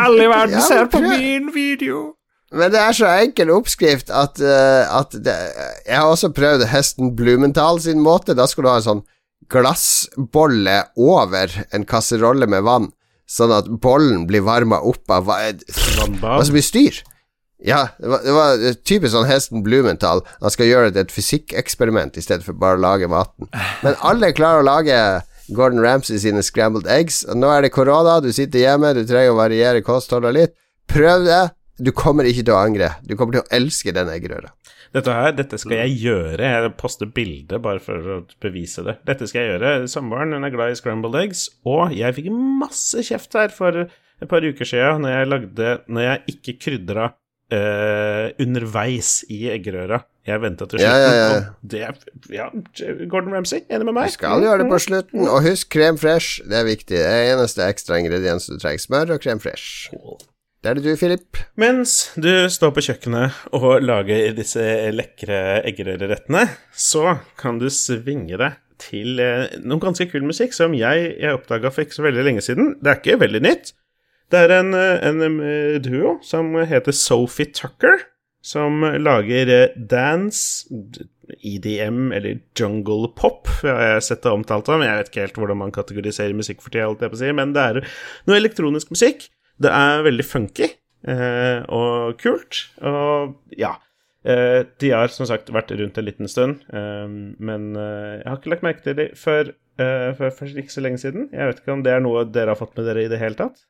Alle 0.00 0.26
i 0.26 0.34
verden 0.34 0.58
ja, 0.62 0.66
ser 0.72 0.90
på 0.90 1.04
min 1.04 1.52
video. 1.54 2.06
Men 2.54 2.72
det 2.72 2.80
er 2.80 2.94
så 2.96 3.10
enkel 3.18 3.50
oppskrift 3.54 4.12
at, 4.14 4.38
uh, 4.38 4.84
at 5.00 5.16
det, 5.26 5.34
Jeg 5.84 5.96
har 5.98 6.06
også 6.06 6.30
prøvd 6.34 6.68
hesten 6.70 7.14
Blumenthal 7.18 7.80
sin 7.82 8.02
måte. 8.04 8.36
Da 8.38 8.46
skal 8.50 8.64
du 8.64 8.70
ha 8.70 8.76
en 8.80 8.88
sånn 8.88 9.06
glassbolle 9.52 10.78
over 10.96 11.52
en 11.74 11.84
kasserolle 11.88 12.48
med 12.48 12.64
vann 12.64 12.92
sånn 13.30 13.52
at 13.54 13.68
bollen 13.82 14.26
blir 14.28 14.44
varma 14.44 14.80
opp 14.84 15.10
av 15.12 15.26
hva, 15.28 15.38
som 15.64 16.54
blir 16.54 16.64
styr. 16.64 17.00
Ja, 17.64 17.86
det 17.96 18.10
var, 18.10 18.24
det 18.26 18.32
var 18.36 18.64
typisk 18.84 19.14
sånn 19.14 19.28
hesten 19.28 19.62
Blumenthal. 19.64 20.20
Han 20.42 20.52
skal 20.52 20.68
gjøre 20.68 20.90
det 20.90 20.96
til 20.96 21.06
et 21.06 21.14
fysikkeksperiment 21.14 22.18
i 22.20 22.24
stedet 22.24 22.44
for 22.44 22.56
bare 22.60 22.76
å 22.76 22.82
lage 22.84 23.08
maten. 23.08 23.48
Men 23.84 23.96
alle 24.04 24.34
klarer 24.36 24.60
å 24.60 24.68
lage 24.68 24.98
Gordon 25.56 25.80
Ramsay 25.84 26.20
sine 26.20 26.44
scrambled 26.44 26.88
eggs. 26.90 27.22
Og 27.24 27.40
nå 27.40 27.48
er 27.52 27.64
det 27.64 27.72
korona, 27.72 28.18
du 28.20 28.30
sitter 28.36 28.66
hjemme, 28.66 28.92
du 28.96 29.04
trenger 29.08 29.32
å 29.32 29.40
variere 29.40 29.84
kostholdet 29.86 30.36
litt. 30.36 30.56
Prøv 30.90 31.24
det. 31.24 31.42
Du 31.78 31.90
kommer 31.96 32.26
ikke 32.28 32.44
til 32.44 32.54
å 32.54 32.60
angre. 32.62 32.92
Du 33.02 33.16
kommer 33.18 33.38
til 33.38 33.42
å 33.42 33.50
elske 33.54 33.94
den 33.94 34.10
eggerøra. 34.12 34.52
Dette 34.94 35.14
her, 35.16 35.32
dette 35.34 35.58
skal 35.58 35.80
jeg 35.80 35.96
gjøre. 36.04 36.50
Jeg 36.52 36.72
poster 36.78 37.10
bilde 37.10 37.58
bare 37.62 37.82
for 37.82 38.12
å 38.14 38.20
bevise 38.42 38.84
det. 38.86 39.00
Dette 39.08 39.26
skal 39.26 39.42
jeg 39.42 39.56
gjøre. 39.56 39.72
Samboeren 39.90 40.36
hun 40.36 40.46
er 40.46 40.54
glad 40.54 40.70
i 40.70 40.78
scrambled 40.78 41.18
eggs, 41.18 41.48
og 41.66 41.96
jeg 41.96 42.14
fikk 42.14 42.30
masse 42.62 43.02
kjeft 43.08 43.34
her 43.34 43.50
for 43.54 43.86
et 43.88 44.30
par 44.30 44.46
uker 44.46 44.68
siden 44.68 45.02
når 45.02 45.10
jeg 45.10 45.30
lagde 45.32 45.70
Når 45.90 46.04
jeg 46.04 46.36
ikke 46.36 46.58
krydra 46.62 47.08
uh, 47.10 48.26
underveis 48.40 49.16
i 49.32 49.48
eggerøra. 49.52 50.04
Jeg 50.24 50.40
venta 50.40 50.64
til 50.64 50.80
slutten, 50.80 51.02
ja, 51.02 51.10
ja, 51.12 51.24
ja. 51.34 51.40
det 51.68 52.32
Ja, 52.32 52.46
Gordon 53.10 53.34
Ramsay, 53.34 53.66
enig 53.68 53.84
med 53.90 53.98
meg? 53.98 54.08
Du 54.08 54.16
skal 54.16 54.40
gjøre 54.40 54.62
det 54.62 54.70
på 54.70 54.78
slutten, 54.80 55.26
og 55.28 55.42
husk 55.44 55.68
krem 55.74 55.98
fresh, 56.00 56.38
det 56.48 56.62
er 56.62 56.68
viktig. 56.70 56.96
Det 56.96 57.04
er 57.04 57.34
eneste 57.34 57.66
ekstra 57.66 57.98
ingrediens 58.00 58.48
du 58.48 58.56
trenger. 58.56 58.86
Smør 58.86 59.18
og 59.18 59.26
krem 59.26 59.42
fresh. 59.42 59.90
Cool. 59.92 60.22
Det 60.64 60.70
er 60.70 60.78
det 60.78 60.84
du, 60.86 60.94
Filip. 60.96 61.38
Mens 61.60 61.90
du 62.16 62.30
står 62.48 62.70
på 62.72 62.82
kjøkkenet 62.86 63.34
og 63.52 63.82
lager 63.84 64.30
disse 64.32 64.62
lekre 64.96 65.58
eggerørerettene, 65.60 66.46
så 66.72 67.18
kan 67.36 67.58
du 67.60 67.66
svinge 67.68 68.38
deg 68.40 68.56
til 68.80 69.20
noen 69.20 69.68
noe 69.68 69.82
ganske 69.82 70.06
kul 70.08 70.24
musikk 70.24 70.56
som 70.56 70.72
jeg, 70.72 71.10
jeg 71.20 71.36
oppdaga 71.36 71.68
for 71.68 71.84
ikke 71.84 71.98
så 71.98 72.06
veldig 72.06 72.24
lenge 72.24 72.46
siden. 72.48 72.72
Det 72.80 72.94
er 72.94 73.02
ikke 73.02 73.18
veldig 73.20 73.42
nytt. 73.44 73.74
Det 74.32 74.40
er 74.40 74.56
en, 74.56 74.72
eh, 74.78 75.04
en 75.04 75.20
eh, 75.44 75.76
duo 75.84 76.14
som 76.24 76.48
heter 76.56 76.96
Sophie 76.96 77.52
Tucker, 77.52 78.00
som 78.40 78.88
lager 79.04 79.52
dance, 79.76 80.64
EDM 81.44 82.08
eller 82.16 82.40
jungle 82.56 83.12
pop, 83.20 83.52
jeg 83.60 83.92
har 83.96 84.00
sett 84.04 84.24
det 84.24 84.32
omtalt 84.32 84.68
men 84.72 84.88
Jeg 84.88 84.96
vet 84.96 85.12
ikke 85.12 85.28
helt 85.28 85.38
hvordan 85.44 85.60
man 85.60 85.76
kategoriserer 85.76 86.36
musikk 86.36 86.64
for 86.64 86.72
tida, 86.72 87.32
men 87.36 87.52
det 87.52 87.68
er 87.68 87.84
noe 88.24 88.40
elektronisk 88.40 88.96
musikk 88.96 89.28
det 89.62 89.70
er 89.70 90.04
veldig 90.06 90.26
funky 90.26 90.68
eh, 91.06 91.60
og 91.72 92.16
kult, 92.22 92.66
og 92.82 93.36
ja. 93.58 93.76
Eh, 94.24 94.62
de 94.80 94.88
har 94.88 95.12
som 95.12 95.28
sagt 95.28 95.50
vært 95.52 95.74
rundt 95.76 95.98
en 96.00 96.06
liten 96.06 96.30
stund, 96.32 96.62
eh, 96.72 97.04
men 97.44 97.74
eh, 97.76 98.22
jeg 98.22 98.30
har 98.30 98.40
ikke 98.40 98.52
lagt 98.54 98.64
merke 98.64 98.84
til 98.86 98.96
dem 98.96 99.12
før, 99.20 99.52
eh, 99.76 100.10
før, 100.16 100.32
for 100.32 100.60
ikke 100.62 100.72
så 100.72 100.84
lenge 100.84 101.02
siden. 101.02 101.28
Jeg 101.28 101.50
vet 101.50 101.60
ikke 101.60 101.74
om 101.76 101.84
det 101.84 101.92
er 101.92 102.00
noe 102.04 102.24
dere 102.32 102.54
har 102.54 102.60
fått 102.60 102.72
med 102.78 102.88
dere 102.88 103.04
i 103.04 103.10
det 103.12 103.20
hele 103.20 103.36
tatt? 103.36 103.66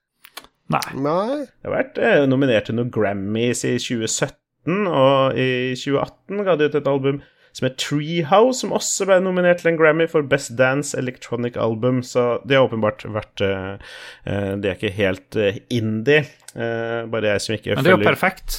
Nei. 0.72 0.84
Nei. 0.94 1.42
Det 1.42 1.68
har 1.68 1.74
vært 1.74 1.98
eh, 2.00 2.22
nominert 2.30 2.70
til 2.70 2.78
noen 2.78 2.92
Grammys 2.94 3.64
i 3.66 3.74
2017, 3.82 4.86
og 4.88 5.36
i 5.36 5.74
2018 5.76 6.46
ga 6.46 6.54
de 6.56 6.70
ut 6.70 6.78
et 6.78 6.92
album 6.94 7.18
som 7.54 7.68
er 7.68 7.74
Treehouse, 7.78 8.64
som 8.64 8.72
også 8.74 9.06
ble 9.06 9.20
nominert 9.22 9.60
til 9.62 9.70
en 9.70 9.76
Grammy 9.78 10.08
for 10.10 10.26
Best 10.26 10.56
Dance 10.58 10.96
Electronic 10.98 11.58
Album. 11.60 12.02
Så 12.02 12.40
det 12.42 12.58
har 12.58 12.66
åpenbart 12.66 13.04
vært 13.14 13.44
uh, 13.46 13.76
Det 14.58 14.70
er 14.70 14.74
ikke 14.74 14.94
helt 14.96 15.38
uh, 15.38 15.60
indie. 15.70 16.24
Uh, 16.54 17.06
bare 17.12 17.36
jeg 17.36 17.44
som 17.44 17.54
ikke 17.54 17.70
følger 17.70 17.78
Men 17.78 17.86
det 17.86 17.92
er 17.92 17.98
jo 18.00 18.08
perfekt. 18.08 18.58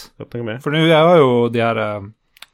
For 0.64 0.72
nå 0.72 0.86
er 0.88 1.20
jo 1.20 1.30
de 1.52 1.64
her 1.64 1.82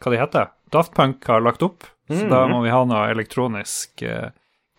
Hva 0.01 0.13
de 0.13 0.21
heter 0.21 0.51
Daft 0.73 0.95
Punk 0.95 1.25
har 1.27 1.43
lagt 1.43 1.61
opp, 1.67 1.83
så 2.07 2.13
mm 2.13 2.21
-hmm. 2.21 2.29
da 2.29 2.47
må 2.47 2.61
vi 2.63 2.69
ha 2.69 2.85
noe 2.85 3.09
elektronisk 3.11 4.03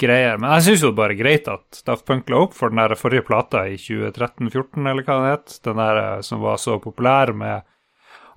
greier. 0.00 0.38
Men 0.38 0.50
jeg 0.54 0.62
syns 0.62 0.82
jo 0.82 0.92
bare 0.92 1.14
greit 1.14 1.48
at 1.48 1.82
Daft 1.86 2.06
Punk 2.06 2.30
la 2.30 2.36
opp 2.36 2.54
for 2.54 2.70
den 2.70 2.80
der 2.80 2.94
forrige 2.94 3.22
plata 3.22 3.68
i 3.68 3.76
2013-14, 3.76 4.88
eller 4.88 5.02
hva 5.02 5.18
den 5.20 5.30
het. 5.30 5.60
Den 5.64 5.76
der 5.76 6.22
som 6.22 6.40
var 6.40 6.56
så 6.56 6.78
populær 6.78 7.32
med 7.32 7.60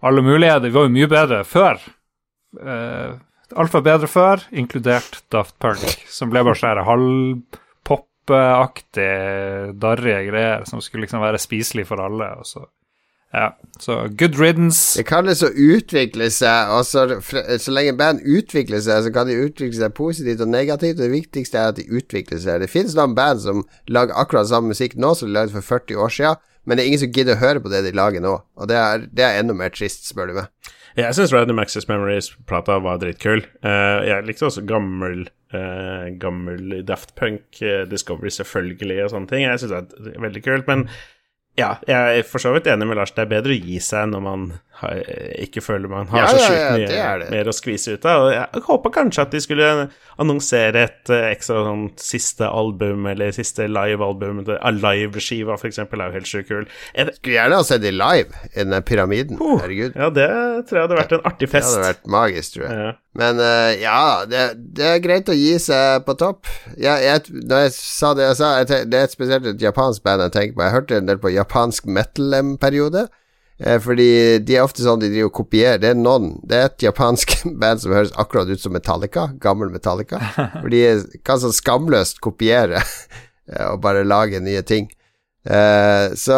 alle 0.02 0.22
muligheter. 0.22 0.60
Det 0.60 0.74
var 0.74 0.84
jo 0.84 0.90
mye 0.90 1.08
bedre 1.08 1.44
før 1.44 1.80
uh, 2.62 3.18
Alt 3.56 3.74
var 3.76 3.82
bedre 3.86 4.08
før, 4.10 4.42
inkludert 4.58 5.22
Daft 5.32 5.56
Punk, 5.62 6.06
som 6.10 6.30
ble 6.32 6.44
bare 6.44 6.56
sånn 6.58 6.88
halvpopaktig, 6.88 9.12
darrige 9.78 10.26
greier 10.32 10.64
som 10.66 10.82
skulle 10.82 11.04
liksom 11.06 11.22
være 11.22 11.38
spiselig 11.40 11.86
for 11.92 11.98
alle. 12.02 12.26
og 12.42 12.46
så 12.50 12.62
ja, 13.36 13.58
så 13.80 13.96
good 14.20 14.40
riddance. 14.40 15.00
Det 15.00 15.04
kan 15.08 15.28
liksom 15.28 15.56
utvikle 15.56 16.30
seg, 16.32 16.72
og 16.72 16.86
så, 16.88 17.04
så 17.60 17.74
lenge 17.74 17.98
band 18.00 18.24
utvikler 18.24 18.80
seg, 18.80 19.02
så 19.04 19.12
kan 19.12 19.28
de 19.28 19.36
utvikle 19.44 19.76
seg 19.76 19.96
positivt 19.98 20.44
og 20.46 20.54
negativt, 20.54 20.96
og 20.96 21.04
det 21.04 21.12
viktigste 21.12 21.60
er 21.60 21.74
at 21.74 21.80
de 21.80 21.88
utvikler 21.90 22.40
seg. 22.40 22.64
Det 22.64 22.72
finnes 22.72 22.96
noen 22.96 23.16
band 23.18 23.44
som 23.44 23.66
lager 23.92 24.16
akkurat 24.16 24.48
samme 24.48 24.72
musikk 24.72 24.96
nå 24.96 25.12
som 25.20 25.28
de 25.28 25.36
lagde 25.36 25.56
for 25.58 25.68
40 25.68 26.00
år 26.06 26.16
siden, 26.16 26.40
men 26.64 26.78
det 26.78 26.86
er 26.86 26.94
ingen 26.94 27.04
som 27.04 27.12
gidder 27.12 27.36
å 27.36 27.44
høre 27.44 27.62
på 27.62 27.74
det 27.74 27.84
de 27.86 27.94
lager 27.98 28.24
nå, 28.24 28.38
og 28.56 28.72
det 28.72 28.80
er, 28.80 29.06
det 29.12 29.28
er 29.28 29.42
enda 29.42 29.58
mer 29.58 29.76
trist, 29.76 30.08
spør 30.08 30.32
du 30.32 30.40
meg. 30.40 30.72
Jeg 30.96 31.16
syns 31.18 31.34
Random 31.36 31.60
Access 31.60 31.90
Memories-plata 31.90 32.78
var 32.84 33.02
dritkul. 33.02 33.42
Uh, 33.66 34.00
jeg 34.08 34.24
likte 34.30 34.48
også 34.48 34.64
gammel 34.68 35.26
uh, 35.52 36.06
gammel 36.22 36.78
Daft 36.88 37.12
Punk, 37.20 37.44
uh, 37.60 37.84
Discovery 37.92 38.32
selvfølgelig 38.32 39.02
og 39.04 39.12
sånne 39.12 39.32
ting. 39.32 39.44
Jeg 39.44 39.60
syns 39.60 39.74
det 39.76 40.14
er 40.14 40.24
veldig 40.24 40.44
kult, 40.46 40.72
men 40.72 40.86
ja, 41.60 41.74
jeg 41.88 42.20
er 42.20 42.28
for 42.28 42.44
så 42.44 42.52
vidt 42.56 42.68
enig 42.72 42.88
med 42.88 43.00
Lars. 43.00 43.12
Det 43.16 43.26
er 43.26 43.32
bedre 43.32 43.56
å 43.56 43.60
gi 43.60 43.82
seg 43.84 44.10
når 44.12 44.24
man 44.24 44.48
ikke 44.84 45.62
føler 45.64 45.88
man 45.90 46.10
har 46.12 46.20
Ja, 46.20 46.32
så 46.32 46.42
sjukt 46.50 46.74
mye 46.76 46.90
ja, 46.90 47.12
ja, 47.16 47.30
mer 47.32 47.48
å 47.48 47.54
skvise 47.56 47.96
ut 47.96 48.08
av. 48.10 48.26
Jeg 48.34 48.64
håper 48.66 48.94
kanskje 48.98 49.24
at 49.24 49.32
de 49.32 49.42
skulle 49.44 49.70
annonsere 50.22 50.84
et 50.90 51.12
eh, 51.14 51.30
ekstra 51.32 51.64
sånn 51.68 51.86
siste 52.00 52.48
album, 52.48 53.08
eller 53.12 53.32
siste 53.36 53.70
live-album. 53.72 54.44
Alive-skiva, 54.56 55.58
for 55.62 55.70
eksempel, 55.72 56.04
er 56.04 56.12
jo 56.12 56.20
helt 56.20 56.30
sjukt 56.30 56.52
kul. 56.52 56.68
Et... 56.94 57.12
Skulle 57.18 57.38
gjerne 57.38 57.62
ha 57.62 57.68
sett 57.68 57.84
de 57.86 57.94
live 57.96 58.44
i 58.52 58.62
den 58.68 58.76
pyramiden. 58.88 59.40
Oh, 59.40 59.58
Herregud. 59.64 59.96
Ja, 59.96 60.12
det 60.14 60.30
tror 60.68 60.82
jeg 60.82 60.88
hadde 60.88 61.02
vært 61.02 61.18
en 61.18 61.28
artig 61.32 61.52
fest. 61.52 61.72
Det 61.72 61.80
hadde 61.80 61.90
vært 61.94 62.14
magisk, 62.18 62.58
tror 62.58 62.68
jeg. 62.68 62.96
Men 63.16 63.40
uh, 63.40 63.72
ja, 63.80 64.00
det, 64.28 64.46
det 64.76 64.88
er 64.92 65.04
greit 65.04 65.32
å 65.32 65.36
gi 65.40 65.54
seg 65.64 66.04
på 66.08 66.18
topp. 66.20 66.50
Jeg, 66.76 67.04
jeg, 67.08 67.44
når 67.48 67.68
jeg 67.68 67.76
sa 67.80 68.12
det 68.18 68.28
jeg 68.28 68.40
sa, 68.42 68.56
jeg 68.60 68.90
det 68.92 69.00
er 69.00 69.08
et 69.08 69.16
spesielt 69.16 69.48
et 69.54 69.70
japansk 69.70 70.04
band 70.04 70.28
jeg 70.28 70.36
tenker 70.36 70.58
på. 70.58 70.66
Jeg 70.68 70.76
hørte 70.76 71.00
en 71.00 71.08
del 71.12 71.22
på 71.24 71.32
japansk 71.32 71.88
metal 71.88 72.36
en 72.36 72.58
periode. 72.60 73.08
Eh, 73.60 73.80
fordi 73.80 74.40
de 74.44 74.58
er 74.58 74.66
ofte 74.66 74.84
sånn 74.84 75.00
de 75.00 75.12
driver 75.14 75.30
og 75.30 75.38
kopierer. 75.38 75.80
Det 75.80 75.94
er 75.94 76.00
noen 76.00 76.34
Det 76.44 76.58
er 76.58 76.68
et 76.70 76.88
japansk 76.90 77.38
band 77.62 77.84
som 77.84 77.96
høres 77.96 78.14
akkurat 78.20 78.52
ut 78.52 78.62
som 78.62 78.76
Metallica. 78.76 79.30
Gammel 79.42 79.72
Metallica. 79.74 80.20
For 80.36 80.70
de 80.74 80.84
kan 81.24 81.42
sånn 81.42 81.56
skamløst 81.56 82.22
kopiere 82.24 82.84
eh, 83.52 83.66
og 83.72 83.82
bare 83.86 84.06
lage 84.08 84.44
nye 84.44 84.64
ting. 84.68 84.90
Eh, 85.46 86.08
så 86.18 86.38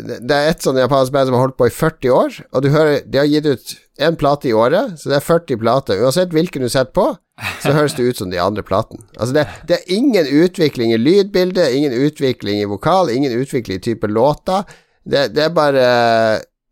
det 0.00 0.32
er 0.32 0.48
et 0.48 0.64
sånn 0.64 0.78
japansk 0.80 1.12
band 1.12 1.28
som 1.28 1.36
har 1.36 1.44
holdt 1.44 1.58
på 1.60 1.68
i 1.68 1.74
40 1.74 2.14
år, 2.16 2.38
og 2.48 2.64
du 2.64 2.70
hører 2.72 3.02
De 3.04 3.20
har 3.20 3.28
gitt 3.28 3.44
ut 3.44 3.74
én 4.00 4.16
plate 4.16 4.48
i 4.48 4.54
året, 4.56 4.96
så 5.00 5.12
det 5.12 5.18
er 5.18 5.24
40 5.24 5.60
plater. 5.60 6.00
Uansett 6.00 6.32
hvilken 6.32 6.64
du 6.64 6.70
setter 6.72 6.94
på, 6.96 7.10
så 7.60 7.74
høres 7.76 7.96
det 7.96 8.08
ut 8.08 8.18
som 8.20 8.32
de 8.32 8.40
andre 8.40 8.64
platene. 8.64 9.04
Altså 9.16 9.36
det, 9.36 9.44
det 9.68 9.78
er 9.78 9.92
ingen 9.92 10.26
utvikling 10.26 10.94
i 10.96 11.00
lydbildet, 11.00 11.76
ingen 11.76 11.92
utvikling 11.92 12.62
i 12.62 12.68
vokal, 12.68 13.12
ingen 13.12 13.36
utvikling 13.36 13.80
i 13.80 13.84
type 13.84 14.08
låter. 14.08 14.64
Det, 15.06 15.28
det 15.36 15.44
er 15.46 15.54
bare 15.54 15.86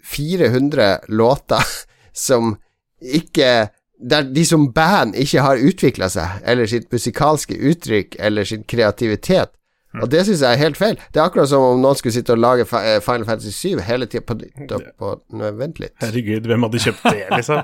400 0.05 1.09
låter 1.09 1.63
som 2.27 2.57
ikke 3.01 3.69
Der 4.05 4.23
de 4.27 4.43
som 4.45 4.67
band 4.75 5.15
ikke 5.17 5.41
har 5.41 5.61
utvikla 5.63 6.09
seg, 6.13 6.41
eller 6.45 6.67
sitt 6.69 6.91
musikalske 6.93 7.55
uttrykk, 7.57 8.17
eller 8.19 8.45
sin 8.45 8.65
kreativitet. 8.69 9.55
Og 10.03 10.11
det 10.11 10.25
syns 10.27 10.43
jeg 10.43 10.51
er 10.51 10.61
helt 10.61 10.77
feil. 10.77 10.99
Det 11.15 11.21
er 11.23 11.29
akkurat 11.29 11.49
som 11.49 11.63
om 11.63 11.81
noen 11.81 11.97
skulle 11.97 12.13
sitte 12.13 12.35
og 12.35 12.43
lage 12.43 12.67
eh, 12.67 12.99
Final 13.01 13.25
Fantasy 13.29 13.55
7 13.55 13.85
hele 13.87 14.09
tida 14.11 14.27
på 14.27 14.37
nytt 14.41 14.75
og 14.75 14.89
på 14.99 15.13
Nei, 15.39 15.53
Vent 15.57 15.79
litt. 15.81 15.95
Herregud, 16.03 16.51
hvem 16.51 16.67
hadde 16.67 16.83
kjøpt 16.85 17.07
det, 17.07 17.25
liksom? 17.31 17.63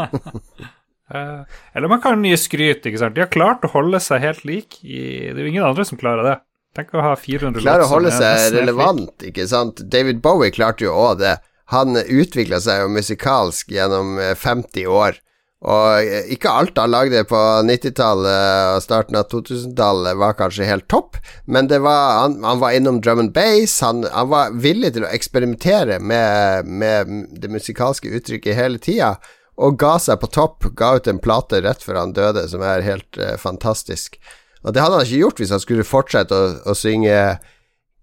Eh, 1.10 1.40
eller 1.74 1.90
man 1.90 1.98
kan 1.98 2.22
gi 2.22 2.36
skryt, 2.38 2.84
ikke 2.86 3.00
sant. 3.00 3.16
De 3.16 3.24
har 3.24 3.32
klart 3.34 3.64
å 3.66 3.72
holde 3.72 3.98
seg 3.98 4.22
helt 4.22 4.44
lik. 4.46 4.76
I, 4.86 5.00
det 5.32 5.40
er 5.40 5.42
jo 5.42 5.50
ingen 5.50 5.66
andre 5.66 5.82
som 5.88 5.98
klarer 5.98 6.22
det. 6.22 6.36
Tenk 6.76 6.92
å 6.94 7.02
ha 7.02 7.14
400 7.18 7.64
Klarer 7.64 7.86
å 7.86 7.90
holde 7.90 8.12
seg 8.14 8.52
relevant, 8.54 9.16
ikke 9.26 9.48
sant. 9.50 9.82
David 9.90 10.20
Bowie 10.22 10.54
klarte 10.54 10.86
jo 10.86 10.94
òg 10.94 11.18
det. 11.24 11.38
Han 11.74 11.98
utvikla 11.98 12.60
seg 12.62 12.84
jo 12.84 12.92
musikalsk 12.94 13.74
gjennom 13.74 14.16
eh, 14.22 14.36
50 14.38 14.86
år. 14.90 15.18
Og 15.60 15.88
eh, 16.00 16.30
ikke 16.32 16.52
alt 16.56 16.78
han 16.80 16.92
lagde 16.94 17.20
på 17.28 17.40
90-tallet 17.68 18.76
og 18.76 18.84
starten 18.84 19.18
av 19.18 19.26
2000-tallet 19.32 20.16
var 20.20 20.38
kanskje 20.38 20.68
helt 20.68 20.86
topp, 20.88 21.18
men 21.44 21.68
det 21.68 21.82
var, 21.84 22.22
han, 22.22 22.38
han 22.46 22.62
var 22.62 22.76
innom 22.76 23.02
drum 23.04 23.26
and 23.26 23.34
bass, 23.36 23.80
han, 23.84 24.06
han 24.08 24.30
var 24.32 24.54
villig 24.56 24.94
til 24.96 25.04
å 25.04 25.12
eksperimentere 25.12 26.00
med, 26.00 26.70
med 26.70 27.12
det 27.42 27.52
musikalske 27.52 28.08
uttrykket 28.08 28.56
hele 28.56 28.80
tida, 28.80 29.18
og 29.60 29.76
ga 29.80 29.98
seg 30.00 30.22
på 30.22 30.30
topp, 30.32 30.70
ga 30.78 30.94
ut 30.96 31.10
en 31.10 31.20
plate 31.20 31.60
rett 31.60 31.84
før 31.84 32.00
han 32.00 32.16
døde, 32.16 32.46
som 32.48 32.64
er 32.64 32.86
helt 32.86 33.20
uh, 33.20 33.34
fantastisk. 33.36 34.16
Og 34.64 34.74
det 34.74 34.82
hadde 34.82 34.98
han 34.98 35.06
ikke 35.06 35.22
gjort 35.24 35.40
hvis 35.40 35.54
han 35.54 35.62
skulle 35.62 35.86
fortsette 35.88 36.36
å, 36.36 36.52
å 36.68 36.76
synge 36.76 37.16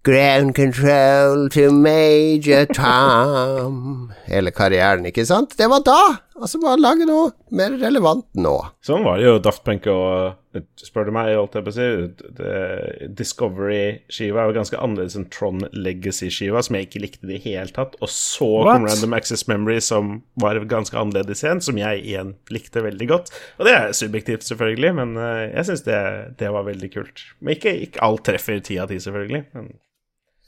Ground 0.08 0.54
control 0.56 1.50
to 1.52 1.68
Major 1.74 2.64
Tom 2.72 4.14
Hele 4.30 4.54
karrieren, 4.56 5.06
ikke 5.10 5.26
sant? 5.28 5.58
Det 5.60 5.68
var 5.70 5.84
da! 5.86 6.00
Altså, 6.38 6.60
bare 6.62 6.78
lage 6.78 7.06
noe 7.10 7.32
mer 7.58 7.74
relevant 7.82 8.28
nå. 8.38 8.56
Sånn 8.86 9.06
var 9.06 9.18
det 9.18 9.26
jo 9.26 9.40
Daft 9.42 9.64
Punk 9.66 9.88
og 9.90 10.36
Spør 10.82 11.06
du 11.06 11.12
meg, 11.14 11.36
holdt 11.38 11.54
jeg 11.58 11.66
på 11.68 11.70
å 11.70 11.76
si 11.76 13.08
Discovery-skiva 13.18 14.42
er 14.42 14.50
jo 14.50 14.56
ganske 14.56 14.80
annerledes 14.82 15.18
enn 15.20 15.28
Tron 15.34 15.66
Legacy-skiva, 15.76 16.64
som 16.66 16.78
jeg 16.78 16.88
ikke 16.88 17.02
likte 17.04 17.28
i 17.28 17.32
det 17.34 17.42
hele 17.46 17.74
tatt. 17.76 17.98
Og 18.02 18.10
så 18.10 18.48
What? 18.64 18.72
kom 18.80 18.88
Random 18.88 19.16
Access 19.18 19.48
Memory, 19.50 19.80
som 19.84 20.16
var 20.42 20.60
ganske 20.70 20.98
annerledes 20.98 21.44
igjen, 21.46 21.62
som 21.64 21.78
jeg 21.78 22.04
igjen 22.04 22.36
likte 22.54 22.84
veldig 22.86 23.10
godt. 23.12 23.34
Og 23.60 23.70
det 23.70 23.76
er 23.76 23.98
subjektivt, 23.98 24.48
selvfølgelig, 24.48 24.94
men 24.98 25.18
eh, 25.22 25.44
jeg 25.52 25.70
syns 25.72 25.86
det, 25.88 26.00
det 26.42 26.54
var 26.56 26.68
veldig 26.70 26.92
kult. 26.96 27.26
Men 27.42 27.58
ikke, 27.58 27.76
ikke 27.88 28.06
alt 28.08 28.26
treffer 28.28 28.64
ti 28.66 28.80
av 28.82 28.90
ti, 28.94 29.02
selvfølgelig. 29.04 29.44
Men 29.58 29.76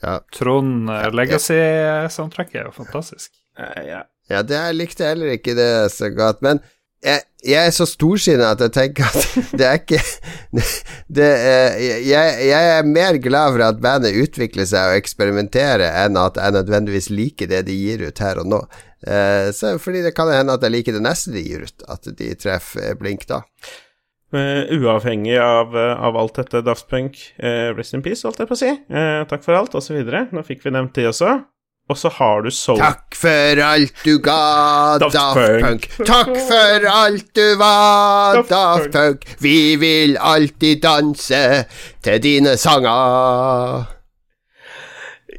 Ja, 0.02 0.20
Trond 0.36 0.90
eh, 0.90 1.10
Legacy-soundtracket 1.14 2.64
er 2.64 2.72
jo 2.72 2.78
fantastisk. 2.78 3.34
Ja, 3.60 3.74
ja. 3.84 4.02
Ja 4.30 4.44
det 4.46 4.60
jeg 4.60 4.78
likte 4.78 5.08
heller 5.10 5.34
ikke 5.38 5.56
det 5.58 5.72
så 5.94 6.12
godt, 6.14 6.44
men 6.46 6.62
jeg, 7.00 7.24
jeg 7.48 7.70
er 7.70 7.72
så 7.72 7.86
storsinna 7.88 8.50
at 8.54 8.62
jeg 8.66 8.74
tenker 8.76 9.08
at 9.08 9.36
det 9.60 9.68
er 9.68 9.78
ikke 9.80 10.02
det, 11.20 11.30
jeg, 12.10 12.36
jeg 12.50 12.72
er 12.76 12.88
mer 12.88 13.20
glad 13.24 13.56
for 13.56 13.66
at 13.70 13.82
bandet 13.84 14.18
utvikler 14.20 14.68
seg 14.68 14.92
og 14.92 15.00
eksperimenterer, 15.00 15.88
enn 16.04 16.20
at 16.20 16.40
jeg 16.40 16.58
nødvendigvis 16.58 17.10
liker 17.14 17.52
det 17.52 17.66
de 17.70 17.78
gir 17.78 18.08
ut 18.10 18.24
her 18.24 18.42
og 18.44 18.50
nå. 18.52 18.64
Eh, 19.08 19.52
så, 19.56 19.78
fordi 19.80 20.02
det 20.04 20.16
kan 20.18 20.32
hende 20.32 20.56
at 20.56 20.64
jeg 20.66 20.76
liker 20.76 20.98
det 20.98 21.04
neste 21.06 21.32
de 21.36 21.44
gir 21.46 21.68
ut, 21.68 21.86
at 21.88 22.10
de 22.20 22.34
treffer 22.40 22.98
blink 23.00 23.24
da. 23.30 23.44
Eh, 24.36 24.76
uavhengig 24.76 25.40
av, 25.42 25.72
eh, 25.78 25.94
av 25.96 26.18
alt 26.20 26.36
dette 26.42 26.62
Daft 26.66 26.90
Punk, 26.92 27.18
rest 27.78 27.96
in 27.96 28.04
peace, 28.06 28.26
holdt 28.28 28.44
jeg 28.44 28.50
på 28.50 28.58
å 28.58 28.60
si. 28.60 28.74
Takk 29.32 29.46
for 29.46 29.58
alt, 29.58 29.78
osv. 29.78 30.04
Nå 30.36 30.44
fikk 30.46 30.68
vi 30.68 30.76
nevnt 30.76 31.00
de 31.00 31.08
også. 31.10 31.40
Og 31.90 31.98
så 31.98 32.10
har 32.14 32.44
du 32.46 32.52
Soul 32.54 32.78
Takk 32.78 33.16
for 33.18 33.60
alt 33.66 34.04
du 34.06 34.20
ga, 34.22 34.36
Daft 35.02 35.16
Daft, 35.16 35.40
Punk. 35.64 35.88
Punk. 35.98 36.06
Takk 36.06 36.36
for 36.46 36.86
alt 36.94 37.32
du 37.34 37.46
var, 37.58 38.36
Daft 38.38 38.52
Daft, 38.54 38.92
Punk. 38.94 39.26
Vi 39.42 39.56
vil 39.82 40.14
alltid 40.22 40.84
danse 40.86 41.42
til 42.06 42.20
dine 42.22 42.54
sanger. 42.62 43.88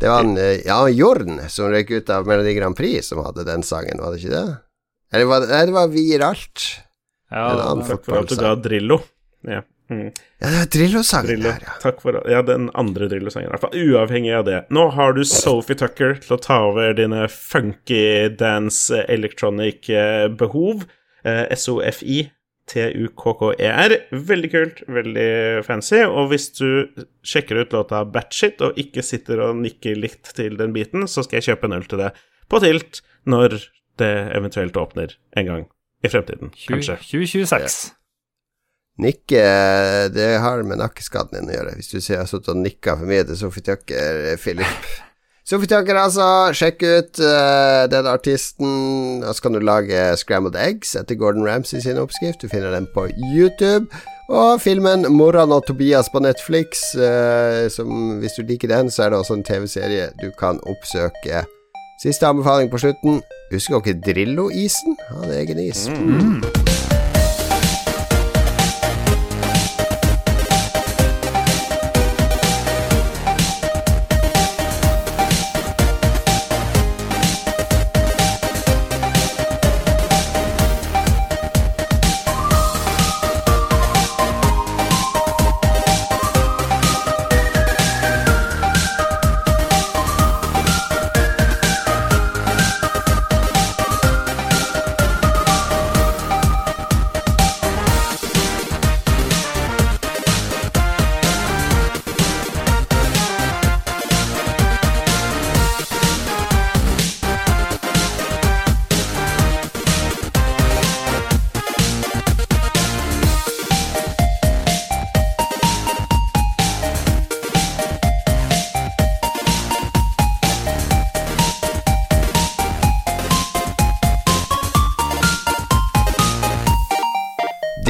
Det 0.01 0.09
var 0.09 0.25
en, 0.25 0.37
eh, 0.39 0.61
ja, 0.67 0.81
Jorn 0.89 1.39
som 1.53 1.71
røyk 1.71 1.91
ut 2.01 2.11
av 2.11 2.27
Melodi 2.27 2.55
Grand 2.57 2.75
Prix 2.77 3.11
som 3.13 3.23
hadde 3.25 3.45
den 3.47 3.63
sangen, 3.67 4.01
var 4.01 4.15
det 4.15 4.23
ikke 4.25 4.35
det? 4.35 4.45
Eller 5.13 5.27
var 5.31 5.41
det, 5.45 5.49
nei, 5.51 5.65
det 5.67 5.75
var 5.75 5.89
Vi 5.93 6.05
gir 6.11 6.23
alt. 6.25 6.67
Ja, 7.31 7.45
En 7.53 7.61
annen 7.61 7.85
det- 7.85 7.91
Takk 7.95 8.05
for 8.07 8.17
alt 8.19 8.29
du 8.29 8.37
ga 8.43 8.55
Drillo. 8.57 9.01
Ja. 9.47 9.61
Mm. 9.91 10.11
Ja, 10.39 10.51
det 10.53 10.59
er 10.61 10.69
Drillo-sangen 10.71 11.27
Drillo. 11.33 11.51
der, 11.51 11.65
ja. 11.67 11.73
Takk 11.83 12.01
for 12.05 12.21
Ja, 12.31 12.43
den 12.47 12.69
andre 12.79 13.09
Drillo-sangen. 13.11 13.51
Uavhengig 13.51 14.33
av 14.39 14.45
det. 14.47 14.61
Nå 14.71 14.85
har 14.95 15.17
du 15.17 15.25
Sophie 15.27 15.75
Tucker 15.77 16.15
til 16.23 16.37
å 16.37 16.41
ta 16.41 16.61
over 16.69 16.95
dine 16.95 17.25
funky 17.29 18.29
dance 18.39 18.95
eh, 18.95 19.05
electronic 19.11 19.91
eh, 19.91 20.29
behov. 20.31 20.87
Eh, 21.27 21.49
SOFI. 21.59 22.31
T-U-K-K-E-R. 22.71 23.93
E 23.97 24.19
Veldig 24.31 24.51
kult, 24.53 24.83
veldig 24.87 25.29
fancy. 25.67 26.05
Og 26.07 26.31
hvis 26.31 26.49
du 26.55 26.87
sjekker 27.27 27.65
ut 27.65 27.75
låta 27.75 28.05
Batshit 28.07 28.63
og 28.63 28.79
ikke 28.79 29.03
sitter 29.03 29.43
og 29.49 29.59
nikker 29.59 29.99
litt 29.99 30.31
til 30.37 30.55
den 30.61 30.71
biten, 30.77 31.09
så 31.11 31.25
skal 31.27 31.41
jeg 31.41 31.51
kjøpe 31.51 31.67
en 31.67 31.79
øl 31.81 31.89
til 31.91 32.05
det 32.05 32.13
på 32.51 32.63
Tilt 32.63 33.03
når 33.27 33.59
det 33.99 34.13
eventuelt 34.39 34.79
åpner 34.81 35.17
en 35.37 35.51
gang 35.51 35.67
i 36.01 36.09
fremtiden, 36.09 36.55
20, 36.55 36.71
kanskje. 36.79 36.95
2026. 37.11 37.81
Nikke, 39.01 39.45
det 40.13 40.33
har 40.43 40.65
med 40.67 40.81
nakkeskaden 40.83 41.39
din 41.39 41.53
å 41.53 41.55
gjøre. 41.55 41.77
Hvis 41.79 41.93
du 41.93 42.01
ser 42.01 42.19
jeg 42.19 42.25
har 42.25 42.33
sittet 42.33 42.53
og 42.53 42.65
nikka 42.65 42.99
for 42.99 43.09
mye 43.09 43.29
til 43.29 43.39
Sophie 43.39 43.65
Tucker, 43.65 44.25
eh, 44.33 44.41
Philip. 44.41 44.91
Sofie 45.51 45.67
Tucker, 45.67 45.97
altså. 45.99 46.25
Sjekk 46.55 46.83
ut 46.85 47.21
uh, 47.25 47.89
den 47.91 48.07
artisten. 48.07 49.25
Og 49.25 49.35
så 49.35 49.43
kan 49.43 49.57
du 49.57 49.59
lage 49.65 49.99
scrambled 50.21 50.55
eggs 50.55 50.95
etter 50.95 51.19
Gordon 51.19 51.47
Ramsay 51.49 51.83
sin 51.83 51.99
oppskrift. 51.99 52.43
Du 52.43 52.49
finner 52.49 52.71
den 52.71 52.87
på 52.95 53.09
YouTube. 53.33 53.89
Og 54.31 54.61
filmen 54.63 55.03
'Moran 55.11 55.51
og 55.51 55.65
Tobias' 55.67 56.13
på 56.13 56.23
Netflix. 56.23 56.95
Uh, 56.95 57.67
som 57.71 58.21
Hvis 58.21 58.39
du 58.39 58.43
liker 58.47 58.69
den, 58.69 58.91
så 58.91 59.03
er 59.03 59.11
det 59.11 59.19
også 59.19 59.35
en 59.35 59.45
TV-serie 59.45 60.13
du 60.23 60.31
kan 60.39 60.61
oppsøke. 60.71 61.43
Siste 62.03 62.27
anbefaling 62.27 62.71
på 62.71 62.79
slutten. 62.79 63.23
Husker 63.53 63.81
dere 63.81 64.01
Drillo-isen? 64.07 64.97
Hadde 65.11 65.41
egen 65.41 65.59
is. 65.59 65.89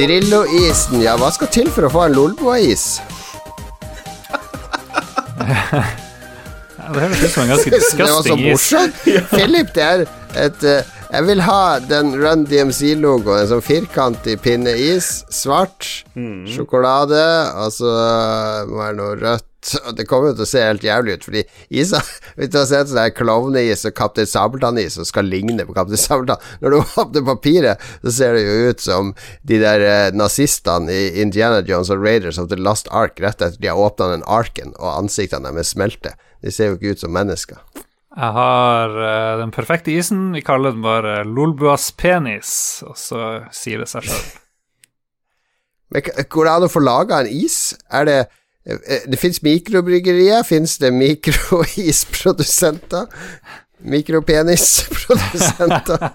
Drillo-isen, 0.01 1.03
ja, 1.03 1.11
hva 1.21 1.27
skal 1.29 1.49
til 1.53 1.67
for 1.69 1.85
å 1.85 1.89
få 1.93 2.07
en 2.07 2.15
Lolboa-is? 2.15 2.85
Ja, 6.81 6.87
det 6.89 7.03
høres 7.03 7.21
ut 7.21 7.35
som 7.35 7.43
en 7.43 7.51
ganske 7.51 7.69
Det 7.75 7.77
var 7.77 8.07
så 8.09 8.23
disgusting 8.23 8.41
morsomt. 8.47 9.03
Philip, 9.35 9.69
det 9.75 9.83
er 9.85 10.03
et 10.47 10.65
eh, 10.65 10.89
Jeg 11.11 11.25
vil 11.27 11.41
ha 11.43 11.75
den 11.83 12.13
Run 12.15 12.45
DMC-logoen, 12.47 13.41
en 13.41 13.47
sånn 13.49 13.63
firkantig 13.65 14.37
pinneis, 14.45 15.25
svart, 15.27 16.05
sjokolade, 16.47 17.19
og 17.59 17.73
så 17.75 17.89
må 18.69 18.77
det 18.77 18.77
være 18.77 18.95
noe 18.95 19.17
rødt. 19.19 19.73
Og 19.89 19.97
det 19.97 20.05
kommer 20.07 20.31
jo 20.31 20.37
til 20.37 20.45
å 20.45 20.49
se 20.53 20.63
helt 20.63 20.85
jævlig 20.87 21.17
ut, 21.17 21.25
fordi 21.27 21.41
isa 21.83 21.99
Hvis 22.33 22.49
du 22.53 22.55
har 22.57 22.65
sett 22.65 22.89
sånn 22.89 23.11
klovneis 23.13 23.83
og 23.85 23.93
Kaptein 23.93 24.25
Sabeltann-is 24.25 24.95
som 24.97 25.05
skal 25.05 25.27
ligne 25.29 25.67
på 25.67 25.75
Kaptein 25.75 26.01
Sabeltann 26.01 26.41
Når 26.63 26.73
du 26.73 26.77
åpner 27.03 27.27
papiret, 27.27 27.85
så 28.01 28.15
ser 28.15 28.39
det 28.39 28.47
jo 28.47 28.71
ut 28.71 28.81
som 28.81 29.13
de 29.45 29.59
der 29.61 29.85
eh, 29.85 30.15
nazistene 30.17 30.95
i 30.95 31.21
Indiana 31.21 31.61
Jones 31.67 31.93
og 31.93 32.01
Raiders 32.01 32.41
of 32.41 32.49
the 32.49 32.57
Lost 32.57 32.89
Ark 32.89 33.21
rett 33.21 33.37
etter 33.43 33.61
de 33.61 33.69
har 33.69 33.77
åpna 33.77 34.09
den 34.15 34.25
arken, 34.25 34.73
og 34.79 34.95
ansiktene 34.95 35.51
deres 35.51 35.75
smelter. 35.75 36.15
De 36.41 36.55
ser 36.55 36.71
jo 36.71 36.79
ikke 36.79 36.95
ut 36.95 37.05
som 37.05 37.13
mennesker. 37.13 37.61
Jeg 38.11 38.35
har 38.35 38.91
uh, 38.91 39.39
den 39.39 39.53
perfekte 39.55 39.93
isen. 39.95 40.33
Vi 40.35 40.43
kaller 40.43 40.75
den 40.75 40.83
bare 40.83 41.21
Lolbuas 41.23 41.93
penis, 41.95 42.83
og 42.83 42.97
så 42.99 43.47
sier 43.55 43.79
det 43.83 43.87
seg 43.91 44.03
sjøl. 44.09 44.25
Går 46.31 46.45
det 46.47 46.51
an 46.51 46.63
å 46.67 46.69
få 46.71 46.79
laga 46.83 47.19
en 47.21 47.29
is? 47.31 47.75
Er 47.91 48.05
det 48.07 48.19
eh, 48.67 49.01
Det 49.07 49.17
fins 49.19 49.41
mikrobryggerier. 49.43 50.43
Fins 50.47 50.77
det 50.83 50.91
mikroisprodusenter? 50.95 53.05
Mikropenisprodusenter? 53.81 55.99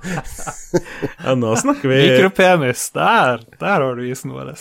Ja, 1.25 1.33
nå 1.35 1.57
snakker 1.57 1.89
vi 1.89 1.97
Mikropenis, 2.03 2.91
der! 2.95 3.41
Der 3.59 3.81
har 3.81 3.95
du 3.97 4.03
isen 4.05 4.33
vår. 4.35 4.55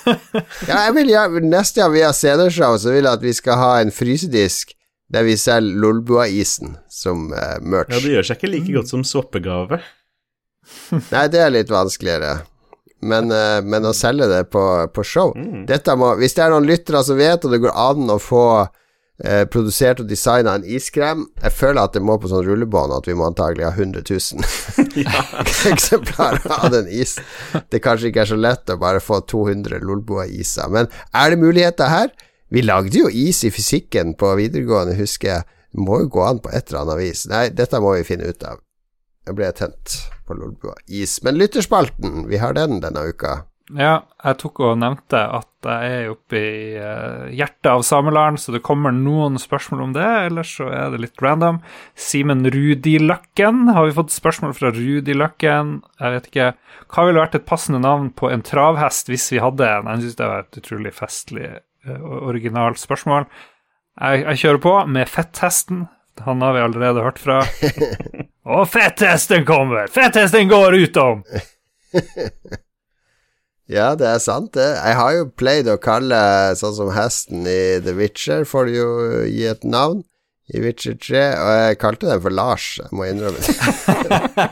ja, 0.70 0.76
jeg 0.86 0.94
vil 0.96 1.08
jeg, 1.12 1.30
Neste 1.44 1.80
gang 1.82 1.92
vi 1.92 2.00
har 2.02 2.12
sceneshow, 2.16 2.76
så 2.80 2.88
vil 2.94 3.04
jeg 3.04 3.12
at 3.12 3.22
vi 3.22 3.32
skal 3.36 3.54
ha 3.60 3.80
en 3.82 3.92
frysedisk 3.94 4.72
der 5.12 5.26
vi 5.26 5.36
selger 5.36 5.80
Lolbua-isen 5.82 6.76
som 6.90 7.28
uh, 7.32 7.58
merch. 7.60 7.92
Ja, 7.92 8.00
det 8.00 8.14
gjør 8.14 8.28
seg 8.28 8.40
ikke 8.40 8.52
like 8.54 8.76
godt 8.78 8.92
som 8.92 9.04
swappegave. 9.06 9.82
Nei, 11.14 11.26
det 11.32 11.42
er 11.42 11.52
litt 11.52 11.72
vanskeligere. 11.72 12.38
Men, 13.02 13.32
uh, 13.34 13.58
men 13.66 13.88
å 13.88 13.94
selge 13.96 14.28
det 14.30 14.44
på, 14.54 14.62
på 14.94 15.02
show 15.02 15.32
Dette 15.66 15.96
må, 15.98 16.12
Hvis 16.20 16.36
det 16.36 16.44
er 16.44 16.52
noen 16.52 16.68
lyttere 16.68 17.00
som 17.02 17.18
vet, 17.18 17.42
og 17.42 17.50
det 17.50 17.58
går 17.64 17.74
an 17.74 18.12
å 18.14 18.18
få 18.22 18.44
eh, 18.62 19.42
produsert 19.50 20.04
og 20.04 20.06
designa 20.06 20.54
en 20.54 20.62
iskrem 20.62 21.24
Jeg 21.42 21.54
føler 21.56 21.82
at 21.82 21.96
det 21.96 22.04
må 22.06 22.14
på 22.22 22.30
sånn 22.30 22.44
rullebånd, 22.46 22.94
at 22.94 23.10
vi 23.10 23.16
må 23.18 23.26
antagelig 23.26 23.66
ha 23.66 23.72
100 23.74 24.06
000 24.06 25.72
eksemplarer 25.72 26.46
av 26.60 26.70
den 26.76 26.86
isen. 26.94 27.26
Det 27.74 27.82
kanskje 27.82 28.12
ikke 28.12 28.22
er 28.22 28.30
så 28.30 28.38
lett 28.38 28.70
å 28.70 28.78
bare 28.78 29.02
få 29.02 29.18
200 29.34 29.82
Lolboa-iser. 29.82 30.70
Men 30.70 30.90
er 31.10 31.34
det 31.34 31.42
muligheter 31.42 31.90
her? 31.90 32.14
Vi 32.52 32.60
lagde 32.62 32.98
jo 32.98 33.08
is 33.08 33.38
i 33.44 33.50
fysikken 33.50 34.12
på 34.20 34.34
videregående, 34.36 34.98
husker 34.98 35.28
jeg. 35.30 35.44
Det 35.72 35.80
må 35.80 36.02
jo 36.02 36.10
gå 36.12 36.24
an 36.26 36.40
på 36.44 36.50
et 36.52 36.68
eller 36.68 36.82
annet 36.82 36.98
vis. 37.00 37.22
Nei, 37.30 37.46
dette 37.56 37.80
må 37.80 37.94
vi 37.96 38.04
finne 38.04 38.28
ut 38.28 38.44
av. 38.44 38.60
Jeg 39.24 39.38
ble 39.38 39.48
tent 39.56 39.94
på 40.28 40.36
Lolbua 40.36 40.74
is. 40.84 41.14
Men 41.24 41.38
lytterspalten, 41.40 42.26
vi 42.28 42.42
har 42.42 42.52
den 42.58 42.82
denne 42.84 43.06
uka. 43.08 43.46
Ja, 43.72 44.02
jeg 44.20 44.36
tok 44.42 44.60
og 44.66 44.76
nevnte 44.82 45.16
at 45.38 45.64
jeg 45.64 45.96
er 45.96 46.10
oppe 46.10 46.36
i 46.36 46.74
eh, 46.76 47.32
hjertet 47.38 47.70
av 47.70 47.86
Sameland, 47.88 48.42
så 48.42 48.52
det 48.52 48.60
kommer 48.66 48.92
noen 48.92 49.40
spørsmål 49.40 49.86
om 49.86 49.96
det. 49.96 50.10
Ellers 50.26 50.52
så 50.58 50.68
er 50.68 50.92
det 50.92 51.00
litt 51.06 51.24
random. 51.24 51.62
Simen 51.96 52.44
Rudiløkken, 52.52 53.70
har 53.72 53.88
vi 53.88 53.96
fått 53.96 54.12
spørsmål 54.12 54.52
fra 54.58 54.74
Rudiløkken? 54.76 55.78
Jeg 56.02 56.18
vet 56.18 56.28
ikke. 56.32 56.52
Hva 56.92 57.08
ville 57.08 57.24
vært 57.24 57.40
et 57.40 57.48
passende 57.48 57.80
navn 57.80 58.12
på 58.12 58.28
en 58.28 58.44
travhest 58.44 59.08
hvis 59.08 59.30
vi 59.32 59.40
hadde 59.40 59.72
en? 59.78 59.88
Jeg 59.94 60.04
syns 60.04 60.20
det 60.20 60.32
var 60.34 60.44
et 60.44 60.60
utrolig 60.60 60.92
festlig, 60.98 61.52
originalt 61.88 62.80
spørsmål. 62.80 63.26
Jeg, 64.00 64.24
jeg 64.24 64.42
kjører 64.44 64.62
på 64.64 64.74
med 64.94 65.10
Fetthesten. 65.10 65.86
Han 66.26 66.42
har 66.44 66.54
vi 66.56 66.64
allerede 66.64 67.04
hørt 67.04 67.18
fra. 67.22 67.40
Og 68.56 68.66
Fetthesten 68.70 69.46
kommer! 69.48 69.88
Fetthesten 69.92 70.50
går 70.50 70.78
utom! 70.82 71.24
Ja, 73.72 73.94
det 73.96 74.04
er 74.04 74.18
sant, 74.20 74.50
det. 74.52 74.66
Jeg 74.74 74.96
har 74.98 75.12
jo 75.16 75.28
pleid 75.38 75.68
å 75.70 75.78
kalle 75.80 76.18
sånn 76.58 76.74
som 76.76 76.90
hesten 76.92 77.46
i 77.48 77.78
The 77.80 77.94
Witcher, 77.96 78.42
får 78.48 78.68
du 78.68 78.72
jo 78.74 78.88
gi 79.30 79.46
et 79.48 79.62
navn. 79.64 80.02
I 80.52 80.60
Witcher 80.60 80.98
3, 81.00 81.20
og 81.38 81.52
jeg 81.56 81.78
kalte 81.80 82.10
den 82.10 82.20
for 82.20 82.34
Lars, 82.34 82.66
jeg 82.82 82.90
må 82.98 83.06
innrømme 83.08 83.38
det. 83.40 84.48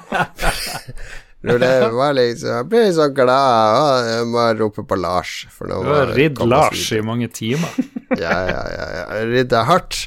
Når 1.47 1.61
det 1.63 1.71
var 1.97 2.13
liksom 2.19 2.51
Jeg 2.53 2.67
ble 2.69 2.81
litt 2.85 2.97
sånn 2.99 3.15
glad. 3.17 3.77
og 3.81 4.09
jeg 4.11 4.27
må 4.29 4.43
rope 4.59 4.85
på 4.91 4.99
Lars. 5.01 5.47
For 5.55 5.71
nå 5.71 5.79
Du 5.87 5.89
har 5.95 6.13
ridd 6.17 6.43
Lars 6.45 6.83
i 6.93 7.01
mange 7.05 7.31
timer. 7.33 7.73
Ja, 8.19 8.35
ja, 8.43 8.63
ja. 8.75 8.87
ja. 8.91 9.03
Jeg 9.21 9.29
ridder 9.31 9.69
hardt. 9.69 10.01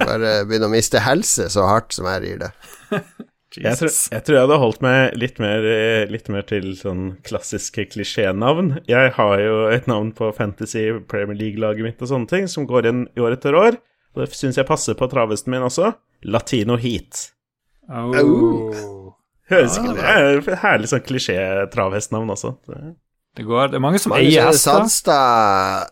Bare 0.00 0.30
begynner 0.48 0.70
å 0.70 0.72
miste 0.72 1.02
helse 1.04 1.50
så 1.52 1.66
hardt 1.68 1.92
som 1.92 2.08
jeg 2.08 2.22
rir 2.24 2.38
det. 2.46 2.52
Jeg 3.58 3.74
tror, 3.80 3.88
jeg 3.90 4.22
tror 4.22 4.36
jeg 4.36 4.44
hadde 4.44 4.56
holdt 4.60 4.82
meg 4.84 5.14
litt 5.18 5.38
mer, 5.42 5.64
litt 6.12 6.28
mer 6.30 6.44
til 6.46 6.66
sånn 6.78 7.16
klassiske 7.26 7.86
klisjénavn. 7.90 8.68
Jeg 8.86 9.14
har 9.16 9.40
jo 9.40 9.56
et 9.72 9.88
navn 9.90 10.12
på 10.14 10.28
Fantasy 10.36 10.84
Premier 11.10 11.34
League-laget 11.40 11.82
mitt 11.88 12.04
og 12.04 12.12
sånne 12.12 12.30
ting, 12.30 12.46
som 12.46 12.68
går 12.68 12.86
inn 12.92 13.00
i 13.16 13.24
år 13.24 13.34
etter 13.38 13.56
år. 13.58 13.80
Og 14.14 14.22
det 14.22 14.28
syns 14.36 14.60
jeg 14.60 14.68
passer 14.68 14.94
på 15.00 15.08
travesten 15.10 15.56
min 15.56 15.64
også. 15.66 15.90
Latino 16.28 16.76
Heat. 16.78 17.30
Oh. 17.88 18.97
Høres 19.48 19.76
ikke 19.80 19.94
Det 19.96 20.06
er 20.54 20.56
herlig 20.62 20.88
sånn 20.90 21.04
klisjé-travhestnavn 21.08 22.30
også. 22.34 22.56
Det- 22.68 22.96
går 23.46 23.68
Det 23.70 23.76
er 23.78 23.82
mange 23.84 23.98
som 24.02 24.10
Magnus 24.10 24.32
eier 24.34 24.46
hester. 24.48 24.80
Sandstad 24.80 25.86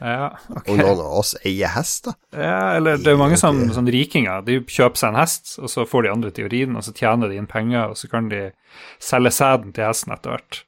Ja, 0.00 0.30
okay. 0.50 0.72
Og 0.72 0.78
noen 0.80 0.90
av 0.98 1.18
oss 1.20 1.34
eier 1.46 1.68
hester? 1.76 2.14
ja, 2.34 2.74
eller 2.76 2.96
det 2.98 3.06
er 3.12 3.16
mange 3.20 3.38
som 3.38 3.60
sånn 3.70 3.86
rikinger. 3.94 4.42
De 4.44 4.60
kjøper 4.60 4.96
seg 4.98 5.08
en 5.14 5.20
hest, 5.20 5.58
og 5.62 5.68
så 5.70 5.86
får 5.86 6.02
de 6.02 6.10
andre 6.12 6.30
til 6.34 6.48
å 6.48 6.50
ri 6.50 6.64
den, 6.64 6.74
og 6.76 6.82
så 6.82 6.92
tjener 6.92 7.28
de 7.30 7.36
inn 7.38 7.46
penger, 7.46 7.90
og 7.92 7.96
så 7.96 8.10
kan 8.10 8.28
de 8.28 8.50
selge 8.98 9.30
sæden 9.30 9.72
til 9.72 9.84
hesten 9.86 10.12
etter 10.12 10.34
hvert. 10.34 10.64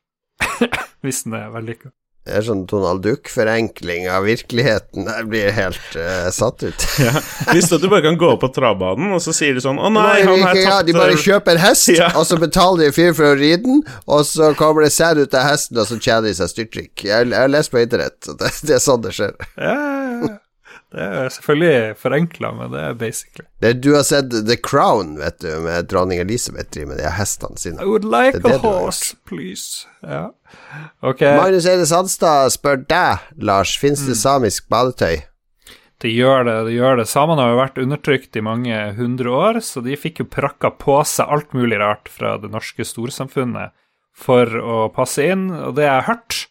Hvis 1.03 1.25
den 1.25 1.35
er 1.35 1.51
vellykka. 1.51 1.91
Det 2.28 2.34
er 2.36 2.42
sånn 2.44 2.66
Donald 2.68 3.01
Duck-forenkling 3.02 4.05
av 4.12 4.26
virkeligheten. 4.28 5.06
Jeg 5.09 5.24
blir 5.32 5.55
helt 5.56 5.94
uh, 5.97 6.28
satt 6.34 6.62
ut. 6.66 6.84
Ja. 7.01 7.14
Visste 7.56 7.78
at 7.78 7.82
du 7.82 7.88
bare 7.88 8.05
kan 8.05 8.18
gå 8.20 8.28
opp 8.34 8.42
på 8.44 8.51
travbanen, 8.52 9.09
og 9.16 9.22
så 9.24 9.32
sier 9.34 9.56
du 9.56 9.62
sånn 9.64 9.78
Å 9.80 9.88
nei, 9.88 10.02
Nei, 10.20 10.26
han 10.28 10.42
har 10.44 10.59
tatt 10.59 10.66
ja, 10.66 10.76
de 10.84 10.94
bare 10.98 11.16
kjøper 11.16 11.56
en 11.56 11.62
hest, 11.64 11.88
Ja. 11.97 12.10
og 12.20 12.26
så 12.28 12.36
betaler 12.42 12.84
de 12.84 12.90
fyr 12.92 13.14
for 13.16 13.30
å 13.32 13.38
ri 13.40 13.55
den, 13.62 13.80
og 14.05 14.26
så 14.28 14.51
kommer 14.59 14.84
det 14.84 14.92
sæd 14.92 15.22
ut 15.22 15.34
av 15.40 15.48
hesten, 15.48 15.80
og 15.80 15.88
så 15.88 15.97
tjener 15.97 16.28
de 16.28 16.34
seg 16.36 16.52
styrtrykk. 16.52 17.06
Jeg, 17.09 17.30
jeg 17.32 17.40
har 17.40 17.51
lest 17.51 17.72
på 17.72 17.80
internett, 17.80 18.20
og 18.28 18.36
det, 18.42 18.52
det 18.68 18.76
er 18.76 18.84
sånn 18.84 19.02
det 19.06 19.16
skjer. 19.16 19.34
Ja, 19.56 19.74
ja, 19.80 20.12
ja. 20.28 20.36
Det 20.91 21.05
er 21.07 21.29
selvfølgelig 21.31 21.97
forenkla, 22.01 22.49
men 22.59 22.73
det 22.73 22.81
er 22.83 22.95
basically 22.99 23.45
Det, 23.62 23.77
du 23.85 23.93
har 23.95 24.03
sett 24.03 24.33
The 24.33 24.57
Crown, 24.59 25.12
vet 25.21 25.39
du, 25.39 25.49
med 25.62 25.87
dronning 25.87 26.19
Elisabeth 26.19 26.71
driver 26.75 26.97
med 26.97 26.99
de 26.99 27.12
hestene 27.15 27.55
I 27.79 27.87
would 27.87 28.05
like 28.05 28.41
a 28.43 28.59
horse, 28.59 29.15
please. 29.29 29.87
Ja. 30.03 30.31
Ok, 31.07 31.21
Magnus 31.23 31.67
Eide 31.71 31.87
Sandstad 31.87 32.51
spør 32.57 32.83
deg, 32.91 33.23
Lars, 33.39 33.77
fins 33.79 34.03
Mm. 34.03 34.09
det 34.09 34.17
samisk 34.19 34.69
badetøy? 34.69 35.23
det 36.01 36.11
gjør 36.17 36.45
det. 36.49 36.55
det 36.65 36.73
gjør 36.79 36.97
det. 36.97 37.09
Samene 37.11 37.43
har 37.45 37.51
jo 37.53 37.59
vært 37.61 37.79
undertrykt 37.83 38.37
i 38.37 38.41
mange 38.41 38.77
hundre 38.97 39.29
år, 39.37 39.59
så 39.61 39.83
de 39.85 39.93
fikk 40.01 40.23
jo 40.23 40.25
prakka 40.33 40.71
på 40.73 40.97
seg 41.05 41.29
alt 41.29 41.53
mulig 41.53 41.77
rart 41.79 42.09
fra 42.09 42.39
det 42.41 42.49
norske 42.51 42.87
storsamfunnet 42.89 43.71
for 44.17 44.49
å 44.49 44.89
passe 44.97 45.23
inn, 45.29 45.51
og 45.53 45.77
det 45.77 45.85
jeg 45.85 45.93
har 45.93 46.09
hørt 46.09 46.47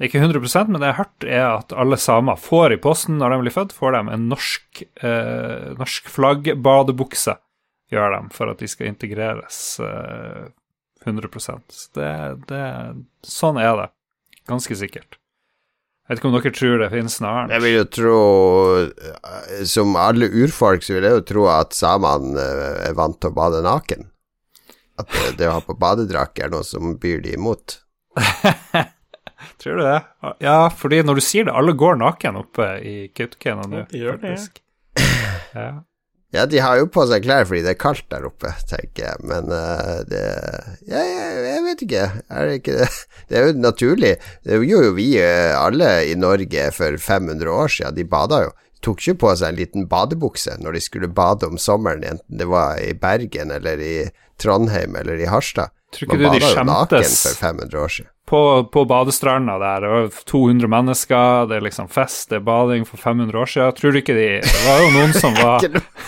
det 0.00 0.06
er 0.06 0.14
ikke 0.14 0.20
100% 0.24 0.70
men 0.72 0.80
det 0.80 0.88
jeg 0.88 0.96
har 0.96 1.04
hørt, 1.04 1.24
er 1.28 1.46
at 1.58 1.72
alle 1.76 1.96
samer 2.00 2.38
får 2.40 2.72
i 2.72 2.80
posten 2.80 3.18
når 3.20 3.34
de 3.34 3.38
blir 3.42 3.52
født, 3.52 3.74
får 3.76 3.92
de 3.92 3.98
en 4.14 4.22
norsk, 4.30 4.78
eh, 5.04 5.66
norsk 5.76 6.06
flaggbadebukse, 6.08 7.34
gjør 7.92 8.14
de, 8.14 8.20
for 8.32 8.48
at 8.48 8.62
de 8.62 8.68
skal 8.72 8.88
integreres 8.88 9.58
eh, 9.84 10.46
100 11.04 11.28
Så 11.68 11.90
det, 11.98 12.12
det, 12.48 12.62
Sånn 13.28 13.60
er 13.60 13.76
det. 13.76 13.88
Ganske 14.48 14.76
sikkert. 14.80 15.18
Jeg 16.08 16.16
vet 16.16 16.22
ikke 16.22 16.30
om 16.30 16.36
dere 16.38 16.52
tror 16.56 16.80
det 16.80 16.88
finnes 16.94 17.16
noe 17.20 17.32
annet. 17.34 17.52
Jeg 17.54 17.64
vil 17.66 17.74
jo 17.74 17.82
tro, 17.96 18.22
eh, 18.88 19.60
som 19.68 19.98
alle 20.00 20.30
urfolk, 20.32 20.80
så 20.86 20.96
vil 20.96 21.10
jeg 21.10 21.18
jo 21.18 21.26
tro 21.28 21.44
at 21.52 21.76
samene 21.76 22.40
eh, 22.40 22.86
er 22.88 22.96
vant 22.96 23.20
til 23.20 23.34
å 23.34 23.36
bade 23.36 23.60
naken. 23.68 24.08
At 24.96 25.12
det, 25.12 25.36
det 25.42 25.52
å 25.52 25.58
ha 25.58 25.60
på 25.68 25.76
badedrakt 25.76 26.40
er 26.40 26.56
noe 26.56 26.64
som 26.64 26.96
byr 27.00 27.20
de 27.28 27.36
imot. 27.36 27.82
Tror 29.60 29.76
du 29.76 29.84
det? 29.84 29.98
Ja, 30.40 30.56
fordi 30.72 31.02
når 31.04 31.20
du 31.20 31.24
sier 31.24 31.44
det, 31.44 31.52
alle 31.56 31.76
går 31.76 32.00
naken 32.00 32.38
oppe 32.40 32.72
i 32.80 32.96
Kautokeino 33.12 33.66
nå, 33.68 33.82
Ja, 33.84 33.86
de 33.90 34.02
gjør 34.04 34.20
det. 34.22 34.34
faktisk. 34.34 34.60
Ja. 35.54 35.70
Ja, 36.30 36.44
de 36.46 36.60
har 36.62 36.78
jo 36.78 36.86
på 36.94 37.02
seg 37.10 37.24
klær 37.24 37.42
fordi 37.48 37.64
det 37.64 37.72
er 37.72 37.78
kaldt 37.80 38.04
der 38.12 38.22
oppe, 38.28 38.52
tenker 38.70 39.02
jeg, 39.08 39.22
men 39.26 39.48
uh, 39.50 39.98
det 40.06 40.20
ja, 40.86 41.00
jeg, 41.02 41.40
jeg 41.48 41.64
vet 41.64 41.82
ikke. 41.86 42.04
Er 42.30 42.46
det 42.46 42.60
ikke 42.60 42.76
det? 42.76 42.86
Det 43.30 43.38
er 43.38 43.48
jo 43.48 43.56
naturlig. 43.58 44.12
Det 44.46 44.60
gjorde 44.62 44.86
jo 44.88 44.94
vi 44.94 45.08
eh, 45.18 45.50
alle 45.58 45.88
i 46.06 46.14
Norge 46.18 46.68
for 46.74 46.96
500 47.02 47.50
år 47.50 47.74
siden. 47.74 47.96
De 47.98 48.06
bada 48.06 48.44
jo. 48.44 48.54
Tok 48.82 49.02
ikke 49.02 49.18
på 49.24 49.34
seg 49.36 49.52
en 49.52 49.58
liten 49.58 49.88
badebukse 49.90 50.54
når 50.62 50.78
de 50.78 50.82
skulle 50.86 51.10
bade 51.14 51.50
om 51.50 51.58
sommeren, 51.60 52.06
enten 52.06 52.38
det 52.40 52.46
var 52.48 52.78
i 52.80 52.94
Bergen 52.94 53.50
eller 53.54 53.82
i 53.82 53.94
Trondheim 54.40 54.96
eller 55.02 55.20
i 55.20 55.28
Harstad. 55.30 55.74
Tror 55.90 56.06
ikke 56.06 56.22
Man 56.22 56.38
du 56.38 56.38
de 56.38 56.46
jo 56.46 56.64
naken 56.64 57.02
skjemtes 57.02 57.26
for 57.26 57.42
500 57.42 57.82
år 57.82 57.94
siden. 57.98 58.12
På, 58.30 58.64
på 58.72 58.84
badestranda 58.84 59.58
der. 59.58 59.80
Det 59.80 59.88
var 59.90 60.08
200 60.30 60.70
mennesker, 60.70 61.46
det 61.50 61.56
er 61.58 61.64
liksom 61.66 61.88
fest, 61.90 62.28
det 62.30 62.38
er 62.38 62.44
bading 62.46 62.86
for 62.86 63.02
500 63.02 63.38
år 63.38 63.50
siden. 63.50 63.76
Tror 63.80 63.90
du 63.90 63.98
ikke 63.98 64.14
de 64.14 64.28
Det 64.44 64.60
var 64.66 64.84
jo 64.84 64.90
noen 64.94 65.14
som 65.16 65.34
var 65.42 65.66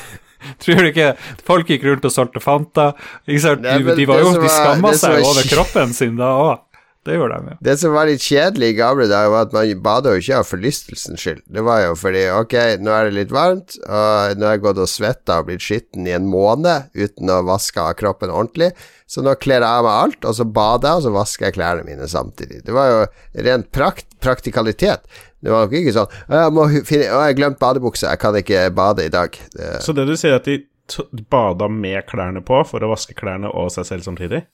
Tror 0.62 0.82
du 0.82 0.88
ikke 0.90 1.12
folk 1.46 1.70
gikk 1.70 1.86
rundt 1.86 2.06
og 2.06 2.14
solgte 2.14 2.42
Fanta? 2.42 2.92
Ikke 3.26 3.42
sant? 3.42 3.66
De, 3.66 3.96
de, 3.98 4.06
var 4.06 4.22
jo, 4.22 4.34
de 4.38 4.50
skamma 4.50 4.94
seg 4.98 5.22
over 5.22 5.46
kroppen 5.50 5.94
sin 5.94 6.14
da 6.18 6.30
òg. 6.38 6.62
Det 7.02 7.16
gjorde 7.16 7.38
de 7.40 7.50
ja. 7.50 7.56
Det 7.66 7.74
som 7.80 7.94
var 7.96 8.06
litt 8.06 8.22
kjedelig 8.22 8.68
i 8.70 8.76
gamle 8.78 9.08
dager, 9.10 9.32
var 9.32 9.48
at 9.48 9.54
man 9.56 9.70
bada 9.82 10.12
jo 10.14 10.22
ikke 10.22 10.38
av 10.38 10.46
forlystelsens 10.46 11.24
skyld. 11.24 11.40
Det 11.50 11.64
var 11.66 11.80
jo 11.82 11.96
fordi 11.98 12.22
ok, 12.36 12.54
nå 12.78 12.94
er 12.94 13.08
det 13.08 13.16
litt 13.16 13.34
varmt, 13.34 13.74
og 13.82 14.38
nå 14.38 14.46
har 14.46 14.54
jeg 14.54 14.62
gått 14.68 14.82
og 14.84 14.90
svetta 14.90 15.40
og 15.40 15.48
blitt 15.50 15.66
skitten 15.66 16.06
i 16.06 16.14
en 16.14 16.30
måned 16.30 16.94
uten 16.94 17.34
å 17.34 17.40
vaske 17.48 17.82
av 17.82 17.96
kroppen 17.98 18.30
ordentlig, 18.30 18.70
så 19.10 19.24
nå 19.26 19.34
kler 19.42 19.60
jeg 19.60 19.68
av 19.68 19.84
meg 19.88 19.98
alt, 20.04 20.30
og 20.30 20.38
så 20.38 20.46
bader 20.46 20.88
jeg, 20.88 21.00
og 21.02 21.06
så 21.08 21.14
vasker 21.18 21.48
jeg 21.48 21.58
klærne 21.58 21.84
mine 21.88 22.08
samtidig. 22.08 22.62
Det 22.68 22.76
var 22.76 22.92
jo 22.92 23.02
rent 23.48 23.72
prakt 23.74 24.06
praktikalitet. 24.22 25.02
Det 25.42 25.50
var 25.50 25.66
nok 25.66 25.74
ikke 25.74 25.96
sånn 25.96 26.12
«Å, 26.28 26.36
jeg 26.38 26.54
må 26.54 26.68
finne, 26.86 27.10
å, 27.10 27.22
jeg 27.26 27.38
glemte 27.40 27.58
badebuksa, 27.64 28.12
jeg 28.12 28.22
kan 28.22 28.38
ikke 28.38 28.68
bade 28.78 29.08
i 29.08 29.10
dag. 29.10 29.34
Det, 29.56 29.72
Så 29.82 29.94
det 29.96 30.06
du 30.06 30.14
sier, 30.14 30.38
at 30.38 30.46
de 30.46 30.62
bada 31.32 31.66
med 31.66 32.06
klærne 32.06 32.42
på 32.46 32.62
for 32.68 32.84
å 32.84 32.92
vaske 32.92 33.16
klærne 33.18 33.50
og 33.50 33.72
seg 33.74 33.88
selv 33.90 34.06
samtidig? 34.06 34.44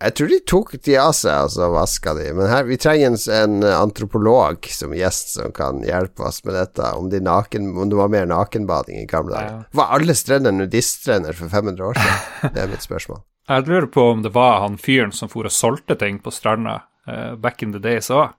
Jeg 0.00 0.14
tror 0.16 0.30
de 0.32 0.36
tok 0.48 0.70
de 0.86 0.94
av 0.96 1.10
seg, 1.12 1.34
og 1.44 1.50
så 1.52 1.66
vaska 1.74 2.14
de. 2.16 2.30
Men 2.32 2.48
her, 2.48 2.64
vi 2.64 2.78
trenger 2.80 3.10
en, 3.12 3.18
en 3.36 3.64
antropolog 3.68 4.64
som 4.72 4.94
gjest 4.96 5.34
som 5.34 5.52
kan 5.52 5.82
hjelpe 5.84 6.24
oss 6.24 6.40
med 6.46 6.56
dette, 6.56 6.92
om, 6.96 7.10
de 7.12 7.20
naken, 7.20 7.66
om 7.76 7.90
det 7.90 7.98
var 7.98 8.08
mer 8.12 8.30
nakenbading 8.30 9.02
i 9.02 9.08
gamle 9.10 9.36
dager. 9.36 9.58
Ja. 9.58 9.66
Var 9.76 9.92
alle 9.98 10.16
strender 10.16 10.56
nudiststrender 10.56 11.36
for 11.36 11.52
500 11.52 11.90
år 11.90 12.00
siden? 12.00 12.52
Det 12.54 12.62
er 12.64 12.72
mitt 12.72 12.86
spørsmål. 12.86 13.20
Jeg 13.50 13.66
lurer 13.66 13.88
på 13.92 14.02
om 14.12 14.20
det 14.22 14.30
var 14.32 14.60
han 14.62 14.76
fyren 14.78 15.12
som 15.12 15.28
for 15.28 15.48
og 15.48 15.52
solgte 15.52 15.96
ting 15.98 16.20
på 16.22 16.30
stranda 16.30 16.76
uh, 17.10 17.34
back 17.34 17.64
in 17.66 17.74
the 17.74 17.82
days 17.82 18.08
òg. 18.14 18.30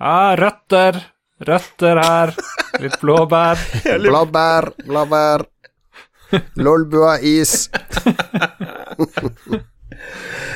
Ja, 0.00 0.32
røtter. 0.40 1.02
Røtter 1.44 2.00
her. 2.00 2.32
Litt 2.80 2.96
blåbær. 3.02 3.60
Blåbær, 4.08 4.70
blåbær. 4.88 5.44
Lolbua-is. 6.64 7.68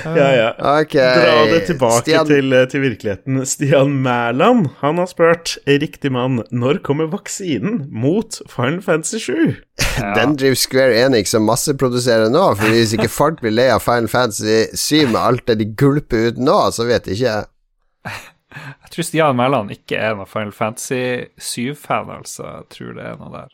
Ja, 0.04 0.28
ja. 0.34 0.48
Okay. 0.82 1.14
Dra 1.20 1.34
det 1.50 1.60
tilbake 1.68 2.02
Stian, 2.04 2.26
til, 2.28 2.52
eh, 2.56 2.66
til 2.70 2.84
virkeligheten. 2.84 3.40
Stian 3.46 3.92
Mæland 4.04 4.68
han 4.80 5.00
har 5.00 5.08
spurt 5.10 5.56
riktig 5.68 6.12
mann 6.14 6.42
når 6.50 6.80
kommer 6.86 7.10
vaksinen 7.12 7.84
mot 7.90 8.40
Final 8.50 8.80
Fantasy 8.84 9.18
7? 9.18 9.56
Den 10.18 10.36
driver 10.40 10.58
Square 10.58 10.98
Enix 11.04 11.34
og 11.36 11.44
masseproduserer 11.48 12.32
nå, 12.32 12.44
for 12.58 12.74
hvis 12.74 12.94
ikke 12.96 13.10
folk 13.12 13.42
blir 13.44 13.56
lei 13.56 13.68
av 13.72 13.84
Final 13.84 14.10
Fantasy 14.12 14.66
7 14.74 15.12
med 15.12 15.20
alt 15.20 15.46
det 15.50 15.60
de 15.60 15.70
gulper 15.82 16.30
ut 16.30 16.40
nå, 16.40 16.58
så 16.74 16.88
vet 16.88 17.10
ikke 17.10 17.26
jeg. 17.26 17.48
Jeg 18.50 18.94
tror 18.94 19.06
Stian 19.06 19.38
Mæland 19.38 19.74
ikke 19.74 19.98
er 20.00 20.16
noen 20.18 20.30
Final 20.30 20.54
Fantasy 20.56 21.30
7-fan, 21.38 22.10
altså. 22.16 22.46
Jeg 22.60 22.72
tror 22.76 22.96
det 22.96 23.04
er 23.06 23.20
noe 23.20 23.34
der. 23.34 23.52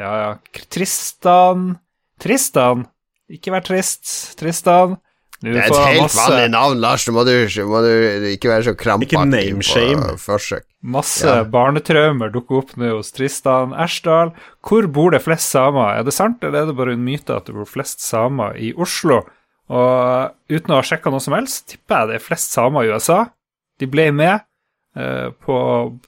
Ja, 0.00 0.12
ja. 0.16 0.34
Tristan 0.72 1.74
Tristan! 2.22 2.86
Ikke 3.32 3.50
vær 3.54 3.64
trist, 3.66 4.04
Tristan. 4.38 4.98
Du 5.42 5.50
Det 5.50 5.58
er 5.58 5.66
et 5.72 5.74
helt 5.74 6.02
masse- 6.06 6.22
vanlig 6.30 6.50
navn, 6.52 6.80
Lars. 6.80 7.04
Nå 7.08 7.12
må 7.16 7.24
du, 7.26 7.32
må 7.66 7.80
du 7.82 8.26
ikke 8.30 8.48
være 8.52 8.62
så 8.68 8.74
krampaktig 8.78 9.56
på 9.58 10.18
forsøk. 10.22 10.62
Masse 10.84 11.26
Ja. 11.26 11.42
barnetraumer 11.44 12.30
dukker 12.32 12.58
opp 12.62 12.76
nå 12.78 12.92
hos 12.96 13.10
Tristan 13.12 13.72
Ersdal. 13.74 14.32
Hvor 14.62 14.86
bor 14.92 15.10
det 15.10 15.22
flest 15.22 15.50
samer? 15.50 15.98
Er 15.98 16.04
det 16.04 16.12
sant, 16.14 16.38
eller 16.42 16.62
er 16.62 16.66
det 16.66 16.76
bare 16.76 16.92
en 16.94 17.04
myte 17.04 17.34
at 17.34 17.46
det 17.46 17.54
bor 17.54 17.66
flest 17.66 18.00
samer 18.00 18.54
i 18.56 18.72
Oslo? 18.74 19.24
Og 19.70 20.30
uten 20.50 20.70
å 20.74 20.78
ha 20.78 20.82
sjekka 20.82 21.10
noe 21.10 21.20
som 21.20 21.34
helst, 21.34 21.66
tipper 21.70 22.02
jeg 22.02 22.08
det 22.08 22.14
er 22.20 22.26
flest 22.26 22.52
samer 22.52 22.84
i 22.86 22.92
USA. 22.94 23.26
De 23.80 23.86
ble 23.86 24.10
med 24.12 24.42
på, 24.92 25.56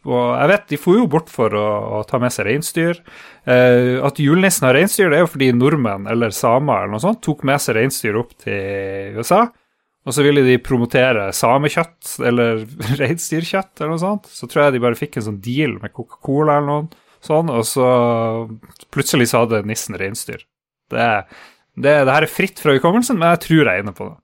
på 0.05 0.17
Jeg 0.37 0.49
vet, 0.51 0.65
de 0.69 0.79
for 0.81 0.99
jo 0.99 1.07
bort 1.09 1.31
for 1.33 1.55
å, 1.57 1.67
å 1.99 2.03
ta 2.09 2.21
med 2.21 2.33
seg 2.35 2.49
reinsdyr. 2.51 3.01
Eh, 3.49 3.97
at 4.05 4.21
julenissen 4.21 4.67
har 4.69 4.77
reinsdyr, 4.77 5.09
det 5.09 5.19
er 5.19 5.25
jo 5.25 5.31
fordi 5.33 5.53
nordmenn 5.57 6.09
eller 6.11 6.35
samer 6.37 6.85
eller 6.85 6.97
noe 6.97 7.05
sånt 7.05 7.23
tok 7.25 7.47
med 7.49 7.63
seg 7.65 7.79
reinsdyr 7.79 8.19
opp 8.21 8.35
til 8.45 9.17
USA. 9.17 9.47
Og 10.05 10.13
så 10.13 10.25
ville 10.27 10.43
de 10.45 10.59
promotere 10.61 11.31
samekjøtt 11.33 12.19
eller 12.29 12.67
reinsdyrkjøtt 13.01 13.81
eller 13.81 13.95
noe 13.95 14.03
sånt. 14.03 14.29
Så 14.29 14.49
tror 14.51 14.67
jeg 14.67 14.77
de 14.77 14.85
bare 14.85 15.01
fikk 15.01 15.17
en 15.17 15.29
sånn 15.31 15.41
deal 15.45 15.79
med 15.81 15.95
Coca-Cola 15.97 16.59
eller 16.61 16.69
noe 16.69 17.05
sånn, 17.25 17.49
og 17.49 17.65
så 17.65 17.87
plutselig 18.93 19.31
så 19.31 19.47
hadde 19.47 19.63
nissen 19.65 19.97
reinsdyr. 19.97 20.45
Det, 20.93 21.07
det, 21.73 21.95
det 22.05 22.13
her 22.13 22.27
er 22.27 22.31
fritt 22.31 22.61
fra 22.61 22.75
hukommelsen, 22.77 23.17
men 23.17 23.33
jeg 23.33 23.47
tror 23.47 23.63
jeg 23.63 23.73
er 23.73 23.87
inne 23.87 23.97
på 23.97 24.11
det. 24.11 24.19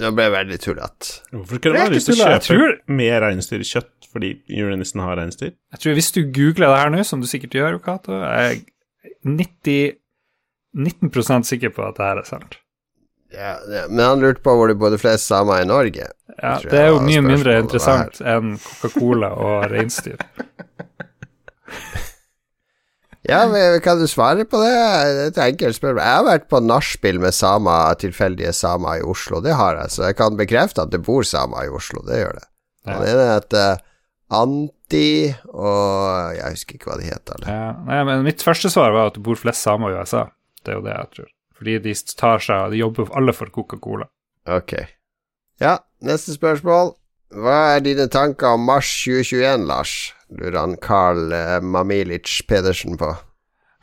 Nå 0.00 0.10
ble 0.16 0.26
jeg 0.26 0.32
veldig 0.36 0.58
tullete. 0.62 1.12
Hvorfor 1.32 1.60
skulle 1.60 1.72
Det 1.72 1.82
man 1.82 1.86
ha 1.86 1.94
lyst 1.94 2.10
til 2.10 2.16
å 2.16 2.26
kjøpe 2.26 2.46
tror- 2.46 2.78
mer 3.00 3.20
reinsdyrkjøtt 3.26 4.08
fordi 4.12 4.30
julenissen 4.48 5.00
har 5.04 5.16
reinsdyr? 5.20 5.52
Jeg 5.74 5.80
tror 5.82 5.94
Hvis 5.98 6.12
du 6.14 6.20
googler 6.24 6.68
det 6.72 6.78
her 6.82 6.90
nå, 6.94 7.04
som 7.04 7.20
du 7.20 7.26
sikkert 7.26 7.56
gjør, 7.58 7.78
Cato, 7.84 8.12
er 8.22 8.50
jeg 8.50 8.62
90, 9.24 9.96
19 10.76 11.44
sikker 11.44 11.70
på 11.74 11.84
at 11.88 11.96
det 11.96 12.04
her 12.06 12.18
er 12.22 12.28
sant. 12.28 12.56
Ja, 13.32 13.56
ja, 13.68 13.86
men 13.88 13.98
han 14.04 14.20
lurte 14.22 14.40
på 14.44 14.52
hvor 14.54 14.68
det 14.70 14.78
bodde 14.78 14.98
flest 15.02 15.26
samer 15.26 15.60
i 15.60 15.66
Norge. 15.68 16.06
Ja, 16.42 16.58
Det 16.62 16.72
er 16.78 16.88
jo 16.92 17.00
mye 17.00 17.22
mindre 17.24 17.56
interessant 17.58 18.20
enn 18.22 18.54
Coca-Cola 18.62 19.32
og 19.34 19.70
reinsdyr. 19.72 20.20
Ja, 23.26 23.40
men 23.50 23.80
Kan 23.82 23.98
du 23.98 24.06
svare 24.06 24.44
på 24.46 24.60
det? 24.62 24.70
Det 24.70 25.22
er 25.24 25.30
et 25.32 25.40
enkelt 25.46 25.78
spørsmål. 25.78 26.02
Jeg 26.04 26.18
har 26.18 26.26
vært 26.26 26.48
på 26.52 26.60
nachspiel 26.62 27.18
med 27.22 27.34
samer, 27.34 27.96
tilfeldige 27.98 28.52
samer 28.54 29.00
i 29.00 29.06
Oslo. 29.06 29.40
Det 29.42 29.56
har 29.58 29.80
jeg, 29.80 29.94
så 29.96 30.06
jeg 30.08 30.18
kan 30.20 30.38
bekrefte 30.38 30.84
at 30.86 30.92
det 30.94 31.02
bor 31.06 31.26
samer 31.26 31.66
i 31.66 31.72
Oslo. 31.74 32.04
Det 32.06 32.20
gjør 32.22 32.38
det. 32.38 32.46
Ja. 32.86 32.92
Han 32.92 33.06
ene 33.10 33.28
heter 33.32 33.80
Anti, 34.36 35.08
og 35.54 36.34
jeg 36.34 36.54
husker 36.56 36.78
ikke 36.78 36.90
hva 36.90 36.98
de 37.00 37.08
heter. 37.10 37.46
Ja, 37.50 37.72
nei, 37.86 38.02
men 38.08 38.26
mitt 38.26 38.42
første 38.46 38.70
svar 38.72 38.94
var 38.94 39.10
at 39.10 39.18
det 39.18 39.24
bor 39.26 39.38
flest 39.38 39.62
samer 39.66 39.94
i 39.94 39.98
USA. 40.02 40.26
Det 40.62 40.74
er 40.74 40.80
jo 40.80 40.86
det 40.86 40.94
jeg 40.94 41.10
tror. 41.16 41.32
Fordi 41.56 41.78
de 41.86 41.94
tar 42.18 42.42
seg 42.44 42.72
De 42.74 42.82
jobber 42.82 43.10
alle 43.16 43.32
for 43.32 43.50
Coca-Cola. 43.54 44.08
Ok. 44.50 44.74
Ja, 45.62 45.78
neste 46.04 46.34
spørsmål. 46.36 46.92
Hva 47.34 47.56
er 47.74 47.82
dine 47.82 48.06
tanker 48.12 48.54
om 48.54 48.66
mars 48.68 48.90
2021, 49.02 49.66
Lars? 49.66 49.94
Lurer 50.30 50.58
han 50.58 50.76
Carl 50.82 51.32
eh, 51.32 51.60
Mamilic 51.62 52.40
Pedersen 52.48 52.98
på. 52.98 53.12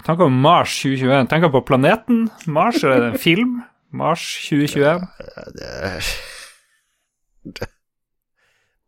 Tenk 0.03 0.19
om 0.25 0.41
Mars 0.43 0.75
2021. 0.81 1.29
Tenk 1.31 1.47
på 1.53 1.63
planeten 1.67 2.25
Mars, 2.45 2.83
eller 2.83 2.97
er 2.97 3.05
det 3.05 3.13
en 3.13 3.23
film? 3.23 3.61
Mars 3.93 4.25
2021. 4.49 5.07
Det, 5.55 6.01
det, 7.43 7.69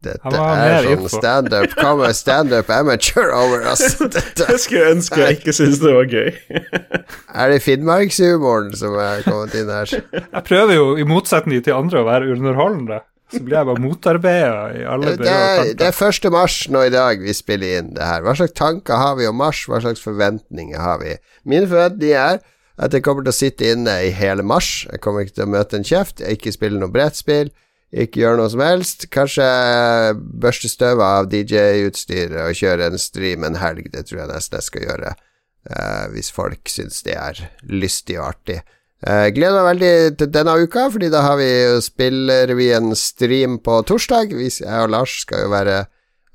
dette 0.05 0.31
er 0.41 0.85
sånn 0.85 1.07
standup 1.09 1.73
Come 1.79 2.11
standup 2.17 2.69
amateur 2.73 3.31
over. 3.33 3.65
Dette 4.15 4.47
Jeg 4.51 4.61
skulle 4.61 4.91
ønske 4.97 5.21
jeg 5.21 5.39
ikke 5.39 5.55
syntes 5.55 5.81
det 5.81 5.95
var 5.95 6.11
gøy. 6.11 6.29
er 7.41 7.53
det 7.53 7.59
Finnmarkshumoren 7.65 8.75
som 8.77 8.97
er 9.01 9.25
kommet 9.25 9.55
inn 9.57 9.71
her. 9.71 9.95
Jeg 10.13 10.45
prøver 10.45 10.77
jo, 10.77 10.87
i 11.01 11.07
motsetning 11.07 11.63
til 11.65 11.77
andre, 11.77 12.03
å 12.03 12.09
være 12.09 12.33
underholdende. 12.35 13.01
Så 13.33 13.41
blir 13.41 13.57
jeg 13.57 13.67
bare 13.67 13.81
motarbeida 13.81 14.65
i 14.77 14.83
alle 14.85 15.15
Det 15.17 15.29
er, 15.29 15.71
det 15.77 15.87
er 15.87 15.95
1. 16.07 16.27
mars 16.33 16.59
nå 16.69 16.83
i 16.85 16.91
dag 16.93 17.21
vi 17.23 17.33
spiller 17.33 17.79
inn 17.79 17.93
det 17.95 18.05
her. 18.05 18.21
Hva 18.25 18.35
slags 18.37 18.53
tanker 18.57 19.01
har 19.01 19.15
vi 19.17 19.25
om 19.29 19.39
mars? 19.41 19.63
Hva 19.69 19.81
slags 19.81 20.03
forventninger 20.03 20.77
har 20.81 21.01
vi? 21.01 21.15
Mine 21.43 21.65
forventninger 21.71 22.19
er 22.21 22.43
at 22.75 22.93
jeg 22.93 23.05
kommer 23.05 23.25
til 23.25 23.33
å 23.33 23.37
sitte 23.39 23.69
inne 23.73 23.95
i 24.05 24.11
hele 24.13 24.45
mars. 24.45 24.85
Jeg 24.91 25.01
kommer 25.03 25.25
ikke 25.25 25.39
til 25.39 25.47
å 25.47 25.53
møte 25.55 25.79
en 25.79 25.87
kjeft, 25.87 26.21
jeg 26.21 26.37
ikke 26.37 26.53
spille 26.53 26.81
noe 26.81 26.93
brettspill, 26.93 27.49
ikke 27.95 28.21
gjøre 28.21 28.39
noe 28.41 28.51
som 28.51 28.63
helst. 28.65 29.07
Kanskje 29.13 29.45
børste 30.43 30.69
støvet 30.69 31.05
av 31.05 31.29
DJ-utstyret 31.31 32.41
og 32.43 32.59
kjøre 32.59 32.91
en 32.91 33.01
stream 33.01 33.47
en 33.47 33.57
helg. 33.61 33.87
Det 33.93 34.05
tror 34.09 34.21
jeg 34.21 34.33
nesten 34.33 34.59
jeg 34.59 34.69
skal 34.69 34.87
gjøre, 34.89 35.13
uh, 35.71 36.05
hvis 36.13 36.31
folk 36.35 36.71
syns 36.71 37.01
det 37.07 37.15
er 37.15 37.45
lystig 37.71 38.19
og 38.19 38.33
artig. 38.33 38.59
Eh, 39.05 39.27
gleder 39.35 39.59
meg 39.59 39.67
veldig 39.75 40.17
til 40.17 40.29
denne 40.33 40.53
uka, 40.65 40.87
fordi 40.89 41.11
da 41.13 41.21
har 41.27 41.37
vi 41.37 41.49
spillrevyen 41.85 42.95
stream 42.97 43.59
på 43.61 43.83
torsdag. 43.85 44.33
Vi, 44.33 44.47
jeg 44.49 44.79
og 44.81 44.89
Lars 44.95 45.19
skal 45.25 45.45
jo 45.45 45.51
være 45.53 45.83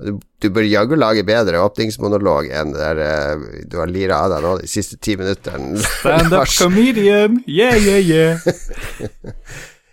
Du, 0.00 0.14
du 0.40 0.46
bør 0.48 0.64
jaggu 0.64 0.94
lage 0.96 1.20
bedre 1.28 1.58
åpningsmonolog 1.60 2.46
enn 2.56 2.70
det 2.72 2.80
der 2.80 3.00
eh, 3.04 3.42
du 3.68 3.74
har 3.82 3.90
lira 3.90 4.22
av 4.24 4.30
deg 4.32 4.46
nå 4.46 4.52
de 4.62 4.70
siste 4.70 4.96
ti 4.96 5.12
minuttene. 5.20 5.76
Stand 5.98 6.32
up 6.32 6.48
comedian, 6.48 7.42
yeah, 7.44 7.76
yeah, 7.76 8.00
yeah. 8.00 9.34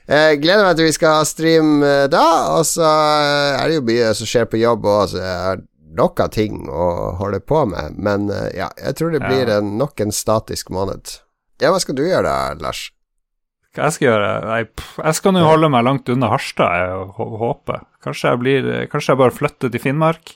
Jeg 0.07 0.39
gleder 0.45 0.63
meg 0.63 0.79
til 0.79 0.87
vi 0.87 0.95
skal 0.95 1.17
ha 1.17 1.27
stream 1.27 1.83
eh, 1.83 2.05
da, 2.13 2.23
og 2.55 2.63
så 2.69 2.87
eh, 2.87 3.57
er 3.57 3.67
det 3.67 3.81
jo 3.81 3.87
mye 3.89 4.13
som 4.15 4.31
skjer 4.31 4.47
på 4.47 4.61
jobb 4.63 4.87
òg, 4.87 5.03
så 5.11 5.19
jeg 5.19 5.43
har 5.49 5.65
nok 5.97 6.23
av 6.23 6.31
ting 6.37 6.69
å 6.71 6.87
holde 7.19 7.41
på 7.43 7.65
med. 7.67 7.99
Men 7.99 8.31
eh, 8.31 8.51
ja, 8.61 8.71
jeg 8.79 9.01
tror 9.01 9.11
det 9.11 9.25
blir 9.25 9.51
en, 9.57 9.75
nok 9.81 10.07
en 10.07 10.15
statisk 10.15 10.71
måned. 10.71 11.17
Ja, 11.61 11.71
hva 11.73 11.81
skal 11.81 11.97
du 11.97 12.03
gjøre 12.05 12.27
da, 12.27 12.53
Lars? 12.61 12.87
Hva 13.73 13.87
jeg 13.87 13.97
skal 13.97 14.07
gjøre? 14.07 14.29
Nei, 14.45 14.61
jeg 15.03 15.17
skal 15.17 15.33
nå 15.33 15.43
holde 15.45 15.69
meg 15.73 15.85
langt 15.85 16.09
unna 16.13 16.29
Harstad, 16.31 16.81
jeg 16.81 17.09
håper. 17.17 17.83
Kanskje 18.05 18.31
jeg 18.31 18.41
blir 18.43 18.69
Kanskje 18.91 19.13
jeg 19.13 19.21
bare 19.23 19.35
flytter 19.35 19.73
til 19.73 19.83
Finnmark. 19.83 20.35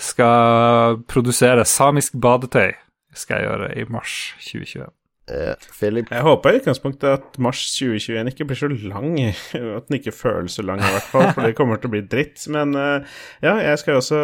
Skal 0.00 1.02
produsere 1.10 1.66
samisk 1.68 2.16
badetøy. 2.18 2.72
Skal 3.14 3.38
jeg 3.42 3.50
gjøre 3.50 3.70
i 3.76 3.86
mars 3.92 4.16
2021. 4.40 4.88
Uh, 5.30 5.54
Philip? 5.70 6.08
Jeg 6.10 6.24
håper 6.26 6.50
i 6.50 6.58
utgangspunktet 6.58 7.06
at 7.06 7.36
mars 7.38 7.60
2021 7.76 8.30
ikke 8.32 8.46
blir 8.48 8.58
så 8.58 8.68
lang. 8.90 9.12
At 9.76 9.86
den 9.86 9.98
ikke 10.00 10.14
føles 10.14 10.56
så 10.58 10.64
lang, 10.66 10.82
i 10.82 10.90
hvert 10.90 11.10
fall, 11.12 11.28
for 11.30 11.46
det 11.46 11.54
kommer 11.58 11.78
til 11.78 11.92
å 11.92 11.94
bli 11.94 12.00
dritt. 12.10 12.42
Men 12.50 12.74
uh, 12.74 13.04
ja, 13.44 13.54
jeg 13.62 13.78
skal 13.78 14.00
også 14.00 14.18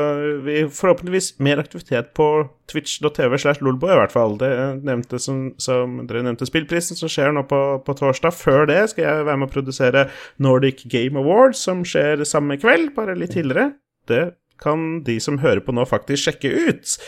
vi, 0.46 0.56
Forhåpentligvis 0.74 1.36
mer 1.44 1.62
aktivitet 1.62 2.10
på 2.18 2.26
twitch.tv 2.68 3.38
slash 3.38 3.62
lolbo, 3.62 3.92
i 3.92 4.00
hvert 4.00 4.14
fall. 4.14 4.34
Det 4.42 4.50
nevnte 4.88 5.22
som, 5.22 5.52
som 5.62 6.00
dere 6.10 6.24
nevnte 6.26 6.50
spillprisen, 6.50 6.98
som 6.98 7.12
skjer 7.12 7.30
nå 7.36 7.46
på, 7.46 7.62
på, 7.86 7.96
torsdag. 8.02 8.34
Før 8.34 8.66
det 8.68 8.82
skal 8.90 9.06
jeg 9.06 9.30
være 9.30 9.38
med 9.38 9.52
å 9.52 9.54
produsere 9.54 10.08
Nordic 10.42 10.82
Game 10.90 11.20
Awards, 11.22 11.62
som 11.62 11.86
skjer 11.86 12.26
samme 12.26 12.58
kveld, 12.58 12.90
bare 12.98 13.16
litt 13.18 13.36
tidligere. 13.38 13.70
Det 14.10 14.24
kan 14.58 15.04
de 15.06 15.20
som 15.22 15.38
hører 15.38 15.62
på 15.62 15.70
nå, 15.78 15.86
faktisk 15.86 16.26
sjekke 16.26 16.50
ut. 16.72 16.98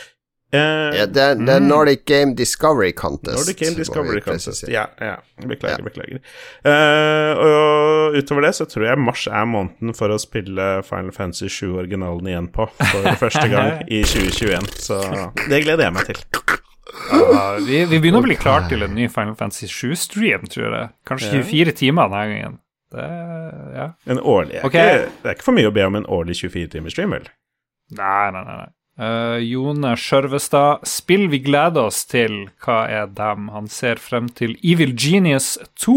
Uh, 0.51 0.91
ja, 0.91 1.05
det, 1.07 1.21
er, 1.23 1.37
det 1.39 1.53
er 1.53 1.61
mm. 1.63 1.67
Nordic 1.69 2.01
Game 2.05 2.35
Discovery 2.35 2.91
Contest. 2.91 3.37
Nordic 3.37 3.59
Game 3.61 3.75
Discovery 3.77 4.19
Contest, 4.21 4.65
ja. 4.67 4.85
ja. 4.99 5.15
Beklager, 5.47 5.79
ja. 5.79 5.83
beklager. 5.85 6.19
Uh, 6.67 7.43
og 7.45 8.17
utover 8.19 8.43
det 8.47 8.55
så 8.57 8.67
tror 8.67 8.89
jeg 8.89 8.99
mars 8.99 9.27
er 9.31 9.47
måneden 9.47 9.95
for 9.95 10.11
å 10.11 10.17
spille 10.19 10.65
Final 10.87 11.13
Fantasy 11.15 11.47
7-originalen 11.47 12.27
igjen 12.33 12.49
på 12.51 12.67
for 12.81 13.07
første 13.23 13.45
gang 13.53 13.85
i 13.87 14.01
2021. 14.03 14.67
Så 14.89 14.99
det 15.45 15.63
gleder 15.63 15.87
jeg 15.87 15.95
meg 15.95 16.11
til. 16.11 16.19
Uh, 17.11 17.55
vi, 17.63 17.85
vi, 17.87 18.01
begynner 18.01 18.19
å 18.19 18.27
bli 18.27 18.35
klar 18.35 18.67
til 18.67 18.83
en 18.83 18.91
ny 18.97 19.07
Final 19.13 19.37
Fantasy 19.39 19.71
7-stream, 19.71 20.51
tror 20.51 20.67
jeg. 20.67 20.91
Kanskje 21.07 21.31
24 21.45 21.77
timer 21.79 22.11
denne 22.11 22.27
gangen. 22.33 22.59
Det, 22.91 23.07
ja. 23.77 23.87
En 24.11 24.19
årlig 24.19 24.59
okay. 24.67 24.97
ikke, 24.99 25.11
Det 25.21 25.29
er 25.29 25.37
ikke 25.37 25.45
for 25.47 25.55
mye 25.55 25.69
å 25.69 25.71
be 25.71 25.87
om 25.87 25.95
en 25.95 26.11
årlig 26.11 26.35
24-timers-stream, 26.41 27.15
vel? 27.15 27.29
Nei, 27.95 28.25
nei, 28.35 28.43
nei. 28.43 28.71
Uh, 29.01 29.39
Jone 29.41 29.95
Skjørvestad, 29.97 30.83
spill 30.85 31.25
vi 31.31 31.39
gleder 31.41 31.87
oss 31.89 32.03
til. 32.05 32.43
Hva 32.61 32.83
er 32.85 33.09
dem? 33.17 33.49
Han 33.49 33.69
ser 33.71 33.97
frem 34.01 34.27
til 34.37 34.53
Evil 34.61 34.93
Genius 34.93 35.55
2. 35.81 35.95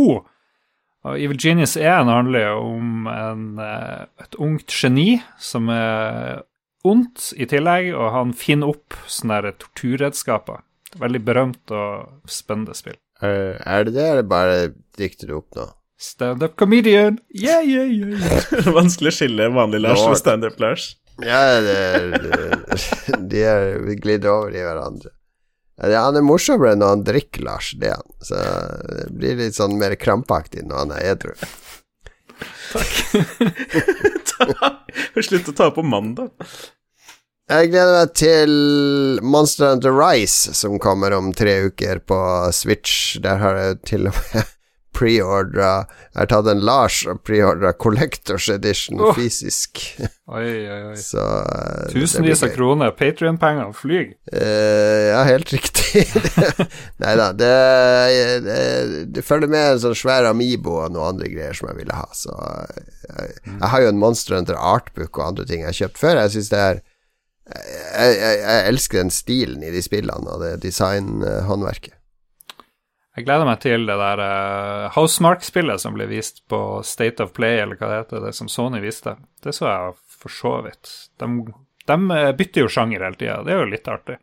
Og 1.04 1.20
Evil 1.20 1.36
Genius 1.36 1.76
1 1.76 2.08
handler 2.08 2.46
jo 2.46 2.62
om 2.70 3.10
en, 3.12 3.44
uh, 3.60 4.06
et 4.24 4.38
ungt 4.40 4.72
geni 4.72 5.18
som 5.36 5.68
er 5.68 6.46
ondt 6.84 7.32
i 7.36 7.44
tillegg, 7.48 7.90
og 7.92 8.12
han 8.16 8.32
finner 8.36 8.72
opp 8.72 8.96
sånne 9.04 9.52
torturredskaper. 9.52 10.64
Veldig 11.00 11.20
berømt 11.26 11.74
og 11.74 12.30
spennende 12.30 12.76
spill. 12.78 12.96
Uh, 13.20 13.60
er 13.60 13.84
det 13.84 13.98
det, 13.98 14.10
eller 14.14 14.28
bare 14.28 14.58
dikter 14.96 15.28
du 15.28 15.38
opp 15.42 15.58
nå? 15.58 15.68
Standup 16.00 16.56
comedian! 16.56 17.20
Yeah, 17.36 17.62
yeah, 17.62 17.86
yeah. 17.88 18.72
Vanskelig 18.78 19.12
å 19.12 19.18
skille 19.20 19.52
vanlig 19.54 19.84
Lars 19.84 20.02
og 20.08 20.16
standup-Lars. 20.18 20.94
Ja, 21.22 21.60
det, 21.60 21.78
det, 22.24 22.78
de 23.30 23.44
er 23.46 23.94
glidd 24.00 24.26
over 24.26 24.54
i 24.54 24.64
hverandre. 24.64 25.12
Ja, 25.82 26.04
han 26.06 26.16
er 26.18 26.22
morsommere 26.22 26.76
når 26.78 26.92
han 26.92 27.04
drikker, 27.06 27.42
Lars. 27.46 27.72
Det 27.78 27.90
han. 27.90 28.06
Så 28.22 28.38
det 28.38 29.08
blir 29.14 29.38
litt 29.40 29.58
sånn 29.58 29.76
mer 29.78 29.96
krampaktig 29.98 30.62
når 30.68 30.84
han 30.84 30.94
er 30.94 31.10
edru. 31.14 31.34
Takk. 32.74 32.94
Slutt 35.28 35.50
å 35.50 35.56
ta 35.56 35.70
på 35.74 35.82
mandag. 35.86 36.30
Jeg 37.50 37.68
gleder 37.74 37.98
meg 37.98 38.12
til 38.16 38.52
Monster 39.20 39.74
Hunter 39.74 39.92
Rise, 39.92 40.54
som 40.56 40.78
kommer 40.80 41.12
om 41.12 41.32
tre 41.36 41.58
uker 41.68 42.00
på 42.08 42.18
Switch. 42.56 43.18
Der 43.20 43.42
har 43.42 43.58
jeg 43.60 43.82
til 43.90 44.08
og 44.08 44.16
med 44.16 44.53
preordra 44.94 45.70
Jeg 46.14 46.18
har 46.20 46.28
tatt 46.30 46.48
en 46.50 46.62
Lars 46.64 47.00
og 47.10 47.20
preordra 47.26 47.72
Collectors 47.76 48.46
Edition 48.52 49.02
oh. 49.02 49.10
fysisk. 49.16 49.80
oi, 50.36 50.44
oi, 50.44 50.78
oi. 50.92 50.96
Så, 51.00 51.20
uh, 51.20 51.88
Tusenvis 51.92 52.44
av 52.46 52.54
kroner. 52.54 52.94
Patrion-penger 52.96 53.74
flyr. 53.76 54.14
Uh, 54.30 55.10
ja, 55.10 55.24
helt 55.28 55.52
riktig. 55.54 56.04
Nei 57.02 57.16
da, 57.20 57.30
det, 57.34 57.52
det, 58.46 58.58
det, 59.16 59.26
følger 59.26 59.50
med 59.50 59.74
en 59.74 59.84
sånn 59.88 59.98
svær 59.98 60.30
Amibo 60.30 60.78
og 60.84 60.94
noen 60.94 61.16
andre 61.16 61.30
greier 61.32 61.58
som 61.58 61.70
jeg 61.72 61.82
ville 61.82 61.98
ha. 61.98 62.08
Så 62.14 62.34
jeg, 62.38 62.88
jeg, 63.10 63.36
jeg 63.50 63.72
har 63.74 63.84
jo 63.84 63.92
en 63.92 64.02
Monster 64.02 64.38
Hunter 64.38 64.58
Artbook 64.58 65.18
og 65.18 65.30
andre 65.32 65.48
ting 65.50 65.64
jeg 65.64 65.72
har 65.72 65.80
kjøpt 65.82 66.02
før. 66.02 66.22
Jeg 66.22 66.36
syns 66.38 66.54
det 66.54 66.64
er 66.70 66.84
jeg, 67.44 68.14
jeg, 68.16 68.38
jeg, 68.40 68.60
elsker 68.70 69.02
den 69.02 69.12
stilen 69.12 69.64
i 69.66 69.72
de 69.74 69.82
spillene 69.84 70.32
og 70.32 70.40
det 70.40 70.54
designhåndverket. 70.62 71.96
Jeg 73.14 73.28
gleder 73.28 73.46
meg 73.46 73.60
til 73.62 73.84
det 73.86 73.94
der 73.94 74.20
uh, 74.20 74.94
Housemark-spillet 74.96 75.82
som 75.82 75.94
ble 75.94 76.08
vist 76.10 76.42
på 76.50 76.58
State 76.86 77.22
of 77.22 77.30
Play, 77.36 77.60
eller 77.62 77.78
hva 77.78 77.90
det 77.90 77.98
heter, 78.00 78.24
det 78.26 78.32
som 78.34 78.50
Sony 78.50 78.80
viste. 78.82 79.14
Det 79.44 79.54
så 79.54 79.68
jeg 79.68 79.92
for 80.24 80.34
så 80.34 80.54
vidt. 80.64 80.90
De, 81.22 81.28
de 81.86 81.98
eh, 82.16 82.32
bytter 82.34 82.64
jo 82.64 82.72
sjanger 82.72 83.04
hele 83.04 83.20
tida, 83.20 83.42
det 83.46 83.54
er 83.54 83.62
jo 83.62 83.70
litt 83.70 83.90
artig. 83.92 84.16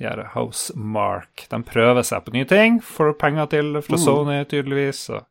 De 0.00 0.08
her 0.08 0.22
Housemark. 0.32 1.44
De 1.50 1.60
prøver 1.66 2.06
seg 2.08 2.24
på 2.24 2.32
nye 2.32 2.48
ting, 2.48 2.80
får 2.80 3.12
penger 3.20 3.52
til 3.52 3.76
fra 3.84 3.98
mm. 3.98 4.04
Sony, 4.06 4.38
tydeligvis. 4.48 5.04
og 5.12 5.28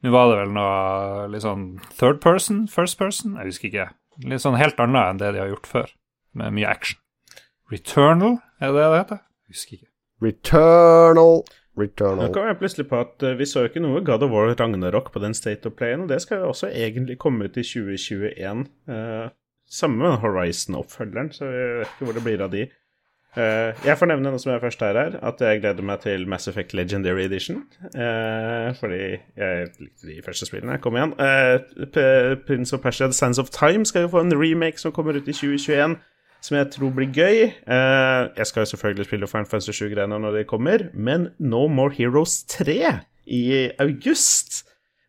Nå 0.00 0.14
var 0.14 0.30
det 0.30 0.40
vel 0.40 0.56
noe 0.56 1.28
litt 1.28 1.44
sånn 1.44 1.66
third 1.98 2.22
person, 2.24 2.64
first 2.72 2.96
person, 3.00 3.36
jeg 3.36 3.52
husker 3.52 3.68
ikke. 3.68 3.88
Litt 4.32 4.44
sånn 4.46 4.56
helt 4.60 4.80
annet 4.80 5.12
enn 5.12 5.20
det 5.20 5.34
de 5.36 5.44
har 5.44 5.52
gjort 5.52 5.68
før, 5.68 5.94
med 6.40 6.56
mye 6.56 6.72
action. 6.72 7.00
Returnal, 7.70 8.40
er 8.58 8.72
det 8.72 8.80
det 8.80 8.88
det 8.88 9.00
heter? 9.02 9.24
Jeg 9.44 9.58
husker 9.58 9.76
ikke. 9.76 9.90
Returnal. 10.24 11.42
Returnal. 11.80 12.28
Nå 12.28 12.34
kom 12.34 12.48
jeg 12.48 12.58
plutselig 12.60 12.86
på 12.90 13.00
at 13.00 13.26
uh, 13.26 13.34
vi 13.38 13.48
så 13.48 13.64
jo 13.64 13.70
ikke 13.70 13.82
noe 13.84 14.02
God 14.06 14.26
of 14.26 14.34
War 14.34 14.52
Ragnarok 14.52 15.12
på 15.14 15.22
den 15.22 15.36
State 15.36 15.68
of 15.68 15.76
Playen, 15.78 16.04
og 16.04 16.12
det 16.12 16.20
skal 16.24 16.42
jo 16.42 16.50
også 16.52 16.70
egentlig 16.70 17.18
komme 17.18 17.48
ut 17.48 17.56
i 17.56 17.64
2021. 17.66 18.66
Uh, 18.90 19.30
samme 19.70 20.02
med 20.02 20.20
Horizon-oppfølgeren, 20.24 21.32
så 21.32 21.48
jeg 21.50 21.80
vet 21.80 21.94
ikke 21.94 22.08
hvor 22.08 22.18
det 22.18 22.26
blir 22.26 22.44
av 22.46 22.54
de. 22.54 22.68
Uh, 23.36 23.70
jeg 23.86 23.94
får 23.94 24.08
nevne 24.10 24.26
noe 24.32 24.42
som 24.42 24.50
er 24.50 24.62
først 24.62 24.80
her, 24.82 24.96
her, 24.98 25.14
at 25.22 25.42
jeg 25.44 25.60
gleder 25.62 25.86
meg 25.86 26.00
til 26.02 26.24
Mass 26.28 26.50
Effect 26.50 26.74
Legendary 26.74 27.28
Edition. 27.28 27.62
Uh, 27.94 28.74
fordi 28.80 29.02
jeg 29.38 29.68
likte 29.78 30.08
de 30.08 30.18
første 30.26 30.48
spillene. 30.50 30.80
Kom 30.82 30.98
igjen. 30.98 31.14
Uh, 31.14 32.34
Prince 32.46 32.74
of 32.74 32.82
Persia 32.82 33.06
The 33.06 33.14
Sands 33.14 33.38
of 33.38 33.52
Time 33.54 33.86
skal 33.86 34.08
jo 34.08 34.14
få 34.16 34.24
en 34.26 34.34
remake 34.34 34.82
som 34.82 34.92
kommer 34.92 35.14
ut 35.14 35.28
i 35.28 35.36
2021 35.36 35.96
som 36.40 36.56
jeg 36.58 36.70
tror 36.74 36.94
blir 36.96 37.12
gøy. 37.12 37.50
Uh, 37.68 38.30
jeg 38.36 38.48
skal 38.48 38.64
jo 38.64 38.72
selvfølgelig 38.72 39.08
spille 39.08 39.30
Final 39.30 39.50
Fantasy 39.50 39.76
7-greiene 39.76 40.18
når 40.22 40.40
de 40.40 40.48
kommer, 40.48 40.88
men 40.94 41.30
No 41.38 41.66
More 41.68 41.94
Heroes 41.96 42.42
3 42.48 42.80
i 43.30 43.44
august 43.78 44.64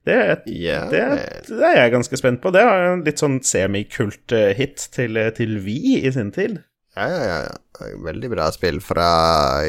det, 0.05 0.41
yeah. 0.49 0.89
det, 0.89 1.01
det, 1.47 1.61
er 1.61 1.83
jeg 1.83 1.91
ganske 1.93 2.17
spent 2.17 2.41
på. 2.41 2.49
Det 2.49 2.61
er 2.65 2.87
en 2.89 3.03
litt 3.05 3.21
sånn 3.21 3.37
semikult-hit 3.45 4.87
til, 4.95 5.19
til 5.37 5.59
Vi 5.61 5.99
i 5.99 6.09
sin 6.13 6.31
tid. 6.33 6.57
Ja, 6.97 7.05
ja, 7.07 7.35
ja. 7.45 7.91
Veldig 8.01 8.31
bra 8.33 8.49
spill 8.53 8.81
fra 8.83 9.05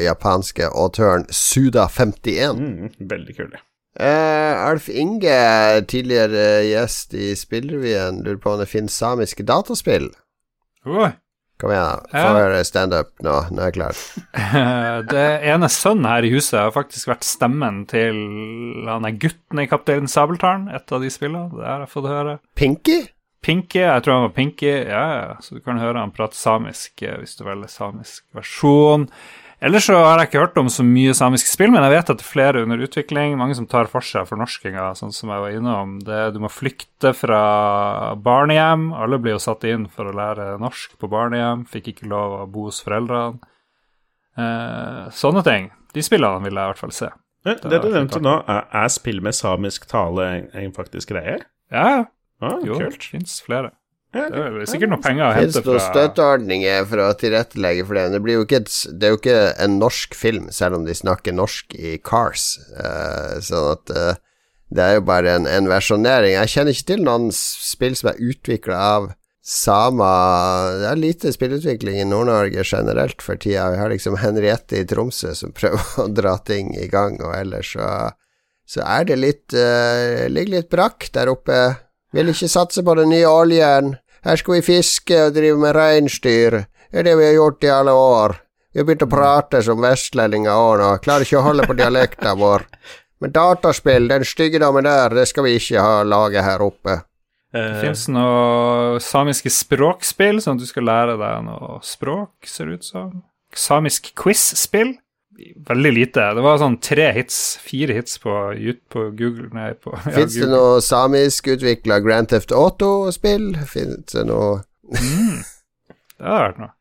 japanske 0.01 0.71
autøren 0.73 1.27
Suda51. 1.29 2.57
Mm, 2.57 2.89
veldig 3.13 3.37
kul, 3.37 3.53
Eh, 3.93 4.53
Alf 4.57 4.87
Inge, 4.89 5.35
tidligere 5.85 6.63
gjest 6.65 7.13
i 7.13 7.35
Spillrevyen, 7.37 8.23
lurer 8.25 8.39
på 8.41 8.55
om 8.55 8.63
det 8.63 8.71
finnes 8.71 8.95
samiske 8.97 9.45
dataspill? 9.45 10.07
Oi. 10.89 11.11
Kom 11.63 11.71
igjen, 11.71 12.07
få 12.11 12.31
høre 12.35 12.63
standup 12.67 13.13
nå. 13.23 13.33
Nå 13.55 13.61
er 13.61 13.69
jeg 13.69 13.75
klar. 13.77 13.99
det 15.13 15.27
ene 15.47 15.69
sønnen 15.71 16.09
her 16.09 16.25
i 16.27 16.31
huset 16.33 16.57
har 16.59 16.73
faktisk 16.75 17.07
vært 17.07 17.23
stemmen 17.23 17.85
til 17.87 18.17
han 18.83 19.07
er 19.07 19.15
gutten 19.15 19.61
i 19.63 19.67
Kaptein 19.71 20.11
Sabeltann, 20.11 20.65
et 20.75 20.91
av 20.91 20.99
de 20.99 21.11
spillene. 21.13 21.53
Det 21.55 21.63
har 21.63 21.85
jeg 21.85 21.93
fått 21.93 22.09
høre. 22.11 22.33
Pinky? 22.59 22.97
Pinky, 23.43 23.79
jeg 23.79 24.03
tror 24.03 24.17
han 24.17 24.25
var 24.27 24.35
Pinky. 24.35 24.73
Ja, 24.73 25.05
ja. 25.15 25.37
Så 25.39 25.55
du 25.55 25.63
kan 25.63 25.79
høre 25.79 26.03
han 26.03 26.11
prate 26.15 26.35
samisk 26.35 26.99
eh, 27.03 27.15
hvis 27.21 27.39
du 27.39 27.45
velger 27.47 27.71
samisk 27.71 28.25
versjon. 28.35 29.07
Ellers 29.63 29.85
så 29.87 29.95
har 29.95 30.19
jeg 30.19 30.27
ikke 30.27 30.41
hørt 30.41 30.57
om 30.59 30.67
så 30.71 30.83
mye 30.83 31.13
samiske 31.15 31.47
spill, 31.47 31.71
men 31.71 31.85
jeg 31.85 31.93
vet 31.93 32.09
at 32.11 32.19
det 32.19 32.25
er 32.25 32.31
flere 32.33 32.63
under 32.65 32.81
utvikling. 32.83 33.37
Mange 33.39 33.55
som 33.55 33.67
tar 33.71 33.87
for 33.87 34.03
seg 34.03 34.27
fornorskinga, 34.27 34.89
sånn 34.99 35.13
som 35.15 35.31
jeg 35.31 35.39
var 35.39 35.55
innom. 35.55 35.93
Det, 36.03 36.17
du 36.35 36.41
må 36.43 36.51
flykte 36.51 37.13
fra 37.15 37.43
barnehjem. 38.19 38.89
Alle 38.99 39.21
blir 39.23 39.37
jo 39.37 39.43
satt 39.45 39.63
inn 39.69 39.85
for 39.87 40.09
å 40.09 40.15
lære 40.19 40.57
norsk 40.59 40.97
på 40.99 41.07
barnehjem. 41.11 41.63
Fikk 41.71 41.93
ikke 41.93 42.09
lov 42.11 42.35
å 42.41 42.47
bo 42.51 42.67
hos 42.67 42.81
foreldrene. 42.83 43.39
Eh, 44.35 45.05
sånne 45.15 45.45
ting. 45.47 45.71
De 45.95 46.03
spillene 46.03 46.43
vil 46.43 46.59
jeg 46.59 46.67
i 46.67 46.73
hvert 46.73 46.83
fall 46.83 46.95
se. 46.97 47.13
Det, 47.43 47.55
det 47.63 47.79
du 47.83 47.89
nevnte 47.91 48.19
nå, 48.23 48.37
er, 48.49 48.67
er, 48.83 48.91
spill 48.91 49.23
med 49.23 49.35
samisk 49.35 49.87
tale 49.91 50.27
en, 50.27 50.51
en 50.59 50.75
faktisk 50.75 51.11
greie? 51.11 51.39
Ja, 51.71 51.87
ah, 52.43 52.59
jo, 52.63 52.79
kult. 52.79 52.99
det 52.99 53.15
fins 53.15 53.39
flere. 53.43 53.71
Det 54.13 54.27
er 54.29 54.57
sikkert 54.69 54.91
noen 54.91 55.01
penger 55.01 55.25
å 55.25 55.31
hente 55.33 55.61
fra 55.63 55.73
Fins 55.79 55.87
støtteordninger 55.89 56.83
for 56.85 57.01
å 57.01 57.07
tilrettelegge 57.17 57.85
for 57.87 57.97
det. 57.97 58.03
Men 58.05 58.13
det, 58.13 58.21
blir 58.25 58.37
jo 58.37 58.43
ikke 58.45 58.59
et, 58.61 58.75
det 58.93 59.07
er 59.07 59.15
jo 59.15 59.19
ikke 59.19 59.39
en 59.65 59.79
norsk 59.81 60.17
film, 60.17 60.51
selv 60.53 60.77
om 60.77 60.85
de 60.85 60.93
snakker 60.97 61.33
norsk 61.33 61.73
i 61.73 61.95
Cars. 62.05 62.51
Uh, 62.77 63.41
sånn 63.41 63.71
at 63.71 63.93
uh, 63.97 64.21
det 64.73 64.85
er 64.85 64.95
jo 64.99 65.05
bare 65.07 65.33
en, 65.39 65.49
en, 65.49 65.69
versjonering. 65.69 66.35
Jeg 66.35 66.51
kjenner 66.53 66.77
ikke 66.77 66.89
til 66.93 67.05
noen 67.05 67.27
spill 67.33 67.97
som 67.97 68.11
er 68.13 68.21
utvikla 68.21 68.79
av 68.97 69.11
samer 69.43 70.77
Det 70.79 70.85
er 70.87 70.99
lite 71.01 71.31
spillutvikling 71.35 71.97
i 71.99 72.05
Nord-Norge 72.07 72.63
generelt 72.63 73.25
for 73.25 73.35
tida. 73.35 73.71
Vi 73.73 73.81
har 73.81 73.91
liksom 73.91 74.15
Henriette 74.21 74.77
i 74.79 74.85
Tromsø 74.87 75.33
som 75.35 75.51
prøver 75.57 76.05
å 76.05 76.07
dra 76.13 76.37
ting 76.45 76.69
i 76.77 76.85
gang, 76.91 77.17
og 77.21 77.33
ellers 77.35 77.73
så, 77.73 77.89
så 78.69 78.85
er 78.85 79.09
det 79.09 79.19
litt 79.19 79.57
uh, 79.57 80.29
Ligger 80.29 80.59
litt 80.59 80.71
brakk 80.71 81.09
der 81.17 81.33
oppe. 81.33 81.59
Vil 82.13 82.29
ikke 82.29 82.51
satse 82.51 82.85
på 82.85 82.93
den 83.01 83.09
nye 83.09 83.25
oljen. 83.25 83.95
Her 84.23 84.39
skal 84.39 84.55
vi 84.55 84.65
fiske 84.65 85.19
og 85.25 85.33
drive 85.35 85.59
med 85.59 85.75
reinsdyr. 85.75 86.63
Det 86.91 87.01
er 87.01 87.07
det 87.09 87.15
vi 87.19 87.25
har 87.27 87.33
gjort 87.35 87.65
i 87.65 87.71
alle 87.73 87.91
år. 87.91 88.35
Vi 88.73 88.79
har 88.79 88.85
begynt 88.87 89.05
å 89.05 89.11
prate 89.11 89.59
som 89.65 89.81
vestlendinger 89.83 90.53
òg 90.55 90.77
nå. 90.79 90.91
Klarer 91.03 91.27
ikke 91.27 91.41
å 91.41 91.47
holde 91.47 91.65
på 91.67 91.75
dialekta 91.77 92.31
vår. 92.39 92.63
Men 93.21 93.33
dataspill, 93.35 94.07
den 94.09 94.23
styggedommen 94.27 94.87
der, 94.87 95.13
det 95.15 95.27
skal 95.29 95.45
vi 95.47 95.57
ikke 95.59 95.83
ha 95.83 96.03
laget 96.07 96.43
her 96.47 96.63
oppe. 96.63 97.01
Det 97.53 97.61
Eh, 97.61 97.81
fins 97.83 98.07
noe 98.09 98.97
samiske 99.03 99.51
språkspill, 99.53 100.39
sånn 100.41 100.57
at 100.57 100.63
du 100.63 100.65
skal 100.65 100.87
lære 100.89 101.19
deg 101.19 101.43
noe 101.45 101.77
språk, 101.85 102.31
ser 102.49 102.65
det 102.65 102.79
ut 102.79 102.87
som. 102.87 103.11
Samisk 103.53 104.09
quiz-spill. 104.17 104.95
Veldig 105.67 105.91
lite. 105.95 106.25
Det 106.37 106.43
var 106.45 106.59
sånn 106.61 106.77
tre 106.83 107.07
hits, 107.15 107.39
fire 107.63 107.95
hits 107.97 108.19
på, 108.21 108.33
på 108.93 109.05
Google 109.17 109.49
Nei, 109.55 109.71
på 109.73 109.93
ja, 109.95 110.13
Fins 110.19 110.35
det 110.37 110.49
noe 110.51 110.77
samiskutvikla 110.83 111.97
Grand 112.05 112.29
Theft 112.29 112.53
Auto-spill? 112.53 113.53
Fins 113.69 114.13
det 114.13 114.25
noe 114.29 114.61
Det 114.93 116.27
hadde 116.27 116.41
vært 116.43 116.59
noe. 116.61 116.73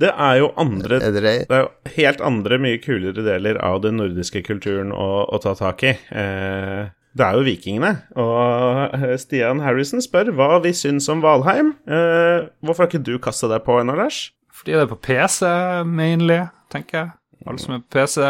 det 0.00 0.12
er 0.14 0.36
jo 0.40 0.52
andre 0.62 1.00
Er 1.02 1.16
det 1.16 1.24
det? 1.26 1.34
Det 1.50 1.58
er 1.58 1.64
jo 1.66 1.96
helt 1.98 2.22
andre, 2.30 2.60
mye 2.64 2.80
kulere 2.82 3.26
deler 3.26 3.60
av 3.64 3.82
den 3.84 3.98
nordiske 4.00 4.42
kulturen 4.46 4.94
å, 4.94 5.08
å 5.28 5.42
ta 5.42 5.52
tak 5.58 5.84
i. 5.84 5.92
Eh, 6.08 6.88
det 7.18 7.26
er 7.26 7.36
jo 7.36 7.44
vikingene. 7.46 7.92
Og 8.20 8.96
Stian 9.20 9.62
Harrison 9.64 10.02
spør 10.04 10.32
hva 10.38 10.60
vi 10.64 10.72
syns 10.76 11.08
om 11.12 11.22
Valheim. 11.24 11.74
Eh, 11.90 12.48
hvorfor 12.62 12.86
har 12.86 12.92
ikke 12.92 13.04
du 13.04 13.16
kasta 13.22 13.50
deg 13.50 13.64
på 13.66 13.80
ennå, 13.82 13.96
Lars? 13.98 14.28
Fordi 14.54 14.74
det 14.74 14.84
er 14.86 14.90
på 14.90 15.00
PC 15.02 15.50
mainly, 15.86 16.40
tenker 16.72 16.98
jeg. 17.00 17.10
Alt 17.48 17.62
som 17.64 17.78
er 17.78 17.84
PC, 17.88 18.20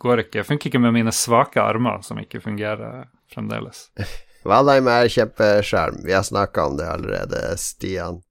går 0.00 0.24
ikke. 0.24 0.44
Funker 0.48 0.70
ikke 0.70 0.82
med 0.82 0.96
mine 0.96 1.12
svake 1.14 1.62
armer, 1.62 2.00
som 2.02 2.18
ikke 2.18 2.42
fungerer 2.42 3.06
fremdeles. 3.32 3.88
Valheim 4.50 4.88
er 4.88 5.10
kjempeskjerm. 5.12 6.00
Vi 6.06 6.16
har 6.16 6.24
snakka 6.26 6.66
om 6.70 6.78
det 6.80 6.88
allerede, 6.88 7.42
Stian. 7.60 8.22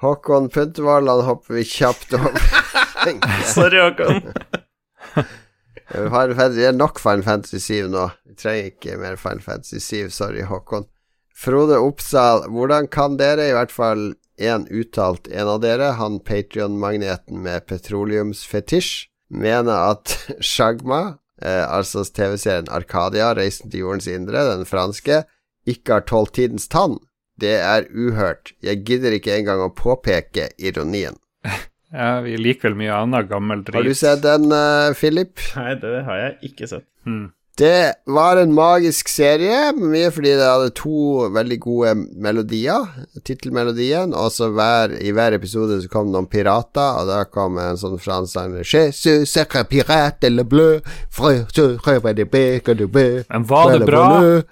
Håkon 0.00 0.48
Puntervold, 0.54 1.10
han 1.10 1.24
hopper 1.26 1.58
vi 1.58 1.64
kjapt 1.66 2.14
over. 2.14 2.38
Sorry, 3.54 3.82
Håkon. 3.82 4.32
Vi 5.88 6.04
det 6.52 6.66
er 6.68 6.74
nok 6.76 6.98
Final 7.00 7.22
Fantasy 7.24 7.58
7 7.64 7.88
nå. 7.88 8.02
Vi 8.28 8.34
trenger 8.36 8.66
ikke 8.68 8.98
mer 9.00 9.16
Final 9.16 9.40
Fantasy 9.40 9.80
7. 9.80 10.10
Sorry, 10.12 10.42
Håkon. 10.44 10.84
Frode 11.32 11.78
Oppsal, 11.80 12.44
hvordan 12.52 12.90
kan 12.92 13.16
dere, 13.16 13.46
i 13.48 13.54
hvert 13.56 13.72
fall 13.72 14.10
én 14.38 14.66
uttalt 14.68 15.30
en 15.30 15.48
av 15.48 15.62
dere, 15.62 15.94
han 15.96 16.18
Patrion-magneten 16.20 17.40
med 17.42 17.64
petroleumsfetisj, 17.70 19.06
mene 19.28 19.74
at 19.92 20.14
Shagma, 20.44 21.18
eh, 21.42 21.64
altså 21.64 22.04
TV-serien 22.04 22.70
Arcadia, 22.72 23.32
Reisen 23.36 23.70
til 23.70 23.86
jordens 23.86 24.08
indre, 24.10 24.44
den 24.52 24.68
franske, 24.68 25.22
ikke 25.68 25.98
har 25.98 26.06
tålt 26.08 26.36
tidens 26.38 26.68
tann? 26.72 26.98
Det 27.38 27.54
er 27.62 27.86
uhørt. 27.94 28.54
Jeg 28.64 28.82
gidder 28.86 29.14
ikke 29.14 29.36
engang 29.36 29.62
å 29.62 29.74
påpeke 29.74 30.50
ironien. 30.58 31.18
Ja, 31.88 32.18
vi 32.20 32.34
liker 32.36 32.68
vel 32.68 32.74
mye 32.82 32.92
annet 32.92 33.30
gammel 33.30 33.62
drit. 33.64 33.78
Har 33.78 33.86
du 33.86 33.94
sett 33.96 34.18
den, 34.20 34.50
uh, 34.52 34.92
Philip? 34.92 35.40
Nei, 35.56 35.70
det 35.80 36.02
har 36.04 36.18
jeg 36.20 36.50
ikke 36.50 36.66
sett. 36.68 36.84
Hmm. 37.08 37.30
Det 37.58 37.94
var 38.06 38.36
en 38.36 38.52
magisk 38.54 39.08
serie, 39.10 39.72
mye 39.74 40.12
fordi 40.14 40.30
det 40.38 40.46
hadde 40.46 40.70
to 40.78 41.24
veldig 41.34 41.56
gode 41.64 41.94
melodier. 42.22 42.84
Tittelmelodien, 43.26 44.12
og 44.14 44.30
så 44.30 44.46
hver, 44.54 44.94
i 45.02 45.10
hver 45.10 45.34
episode 45.34 45.80
så 45.82 45.90
kom 45.90 46.06
det 46.06 46.14
noen 46.14 46.28
pirater, 46.30 47.00
og 47.00 47.10
da 47.10 47.24
kom 47.26 47.58
en 47.58 47.80
sånn 47.80 47.98
fransk 47.98 48.36
sang 48.36 48.54
Men 53.26 53.48
var 53.50 53.72
det 53.74 53.90
bra 53.90 54.04
bleu. 54.20 54.44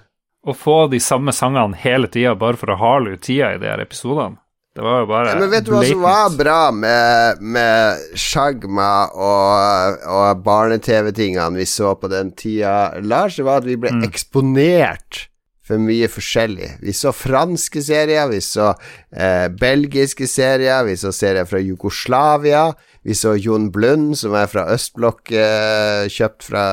å 0.43 0.57
få 0.59 0.81
de 0.91 0.99
samme 0.99 1.31
sangene 1.37 1.79
hele 1.79 2.11
tida, 2.11 2.35
bare 2.35 2.59
for 2.59 2.75
å 2.75 2.81
hale 2.83 3.15
ut 3.15 3.23
tida 3.29 3.55
i 3.55 3.63
de 3.63 3.71
her 3.71 3.87
episodene? 3.87 4.41
Det 4.77 4.85
var 4.85 4.99
jo 5.01 5.07
bare 5.09 5.31
Ja, 5.31 5.37
men 5.41 5.53
vet 5.55 5.65
du 5.65 5.71
hva 5.73 5.85
som 5.89 6.03
var 6.05 6.35
bra 6.37 6.59
med, 6.75 7.39
med 7.41 8.03
Shagma 8.21 8.91
og, 9.09 10.03
og 10.05 10.43
barne-TV-tingene 10.45 11.57
vi 11.57 11.65
så 11.71 11.95
på 11.97 12.11
den 12.13 12.35
tida, 12.37 12.93
Lars? 13.01 13.39
Det 13.41 13.47
var 13.47 13.63
at 13.63 13.69
vi 13.71 13.79
ble 13.81 13.95
eksponert 14.05 15.23
for 15.67 15.81
mye 15.83 16.07
forskjellig. 16.13 16.69
Vi 16.85 16.93
så 16.95 17.11
franske 17.17 17.81
serier, 17.83 18.29
vi 18.31 18.43
så 18.45 18.69
eh, 19.17 19.49
belgiske 19.65 20.29
serier, 20.31 20.85
vi 20.87 20.99
så 21.01 21.11
serier 21.15 21.49
fra 21.49 21.59
Jugoslavia. 21.59 22.69
Vi 23.07 23.17
så 23.17 23.33
Jon 23.39 23.71
Blund, 23.75 24.13
som 24.21 24.37
er 24.39 24.47
fra 24.51 24.69
østblokk, 24.75 25.33
eh, 25.33 26.05
kjøpt 26.13 26.47
fra 26.51 26.67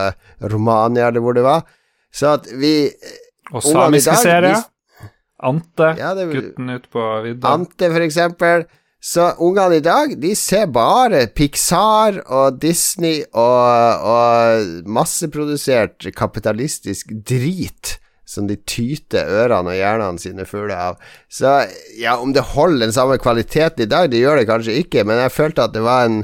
Romania, 0.51 1.07
eller 1.07 1.23
hvor 1.23 1.39
det 1.39 1.47
var. 1.47 1.63
Så 2.13 2.35
at 2.35 2.51
vi 2.51 2.91
Og 3.53 3.63
samiske 3.63 4.19
serier. 4.21 4.61
Ante, 5.44 5.94
Ja, 5.99 6.14
det- 6.15 6.30
gutten 6.32 6.70
ute 6.72 6.90
på 6.94 7.03
vidda. 7.26 7.52
Ante, 7.57 7.90
for 7.91 8.02
eksempel. 8.06 8.65
Så 9.03 9.26
ungene 9.44 9.82
i 9.82 9.84
dag, 9.84 10.14
de 10.22 10.30
ser 10.40 10.70
bare 10.72 11.26
Pixar 11.36 12.22
og 12.32 12.61
Disney 12.61 13.26
og, 13.34 14.06
og 14.07 14.88
masseprodusert 14.88 16.07
kapitalistisk 16.15 17.11
drit 17.28 17.98
som 18.26 18.48
de 18.48 18.56
tyter 18.64 19.28
ørene 19.28 19.74
og 19.74 19.78
hjernene 19.78 20.22
sine 20.24 20.45
fulle 20.48 20.74
av. 20.80 20.95
Så 21.30 21.52
ja, 21.99 22.15
om 22.18 22.32
det 22.34 22.45
holder 22.56 22.86
den 22.88 22.95
samme 22.95 23.18
kvaliteten 23.22 23.84
i 23.84 23.90
dag, 23.91 24.07
det 24.10 24.24
gjør 24.24 24.40
det 24.40 24.48
kanskje 24.48 24.78
ikke, 24.86 25.03
men 25.06 25.20
jeg 25.26 25.36
følte 25.36 25.68
at 25.68 25.76
det 25.76 25.84
var 25.84 26.07
en 26.07 26.22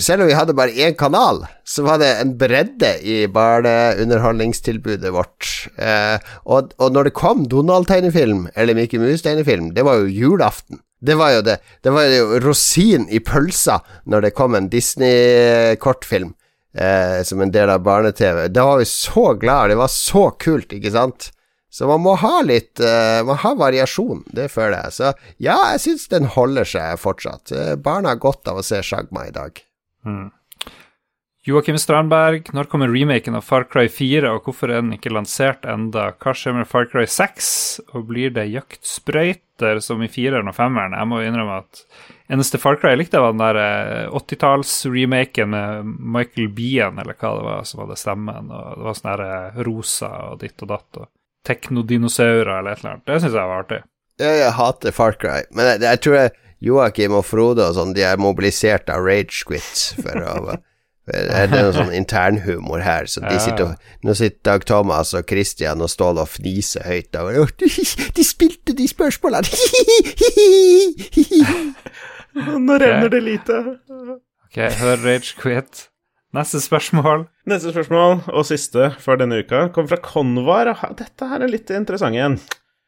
selv 0.00 0.24
om 0.24 0.30
vi 0.30 0.36
hadde 0.36 0.54
bare 0.56 0.74
én 0.74 0.96
kanal, 0.98 1.44
så 1.64 1.84
var 1.86 2.00
det 2.02 2.08
en 2.20 2.32
bredde 2.38 2.92
i 3.06 3.26
barneunderholdningstilbudet 3.32 5.12
vårt. 5.14 5.68
Eh, 5.78 6.16
og, 6.44 6.72
og 6.78 6.94
når 6.94 7.08
det 7.08 7.16
kom 7.18 7.44
Donald-tegnefilm, 7.50 8.48
eller 8.54 8.78
Mickey 8.78 9.00
Mouse-tegnefilm, 9.02 9.72
det 9.76 9.86
var 9.86 10.02
jo 10.02 10.10
julaften. 10.12 10.82
Det 11.00 11.14
var 11.18 11.36
jo 11.36 11.44
det. 11.44 11.58
Det 11.84 11.92
var 11.92 12.08
jo 12.08 12.40
rosin 12.42 13.06
i 13.12 13.20
pølsa 13.20 13.82
når 14.08 14.26
det 14.26 14.34
kom 14.38 14.56
en 14.56 14.70
Disney-kortfilm 14.72 16.32
eh, 16.78 17.22
som 17.22 17.40
en 17.40 17.52
del 17.52 17.70
av 17.70 17.84
barne-TV. 17.84 18.48
Da 18.48 18.64
var 18.70 18.80
vi 18.80 18.88
så 18.90 19.32
glad, 19.34 19.70
det 19.70 19.80
var 19.80 19.92
så 19.92 20.30
kult, 20.40 20.72
ikke 20.72 20.94
sant? 20.94 21.30
Så 21.76 21.84
man 21.90 22.00
må 22.00 22.14
ha 22.16 22.38
litt 22.46 22.80
uh, 22.80 23.20
Man 23.26 23.36
har 23.42 23.58
variasjon, 23.60 24.22
det 24.32 24.48
føler 24.54 24.78
jeg. 24.86 24.96
Så 24.96 25.12
ja, 25.42 25.58
jeg 25.74 25.82
syns 25.82 26.06
den 26.12 26.30
holder 26.32 26.68
seg 26.68 27.00
fortsatt. 27.02 27.52
Eh, 27.52 27.74
barna 27.76 28.14
har 28.14 28.22
godt 28.22 28.48
av 28.48 28.62
å 28.62 28.64
se 28.64 28.80
Shagma 28.86 29.26
i 29.28 29.34
dag. 29.34 29.60
Mm. 30.06 30.30
Joakim 31.46 31.76
Strandberg, 31.78 32.48
når 32.50 32.66
kommer 32.66 32.90
remaken 32.90 33.36
av 33.38 33.44
Far 33.46 33.68
Cry 33.70 33.86
4, 33.86 34.26
og 34.34 34.48
hvorfor 34.48 34.66
er 34.66 34.80
den 34.80 34.96
ikke 34.96 35.12
lansert 35.14 35.62
enda? 35.70 36.08
Hva 36.18 36.32
skjer 36.34 36.56
med 36.56 36.66
Far 36.66 36.88
Cry 36.90 37.04
6, 37.06 37.50
og 37.94 38.08
blir 38.08 38.32
det 38.34 38.48
jaktsprøyter 38.50 39.78
som 39.78 40.02
i 40.02 40.08
fireren 40.10 40.50
og 40.50 40.56
femmeren? 40.56 40.96
Jeg 40.98 41.06
må 41.06 41.20
innrømme 41.22 41.60
at 41.62 41.84
eneste 42.34 42.58
Far 42.58 42.80
Cry 42.82 42.96
jeg 42.96 43.04
likte, 43.04 43.22
var 43.22 43.36
den 43.36 43.44
der 43.44 43.60
eh, 43.62 44.10
80-talls-remaken 44.10 45.54
med 45.54 45.92
Michael 46.16 46.50
Bean, 46.56 46.98
eller 46.98 47.14
hva 47.14 47.36
det 47.38 47.46
var 47.46 47.70
som 47.70 47.84
hadde 47.84 48.00
stemmen, 48.02 48.50
og 48.50 48.66
det 48.80 48.88
var 48.88 48.98
sånn 48.98 49.10
der 49.12 49.24
eh, 49.28 49.62
rosa 49.70 50.10
og 50.32 50.42
ditt 50.42 50.66
og 50.66 50.72
datt, 50.74 51.02
og 51.04 51.12
teknodinosaurer 51.46 52.56
eller 52.56 52.74
et 52.74 52.82
eller 52.82 52.96
annet. 52.96 53.06
Det 53.06 53.20
syns 53.22 53.38
jeg 53.38 53.52
var 53.52 53.62
artig. 53.62 53.80
Jeg 54.18 54.50
hater 54.58 54.98
Far 54.98 55.14
Cry, 55.14 55.46
men 55.54 55.70
jeg, 55.70 55.84
jeg 55.86 56.02
tror 56.02 56.18
jeg 56.24 56.34
Joakim 56.64 57.12
og 57.18 57.26
Frode 57.28 57.66
og 57.68 57.74
sånn, 57.76 57.92
de 57.96 58.02
er 58.06 58.16
mobilisert 58.20 58.88
av 58.92 59.04
rage 59.04 59.44
quits 59.46 59.90
for 60.00 60.16
å 60.24 60.56
Det 61.06 61.20
er 61.30 61.46
noe 61.52 61.70
sånn 61.70 61.92
internhumor 61.94 62.80
her, 62.82 63.06
så 63.06 63.20
de 63.22 63.36
Ja. 63.36 63.38
sitter 63.38 63.64
og 63.64 63.74
Nå 64.02 64.14
sitter 64.18 64.40
Dag 64.42 64.64
Thomas 64.66 65.12
og 65.14 65.28
Christian 65.30 65.78
og 65.80 65.88
Ståle 65.92 66.18
og 66.24 66.28
fniser 66.32 66.82
høyt 66.82 67.14
Og, 67.14 67.52
de, 67.58 67.68
de 68.16 68.24
spilte 68.26 68.74
de 68.74 68.88
spørsmålene! 68.90 69.46
Nå 72.36 72.76
renner 72.78 73.08
det 73.08 73.20
lite. 73.24 73.54
Ok, 73.88 74.56
hør 74.80 74.98
Rage 75.04 75.36
Quit. 75.40 75.86
Neste 76.36 76.60
spørsmål. 76.60 77.22
Neste 77.48 77.70
spørsmål, 77.72 78.18
og 78.28 78.44
siste 78.44 78.90
for 79.00 79.16
denne 79.16 79.38
uka, 79.40 79.70
kommer 79.72 79.88
fra 79.94 80.02
Konvar. 80.04 80.68
Dette 80.98 81.28
her 81.30 81.46
er 81.46 81.48
litt 81.48 81.70
interessant 81.72 82.12
igjen. 82.18 82.36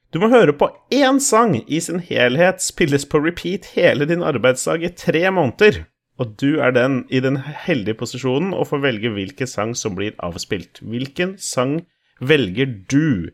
Du 0.08 0.16
må 0.22 0.30
høre 0.32 0.54
på 0.56 0.70
én 0.94 1.18
sang 1.20 1.50
i 1.60 1.78
sin 1.84 2.00
helhet 2.00 2.62
spilles 2.64 3.04
på 3.04 3.20
repeat 3.20 3.66
hele 3.74 4.06
din 4.08 4.24
arbeidsdag 4.24 4.86
i 4.86 4.90
tre 4.96 5.26
måneder. 5.28 5.82
Og 6.18 6.32
du 6.40 6.62
er 6.64 6.72
den 6.72 7.02
i 7.12 7.20
den 7.20 7.36
heldige 7.36 7.98
posisjonen 8.00 8.54
å 8.56 8.64
få 8.66 8.80
velge 8.80 9.12
hvilken 9.12 9.50
sang 9.50 9.74
som 9.76 9.98
blir 9.98 10.16
avspilt. 10.24 10.80
Hvilken 10.80 11.36
sang 11.36 11.82
velger 12.24 12.72
du? 12.88 13.28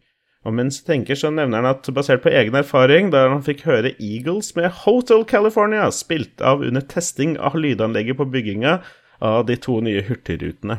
Og 0.45 0.53
mens 0.59 0.81
jeg 0.81 0.89
tenker, 0.91 1.17
så 1.17 1.31
nevner 1.31 1.63
han 1.63 1.71
at 1.71 1.87
basert 1.95 2.25
på 2.27 2.35
egen 2.35 2.59
erfaring, 2.59 3.15
da 3.15 3.29
han 3.31 3.47
fikk 3.47 3.63
høre 3.69 3.95
Eagles 3.95 4.51
med 4.59 4.69
Hotel 4.83 5.23
California, 5.31 5.87
spilt 5.95 6.43
av 6.43 6.67
under 6.67 6.83
testing 6.85 7.39
av 7.39 7.55
lydanlegget 7.57 8.19
på 8.19 8.27
bygginga 8.35 8.81
av 9.25 9.47
de 9.47 9.57
to 9.57 9.79
nye 9.85 10.03
hurtigrutene. 10.05 10.79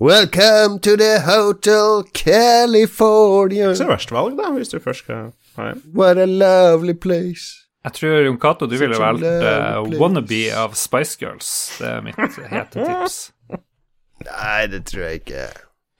Welcome 0.00 0.80
to 0.80 0.96
the 0.98 1.20
Hotel 1.26 2.02
California. 2.12 3.74
Så 3.74 3.86
verst 3.86 4.12
valg, 4.14 4.34
da, 4.38 4.50
hvis 4.54 4.72
du 4.72 4.80
først 4.82 5.04
skal 5.04 5.30
ha 5.58 5.70
en. 5.72 5.82
What 5.94 6.18
a 6.18 6.26
lovely 6.26 6.94
place. 6.94 7.62
Jeg 7.86 7.94
tror 8.00 8.24
Jon 8.26 8.38
Cato, 8.42 8.66
du 8.66 8.74
ville 8.80 8.98
valgt 8.98 9.22
uh, 9.22 9.86
'Wannabe' 9.86 10.50
av 10.58 10.74
Spice 10.74 11.18
Girls. 11.22 11.50
Det 11.78 11.86
er 11.86 12.02
mitt 12.02 12.18
hete 12.54 12.82
tips. 12.82 13.20
Nei, 14.26 14.66
det 14.72 14.82
tror 14.90 15.06
jeg 15.06 15.22
ikke. 15.22 15.46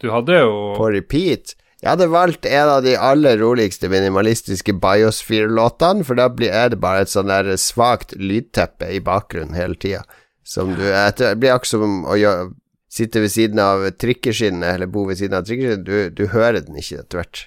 Du 0.02 0.10
hadde 0.10 0.40
jo 0.42 0.74
På 0.76 0.90
repeat. 0.90 1.54
Jeg 1.82 1.92
hadde 1.92 2.08
valgt 2.10 2.46
en 2.48 2.70
av 2.72 2.82
de 2.82 2.96
aller 2.98 3.38
roligste 3.38 3.88
minimalistiske 3.92 4.74
Biosphere-låtene, 4.82 6.02
for 6.08 6.18
da 6.18 6.26
blir, 6.32 6.50
er 6.50 6.72
det 6.72 6.80
bare 6.82 7.04
et 7.04 7.12
sånn 7.12 7.30
der 7.30 7.52
svakt 7.60 8.16
lydteppe 8.18 8.88
i 8.90 8.98
bakgrunnen 9.04 9.54
hele 9.54 9.78
tida. 9.78 10.02
Som 10.46 10.76
du 10.78 10.84
Det 10.86 11.32
blir 11.40 11.56
akkurat 11.56 11.74
som 11.74 12.04
å 12.06 12.14
gjøre, 12.18 12.52
sitte 12.86 13.20
ved 13.24 13.34
siden 13.34 13.58
av 13.58 13.88
trikkeskinnet, 13.98 14.76
eller 14.76 14.90
bo 14.90 15.04
ved 15.08 15.18
siden 15.18 15.40
av 15.40 15.48
trikkeskinnet. 15.48 15.84
Du, 15.84 16.10
du 16.14 16.30
hører 16.30 16.62
den 16.62 16.78
ikke 16.78 17.02
etter 17.02 17.22
hvert. 17.22 17.42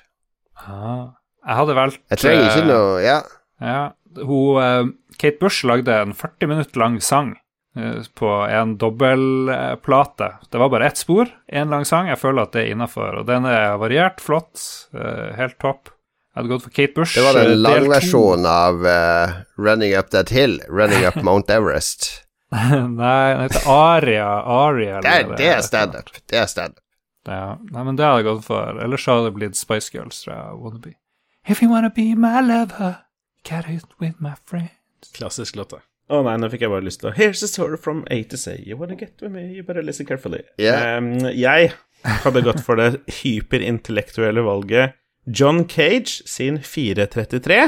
Ah. 0.59 1.15
Jeg 1.49 1.55
hadde 1.55 1.75
valgt 1.77 2.01
Jeg 2.11 2.21
trenger 2.21 2.47
ikke 2.49 2.63
eh, 2.63 2.69
noe 2.69 2.95
Ja. 3.03 3.19
Ja, 3.59 3.83
hun, 4.21 4.59
eh, 4.63 4.89
Kate 5.19 5.39
Bush 5.41 5.67
lagde 5.67 5.95
en 5.99 6.13
40 6.15 6.47
minutter 6.51 6.79
lang 6.79 6.97
sang 7.03 7.33
eh, 7.75 8.05
på 8.15 8.29
en 8.47 8.77
dobbelplate. 8.79 10.29
Det 10.47 10.61
var 10.61 10.71
bare 10.71 10.87
ett 10.87 11.01
spor, 11.01 11.27
én 11.51 11.71
lang 11.73 11.83
sang. 11.87 12.07
Jeg 12.07 12.21
føler 12.21 12.47
at 12.47 12.55
det 12.55 12.63
er 12.63 12.75
innafor. 12.75 13.21
Og 13.21 13.27
den 13.27 13.47
er 13.49 13.75
variert, 13.81 14.23
flott, 14.23 14.61
helt 14.93 15.57
topp. 15.59 15.91
Jeg 16.29 16.39
hadde 16.39 16.53
gått 16.53 16.63
for 16.69 16.75
Kate 16.77 16.95
Bush. 16.95 17.17
Det 17.17 17.25
var 17.25 17.35
den 17.35 17.59
lang 17.59 17.89
versjon 17.91 18.47
av 18.47 18.85
uh, 18.85 19.39
Running 19.59 19.91
Up 19.97 20.13
That 20.15 20.31
Hill. 20.31 20.61
Running 20.71 21.03
Up 21.03 21.19
Mount 21.25 21.51
Everest. 21.51 22.28
Nei, 22.99 23.33
den 23.33 23.41
heter 23.45 23.67
Aria. 23.69 24.27
Aria 24.41 25.01
Det 25.01 25.09
er, 25.11 25.23
eller- 25.25 25.37
det 25.37 25.49
er 25.53 25.61
standup. 25.61 26.09
Det 26.25 26.37
er 26.41 26.47
standup. 26.49 26.83
Ja. 27.27 27.57
Nei, 27.71 27.83
men 27.83 27.95
det 27.99 28.05
hadde 28.07 28.23
jeg 28.23 28.29
gått 28.29 28.45
for. 28.47 28.79
Ellers 28.81 29.05
hadde 29.05 29.27
det 29.27 29.35
blitt 29.35 29.55
Spice 29.59 29.91
Girls, 29.93 30.23
tror 30.23 30.33
jeg. 30.35 30.57
Wanna. 30.63 30.93
If 31.47 31.61
you 31.61 31.69
wanna 31.69 31.89
be 31.93 32.15
my 32.15 32.39
lover, 32.41 32.95
get 33.43 33.69
it 33.69 33.85
with 34.01 34.15
my 34.19 34.33
friends. 34.45 35.11
Klassisk 35.13 35.55
låt, 35.59 35.69
da. 35.75 35.83
Å 36.09 36.23
nei, 36.25 36.37
nå 36.41 36.49
fikk 36.49 36.63
jeg 36.65 36.71
bare 36.73 36.81
lyst 36.87 37.03
til 37.03 37.11
å 37.11 37.13
Here's 37.13 37.43
a 37.45 37.47
story 37.47 37.77
from 37.77 38.01
A 38.09 38.23
to 38.31 38.37
say. 38.37 38.55
You 38.65 38.77
wanna 38.77 38.95
get 38.97 39.21
with 39.21 39.31
me, 39.31 39.43
you 39.53 39.61
better 39.63 39.83
listen 39.85 40.07
carefully. 40.09 40.41
Yeah. 40.57 40.97
Um, 40.97 41.11
jeg 41.29 41.69
hadde 42.23 42.41
gått 42.47 42.63
for 42.65 42.79
det 42.81 43.03
hyperintellektuelle 43.21 44.41
valget 44.41 44.95
John 45.27 45.67
Cage 45.69 46.23
sin 46.25 46.57
433. 46.65 47.59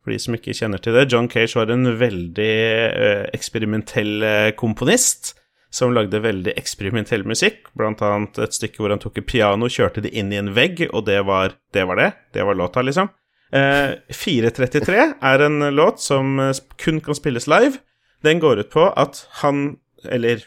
For 0.00 0.14
de 0.14 0.20
som 0.22 0.36
ikke 0.36 0.56
kjenner 0.56 0.80
til 0.80 0.96
det, 0.96 1.10
John 1.12 1.28
Cage 1.28 1.58
var 1.58 1.70
en 1.72 1.84
veldig 2.00 2.54
eh, 2.88 3.26
eksperimentell 3.36 4.24
eh, 4.24 4.50
komponist 4.56 5.34
som 5.70 5.92
lagde 5.94 6.18
veldig 6.22 6.56
eksperimentell 6.58 7.22
musikk, 7.28 7.68
blant 7.78 8.00
annet 8.02 8.40
et 8.42 8.56
stykke 8.56 8.82
hvor 8.82 8.90
han 8.90 9.02
tok 9.02 9.20
et 9.20 9.28
piano, 9.28 9.68
kjørte 9.70 10.02
det 10.02 10.10
inn 10.18 10.32
i 10.34 10.40
en 10.40 10.50
vegg, 10.56 10.82
og 10.90 11.04
det 11.06 11.20
var 11.28 11.54
det. 11.74 11.84
Var 11.86 12.00
det. 12.00 12.10
det 12.34 12.46
var 12.46 12.58
låta, 12.58 12.82
liksom. 12.82 13.12
Eh, 13.54 13.94
433 14.14 15.04
er 15.26 15.44
en 15.46 15.62
låt 15.74 16.02
som 16.02 16.38
eh, 16.42 16.58
kun 16.78 17.00
kan 17.04 17.18
spilles 17.18 17.46
live. 17.50 17.78
Den 18.26 18.42
går 18.42 18.64
ut 18.64 18.72
på 18.74 18.88
at 18.90 19.24
han, 19.44 19.78
eller 20.04 20.42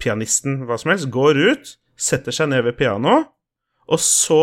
pianisten, 0.00 0.62
hva 0.68 0.78
som 0.80 0.92
helst, 0.92 1.10
går 1.12 1.40
ut, 1.40 1.74
setter 1.98 2.34
seg 2.34 2.52
ned 2.52 2.66
ved 2.68 2.78
pianoet, 2.78 3.28
og 3.88 4.00
så 4.00 4.42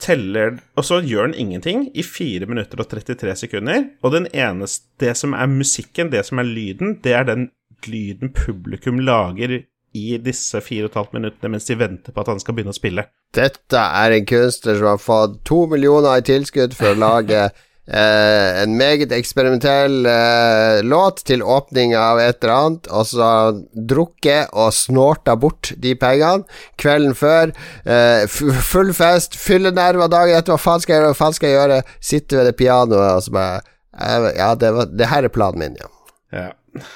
teller 0.00 0.58
Og 0.76 0.84
så 0.84 1.00
gjør 1.04 1.30
den 1.30 1.38
ingenting 1.38 1.88
i 1.94 2.02
4 2.02 2.46
minutter 2.46 2.80
og 2.80 2.88
33 2.90 3.36
sekunder, 3.44 3.84
og 4.02 4.12
den 4.12 4.28
eneste 4.32 4.86
Det 5.00 5.16
som 5.16 5.34
er 5.34 5.50
musikken, 5.50 6.12
det 6.12 6.24
som 6.26 6.38
er 6.38 6.48
lyden, 6.48 6.98
det 7.04 7.12
er 7.12 7.28
den 7.28 7.50
lyden 7.86 8.30
publikum 8.30 9.00
lager 9.02 9.62
i 9.92 10.16
disse 10.22 10.60
fire 10.64 10.86
og 10.86 10.92
et 10.92 10.98
halvt 11.00 11.16
minuttene 11.16 11.50
mens 11.52 11.66
de 11.68 11.76
venter 11.78 12.14
på 12.14 12.22
at 12.22 12.30
han 12.32 12.40
skal 12.40 12.54
begynne 12.56 12.72
å 12.72 12.78
spille. 12.78 13.04
Dette 13.34 13.80
er 13.80 14.14
en 14.14 14.28
kunstner 14.28 14.78
som 14.78 14.88
har 14.92 15.02
fått 15.02 15.40
to 15.48 15.64
millioner 15.68 16.20
i 16.20 16.24
tilskudd 16.24 16.76
for 16.78 16.92
å 16.92 17.00
lage 17.00 17.48
eh, 17.86 18.62
en 18.62 18.76
meget 18.78 19.12
eksperimentell 19.14 20.06
eh, 20.06 20.82
låt 20.86 21.24
til 21.28 21.42
åpning 21.42 21.96
av 21.98 22.20
et 22.22 22.38
eller 22.42 22.54
annet, 22.54 22.90
og 22.90 23.08
så 23.10 23.30
drukket 23.72 24.52
og 24.52 24.72
snorta 24.76 25.36
bort 25.36 25.72
de 25.82 25.94
pengene 25.98 26.46
kvelden 26.80 27.16
før. 27.18 27.54
Eh, 27.84 28.24
full 28.28 28.94
fest, 28.96 29.38
fyllenerver 29.38 30.10
dagen 30.12 30.38
etter, 30.38 30.54
hva 30.54 30.62
faen 30.62 30.84
skal 30.84 30.96
jeg 30.96 31.02
gjøre, 31.02 31.12
hva 31.14 31.20
faen 31.24 31.38
skal 31.38 31.50
jeg 31.50 31.60
gjøre? 31.60 31.82
Sitte 32.12 32.40
ved 32.40 32.50
det 32.50 32.56
pianoet 32.60 33.08
og 33.18 33.26
så 33.26 33.36
bare 33.38 33.60
eh, 33.60 34.30
Ja, 34.38 34.54
det, 34.54 34.74
var, 34.76 34.90
det 34.92 35.12
her 35.12 35.28
er 35.28 35.34
planen 35.34 35.64
min, 35.64 35.78
ja. 35.80 35.92
Ja. 36.32 36.50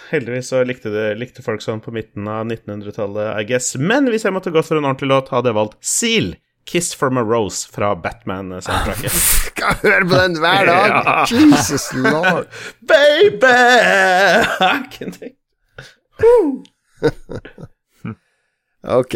Heldigvis 0.09 0.49
så 0.49 0.63
likte, 0.65 0.89
det, 0.89 1.11
likte 1.21 1.43
folk 1.45 1.61
sånn 1.61 1.83
på 1.85 1.93
midten 1.93 2.25
av 2.33 2.47
1900-tallet, 2.49 3.35
I 3.37 3.45
guess. 3.49 3.75
Men 3.77 4.09
hvis 4.09 4.25
jeg 4.25 4.33
måtte 4.33 4.53
gått 4.55 4.71
for 4.71 4.81
en 4.81 4.87
ordentlig 4.89 5.11
låt, 5.11 5.29
hadde 5.35 5.53
jeg 5.53 5.59
valgt 5.59 5.77
Seal. 5.85 6.31
'Kiss 6.67 6.95
from 6.95 7.17
a 7.17 7.23
Rose' 7.23 7.65
fra 7.71 7.95
Batman-soundtracket. 7.95 9.13
Skal 9.47 9.79
høre 9.83 10.09
på 10.09 10.19
den 10.19 10.39
hver 10.43 10.67
dag! 10.67 10.91
Ja. 11.07 11.27
Jesus 11.31 11.93
lord. 11.95 12.47
Baby! 12.91 13.55
Ok, 18.83 19.15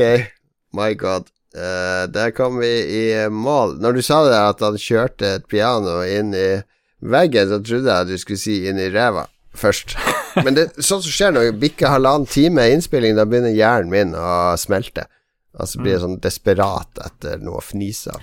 my 0.72 0.94
god. 0.94 1.26
Uh, 1.50 2.06
der 2.14 2.30
kom 2.30 2.60
vi 2.62 2.70
i 2.94 3.28
mål. 3.28 3.80
Når 3.82 3.92
du 3.98 4.02
sa 4.06 4.22
det 4.28 4.38
at 4.38 4.62
han 4.62 4.78
kjørte 4.78 5.34
et 5.40 5.46
piano 5.50 6.00
inn 6.06 6.30
i 6.34 6.62
veggen, 7.02 7.50
så 7.50 7.58
trodde 7.58 7.90
jeg 7.90 8.06
at 8.06 8.10
du 8.10 8.18
skulle 8.22 8.38
si 8.38 8.60
inn 8.70 8.78
i 8.78 8.90
ræva 8.94 9.26
først. 9.58 9.96
Men 10.44 10.54
det 10.54 10.68
sånn 10.78 11.02
som 11.02 11.10
skjer 11.10 11.34
når 11.34 11.48
vi 11.48 11.56
bikker 11.66 11.90
halvannen 11.90 12.28
time 12.30 12.68
innspilling, 12.70 13.16
da 13.18 13.26
begynner 13.26 13.54
hjernen 13.54 13.90
min 13.90 14.14
å 14.14 14.54
smelte. 14.60 15.08
Og 15.58 15.66
så 15.66 15.80
blir 15.82 15.96
jeg 15.96 16.00
sånn 16.04 16.20
desperat 16.22 17.00
etter 17.02 17.40
noe 17.42 17.58
å 17.58 17.64
fnise 17.64 18.12
av. 18.14 18.20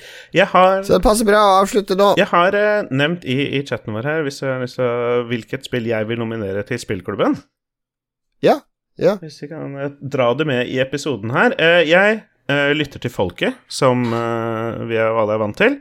Har, 0.53 0.83
Så 0.87 0.93
det 0.95 1.03
passer 1.03 1.27
bra 1.27 1.41
å 1.43 1.57
avslutte 1.63 1.97
nå. 1.99 2.13
jeg 2.17 2.29
har 2.31 2.55
eh, 2.55 2.87
nevnt 2.89 3.25
i, 3.27 3.35
i 3.59 3.63
chatten 3.67 3.93
vår 3.97 4.07
her 4.07 4.23
hvis 4.23 4.39
hvis, 4.45 4.77
hvilket 5.27 5.67
spill 5.67 5.89
jeg 5.89 6.07
vil 6.07 6.19
nominere 6.23 6.63
til 6.69 6.79
spillklubben. 6.79 7.35
Ja, 8.45 8.59
ja. 8.97 9.17
Hvis 9.21 9.41
vi 9.43 9.49
kan 9.51 9.75
eh, 9.75 9.91
dra 10.01 10.31
det 10.39 10.47
med 10.47 10.67
i 10.71 10.79
episoden 10.79 11.33
her. 11.35 11.53
Eh, 11.59 11.83
jeg 11.89 12.21
eh, 12.49 12.71
lytter 12.73 13.03
til 13.03 13.11
folket, 13.13 13.59
som 13.67 14.05
eh, 14.13 14.85
vi 14.87 14.95
er- 14.97 15.11
alle 15.11 15.35
er 15.35 15.43
vant 15.43 15.57
til. 15.59 15.79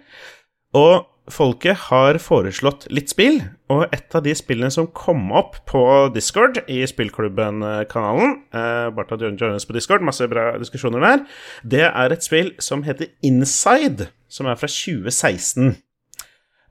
Og 0.76 1.06
folket 1.32 1.88
har 1.88 2.18
foreslått 2.22 2.86
litt 2.94 3.10
spill, 3.12 3.40
og 3.72 3.86
et 3.94 4.14
av 4.14 4.22
de 4.26 4.34
spillene 4.36 4.70
som 4.72 4.88
kom 4.94 5.32
opp 5.34 5.58
på 5.68 5.82
Discord 6.14 6.60
i 6.70 6.82
Spillklubben-kanalen 6.86 8.36
eh, 8.54 8.90
Bare 8.94 9.08
ta 9.10 9.18
på 9.18 9.76
Discord, 9.76 10.04
masse 10.06 10.28
bra 10.30 10.52
diskusjoner 10.60 11.02
der. 11.02 11.24
Det 11.62 11.82
er 11.88 12.14
et 12.14 12.26
spill 12.26 12.52
som 12.62 12.84
heter 12.86 13.10
Inside, 13.26 14.10
som 14.28 14.46
er 14.46 14.60
fra 14.60 14.70
2016. 14.70 15.74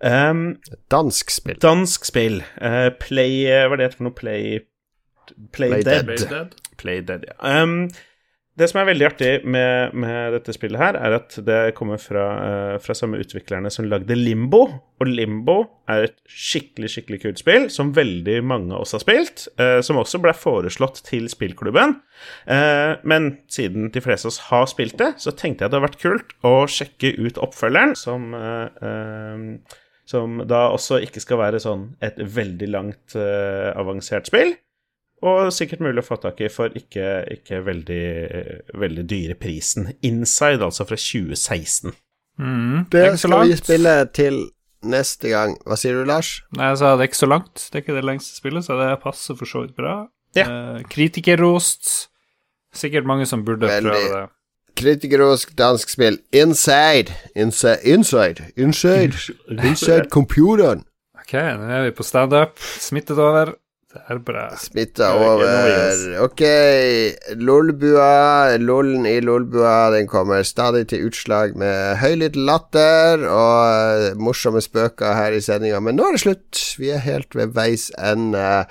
Um, 0.05 0.57
Dansk 0.91 1.31
spill. 1.31 1.59
dansk 1.63 2.05
spill. 2.05 2.41
Uh, 2.59 2.91
play 2.99 3.45
Hva 3.47 3.77
er 3.77 3.79
det 3.79 3.93
for 3.95 4.07
noe? 4.09 4.15
Play 4.15 4.59
Play, 5.51 5.69
Play 5.69 5.83
Dead. 5.83 6.05
Dead. 6.05 6.29
Dead. 6.29 6.55
Play 6.77 7.01
Dead, 7.01 7.25
ja. 7.27 7.63
Um, 7.63 7.89
det 8.55 8.69
som 8.71 8.79
er 8.79 8.87
veldig 8.87 9.05
artig 9.09 9.29
med, 9.51 9.95
med 9.99 10.31
dette 10.37 10.53
spillet 10.55 10.79
her, 10.79 10.95
er 10.95 11.17
at 11.17 11.35
det 11.43 11.73
kommer 11.75 11.99
fra, 11.99 12.25
eh, 12.45 12.75
fra 12.79 12.95
samme 12.95 13.19
utviklerne 13.19 13.71
som 13.73 13.87
lagde 13.91 14.15
Limbo. 14.15 14.61
Og 15.01 15.11
Limbo 15.11 15.57
er 15.91 16.07
et 16.07 16.15
skikkelig, 16.31 16.93
skikkelig 16.93 17.21
kult 17.25 17.41
spill, 17.41 17.67
som 17.73 17.91
veldig 17.95 18.37
mange 18.47 18.71
av 18.71 18.85
oss 18.85 18.95
har 18.95 19.03
spilt. 19.03 19.47
eh, 19.59 19.81
som 19.81 19.99
også 19.99 20.21
ble 20.23 20.31
foreslått 20.33 21.03
til 21.03 21.27
spillklubben. 21.27 21.99
Eh, 22.47 22.95
men 23.03 23.39
siden 23.49 23.91
de 23.91 24.01
fleste 24.01 24.27
av 24.27 24.31
oss 24.31 24.43
har 24.49 24.65
spilt 24.71 24.97
det, 24.97 25.13
så 25.19 25.35
tenkte 25.35 25.65
jeg 25.65 25.71
det 25.71 25.75
hadde 25.75 25.87
vært 25.89 26.01
kult 26.01 26.35
å 26.43 26.65
sjekke 26.65 27.11
ut 27.19 27.37
oppfølgeren, 27.37 27.95
som 27.95 28.33
eh, 28.33 28.69
eh, 28.81 29.75
som 30.05 30.37
da 30.45 30.67
også 30.69 30.99
ikke 31.03 31.21
skal 31.23 31.41
være 31.41 31.61
sånn 31.61 31.87
et 32.05 32.19
veldig 32.19 32.67
langt 32.69 33.15
uh, 33.17 33.73
avansert 33.73 34.29
spill. 34.29 34.53
Og 35.25 35.51
sikkert 35.55 35.81
mulig 35.81 36.03
å 36.03 36.05
få 36.05 36.17
tak 36.21 36.41
i 36.45 36.49
for 36.53 36.73
ikke, 36.77 37.05
ikke 37.33 37.61
veldig, 37.65 38.01
veldig 38.77 39.05
dyre 39.09 39.35
prisen. 39.41 39.87
Inside, 40.05 40.61
altså 40.61 40.85
fra 40.85 40.97
2016. 41.01 41.95
Mm, 42.37 42.85
Det 42.91 43.05
skal 43.19 43.47
vi 43.47 43.55
spille 43.57 43.93
til 44.13 44.41
neste 44.85 45.31
gang. 45.31 45.55
Hva 45.65 45.77
sier 45.79 45.97
du, 45.97 46.03
Lars? 46.05 46.35
Nei, 46.59 46.69
sa 46.77 46.93
det 46.93 47.07
er 47.07 47.09
ikke 47.09 47.23
så 47.23 47.31
langt. 47.31 47.55
Det 47.71 47.79
er 47.79 47.85
ikke 47.85 47.97
det 47.97 48.05
lengste 48.05 48.37
spillet, 48.37 48.67
så 48.67 48.77
det 48.77 48.91
passer 49.01 49.37
for 49.39 49.49
så 49.49 49.63
vidt 49.65 49.75
bra. 49.79 49.95
Ja. 50.35 50.45
Eh, 50.45 50.83
kritikerrost. 50.91 52.09
Sikkert 52.75 53.07
mange 53.07 53.25
som 53.25 53.45
burde 53.47 53.69
Veldig. 53.71 53.89
prøve 53.91 54.15
det. 54.19 54.25
Kritikerrosk 54.75 55.53
dansk 55.57 55.89
spill 55.89 56.17
Inside. 56.35 57.13
Inside. 57.35 57.79
Inside. 57.87 58.49
Inside, 58.59 59.15
Inside 59.63 60.09
computeren. 60.11 60.83
Ok, 61.15 61.31
nå 61.33 61.69
er 61.71 61.85
vi 61.87 61.93
på 61.95 62.03
standup. 62.03 62.59
Smittet 62.83 63.17
over. 63.17 63.55
Det 63.95 64.01
er 64.11 64.17
bra. 64.27 64.41
Smitta 64.59 65.13
over. 65.15 66.01
Ok, 66.25 66.41
Lolbua, 67.39 68.57
lollen 68.59 69.05
i 69.07 69.21
Lolbua, 69.23 69.87
den 69.93 70.09
kommer 70.11 70.43
stadig 70.43 70.89
til 70.91 71.07
utslag 71.07 71.55
med 71.55 72.01
høylytt 72.01 72.35
latter 72.35 73.23
og 73.29 74.19
morsomme 74.19 74.59
spøker 74.63 75.15
her 75.15 75.37
i 75.37 75.39
sendinga, 75.43 75.79
men 75.79 75.95
nå 75.95 76.09
er 76.09 76.17
det 76.17 76.25
slutt. 76.25 76.65
Vi 76.81 76.91
er 76.91 77.05
helt 77.07 77.39
ved 77.39 77.55
veis 77.55 77.87
ende. 77.95 78.65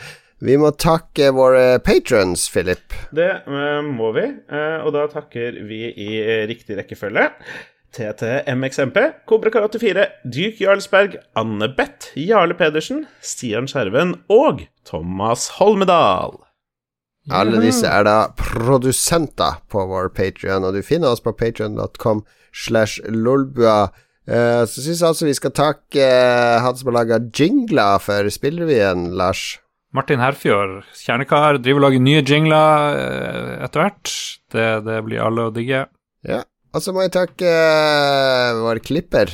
Vi 0.45 0.59
må 0.61 0.75
takke 0.77 1.31
våre 1.33 1.79
patrons, 1.81 2.45
Philip. 2.53 2.93
Det 3.17 3.31
eh, 3.49 3.81
må 3.87 4.13
vi, 4.13 4.27
eh, 4.29 4.83
og 4.85 4.93
da 4.93 5.07
takker 5.09 5.57
vi 5.65 5.87
i 5.89 6.11
riktig 6.51 6.77
rekkefølge. 6.83 7.31
TTMXMP, 7.95 8.99
Kobrakar84, 9.31 10.09
Duke 10.27 10.61
Jarlsberg, 10.61 11.19
Anne 11.39 11.69
Beth, 11.77 12.11
Jarle 12.19 12.57
Pedersen, 12.59 13.05
Stian 13.23 13.71
Skjerven 13.71 14.17
og 14.33 14.67
Thomas 14.89 15.53
Holmedal. 15.61 16.41
Alle 17.33 17.61
disse 17.63 17.89
er 17.89 18.05
da 18.05 18.19
produsenter 18.37 19.63
på 19.73 19.87
vår 19.89 20.11
Patrion, 20.17 20.67
og 20.67 20.77
du 20.77 20.83
finner 20.85 21.15
oss 21.15 21.25
på 21.25 21.33
patrion.com 21.33 22.25
slash 22.53 23.01
lolbua. 23.09 23.89
Eh, 24.29 24.63
så 24.69 24.81
syns 24.81 25.01
jeg 25.01 25.09
altså 25.09 25.29
vi 25.29 25.37
skal 25.37 25.53
takke 25.57 26.05
eh, 26.05 26.61
han 26.65 26.77
som 26.77 26.91
har 26.91 26.99
laga 27.01 27.21
jingler 27.33 28.01
for 28.05 28.29
spillrevyen, 28.33 29.11
Lars. 29.17 29.55
Martin 29.95 30.21
Herfjord, 30.21 30.83
kjernekar, 30.99 31.61
driver 31.63 31.83
og 31.83 31.87
lager 31.87 32.03
nye 32.03 32.23
jingler 32.27 32.99
eh, 32.99 33.53
etter 33.67 33.85
hvert. 33.85 34.15
Det, 34.53 34.69
det, 34.89 35.01
blir 35.07 35.23
alle 35.23 35.49
å 35.49 35.55
digge. 35.55 35.85
Ja. 36.27 36.43
Og 36.75 36.83
så 36.83 36.91
må 36.91 37.05
jeg 37.05 37.15
takke 37.15 37.47
uh, 37.47 38.61
vår 38.65 38.83
klipper. 38.83 39.31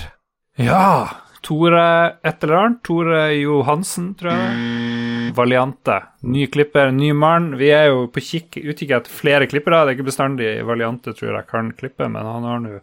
Ja. 0.61 1.09
Tore 1.41 1.85
et 2.21 2.45
eller 2.45 2.59
annet. 2.59 2.83
Tore 2.85 3.21
Johansen, 3.39 4.13
tror 4.19 4.35
jeg. 4.35 5.31
Valiante. 5.35 5.97
Ny 6.27 6.45
klipper, 6.53 6.91
ny 6.93 7.15
mann. 7.17 7.55
Vi 7.57 7.71
er 7.73 7.87
jo 7.89 8.03
på 8.13 8.21
kikk, 8.25 8.59
utkikk 8.61 8.93
etter 8.99 9.15
flere 9.15 9.49
klippere. 9.49 9.79
Det 9.87 9.95
er 9.95 9.97
ikke 9.97 10.09
bestandig 10.11 10.51
Valiante 10.69 11.15
tror 11.17 11.39
jeg 11.39 11.49
kan 11.49 11.73
klippe, 11.79 12.11
men 12.11 12.29
han 12.29 12.45
har 12.45 12.61
nå 12.61 12.77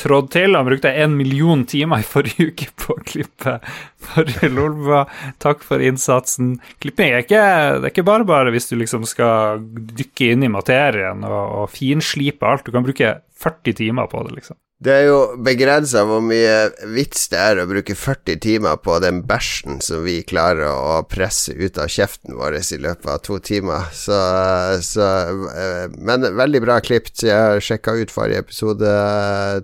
trådd 0.00 0.30
til. 0.34 0.56
Han 0.58 0.66
brukte 0.66 0.90
en 0.90 1.14
million 1.18 1.62
timer 1.68 2.02
i 2.02 2.08
forrige 2.08 2.50
uke 2.50 2.70
på 2.82 2.96
å 2.96 3.06
klippe 3.06 3.56
forrige 4.10 4.50
Lolbua. 4.56 5.04
Takk 5.42 5.62
for 5.66 5.82
innsatsen. 5.84 6.56
Klipping 6.82 7.14
er 7.14 7.24
ikke, 7.24 7.46
det 7.78 7.84
er 7.84 7.94
ikke 7.94 8.08
bare 8.10 8.26
bare 8.26 8.54
hvis 8.54 8.72
du 8.72 8.78
liksom 8.80 9.06
skal 9.08 9.62
dykke 9.70 10.32
inn 10.34 10.48
i 10.48 10.52
materien 10.52 11.22
og, 11.28 11.42
og 11.62 11.74
finslipe 11.74 12.48
alt. 12.48 12.66
Du 12.66 12.74
kan 12.74 12.86
bruke 12.86 13.20
40 13.40 13.78
timer 13.82 14.10
på 14.10 14.22
det, 14.26 14.34
liksom. 14.40 14.58
Det 14.80 14.92
er 14.94 15.02
jo 15.10 15.16
begrensa 15.44 16.06
hvor 16.08 16.22
mye 16.24 16.70
vits 16.94 17.26
det 17.28 17.36
er 17.36 17.58
å 17.60 17.66
bruke 17.68 17.92
40 17.92 18.38
timer 18.40 18.78
på 18.80 18.94
den 19.04 19.18
bæsjen 19.28 19.82
som 19.84 20.06
vi 20.06 20.22
klarer 20.24 20.70
å 20.72 21.02
presse 21.04 21.52
ut 21.52 21.76
av 21.76 21.90
kjeften 21.92 22.38
vår 22.38 22.56
i 22.62 22.78
løpet 22.80 23.10
av 23.12 23.18
to 23.26 23.36
timer. 23.44 23.90
Så, 23.92 24.16
så 24.80 25.10
eh, 25.52 25.92
Men 26.00 26.24
veldig 26.24 26.64
bra 26.64 26.78
klipt. 26.80 27.20
Jeg 27.26 27.36
har 27.36 27.60
sjekka 27.60 27.98
ut 28.00 28.14
forrige 28.14 28.40
episode, 28.46 28.94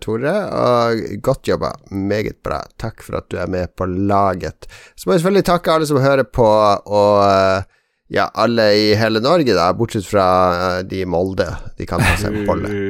Tore, 0.04 0.36
og 0.52 1.00
godt 1.24 1.48
jobba. 1.48 1.72
Meget 1.88 2.42
bra. 2.44 2.60
Takk 2.76 3.00
for 3.06 3.22
at 3.22 3.32
du 3.32 3.40
er 3.40 3.48
med 3.48 3.72
på 3.72 3.88
laget. 3.88 4.68
Så 5.00 5.08
må 5.08 5.16
jeg 5.16 5.24
selvfølgelig 5.24 5.48
takke 5.48 5.78
alle 5.78 5.88
som 5.88 6.04
hører 6.04 6.28
på, 6.28 6.44
og 6.44 7.64
ja, 8.12 8.28
alle 8.36 8.68
i 8.76 8.88
hele 9.00 9.24
Norge, 9.24 9.56
da, 9.56 9.72
bortsett 9.72 10.04
fra 10.12 10.26
eh, 10.52 10.80
de 10.92 11.06
i 11.06 11.08
Molde. 11.08 11.48
De 11.80 11.88
kan 11.88 12.04
ta 12.04 12.18
seg 12.20 12.36
en 12.36 12.50
bolle. 12.52 12.80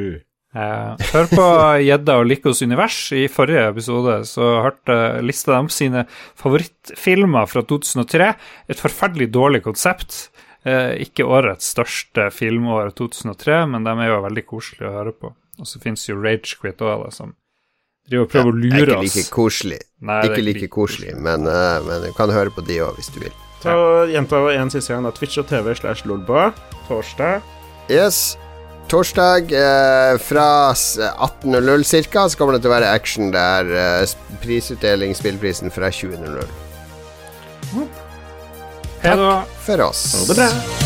Eh, 0.57 1.07
hør 1.13 1.27
på 1.29 1.47
Gjedda 1.85 2.17
og 2.23 2.29
Likos 2.31 2.63
univers. 2.65 2.97
I 3.13 3.27
forrige 3.33 3.67
episode 3.69 4.19
så 4.29 4.55
hørte 4.65 4.97
lista 5.25 5.59
de 5.59 5.73
sine 5.75 6.07
favorittfilmer 6.39 7.49
fra 7.51 7.63
2003. 7.69 8.31
Et 8.73 8.81
forferdelig 8.81 9.29
dårlig 9.35 9.63
konsept. 9.67 10.31
Eh, 10.67 10.97
ikke 11.05 11.27
årets 11.29 11.69
største 11.77 12.31
filmår 12.35 12.95
2003, 12.97 13.65
men 13.71 13.85
de 13.87 13.93
er 14.01 14.15
jo 14.15 14.23
veldig 14.25 14.47
koselige 14.47 14.89
å 14.89 14.95
høre 14.97 15.13
på. 15.15 15.35
Og 15.61 15.69
så 15.69 15.81
fins 15.83 16.09
jo 16.09 16.17
Ragequit 16.21 16.81
òg, 16.85 17.05
som 17.15 17.37
driver 18.09 18.27
og 18.27 18.33
prøver 18.33 18.55
å 18.55 18.63
lure 18.65 18.97
oss. 18.97 19.13
Ikke 19.13 19.21
like 19.21 19.35
koselig, 19.35 19.81
Nei, 20.01 20.23
ikke 20.25 20.41
like, 20.41 20.63
like 20.63 20.73
koselig, 20.73 21.13
men, 21.17 21.47
uh, 21.49 21.79
men, 21.87 22.09
du 22.09 22.17
kan 22.17 22.33
høre 22.33 22.53
på 22.55 22.65
de 22.67 22.81
òg, 22.85 22.99
hvis 22.99 23.13
du 23.15 23.21
vil. 23.25 23.37
Ta 23.63 23.77
Gjenta 24.11 24.43
en 24.53 24.73
siste 24.73 24.95
gang, 24.95 25.07
da. 25.07 25.15
Twitch 25.17 25.41
og 25.43 25.49
TV 25.51 25.73
slash 25.79 26.07
Lolba. 26.07 26.51
Torsdag. 26.89 27.43
Yes. 27.91 28.37
Torsdag 28.87 29.53
eh, 29.53 30.19
fra 30.23 30.73
18.00 30.73 32.07
ca. 32.13 32.29
så 32.29 32.39
kommer 32.39 32.57
det 32.57 32.63
til 32.63 32.71
å 32.71 32.77
være 32.77 32.93
action 32.95 33.33
der. 33.35 33.71
Eh, 33.75 34.17
prisutdeling, 34.45 35.15
spillprisen 35.19 35.75
fra 35.75 35.91
20.00. 35.91 36.47
Takk 39.03 39.57
for 39.67 39.89
oss. 39.91 40.09
Ha 40.15 40.27
det 40.31 40.39
bra. 40.39 40.86